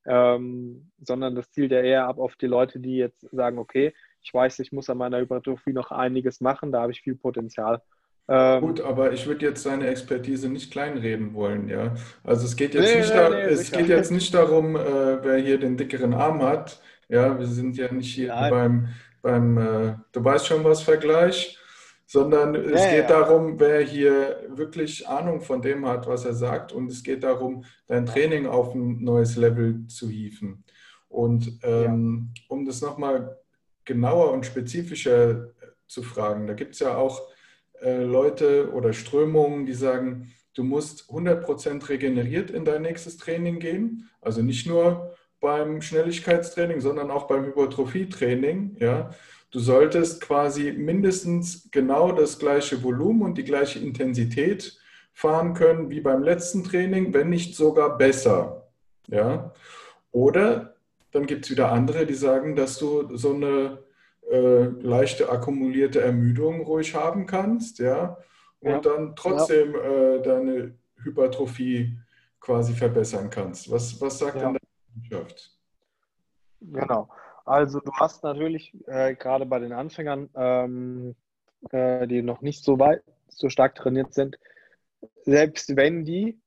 Ähm, 0.06 0.92
sondern 1.00 1.36
das 1.36 1.52
zielt 1.52 1.72
ja 1.72 1.82
eher 1.82 2.08
ab 2.08 2.20
auf 2.20 2.36
die 2.36 2.48
Leute, 2.48 2.80
die 2.80 2.98
jetzt 2.98 3.22
sagen, 3.32 3.58
okay, 3.58 3.94
ich 4.22 4.34
weiß, 4.34 4.60
ich 4.60 4.72
muss 4.72 4.90
an 4.90 4.98
meiner 4.98 5.20
Hypertrophie 5.20 5.74
noch 5.74 5.92
einiges 5.92 6.42
machen, 6.42 6.72
da 6.72 6.82
habe 6.82 6.92
ich 6.92 7.02
viel 7.02 7.16
Potenzial. 7.16 7.82
Ähm, 8.28 8.62
Gut, 8.62 8.82
aber 8.82 9.12
ich 9.14 9.28
würde 9.28 9.46
jetzt 9.46 9.64
seine 9.64 9.88
Expertise 9.88 10.50
nicht 10.50 10.72
kleinreden 10.72 11.34
wollen, 11.34 11.70
ja. 11.70 11.94
Also 12.24 12.46
es 12.46 12.56
geht 12.56 12.74
jetzt, 12.74 12.92
nee, 12.92 13.00
nicht, 13.00 13.10
nee, 13.10 13.16
da, 13.16 13.30
nee, 13.30 13.42
es 13.42 13.72
geht 13.72 13.88
jetzt 13.88 14.12
nicht 14.12 14.34
darum, 14.34 14.76
äh, 14.76 15.24
wer 15.24 15.38
hier 15.38 15.60
den 15.60 15.78
dickeren 15.78 16.14
Arm 16.14 16.42
hat. 16.42 16.82
Ja, 17.08 17.38
wir 17.38 17.46
sind 17.46 17.78
ja 17.78 17.92
nicht 17.92 18.16
hier 18.16 18.30
Nein. 18.30 18.50
beim, 18.50 18.88
beim 19.22 19.58
äh, 19.58 19.96
du 20.12 20.24
weißt 20.24 20.48
schon 20.48 20.64
was 20.64 20.82
Vergleich, 20.82 21.60
sondern 22.08 22.56
es 22.56 22.84
ja, 22.84 22.90
geht 22.90 23.10
ja. 23.10 23.22
darum, 23.22 23.60
wer 23.60 23.82
hier 23.82 24.44
wirklich 24.50 25.08
Ahnung 25.08 25.42
von 25.42 25.62
dem 25.62 25.86
hat, 25.88 26.08
was 26.08 26.26
er 26.26 26.34
sagt. 26.34 26.72
Und 26.72 26.90
es 26.90 27.04
geht 27.04 27.24
darum, 27.24 27.64
dein 27.86 28.08
Training 28.08 28.48
auf 28.48 28.74
ein 28.74 29.04
neues 29.04 29.36
Level 29.36 29.86
zu 29.88 30.10
hieven. 30.10 30.64
Und 31.10 31.60
ähm, 31.62 32.32
ja. 32.36 32.44
um 32.50 32.66
das 32.66 32.82
nochmal 32.82 33.38
genauer 33.86 34.32
und 34.32 34.48
spezifischer 34.48 35.50
zu 35.88 36.02
fragen. 36.02 36.48
Da 36.48 36.54
gibt 36.54 36.74
es 36.74 36.80
ja 36.80 36.98
auch 36.98 37.22
äh, 37.82 38.04
Leute 38.04 38.72
oder 38.72 38.94
Strömungen, 38.94 39.66
die 39.66 39.74
sagen, 39.74 40.32
du 40.54 40.64
musst 40.64 41.10
100% 41.10 41.90
regeneriert 41.90 42.52
in 42.52 42.66
dein 42.66 42.82
nächstes 42.82 43.18
Training 43.18 43.60
gehen. 43.60 44.10
Also 44.22 44.42
nicht 44.42 44.68
nur 44.68 45.16
beim 45.40 45.82
Schnelligkeitstraining, 45.82 46.82
sondern 46.82 47.12
auch 47.12 47.28
beim 47.28 47.46
Hypertrophietraining. 47.46 48.78
Ja? 48.80 49.12
Du 49.52 49.60
solltest 49.60 50.22
quasi 50.22 50.72
mindestens 50.72 51.70
genau 51.72 52.12
das 52.12 52.40
gleiche 52.40 52.84
Volumen 52.84 53.22
und 53.22 53.38
die 53.38 53.44
gleiche 53.44 53.80
Intensität 53.80 54.78
fahren 55.14 55.54
können 55.54 55.90
wie 55.90 56.02
beim 56.02 56.24
letzten 56.24 56.64
Training, 56.64 57.14
wenn 57.14 57.30
nicht 57.30 57.56
sogar 57.56 57.98
besser. 57.98 58.70
Ja? 59.08 59.54
Oder 60.12 60.76
dann 61.12 61.26
gibt 61.26 61.46
es 61.46 61.52
wieder 61.52 61.72
andere, 61.72 62.06
die 62.06 62.14
sagen, 62.14 62.56
dass 62.56 62.78
du 62.78 63.16
so 63.16 63.34
eine 63.34 63.78
äh, 64.32 64.66
leichte 64.66 65.30
akkumulierte 65.30 66.02
Ermüdung 66.02 66.62
ruhig 66.62 66.96
haben 66.96 67.26
kannst, 67.26 67.80
ja, 67.80 68.18
und 68.60 68.72
ja. 68.72 68.80
dann 68.80 69.16
trotzdem 69.16 69.74
ja. 69.74 69.80
äh, 69.80 70.22
deine 70.22 70.76
Hypertrophie 71.04 71.98
quasi 72.40 72.74
verbessern 72.74 73.30
kannst. 73.30 73.72
Was, 73.72 74.00
was 74.02 74.20
sagt 74.20 74.38
ja. 74.38 74.52
denn 74.52 74.54
die 74.54 75.02
Wissenschaft? 75.02 75.52
Genau. 76.62 77.10
Also 77.46 77.80
du 77.80 77.92
hast 77.94 78.24
natürlich 78.24 78.76
äh, 78.88 79.16
gerade 79.16 79.46
bei 79.46 79.60
den 79.60 79.72
Anfängern, 79.72 80.30
ähm, 80.36 81.16
äh, 81.70 82.08
die 82.08 82.22
noch 82.22 82.42
nicht 82.42 82.64
so 82.64 82.80
weit, 82.80 83.04
so 83.28 83.50
stark 83.50 83.76
trainiert 83.76 84.14
sind, 84.14 84.40
selbst 85.24 85.76
wenn 85.76 86.06
die 86.06 86.40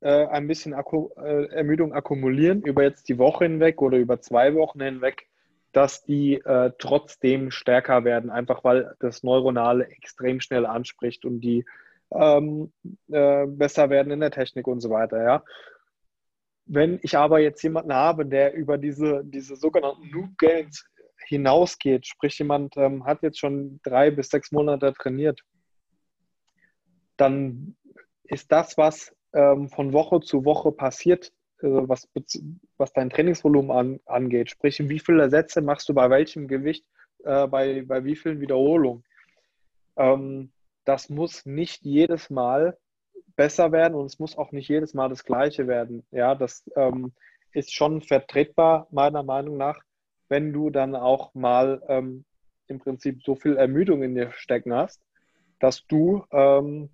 äh, 0.00 0.26
ein 0.26 0.46
bisschen 0.46 0.74
Akku, 0.74 1.08
äh, 1.16 1.46
Ermüdung 1.46 1.94
akkumulieren 1.94 2.62
über 2.62 2.82
jetzt 2.82 3.08
die 3.08 3.18
Woche 3.18 3.44
hinweg 3.44 3.80
oder 3.80 3.96
über 3.98 4.20
zwei 4.20 4.54
Wochen 4.54 4.82
hinweg, 4.82 5.28
dass 5.72 6.04
die 6.04 6.34
äh, 6.34 6.72
trotzdem 6.78 7.50
stärker 7.50 8.04
werden, 8.04 8.30
einfach 8.30 8.62
weil 8.64 8.94
das 9.00 9.22
Neuronale 9.22 9.86
extrem 9.88 10.40
schnell 10.40 10.66
anspricht 10.66 11.24
und 11.24 11.40
die 11.40 11.64
ähm, 12.14 12.72
äh, 13.10 13.46
besser 13.46 13.90
werden 13.90 14.12
in 14.12 14.20
der 14.20 14.30
Technik 14.30 14.66
und 14.66 14.80
so 14.80 14.90
weiter. 14.90 15.22
Ja. 15.22 15.44
Wenn 16.66 17.00
ich 17.02 17.16
aber 17.16 17.40
jetzt 17.40 17.62
jemanden 17.62 17.94
habe, 17.94 18.26
der 18.26 18.54
über 18.54 18.78
diese, 18.78 19.22
diese 19.24 19.56
sogenannten 19.56 20.10
Noob 20.10 20.36
Gains 20.38 20.84
hinausgeht, 21.26 22.06
sprich 22.06 22.38
jemand 22.38 22.76
ähm, 22.76 23.04
hat 23.04 23.22
jetzt 23.22 23.38
schon 23.38 23.80
drei 23.82 24.10
bis 24.10 24.28
sechs 24.28 24.52
Monate 24.52 24.92
trainiert, 24.92 25.40
dann 27.16 27.76
ist 28.24 28.52
das, 28.52 28.76
was 28.76 29.14
ähm, 29.32 29.68
von 29.68 29.92
Woche 29.92 30.20
zu 30.20 30.44
Woche 30.44 30.72
passiert, 30.72 31.32
was, 31.62 32.08
was 32.76 32.92
dein 32.92 33.10
Trainingsvolumen 33.10 33.70
an, 33.70 34.00
angeht. 34.06 34.50
Sprich, 34.50 34.78
wie 34.88 34.98
viele 34.98 35.30
Sätze 35.30 35.60
machst 35.60 35.88
du 35.88 35.94
bei 35.94 36.10
welchem 36.10 36.48
Gewicht, 36.48 36.84
äh, 37.24 37.46
bei, 37.46 37.82
bei 37.82 38.04
wie 38.04 38.16
vielen 38.16 38.40
Wiederholungen. 38.40 39.04
Ähm, 39.96 40.52
das 40.84 41.08
muss 41.08 41.46
nicht 41.46 41.84
jedes 41.84 42.30
Mal 42.30 42.76
besser 43.36 43.72
werden 43.72 43.94
und 43.94 44.06
es 44.06 44.18
muss 44.18 44.36
auch 44.36 44.52
nicht 44.52 44.68
jedes 44.68 44.94
Mal 44.94 45.08
das 45.08 45.24
Gleiche 45.24 45.66
werden. 45.66 46.04
Ja, 46.10 46.34
das 46.34 46.68
ähm, 46.76 47.12
ist 47.52 47.72
schon 47.72 48.02
vertretbar, 48.02 48.86
meiner 48.90 49.22
Meinung 49.22 49.56
nach, 49.56 49.80
wenn 50.28 50.52
du 50.52 50.70
dann 50.70 50.94
auch 50.94 51.34
mal 51.34 51.82
ähm, 51.88 52.24
im 52.66 52.78
Prinzip 52.78 53.22
so 53.22 53.34
viel 53.34 53.56
Ermüdung 53.56 54.02
in 54.02 54.14
dir 54.14 54.32
stecken 54.32 54.74
hast, 54.74 55.02
dass 55.60 55.86
du 55.86 56.24
ähm, 56.30 56.90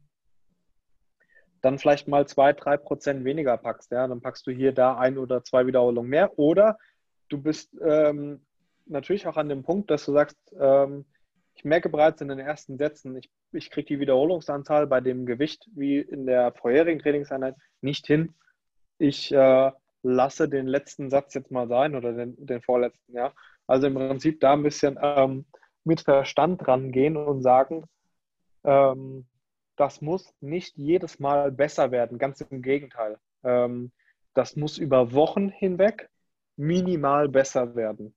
dann 1.61 1.79
vielleicht 1.79 2.09
mal 2.09 2.27
zwei, 2.27 2.53
drei 2.53 2.77
Prozent 2.77 3.25
weniger 3.25 3.57
packst. 3.57 3.91
Ja? 3.91 4.07
Dann 4.07 4.21
packst 4.21 4.47
du 4.47 4.51
hier, 4.51 4.73
da 4.73 4.97
ein 4.97 5.19
oder 5.19 5.43
zwei 5.45 5.67
Wiederholungen 5.67 6.09
mehr. 6.09 6.39
Oder 6.39 6.79
du 7.29 7.39
bist 7.41 7.77
ähm, 7.83 8.45
natürlich 8.87 9.27
auch 9.27 9.37
an 9.37 9.49
dem 9.49 9.63
Punkt, 9.63 9.91
dass 9.91 10.05
du 10.05 10.13
sagst, 10.13 10.37
ähm, 10.59 11.05
ich 11.55 11.65
merke 11.65 11.89
bereits 11.89 12.21
in 12.21 12.29
den 12.29 12.39
ersten 12.39 12.79
Sätzen, 12.79 13.17
ich, 13.17 13.31
ich 13.53 13.71
kriege 13.71 13.87
die 13.87 14.01
Wiederholungsanzahl 14.01 14.87
bei 14.87 15.01
dem 15.01 15.27
Gewicht 15.27 15.69
wie 15.75 15.99
in 15.99 16.27
der 16.27 16.53
vorherigen 16.53 17.01
Trainingseinheit 17.01 17.57
nicht 17.81 18.07
hin. 18.07 18.35
Ich 18.99 19.33
äh, 19.33 19.73
lasse 20.03 20.49
den 20.49 20.67
letzten 20.67 21.11
Satz 21.11 21.35
jetzt 21.35 21.51
mal 21.51 21.67
sein 21.69 21.97
oder 21.97 22.13
den, 22.13 22.35
den 22.39 22.63
vorletzten. 22.63 23.13
Ja? 23.13 23.33
Also 23.67 23.89
im 23.89 23.95
Prinzip 23.95 24.41
da 24.41 24.53
ein 24.53 24.63
bisschen 24.63 24.99
ähm, 25.03 25.47
mit 25.85 26.03
Verstand 26.03 26.67
rangehen 26.69 27.17
und 27.17 27.43
sagen, 27.43 27.85
ähm, 28.65 29.27
das 29.79 30.03
muss 30.03 30.35
nicht 30.41 30.77
jedes 30.77 31.21
Mal 31.21 31.53
besser 31.53 31.91
werden, 31.93 32.19
ganz 32.19 32.41
im 32.41 32.63
Gegenteil. 32.63 33.19
Ähm, 33.45 33.93
das 34.35 34.57
muss 34.57 34.77
über 34.77 35.13
Wochen 35.13 35.49
hinweg 35.49 36.11
minimal 36.57 37.29
besser 37.29 37.77
werden. 37.77 38.15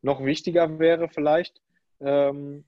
Noch 0.00 0.24
wichtiger 0.24 0.78
wäre 0.78 1.08
vielleicht, 1.08 1.60
ähm, 2.00 2.64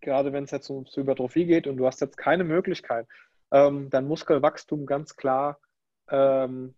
gerade 0.00 0.32
wenn 0.32 0.44
es 0.44 0.50
jetzt 0.50 0.68
um 0.68 0.86
zur 0.86 1.02
Hypertrophie 1.02 1.46
geht 1.46 1.66
und 1.66 1.78
du 1.78 1.86
hast 1.86 2.00
jetzt 2.02 2.18
keine 2.18 2.44
Möglichkeit, 2.44 3.08
ähm, 3.50 3.88
dein 3.90 4.06
Muskelwachstum 4.06 4.84
ganz 4.84 5.16
klar 5.16 5.58
ähm, 6.10 6.74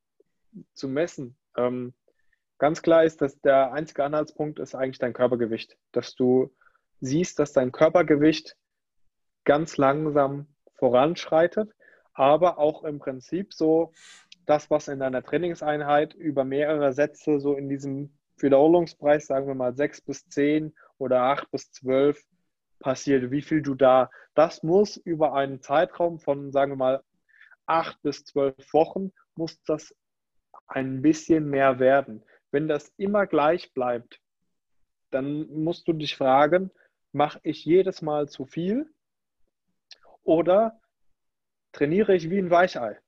zu 0.74 0.88
messen. 0.88 1.36
Ähm, 1.56 1.92
ganz 2.58 2.82
klar 2.82 3.04
ist, 3.04 3.20
dass 3.20 3.40
der 3.40 3.72
einzige 3.72 4.04
Anhaltspunkt 4.04 4.60
ist 4.60 4.76
eigentlich 4.76 4.98
dein 4.98 5.12
Körpergewicht, 5.12 5.76
dass 5.90 6.14
du 6.14 6.54
siehst, 7.00 7.40
dass 7.40 7.52
dein 7.52 7.72
Körpergewicht 7.72 8.56
ganz 9.44 9.76
langsam 9.76 10.46
voranschreitet, 10.78 11.72
aber 12.14 12.58
auch 12.58 12.84
im 12.84 12.98
Prinzip 12.98 13.52
so 13.52 13.92
das, 14.46 14.70
was 14.70 14.88
in 14.88 14.98
deiner 14.98 15.22
Trainingseinheit 15.22 16.14
über 16.14 16.44
mehrere 16.44 16.92
Sätze 16.92 17.38
so 17.38 17.54
in 17.54 17.68
diesem 17.68 18.12
Wiederholungspreis, 18.38 19.26
sagen 19.26 19.46
wir 19.46 19.54
mal 19.54 19.76
6 19.76 20.00
bis 20.02 20.28
10 20.28 20.74
oder 20.96 21.22
8 21.22 21.50
bis 21.50 21.70
12 21.72 22.24
passiert, 22.78 23.30
wie 23.30 23.42
viel 23.42 23.62
du 23.62 23.74
da, 23.74 24.10
das 24.34 24.62
muss 24.62 24.96
über 24.96 25.34
einen 25.34 25.60
Zeitraum 25.60 26.18
von, 26.18 26.52
sagen 26.52 26.72
wir 26.72 26.76
mal, 26.76 27.02
8 27.66 28.00
bis 28.02 28.24
12 28.24 28.72
Wochen, 28.72 29.12
muss 29.34 29.60
das 29.64 29.94
ein 30.66 31.02
bisschen 31.02 31.48
mehr 31.50 31.78
werden. 31.78 32.22
Wenn 32.50 32.68
das 32.68 32.92
immer 32.96 33.26
gleich 33.26 33.72
bleibt, 33.74 34.20
dann 35.10 35.48
musst 35.48 35.88
du 35.88 35.92
dich 35.92 36.16
fragen, 36.16 36.70
mache 37.12 37.40
ich 37.42 37.64
jedes 37.64 38.02
Mal 38.02 38.28
zu 38.28 38.46
viel 38.46 38.88
oder 40.28 40.78
trainiere 41.72 42.14
ich 42.14 42.28
wie 42.28 42.38
ein 42.38 42.50
Weichei? 42.50 42.98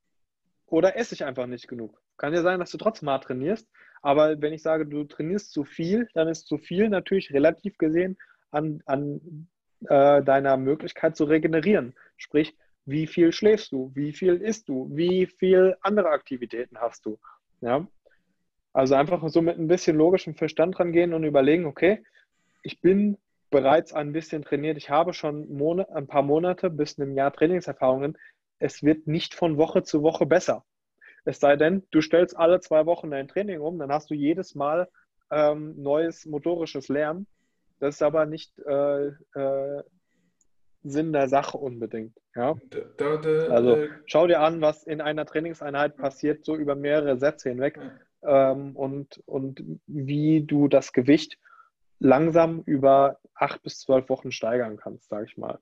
Oder 0.64 0.97
esse 0.97 1.14
ich 1.14 1.24
einfach 1.24 1.47
nicht 1.47 1.68
genug? 1.68 2.01
Kann 2.16 2.32
ja 2.32 2.40
sein, 2.40 2.59
dass 2.59 2.70
du 2.70 2.78
trotzdem 2.78 3.06
mal 3.06 3.18
trainierst, 3.18 3.68
aber 4.01 4.40
wenn 4.40 4.55
ich 4.55 4.62
sage, 4.62 4.86
du 4.86 5.05
trainierst 5.05 5.52
zu 5.52 5.64
viel, 5.64 6.09
dann 6.14 6.28
ist 6.28 6.47
zu 6.47 6.56
viel 6.56 6.88
natürlich 6.88 7.30
relativ 7.34 7.76
gesehen 7.76 8.16
an, 8.51 8.82
an 8.86 9.48
äh, 9.86 10.22
deiner 10.22 10.56
Möglichkeit 10.56 11.14
zu 11.14 11.24
regenerieren. 11.24 11.94
Sprich, 12.16 12.56
wie 12.86 13.06
viel 13.06 13.32
schläfst 13.32 13.72
du? 13.72 13.92
Wie 13.94 14.14
viel 14.14 14.36
isst 14.36 14.70
du? 14.70 14.88
Wie 14.90 15.26
viel 15.26 15.76
andere 15.82 16.09
Aktivitäten 16.09 16.78
hast 16.78 17.05
du? 17.05 17.18
Ja? 17.60 17.86
Also 18.72 18.94
einfach 18.94 19.28
so 19.28 19.42
mit 19.42 19.59
ein 19.59 19.68
bisschen 19.68 19.97
logischem 19.97 20.34
Verstand 20.34 20.80
rangehen 20.80 21.12
und 21.12 21.24
überlegen, 21.24 21.66
okay, 21.66 22.02
ich 22.62 22.80
bin 22.80 23.18
bereits 23.51 23.93
ein 23.93 24.12
bisschen 24.12 24.43
trainiert. 24.43 24.77
Ich 24.77 24.90
habe 24.90 25.12
schon 25.12 25.52
Monat, 25.52 25.90
ein 25.90 26.06
paar 26.06 26.22
Monate 26.22 26.70
bis 26.70 26.98
einem 26.98 27.14
Jahr 27.14 27.32
Trainingserfahrungen. 27.32 28.16
Es 28.59 28.82
wird 28.82 29.06
nicht 29.06 29.35
von 29.35 29.56
Woche 29.56 29.82
zu 29.82 30.02
Woche 30.02 30.27
besser. 30.27 30.64
Es 31.24 31.40
sei 31.40 31.56
denn, 31.56 31.86
du 31.90 32.01
stellst 32.01 32.36
alle 32.36 32.60
zwei 32.60 32.86
Wochen 32.86 33.10
dein 33.10 33.28
Training 33.28 33.60
um, 33.60 33.78
dann 33.78 33.93
hast 33.93 34.10
du 34.10 34.14
jedes 34.14 34.55
Mal 34.55 34.89
ähm, 35.31 35.74
neues 35.77 36.27
motorisches 36.27 36.89
Lernen. 36.89 37.27
Das 37.78 37.97
ist 37.97 38.02
aber 38.02 38.27
nicht 38.27 38.59
äh, 38.60 39.09
äh, 39.09 39.82
Sinn 40.82 41.12
der 41.12 41.28
Sache 41.28 41.59
unbedingt. 41.59 42.16
Ja? 42.35 42.56
Da, 42.97 43.16
da, 43.16 43.47
also 43.48 43.77
äh, 43.77 43.89
schau 44.06 44.27
dir 44.27 44.40
an, 44.40 44.60
was 44.60 44.85
in 44.85 45.01
einer 45.01 45.27
Trainingseinheit 45.27 45.97
passiert, 45.97 46.44
so 46.44 46.56
über 46.56 46.74
mehrere 46.74 47.18
Sätze 47.18 47.51
hinweg 47.51 47.78
ähm, 48.22 48.77
und, 48.77 49.22
und 49.27 49.62
wie 49.86 50.43
du 50.43 50.68
das 50.68 50.93
Gewicht 50.93 51.39
langsam 52.01 52.62
über 52.66 53.18
acht 53.35 53.62
bis 53.62 53.78
zwölf 53.78 54.09
Wochen 54.09 54.32
steigern 54.32 54.77
kannst, 54.77 55.09
sage 55.09 55.27
ich 55.27 55.36
mal. 55.36 55.59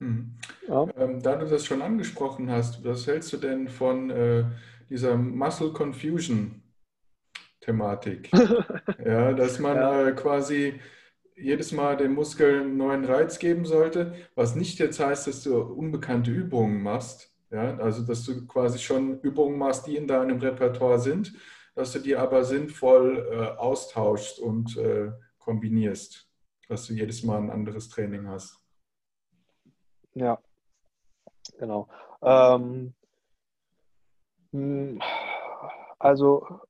Mhm. 0.00 0.36
Ja. 0.68 0.86
Ähm, 0.96 1.22
da 1.22 1.36
du 1.36 1.46
das 1.46 1.64
schon 1.64 1.82
angesprochen 1.82 2.50
hast, 2.50 2.84
was 2.84 3.06
hältst 3.06 3.32
du 3.32 3.36
denn 3.36 3.68
von 3.68 4.10
äh, 4.10 4.44
dieser 4.90 5.16
Muscle 5.16 5.72
Confusion 5.72 6.62
Thematik? 7.60 8.30
ja, 9.04 9.32
dass 9.32 9.58
man 9.58 9.76
ja. 9.76 10.08
Äh, 10.08 10.12
quasi 10.12 10.80
jedes 11.34 11.72
Mal 11.72 11.96
dem 11.96 12.14
Muskel 12.14 12.60
einen 12.60 12.76
neuen 12.76 13.04
Reiz 13.04 13.38
geben 13.38 13.66
sollte, 13.66 14.14
was 14.34 14.54
nicht 14.54 14.78
jetzt 14.78 15.00
heißt, 15.00 15.26
dass 15.26 15.42
du 15.42 15.60
unbekannte 15.60 16.30
Übungen 16.30 16.82
machst, 16.82 17.34
ja, 17.50 17.76
also 17.76 18.02
dass 18.02 18.24
du 18.24 18.46
quasi 18.46 18.78
schon 18.78 19.20
Übungen 19.20 19.58
machst, 19.58 19.86
die 19.86 19.96
in 19.96 20.06
deinem 20.06 20.38
Repertoire 20.38 20.98
sind, 20.98 21.34
dass 21.74 21.92
du 21.92 21.98
die 21.98 22.16
aber 22.16 22.44
sinnvoll 22.44 23.28
äh, 23.30 23.58
austauschst 23.58 24.38
und 24.38 24.78
äh, 24.78 25.12
kombinierst, 25.46 26.28
dass 26.68 26.86
du 26.86 26.92
jedes 26.92 27.22
Mal 27.22 27.38
ein 27.38 27.50
anderes 27.50 27.88
Training 27.88 28.26
hast. 28.26 28.60
Ja, 30.14 30.38
genau. 31.58 31.88
Ähm, 32.20 32.94
hm, 34.50 35.00
also 35.98 36.60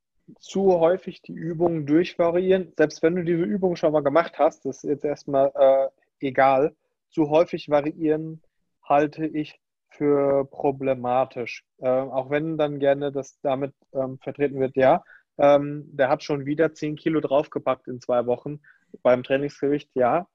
zu 0.41 0.79
häufig 0.79 1.23
die 1.23 1.33
Übungen 1.33 1.87
durchvariieren, 1.87 2.75
selbst 2.77 3.03
wenn 3.03 3.17
du 3.17 3.25
diese 3.25 3.45
Übung 3.45 3.77
schon 3.77 3.93
mal 3.93 4.03
gemacht 4.03 4.39
hast, 4.39 4.67
das 4.67 4.85
ist 4.85 4.91
jetzt 4.91 5.05
erstmal 5.05 5.53
äh, 5.55 5.89
egal, 6.21 6.77
zu 7.09 7.31
häufig 7.31 7.71
variieren 7.71 8.43
halte 8.83 9.25
ich 9.27 9.59
für 9.89 10.45
problematisch. 10.45 11.65
Äh, 11.79 11.89
auch 11.89 12.29
wenn 12.29 12.59
dann 12.59 12.79
gerne 12.79 13.11
das 13.11 13.41
damit 13.41 13.73
ähm, 13.95 14.19
vertreten 14.19 14.61
wird, 14.61 14.77
ja, 14.77 15.03
ähm, 15.39 15.85
der 15.93 16.09
hat 16.09 16.23
schon 16.23 16.47
wieder 16.47 16.73
10 16.73 16.97
Kilo 16.97 17.21
draufgepackt 17.21 17.89
in 17.89 18.01
zwei 18.01 18.27
Wochen 18.27 18.61
beim 19.03 19.23
Trainingsgewicht, 19.23 19.91
ja. 19.95 20.27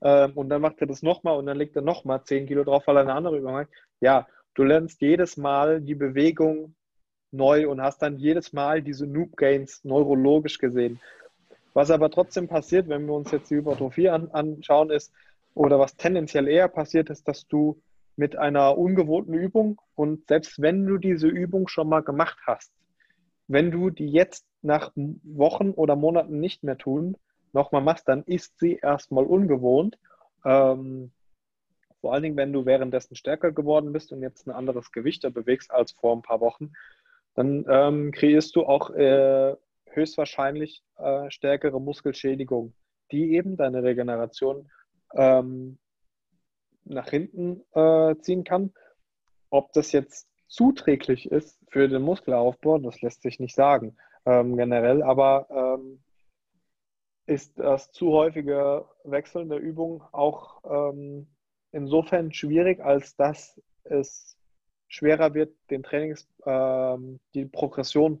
Ähm, 0.00 0.32
und 0.34 0.48
dann 0.48 0.62
macht 0.62 0.80
er 0.80 0.86
das 0.86 1.02
nochmal 1.02 1.36
und 1.38 1.46
dann 1.46 1.56
legt 1.56 1.76
er 1.76 1.82
nochmal 1.82 2.22
10 2.24 2.46
Kilo 2.46 2.64
drauf, 2.64 2.86
weil 2.86 2.96
er 2.96 3.02
eine 3.02 3.14
andere 3.14 3.38
Übung 3.38 3.52
macht. 3.52 3.68
Ja, 4.00 4.26
du 4.54 4.64
lernst 4.64 5.00
jedes 5.00 5.36
Mal 5.36 5.80
die 5.80 5.94
Bewegung 5.94 6.74
neu 7.30 7.68
und 7.68 7.82
hast 7.82 8.02
dann 8.02 8.18
jedes 8.18 8.52
Mal 8.52 8.82
diese 8.82 9.06
Noob 9.06 9.36
Gains 9.36 9.84
neurologisch 9.84 10.58
gesehen. 10.58 11.00
Was 11.74 11.90
aber 11.90 12.10
trotzdem 12.10 12.48
passiert, 12.48 12.88
wenn 12.88 13.06
wir 13.06 13.14
uns 13.14 13.30
jetzt 13.30 13.50
die 13.50 13.56
Hypertrophie 13.56 14.08
an, 14.08 14.30
anschauen, 14.30 14.90
ist, 14.90 15.12
oder 15.54 15.78
was 15.78 15.96
tendenziell 15.96 16.48
eher 16.48 16.68
passiert, 16.68 17.10
ist, 17.10 17.26
dass 17.28 17.46
du 17.46 17.80
mit 18.16 18.36
einer 18.36 18.76
ungewohnten 18.76 19.34
Übung 19.34 19.80
und 19.94 20.26
selbst 20.26 20.60
wenn 20.60 20.86
du 20.86 20.98
diese 20.98 21.28
Übung 21.28 21.68
schon 21.68 21.88
mal 21.88 22.02
gemacht 22.02 22.38
hast, 22.46 22.72
wenn 23.46 23.70
du 23.70 23.90
die 23.90 24.08
jetzt 24.08 24.44
nach 24.62 24.92
Wochen 24.94 25.70
oder 25.70 25.96
Monaten 25.96 26.40
nicht 26.40 26.64
mehr 26.64 26.78
tun, 26.78 27.16
nochmal 27.52 27.82
machst, 27.82 28.08
dann 28.08 28.24
ist 28.24 28.58
sie 28.58 28.76
erstmal 28.76 29.24
ungewohnt. 29.24 29.98
Ähm, 30.44 31.12
vor 32.00 32.12
allen 32.12 32.22
Dingen, 32.22 32.36
wenn 32.36 32.52
du 32.52 32.64
währenddessen 32.66 33.16
stärker 33.16 33.52
geworden 33.52 33.92
bist 33.92 34.12
und 34.12 34.22
jetzt 34.22 34.46
ein 34.46 34.52
anderes 34.52 34.92
Gewicht 34.92 35.22
bewegst 35.34 35.70
als 35.70 35.92
vor 35.92 36.14
ein 36.14 36.22
paar 36.22 36.40
Wochen, 36.40 36.72
dann 37.34 37.64
ähm, 37.68 38.12
kreierst 38.12 38.54
du 38.56 38.66
auch 38.66 38.90
äh, 38.90 39.54
höchstwahrscheinlich 39.86 40.82
äh, 40.98 41.30
stärkere 41.30 41.80
Muskelschädigung, 41.80 42.74
die 43.10 43.34
eben 43.34 43.56
deine 43.56 43.82
Regeneration 43.82 44.70
ähm, 45.14 45.78
nach 46.84 47.08
hinten 47.08 47.62
äh, 47.72 48.16
ziehen 48.20 48.44
kann. 48.44 48.72
Ob 49.50 49.72
das 49.72 49.92
jetzt 49.92 50.28
zuträglich 50.46 51.30
ist 51.30 51.58
für 51.70 51.88
den 51.88 52.02
Muskelaufbau, 52.02 52.78
das 52.78 53.00
lässt 53.00 53.22
sich 53.22 53.40
nicht 53.40 53.54
sagen 53.54 53.96
ähm, 54.28 54.56
generell, 54.58 55.02
aber 55.02 55.46
ähm, 55.50 56.00
ist 57.24 57.58
das 57.58 57.90
zu 57.92 58.12
häufige 58.12 58.84
Wechseln 59.04 59.48
der 59.48 59.58
Übung 59.58 60.02
auch 60.12 60.62
ähm, 60.64 61.26
insofern 61.72 62.32
schwierig, 62.32 62.80
als 62.80 63.16
dass 63.16 63.60
es 63.84 64.36
schwerer 64.88 65.32
wird, 65.32 65.54
den 65.70 65.82
Trainings, 65.82 66.28
ähm, 66.44 67.20
die 67.34 67.46
Progression 67.46 68.20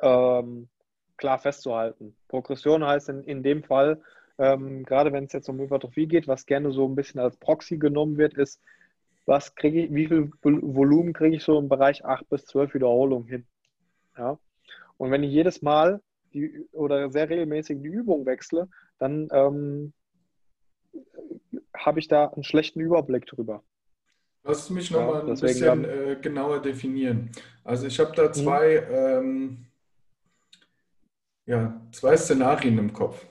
ähm, 0.00 0.68
klar 1.16 1.38
festzuhalten. 1.38 2.16
Progression 2.28 2.84
heißt 2.84 3.08
in, 3.08 3.24
in 3.24 3.42
dem 3.42 3.64
Fall, 3.64 4.00
ähm, 4.38 4.84
gerade 4.84 5.12
wenn 5.12 5.24
es 5.24 5.32
jetzt 5.32 5.48
um 5.48 5.58
Hypertrophie 5.58 6.06
geht, 6.06 6.28
was 6.28 6.46
gerne 6.46 6.70
so 6.70 6.86
ein 6.86 6.94
bisschen 6.94 7.20
als 7.20 7.36
Proxy 7.36 7.76
genommen 7.76 8.18
wird, 8.18 8.34
ist, 8.34 8.60
was 9.26 9.54
kriege 9.56 9.84
ich, 9.84 9.94
wie 9.94 10.06
viel 10.06 10.30
Volumen 10.42 11.12
kriege 11.12 11.36
ich 11.36 11.44
so 11.44 11.58
im 11.58 11.68
Bereich 11.68 12.04
8 12.04 12.28
bis 12.28 12.44
12 12.46 12.74
Wiederholungen 12.74 13.28
hin. 13.28 13.46
Ja? 14.16 14.38
Und 15.02 15.10
wenn 15.10 15.24
ich 15.24 15.32
jedes 15.32 15.62
Mal 15.62 16.00
die, 16.32 16.64
oder 16.70 17.10
sehr 17.10 17.28
regelmäßig 17.28 17.82
die 17.82 17.88
Übung 17.88 18.24
wechsle, 18.24 18.68
dann 19.00 19.28
ähm, 19.32 19.92
habe 21.76 21.98
ich 21.98 22.06
da 22.06 22.26
einen 22.26 22.44
schlechten 22.44 22.78
Überblick 22.78 23.26
drüber. 23.26 23.64
Lass 24.44 24.70
mich 24.70 24.92
nochmal 24.92 25.26
ja, 25.26 25.34
ein 25.34 25.40
bisschen 25.40 25.84
äh, 25.84 26.16
genauer 26.22 26.62
definieren. 26.62 27.32
Also 27.64 27.88
ich 27.88 27.98
habe 27.98 28.14
da 28.14 28.28
mhm. 28.28 28.32
zwei, 28.32 28.76
ähm, 28.76 29.66
ja, 31.46 31.82
zwei 31.90 32.16
Szenarien 32.16 32.78
im 32.78 32.92
Kopf. 32.92 33.26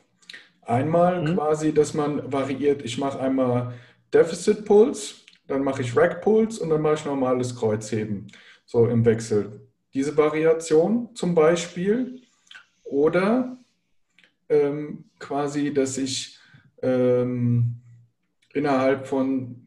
Einmal 0.64 1.22
mhm. 1.22 1.36
quasi, 1.36 1.74
dass 1.74 1.94
man 1.94 2.30
variiert. 2.34 2.82
Ich 2.82 2.98
mache 2.98 3.18
einmal 3.18 3.76
Deficit 4.14 4.66
Pulse, 4.66 5.24
dann 5.48 5.64
mache 5.64 5.84
ich 5.84 5.96
Rack 5.96 6.22
Pulse 6.22 6.62
und 6.62 6.70
dann 6.70 6.82
mache 6.82 6.96
ich 6.96 7.06
normales 7.06 7.56
Kreuzheben. 7.56 8.28
So 8.66 8.88
im 8.88 9.06
Wechsel. 9.06 9.71
Diese 9.94 10.16
Variation 10.16 11.16
zum 11.16 11.36
Beispiel. 11.36 12.22
Oder 12.84 13.58
ähm, 14.50 15.06
quasi, 15.20 15.74
dass 15.74 15.98
ich 15.98 16.38
ähm, 16.82 17.76
innerhalb 18.54 19.08
von 19.08 19.62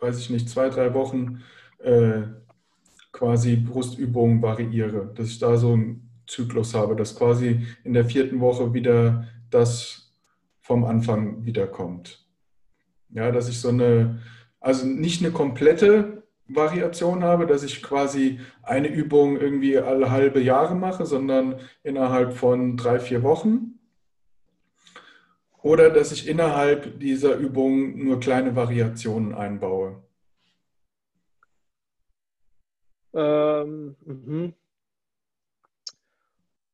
weiß 0.00 0.18
ich 0.18 0.30
nicht, 0.30 0.48
zwei, 0.48 0.68
drei 0.68 0.94
Wochen 0.94 1.42
äh, 1.78 2.22
quasi 3.12 3.56
Brustübungen 3.56 4.42
variiere, 4.42 5.12
dass 5.14 5.28
ich 5.28 5.38
da 5.38 5.56
so 5.56 5.74
einen 5.74 6.10
Zyklus 6.26 6.74
habe, 6.74 6.96
dass 6.96 7.16
quasi 7.16 7.66
in 7.84 7.92
der 7.92 8.04
vierten 8.04 8.40
Woche 8.40 8.72
wieder 8.72 9.28
das 9.50 10.12
vom 10.60 10.84
Anfang 10.84 11.44
wiederkommt. 11.44 12.24
Ja, 13.10 13.32
dass 13.32 13.48
ich 13.48 13.58
so 13.58 13.68
eine, 13.68 14.20
also 14.60 14.86
nicht 14.86 15.22
eine 15.22 15.32
komplette 15.32 16.19
Variation 16.54 17.22
habe, 17.22 17.46
dass 17.46 17.62
ich 17.62 17.82
quasi 17.82 18.40
eine 18.62 18.88
Übung 18.88 19.38
irgendwie 19.38 19.78
alle 19.78 20.10
halbe 20.10 20.40
Jahre 20.40 20.74
mache, 20.74 21.06
sondern 21.06 21.60
innerhalb 21.82 22.34
von 22.34 22.76
drei, 22.76 22.98
vier 22.98 23.22
Wochen. 23.22 23.78
Oder 25.62 25.90
dass 25.90 26.12
ich 26.12 26.26
innerhalb 26.26 26.98
dieser 27.00 27.36
Übung 27.36 27.98
nur 27.98 28.18
kleine 28.18 28.56
Variationen 28.56 29.34
einbaue. 29.34 30.02
Ähm, 33.12 33.96
mhm. 34.04 34.54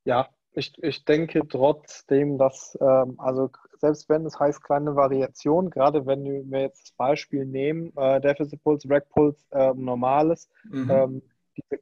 ja, 0.05 0.29
ich, 0.51 0.71
ich 0.83 1.03
denke 1.03 1.47
trotzdem, 1.47 2.37
dass, 2.37 2.77
ähm, 2.79 3.19
also 3.19 3.49
selbst 3.79 4.09
wenn 4.09 4.25
es 4.25 4.39
heißt 4.39 4.63
kleine 4.63 4.95
Variation, 4.95 5.69
gerade 5.69 6.05
wenn 6.05 6.51
wir 6.51 6.61
jetzt 6.61 6.83
das 6.83 6.91
Beispiel 6.91 7.45
nehmen, 7.45 7.91
äh, 7.95 8.19
Deficit 8.21 8.61
Pulse, 8.63 8.89
Rack 8.89 9.09
Pulse, 9.09 9.43
äh, 9.51 9.73
normales, 9.73 10.49
mhm. 10.69 10.89
ähm, 10.89 11.21
diese 11.55 11.81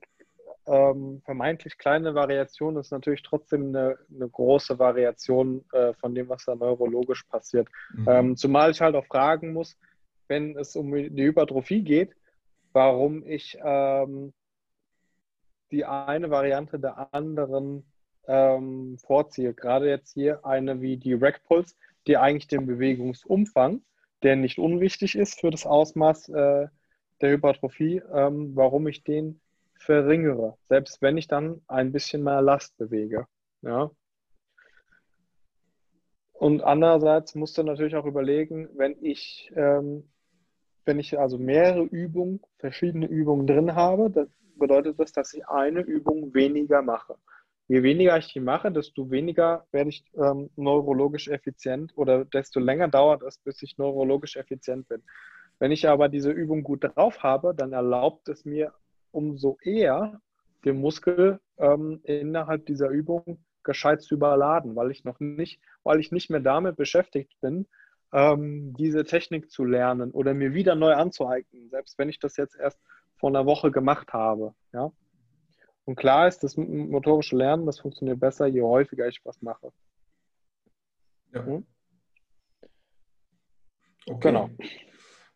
ähm, 0.67 1.21
vermeintlich 1.23 1.77
kleine 1.77 2.15
Variation 2.15 2.77
ist 2.77 2.91
natürlich 2.91 3.21
trotzdem 3.21 3.67
eine, 3.67 3.97
eine 4.13 4.27
große 4.27 4.79
Variation 4.79 5.63
äh, 5.73 5.93
von 5.93 6.15
dem, 6.15 6.27
was 6.29 6.45
da 6.45 6.55
neurologisch 6.55 7.23
passiert. 7.23 7.67
Mhm. 7.93 8.07
Ähm, 8.07 8.37
zumal 8.37 8.71
ich 8.71 8.81
halt 8.81 8.95
auch 8.95 9.05
fragen 9.05 9.53
muss, 9.53 9.77
wenn 10.27 10.57
es 10.57 10.75
um 10.75 10.91
die 10.91 11.23
Hypertrophie 11.23 11.83
geht, 11.83 12.15
warum 12.73 13.23
ich 13.25 13.57
ähm, 13.63 14.33
die 15.71 15.85
eine 15.85 16.29
Variante 16.29 16.79
der 16.79 17.13
anderen 17.13 17.85
ähm, 18.27 18.97
vorziehe. 18.99 19.53
Gerade 19.53 19.89
jetzt 19.89 20.13
hier 20.13 20.45
eine 20.45 20.81
wie 20.81 20.97
die 20.97 21.13
Rack 21.13 21.43
Pulse, 21.43 21.75
die 22.07 22.17
eigentlich 22.17 22.47
den 22.47 22.65
Bewegungsumfang, 22.65 23.81
der 24.23 24.35
nicht 24.35 24.59
unwichtig 24.59 25.15
ist 25.15 25.39
für 25.39 25.51
das 25.51 25.65
Ausmaß 25.65 26.29
äh, 26.29 26.67
der 27.21 27.31
Hypertrophie, 27.31 28.01
ähm, 28.13 28.55
warum 28.55 28.87
ich 28.87 29.03
den 29.03 29.39
verringere, 29.77 30.57
selbst 30.67 31.01
wenn 31.01 31.17
ich 31.17 31.27
dann 31.27 31.61
ein 31.67 31.91
bisschen 31.91 32.23
mehr 32.23 32.41
Last 32.41 32.77
bewege. 32.77 33.27
Ja. 33.61 33.91
Und 36.33 36.63
andererseits 36.63 37.35
musst 37.35 37.57
du 37.57 37.63
natürlich 37.63 37.95
auch 37.95 38.05
überlegen, 38.05 38.69
wenn 38.75 38.95
ich, 39.01 39.51
ähm, 39.55 40.09
wenn 40.85 40.99
ich 40.99 41.17
also 41.17 41.37
mehrere 41.37 41.83
Übungen, 41.83 42.41
verschiedene 42.57 43.07
Übungen 43.07 43.47
drin 43.47 43.75
habe, 43.75 44.09
dann 44.09 44.29
bedeutet 44.57 44.99
das, 44.99 45.11
dass 45.11 45.33
ich 45.33 45.47
eine 45.47 45.81
Übung 45.81 46.33
weniger 46.33 46.81
mache. 46.81 47.17
Je 47.67 47.81
weniger 47.81 48.17
ich 48.17 48.31
die 48.31 48.39
mache, 48.39 48.71
desto 48.71 49.09
weniger 49.09 49.65
werde 49.71 49.89
ich 49.89 50.05
ähm, 50.15 50.49
neurologisch 50.55 51.27
effizient 51.27 51.93
oder 51.95 52.25
desto 52.25 52.59
länger 52.59 52.87
dauert 52.87 53.23
es, 53.23 53.39
bis 53.39 53.61
ich 53.63 53.77
neurologisch 53.77 54.35
effizient 54.35 54.87
bin. 54.87 55.01
Wenn 55.59 55.71
ich 55.71 55.87
aber 55.87 56.09
diese 56.09 56.31
Übung 56.31 56.63
gut 56.63 56.83
drauf 56.83 57.23
habe, 57.23 57.55
dann 57.55 57.73
erlaubt 57.73 58.27
es 58.29 58.45
mir 58.45 58.73
umso 59.11 59.57
eher, 59.61 60.19
den 60.65 60.81
Muskel 60.81 61.39
ähm, 61.57 62.01
innerhalb 62.03 62.65
dieser 62.65 62.89
Übung 62.89 63.39
gescheit 63.63 64.01
zu 64.01 64.15
überladen, 64.15 64.75
weil 64.75 64.91
ich 64.91 65.03
noch 65.03 65.19
nicht, 65.19 65.59
weil 65.83 65.99
ich 65.99 66.11
nicht 66.11 66.29
mehr 66.29 66.39
damit 66.39 66.75
beschäftigt 66.75 67.39
bin, 67.41 67.67
ähm, 68.11 68.73
diese 68.77 69.03
Technik 69.05 69.49
zu 69.49 69.63
lernen 69.63 70.11
oder 70.11 70.33
mir 70.33 70.53
wieder 70.53 70.75
neu 70.75 70.93
anzueignen, 70.93 71.69
selbst 71.69 71.97
wenn 71.97 72.09
ich 72.09 72.19
das 72.19 72.37
jetzt 72.37 72.55
erst 72.55 72.79
vor 73.17 73.29
einer 73.29 73.45
Woche 73.45 73.71
gemacht 73.71 74.13
habe. 74.13 74.53
Ja? 74.73 74.91
Und 75.85 75.95
klar 75.95 76.27
ist, 76.27 76.43
das 76.43 76.57
motorische 76.57 77.35
Lernen, 77.35 77.65
das 77.65 77.79
funktioniert 77.79 78.19
besser, 78.19 78.47
je 78.47 78.61
häufiger 78.61 79.07
ich 79.07 79.23
was 79.23 79.41
mache. 79.41 79.71
Ja. 81.33 81.45
Hm? 81.45 81.65
Okay. 84.07 84.19
Genau. 84.19 84.49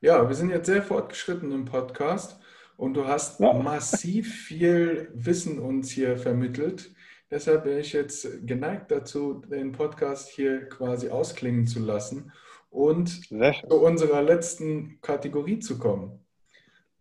Ja, 0.02 0.28
wir 0.28 0.36
sind 0.36 0.50
jetzt 0.50 0.68
sehr 0.68 0.82
fortgeschritten 0.82 1.52
im 1.52 1.66
Podcast 1.66 2.40
und 2.78 2.94
du 2.94 3.06
hast 3.06 3.40
ja. 3.40 3.54
massiv 3.54 4.34
viel 4.34 5.12
Wissen 5.14 5.60
uns 5.60 5.92
hier 5.92 6.18
vermittelt. 6.18 6.94
Deshalb 7.30 7.66
bin 7.66 7.78
ich 7.78 7.94
jetzt 7.94 8.48
geneigt 8.48 8.90
dazu, 8.90 9.42
den 9.46 9.72
Podcast 9.72 10.30
hier 10.30 10.68
quasi 10.68 11.10
ausklingen 11.10 11.68
zu 11.68 11.80
lassen 11.80 12.32
und 12.72 13.28
zu 13.28 13.76
unserer 13.76 14.24
letzten 14.24 15.00
Kategorie 15.02 15.60
zu 15.60 15.78
kommen. 15.78 16.26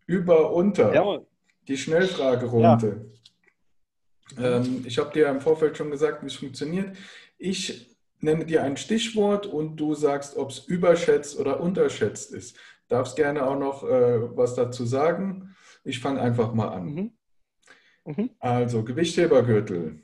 Über, 0.07 0.53
unter. 0.53 0.93
Jawohl. 0.93 1.27
Die 1.67 1.77
Schnellfragerunde. 1.77 2.87
Ja. 2.89 3.19
Ähm, 4.37 4.85
ich 4.87 4.99
habe 4.99 5.13
dir 5.13 5.29
im 5.29 5.41
Vorfeld 5.41 5.77
schon 5.77 5.91
gesagt, 5.91 6.23
wie 6.23 6.27
es 6.27 6.37
funktioniert. 6.37 6.97
Ich 7.39 7.97
nenne 8.21 8.45
dir 8.45 8.63
ein 8.63 8.77
Stichwort 8.77 9.47
und 9.47 9.77
du 9.77 9.95
sagst, 9.95 10.37
ob 10.37 10.51
es 10.51 10.59
überschätzt 10.59 11.39
oder 11.39 11.61
unterschätzt 11.61 12.33
ist. 12.33 12.59
Darfst 12.89 13.17
gerne 13.17 13.47
auch 13.47 13.59
noch 13.59 13.85
äh, 13.85 14.37
was 14.37 14.55
dazu 14.55 14.85
sagen. 14.85 15.55
Ich 15.85 16.01
fange 16.01 16.21
einfach 16.21 16.53
mal 16.53 16.69
an. 16.69 16.95
Mhm. 16.95 17.13
Mhm. 18.05 18.31
Also 18.41 18.83
Gewichthebergürtel. 18.83 20.01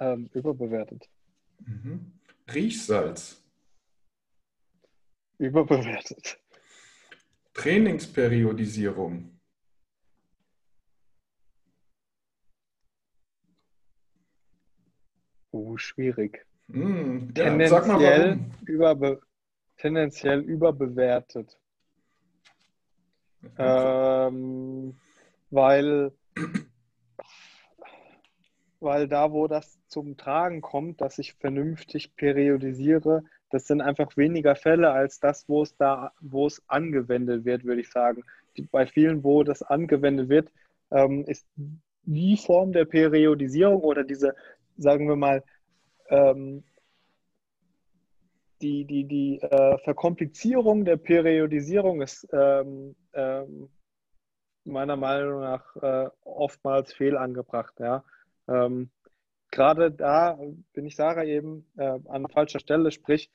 Ähm, 0.00 0.28
überbewertet. 0.32 1.08
Mhm. 1.60 2.12
Riechsalz. 2.52 3.40
Überbewertet. 5.38 6.40
Trainingsperiodisierung. 7.54 9.31
Oh, 15.52 15.76
schwierig. 15.76 16.44
Mm, 16.68 17.28
ja, 17.36 17.44
tendenziell, 17.44 18.38
überbe 18.66 19.20
tendenziell 19.76 20.40
überbewertet. 20.40 21.56
Ähm, 23.58 24.94
weil 25.50 26.12
weil 28.82 29.06
da, 29.06 29.32
wo 29.32 29.46
das 29.46 29.78
zum 29.86 30.16
Tragen 30.16 30.60
kommt, 30.60 31.00
dass 31.00 31.18
ich 31.18 31.34
vernünftig 31.34 32.16
periodisiere, 32.16 33.22
das 33.50 33.66
sind 33.66 33.80
einfach 33.80 34.16
weniger 34.16 34.56
Fälle 34.56 34.90
als 34.90 35.20
das, 35.20 35.48
wo 35.48 35.62
es 35.62 35.76
da, 35.76 36.12
wo 36.20 36.46
es 36.46 36.62
angewendet 36.68 37.44
wird, 37.44 37.64
würde 37.64 37.82
ich 37.82 37.90
sagen. 37.90 38.24
Die, 38.56 38.62
bei 38.62 38.86
vielen, 38.86 39.22
wo 39.22 39.44
das 39.44 39.62
angewendet 39.62 40.28
wird, 40.28 40.50
ähm, 40.90 41.24
ist 41.26 41.46
die 42.04 42.36
Form 42.36 42.72
der 42.72 42.84
Periodisierung 42.84 43.82
oder 43.82 44.02
diese, 44.02 44.34
sagen 44.76 45.08
wir 45.08 45.16
mal, 45.16 45.42
ähm, 46.08 46.64
die, 48.60 48.84
die, 48.84 49.04
die 49.04 49.40
äh, 49.40 49.78
Verkomplizierung 49.78 50.84
der 50.84 50.96
Periodisierung 50.96 52.00
ist 52.00 52.28
ähm, 52.32 52.94
ähm 53.12 53.68
meiner 54.64 54.96
Meinung 54.96 55.40
nach 55.40 55.76
äh, 55.76 56.08
oftmals 56.24 56.92
fehlangebracht. 56.92 57.74
Ja. 57.80 58.04
Ähm, 58.48 58.90
Gerade 59.50 59.90
da 59.90 60.38
bin 60.72 60.86
ich 60.86 60.96
Sarah 60.96 61.24
eben 61.24 61.66
äh, 61.76 61.98
an 62.08 62.28
falscher 62.28 62.60
Stelle, 62.60 62.90
sprich 62.90 63.30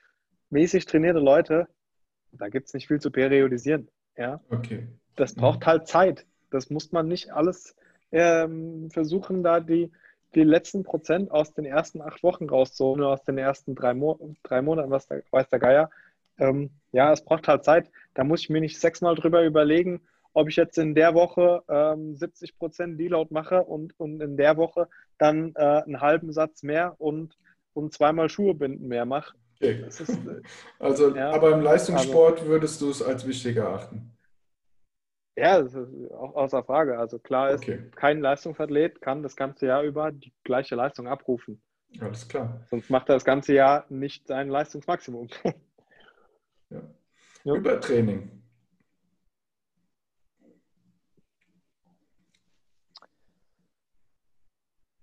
mäßig 0.50 0.86
trainierte 0.86 1.20
Leute, 1.20 1.68
da 2.32 2.50
gibt 2.50 2.68
es 2.68 2.74
nicht 2.74 2.88
viel 2.88 3.00
zu 3.00 3.12
periodisieren. 3.12 3.90
Ja? 4.16 4.42
Okay. 4.50 4.88
Das 5.16 5.36
braucht 5.36 5.66
halt 5.66 5.88
Zeit. 5.88 6.26
Das 6.50 6.70
muss 6.70 6.92
man 6.92 7.08
nicht 7.08 7.32
alles 7.32 7.76
ähm, 8.12 8.90
versuchen, 8.90 9.44
da 9.44 9.60
die, 9.60 9.92
die 10.36 10.44
letzten 10.44 10.84
Prozent 10.84 11.32
aus 11.32 11.54
den 11.54 11.66
ersten 11.66 12.02
acht 12.02 12.24
Wochen 12.24 12.50
rauszuholen, 12.50 13.04
aus 13.04 13.24
den 13.24 13.38
ersten 13.38 13.76
drei, 13.76 13.94
Mo 13.94 14.20
drei 14.44 14.62
Monaten, 14.62 14.92
was 14.92 15.08
der, 15.08 15.24
weiß 15.32 15.50
der 15.50 15.60
Geier. 15.60 15.90
Ähm, 16.38 16.70
ja, 16.92 17.12
es 17.12 17.24
braucht 17.24 17.48
halt 17.48 17.64
Zeit. 17.64 17.90
Da 18.14 18.24
muss 18.24 18.42
ich 18.42 18.50
mir 18.50 18.62
nicht 18.62 18.80
sechsmal 18.80 19.16
drüber 19.16 19.44
überlegen, 19.44 20.02
ob 20.34 20.50
ich 20.50 20.56
jetzt 20.56 20.78
in 20.78 20.94
der 20.94 21.16
Woche 21.16 21.64
ähm, 21.68 22.16
70% 22.16 22.98
Deload 22.98 23.34
mache 23.34 23.64
und, 23.64 24.00
und 24.00 24.22
in 24.22 24.38
der 24.38 24.58
Woche 24.58 24.88
dann 25.18 25.54
äh, 25.56 25.60
einen 25.60 26.02
halben 26.02 26.32
Satz 26.32 26.62
mehr 26.62 26.96
und, 27.00 27.38
und 27.74 27.94
zweimal 27.94 28.30
Schuhe 28.30 28.54
binden 28.54 28.88
mehr 28.88 29.06
mache. 29.06 29.36
Okay. 29.56 29.84
Ist, 29.88 30.02
äh, 30.02 30.42
also, 30.80 31.16
ja, 31.16 31.32
aber 31.32 31.54
im 31.54 31.62
Leistungssport 31.62 32.40
also, 32.40 32.52
würdest 32.52 32.82
du 32.82 32.92
es 32.92 33.02
als 33.02 33.28
wichtig 33.28 33.58
erachten? 33.58 34.17
Ja, 35.38 35.62
das 35.62 35.76
ist 35.76 36.12
auch 36.12 36.34
außer 36.36 36.64
Frage. 36.64 36.98
Also 36.98 37.20
klar 37.20 37.52
ist, 37.52 37.62
okay. 37.62 37.80
kein 37.96 38.22
Leistungsathlet 38.22 39.02
kann 39.02 39.22
das 39.22 39.36
ganze 39.36 39.68
Jahr 39.68 39.84
über 39.84 40.12
die 40.12 40.34
gleiche 40.44 40.74
Leistung 40.76 41.08
abrufen. 41.08 41.62
Alles 42.00 42.28
klar. 42.28 42.66
Sonst 42.72 42.90
macht 42.90 43.08
er 43.10 43.16
das 43.16 43.24
ganze 43.24 43.54
Jahr 43.54 43.86
nicht 43.90 44.28
sein 44.28 44.50
Leistungsmaximum. 44.50 45.30
Ja. 46.70 46.82
Ja. 47.46 47.54
Übertraining. 47.54 48.30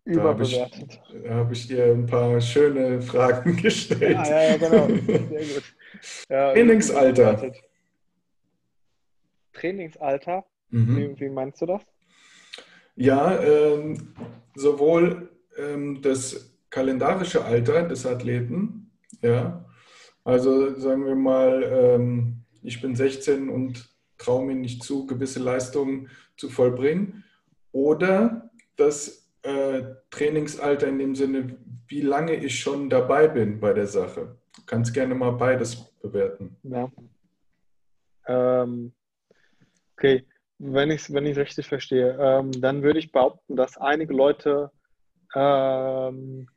Überbewertet. 0.04 1.00
Da 1.24 1.30
habe 1.30 1.54
ich, 1.54 1.62
hab 1.62 1.68
dir 1.68 1.84
ein 1.86 2.04
paar 2.04 2.38
schöne 2.42 3.00
Fragen 3.00 3.56
gestellt. 3.62 4.18
Ja, 4.18 4.24
ja, 4.26 4.42
ja 4.42 4.56
genau. 4.58 4.88
Sehr 5.06 5.54
gut. 5.54 5.74
Ja, 6.28 6.52
Trainingsalter. 6.52 7.52
Trainingsalter? 9.54 10.44
Mhm. 10.70 10.96
Wie, 10.96 11.20
wie, 11.20 11.28
meinst 11.30 11.62
du 11.62 11.66
das? 11.66 11.82
Ja, 12.96 13.40
ähm, 13.42 14.14
sowohl 14.54 15.30
ähm, 15.56 16.02
das 16.02 16.54
kalendarische 16.70 17.44
Alter 17.44 17.84
des 17.84 18.06
Athleten, 18.06 18.90
ja, 19.22 19.64
also 20.24 20.74
sagen 20.78 21.04
wir 21.04 21.14
mal, 21.14 21.62
ähm, 21.62 22.44
ich 22.62 22.80
bin 22.80 22.96
16 22.96 23.48
und 23.48 23.88
traue 24.18 24.44
mir 24.44 24.54
nicht 24.54 24.82
zu, 24.82 25.06
gewisse 25.06 25.40
Leistungen 25.40 26.08
zu 26.36 26.48
vollbringen, 26.48 27.24
oder 27.72 28.50
das 28.76 29.30
äh, 29.42 29.82
Trainingsalter 30.10 30.86
in 30.86 30.98
dem 30.98 31.14
Sinne, 31.14 31.56
wie 31.88 32.00
lange 32.00 32.34
ich 32.34 32.58
schon 32.58 32.88
dabei 32.88 33.28
bin 33.28 33.60
bei 33.60 33.72
der 33.72 33.86
Sache. 33.86 34.36
Du 34.56 34.62
kannst 34.66 34.94
gerne 34.94 35.14
mal 35.14 35.32
beides 35.32 35.76
bewerten. 36.00 36.56
Ja. 36.62 36.90
Ähm, 38.26 38.92
okay, 40.04 40.26
wenn 40.58 40.90
ich 40.90 41.02
es 41.02 41.12
wenn 41.12 41.26
richtig 41.26 41.66
verstehe, 41.66 42.16
ähm, 42.20 42.52
dann 42.60 42.82
würde 42.82 42.98
ich 42.98 43.12
behaupten, 43.12 43.56
dass 43.56 43.76
einige 43.76 44.14
Leute 44.14 44.70
ähm, 45.34 46.48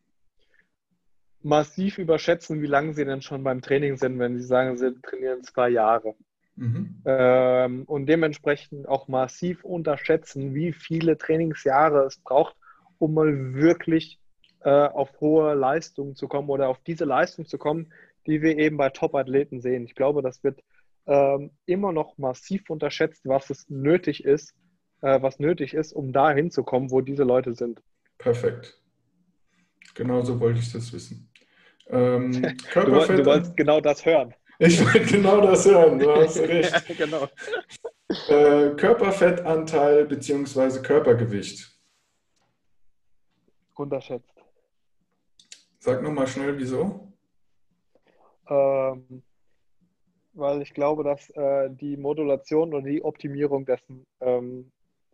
massiv 1.41 1.97
überschätzen, 1.97 2.61
wie 2.61 2.67
lange 2.67 2.93
sie 2.93 3.05
denn 3.05 3.21
schon 3.21 3.43
beim 3.43 3.61
Training 3.61 3.97
sind, 3.97 4.19
wenn 4.19 4.37
sie 4.37 4.45
sagen, 4.45 4.77
sie 4.77 4.93
trainieren 5.01 5.43
zwei 5.43 5.69
Jahre. 5.69 6.13
Mhm. 6.55 7.01
Ähm, 7.05 7.83
und 7.85 8.07
dementsprechend 8.07 8.87
auch 8.87 9.07
massiv 9.07 9.63
unterschätzen, 9.63 10.53
wie 10.53 10.73
viele 10.73 11.17
Trainingsjahre 11.17 12.05
es 12.05 12.17
braucht, 12.19 12.55
um 12.99 13.13
mal 13.13 13.53
wirklich 13.53 14.19
äh, 14.61 14.69
auf 14.69 15.19
hohe 15.21 15.53
Leistungen 15.53 16.15
zu 16.15 16.27
kommen 16.27 16.49
oder 16.49 16.69
auf 16.69 16.79
diese 16.85 17.05
Leistung 17.05 17.45
zu 17.45 17.57
kommen, 17.57 17.93
die 18.25 18.41
wir 18.41 18.57
eben 18.57 18.77
bei 18.77 18.89
Top-Athleten 18.89 19.61
sehen. 19.61 19.85
Ich 19.85 19.95
glaube, 19.95 20.21
das 20.21 20.43
wird 20.43 20.61
ähm, 21.07 21.51
immer 21.65 21.91
noch 21.91 22.17
massiv 22.17 22.69
unterschätzt, 22.69 23.21
was 23.25 23.49
es 23.49 23.69
nötig 23.69 24.23
ist, 24.23 24.53
äh, 25.01 25.21
was 25.21 25.39
nötig 25.39 25.73
ist, 25.73 25.93
um 25.93 26.11
da 26.11 26.31
hinzukommen, 26.31 26.91
wo 26.91 27.01
diese 27.01 27.23
Leute 27.23 27.53
sind. 27.53 27.81
Perfekt. 28.17 28.79
Genauso 29.95 30.39
wollte 30.39 30.59
ich 30.59 30.71
das 30.71 30.91
wissen. 30.93 31.29
Ähm, 31.87 32.31
du, 32.73 32.81
du 32.81 33.25
wolltest 33.25 33.57
genau 33.57 33.81
das 33.81 34.05
hören. 34.05 34.33
Ich 34.59 34.83
wollte 34.83 35.05
genau 35.05 35.39
das 35.41 35.65
hören, 35.65 35.99
du 35.99 36.11
hast 36.11 36.39
recht. 36.39 36.71
ja, 36.71 36.95
genau. 36.95 37.27
Äh, 38.27 38.75
Körperfettanteil 38.75 40.05
bzw. 40.05 40.81
Körpergewicht 40.81 41.77
unterschätzt. 43.75 44.33
Sag 45.79 46.01
nochmal 46.01 46.27
schnell, 46.27 46.57
wieso? 46.57 47.13
Ähm, 48.49 49.23
weil 50.37 50.61
ich 50.61 50.73
glaube, 50.73 51.03
dass 51.03 51.29
äh, 51.31 51.69
die 51.69 51.97
Modulation 51.97 52.73
oder 52.73 52.83
die 52.83 53.03
Optimierung 53.03 53.65
dessen 53.65 54.05
ähm, 54.21 54.71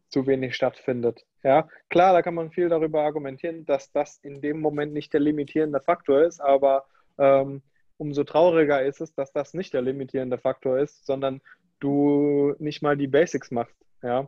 zu 0.10 0.28
wenig 0.28 0.56
stattfindet. 0.56 1.26
Ja, 1.44 1.68
klar, 1.90 2.14
da 2.14 2.22
kann 2.22 2.36
man 2.36 2.52
viel 2.52 2.70
darüber 2.70 3.02
argumentieren, 3.02 3.66
dass 3.66 3.92
das 3.92 4.20
in 4.22 4.42
dem 4.42 4.62
Moment 4.62 4.94
nicht 4.94 5.12
der 5.14 5.20
limitierende 5.20 5.82
Faktor 5.82 6.22
ist, 6.22 6.40
aber 6.40 6.86
ähm, 7.18 7.62
umso 7.98 8.24
trauriger 8.24 8.84
ist 8.84 9.02
es, 9.02 9.14
dass 9.14 9.32
das 9.32 9.54
nicht 9.54 9.74
der 9.74 9.82
limitierende 9.82 10.38
Faktor 10.38 10.78
ist, 10.78 11.06
sondern 11.06 11.42
du 11.80 12.54
nicht 12.60 12.82
mal 12.82 12.96
die 12.96 13.08
Basics 13.08 13.50
machst. 13.52 13.76
Ja. 14.02 14.28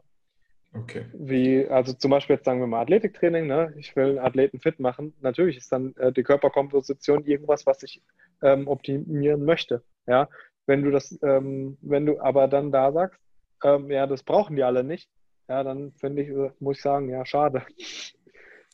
Okay. 0.73 1.05
Wie, 1.13 1.67
also 1.67 1.93
zum 1.93 2.11
Beispiel 2.11 2.35
jetzt 2.35 2.45
sagen 2.45 2.59
wir 2.59 2.67
mal 2.67 2.81
Athletiktraining, 2.81 3.47
ne? 3.47 3.73
ich 3.77 3.95
will 3.95 4.09
einen 4.09 4.19
Athleten 4.19 4.59
fit 4.59 4.79
machen. 4.79 5.13
Natürlich 5.21 5.57
ist 5.57 5.71
dann 5.71 5.95
äh, 5.95 6.11
die 6.11 6.23
Körperkomposition 6.23 7.25
irgendwas, 7.25 7.65
was 7.65 7.81
ich 7.83 8.01
ähm, 8.41 8.67
optimieren 8.67 9.45
möchte. 9.45 9.83
Ja, 10.05 10.27
wenn 10.65 10.83
du 10.83 10.91
das, 10.91 11.17
ähm, 11.21 11.77
wenn 11.81 12.05
du 12.05 12.19
aber 12.19 12.47
dann 12.47 12.71
da 12.71 12.91
sagst, 12.91 13.19
ähm, 13.63 13.89
ja, 13.89 14.07
das 14.07 14.23
brauchen 14.23 14.55
die 14.55 14.63
alle 14.63 14.83
nicht, 14.83 15.09
ja, 15.47 15.63
dann 15.63 15.93
finde 15.93 16.23
ich, 16.23 16.29
äh, 16.29 16.51
muss 16.59 16.77
ich 16.77 16.83
sagen, 16.83 17.09
ja, 17.09 17.25
schade. 17.25 17.63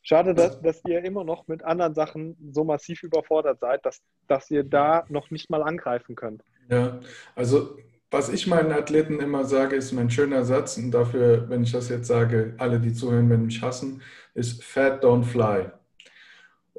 Schade, 0.03 0.33
dass, 0.33 0.59
dass 0.61 0.81
ihr 0.87 1.03
immer 1.03 1.23
noch 1.23 1.47
mit 1.47 1.63
anderen 1.63 1.93
Sachen 1.93 2.35
so 2.51 2.63
massiv 2.63 3.03
überfordert 3.03 3.59
seid, 3.59 3.85
dass, 3.85 4.01
dass 4.27 4.49
ihr 4.49 4.63
da 4.63 5.05
noch 5.09 5.29
nicht 5.29 5.49
mal 5.51 5.61
angreifen 5.61 6.15
könnt. 6.15 6.43
Ja, 6.69 6.99
also 7.35 7.77
was 8.09 8.27
ich 8.29 8.47
meinen 8.47 8.71
Athleten 8.71 9.19
immer 9.19 9.45
sage, 9.45 9.75
ist 9.75 9.91
mein 9.93 10.09
schöner 10.09 10.43
Satz, 10.43 10.77
und 10.77 10.91
dafür, 10.91 11.49
wenn 11.49 11.63
ich 11.63 11.71
das 11.71 11.87
jetzt 11.89 12.07
sage, 12.07 12.55
alle, 12.57 12.79
die 12.79 12.93
zuhören, 12.93 13.29
werden 13.29 13.45
mich 13.45 13.61
hassen, 13.61 14.01
ist 14.33 14.63
Fat 14.63 15.03
don't 15.03 15.23
fly. 15.23 15.71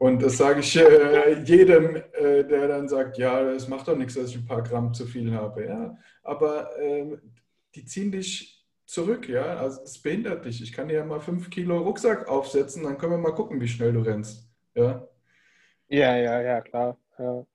Und 0.02 0.20
das 0.20 0.36
sage 0.36 0.58
ich 0.58 0.76
äh, 0.76 1.44
jedem, 1.44 1.94
äh, 1.94 2.42
der 2.42 2.66
dann 2.66 2.88
sagt, 2.88 3.18
ja, 3.18 3.40
es 3.52 3.68
macht 3.68 3.86
doch 3.86 3.96
nichts, 3.96 4.14
dass 4.14 4.30
ich 4.30 4.36
ein 4.36 4.44
paar 4.44 4.64
Gramm 4.64 4.92
zu 4.92 5.06
viel 5.06 5.32
habe. 5.32 5.64
Ja, 5.64 5.96
aber 6.24 6.76
äh, 6.76 7.18
die 7.76 7.84
ziehen 7.84 8.10
dich 8.10 8.66
zurück, 8.84 9.28
ja. 9.28 9.58
Also 9.58 9.82
es 9.82 10.02
behindert 10.02 10.44
dich. 10.44 10.60
Ich 10.60 10.72
kann 10.72 10.88
dir 10.88 10.94
ja 10.94 11.04
mal 11.04 11.20
fünf 11.20 11.50
Kilo 11.50 11.78
Rucksack 11.78 12.26
aufsetzen, 12.26 12.82
dann 12.82 12.98
können 12.98 13.12
wir 13.12 13.18
mal 13.18 13.30
gucken, 13.30 13.60
wie 13.60 13.68
schnell 13.68 13.92
du 13.92 14.00
rennst. 14.00 14.50
Ja, 14.74 15.06
ja, 15.86 16.16
ja, 16.16 16.42
ja 16.42 16.60
klar. 16.62 16.98
Ja, 17.16 17.46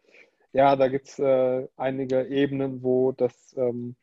ja 0.53 0.76
da 0.78 0.88
gibt 0.88 1.10
es 1.10 1.19
äh, 1.19 1.68
einige 1.76 2.28
Ebenen, 2.28 2.82
wo 2.82 3.11
das 3.11 3.34
ähm, 3.57 3.98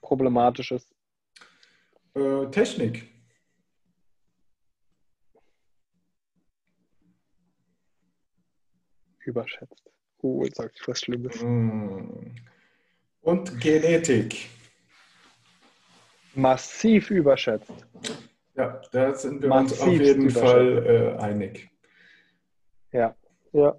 problematisch 0.00 0.72
ist. 0.72 0.92
Äh, 2.16 2.46
Technik. 2.50 3.13
Überschätzt. 9.24 9.90
Oh, 10.22 10.44
jetzt 10.44 10.56
sag 10.56 10.72
ich 10.74 10.88
was 10.88 11.00
Schlimmes. 11.00 11.42
Mm. 11.42 12.34
Und 13.22 13.60
Genetik. 13.60 14.48
Massiv 16.34 17.10
überschätzt. 17.10 17.72
Ja, 18.56 18.80
da 18.92 19.14
sind 19.14 19.42
wir 19.42 19.48
Massiv 19.48 19.70
uns 19.70 19.80
auf 19.80 20.00
jeden 20.00 20.30
Fall 20.30 20.86
äh, 21.18 21.22
einig. 21.22 21.70
Ja, 22.92 23.14
ja. 23.52 23.76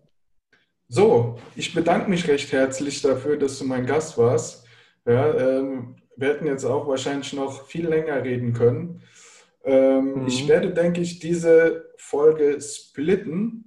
So, 0.87 1.39
ich 1.55 1.73
bedanke 1.73 2.09
mich 2.09 2.27
recht 2.27 2.51
herzlich 2.51 3.01
dafür, 3.01 3.37
dass 3.37 3.57
du 3.59 3.65
mein 3.65 3.85
Gast 3.85 4.17
warst. 4.17 4.65
Ja, 5.05 5.33
ähm, 5.33 5.95
wir 6.15 6.29
hätten 6.29 6.47
jetzt 6.47 6.65
auch 6.65 6.87
wahrscheinlich 6.87 7.33
noch 7.33 7.67
viel 7.67 7.87
länger 7.87 8.23
reden 8.23 8.53
können. 8.53 9.01
Ähm, 9.63 10.21
mhm. 10.21 10.27
Ich 10.27 10.47
werde, 10.47 10.73
denke 10.73 11.01
ich, 11.01 11.19
diese 11.19 11.91
Folge 11.97 12.59
splitten. 12.61 13.64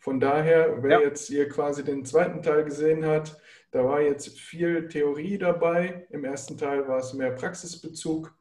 Von 0.00 0.18
daher, 0.18 0.82
wer 0.82 1.00
ja. 1.00 1.06
jetzt 1.06 1.28
hier 1.28 1.48
quasi 1.48 1.84
den 1.84 2.04
zweiten 2.04 2.42
Teil 2.42 2.64
gesehen 2.64 3.04
hat, 3.04 3.38
da 3.70 3.84
war 3.84 4.00
jetzt 4.00 4.38
viel 4.38 4.88
Theorie 4.88 5.38
dabei. 5.38 6.06
Im 6.10 6.24
ersten 6.24 6.56
Teil 6.58 6.88
war 6.88 6.98
es 6.98 7.14
mehr 7.14 7.30
Praxisbezug. 7.30 8.34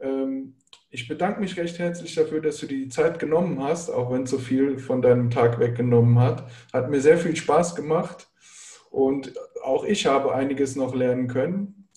Ähm, 0.00 0.56
ich 0.90 1.06
bedanke 1.06 1.40
mich 1.40 1.56
recht 1.56 1.78
herzlich 1.78 2.14
dafür, 2.14 2.40
dass 2.40 2.58
du 2.58 2.66
die 2.66 2.88
Zeit 2.88 3.18
genommen 3.18 3.62
hast, 3.62 3.90
auch 3.90 4.10
wenn 4.10 4.22
es 4.22 4.30
so 4.30 4.38
viel 4.38 4.78
von 4.78 5.02
deinem 5.02 5.30
Tag 5.30 5.60
weggenommen 5.60 6.18
hat. 6.18 6.48
Hat 6.72 6.90
mir 6.90 7.00
sehr 7.00 7.18
viel 7.18 7.36
Spaß 7.36 7.76
gemacht 7.76 8.28
und 8.90 9.34
auch 9.62 9.84
ich 9.84 10.06
habe 10.06 10.34
einiges 10.34 10.76
noch 10.76 10.94
lernen 10.94 11.28
können. 11.28 11.88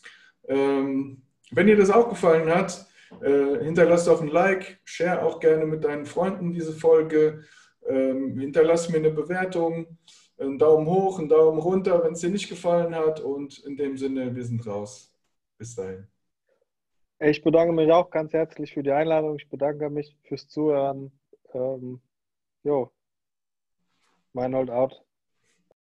Ähm, 0.47 1.21
wenn 1.51 1.67
dir 1.67 1.77
das 1.77 1.89
auch 1.89 2.09
gefallen 2.09 2.53
hat, 2.53 2.85
äh, 3.21 3.63
hinterlass 3.63 4.05
doch 4.05 4.21
ein 4.21 4.27
Like, 4.27 4.79
share 4.83 5.23
auch 5.23 5.39
gerne 5.39 5.65
mit 5.65 5.83
deinen 5.85 6.05
Freunden 6.05 6.51
diese 6.51 6.73
Folge, 6.73 7.45
ähm, 7.89 8.39
hinterlass 8.39 8.89
mir 8.89 8.97
eine 8.97 9.11
Bewertung 9.11 9.97
einen 10.39 10.57
Daumen 10.57 10.87
hoch, 10.87 11.19
einen 11.19 11.29
Daumen 11.29 11.59
runter, 11.59 12.03
wenn 12.03 12.13
es 12.13 12.21
dir 12.21 12.29
nicht 12.29 12.49
gefallen 12.49 12.95
hat. 12.95 13.19
Und 13.19 13.59
in 13.59 13.75
dem 13.75 13.97
Sinne, 13.97 14.35
wir 14.35 14.43
sind 14.43 14.65
raus. 14.65 15.13
Bis 15.57 15.75
dahin. 15.75 16.07
Ich 17.19 17.43
bedanke 17.43 17.73
mich 17.73 17.91
auch 17.91 18.09
ganz 18.09 18.31
herzlich 18.31 18.73
für 18.73 18.83
die 18.83 18.91
Einladung. 18.91 19.35
Ich 19.37 19.49
bedanke 19.49 19.89
mich 19.89 20.15
fürs 20.23 20.47
Zuhören. 20.47 21.11
Ähm, 21.53 22.01
jo, 22.63 22.91
mein 24.31 24.55
Hold 24.55 24.69
out. 24.69 25.03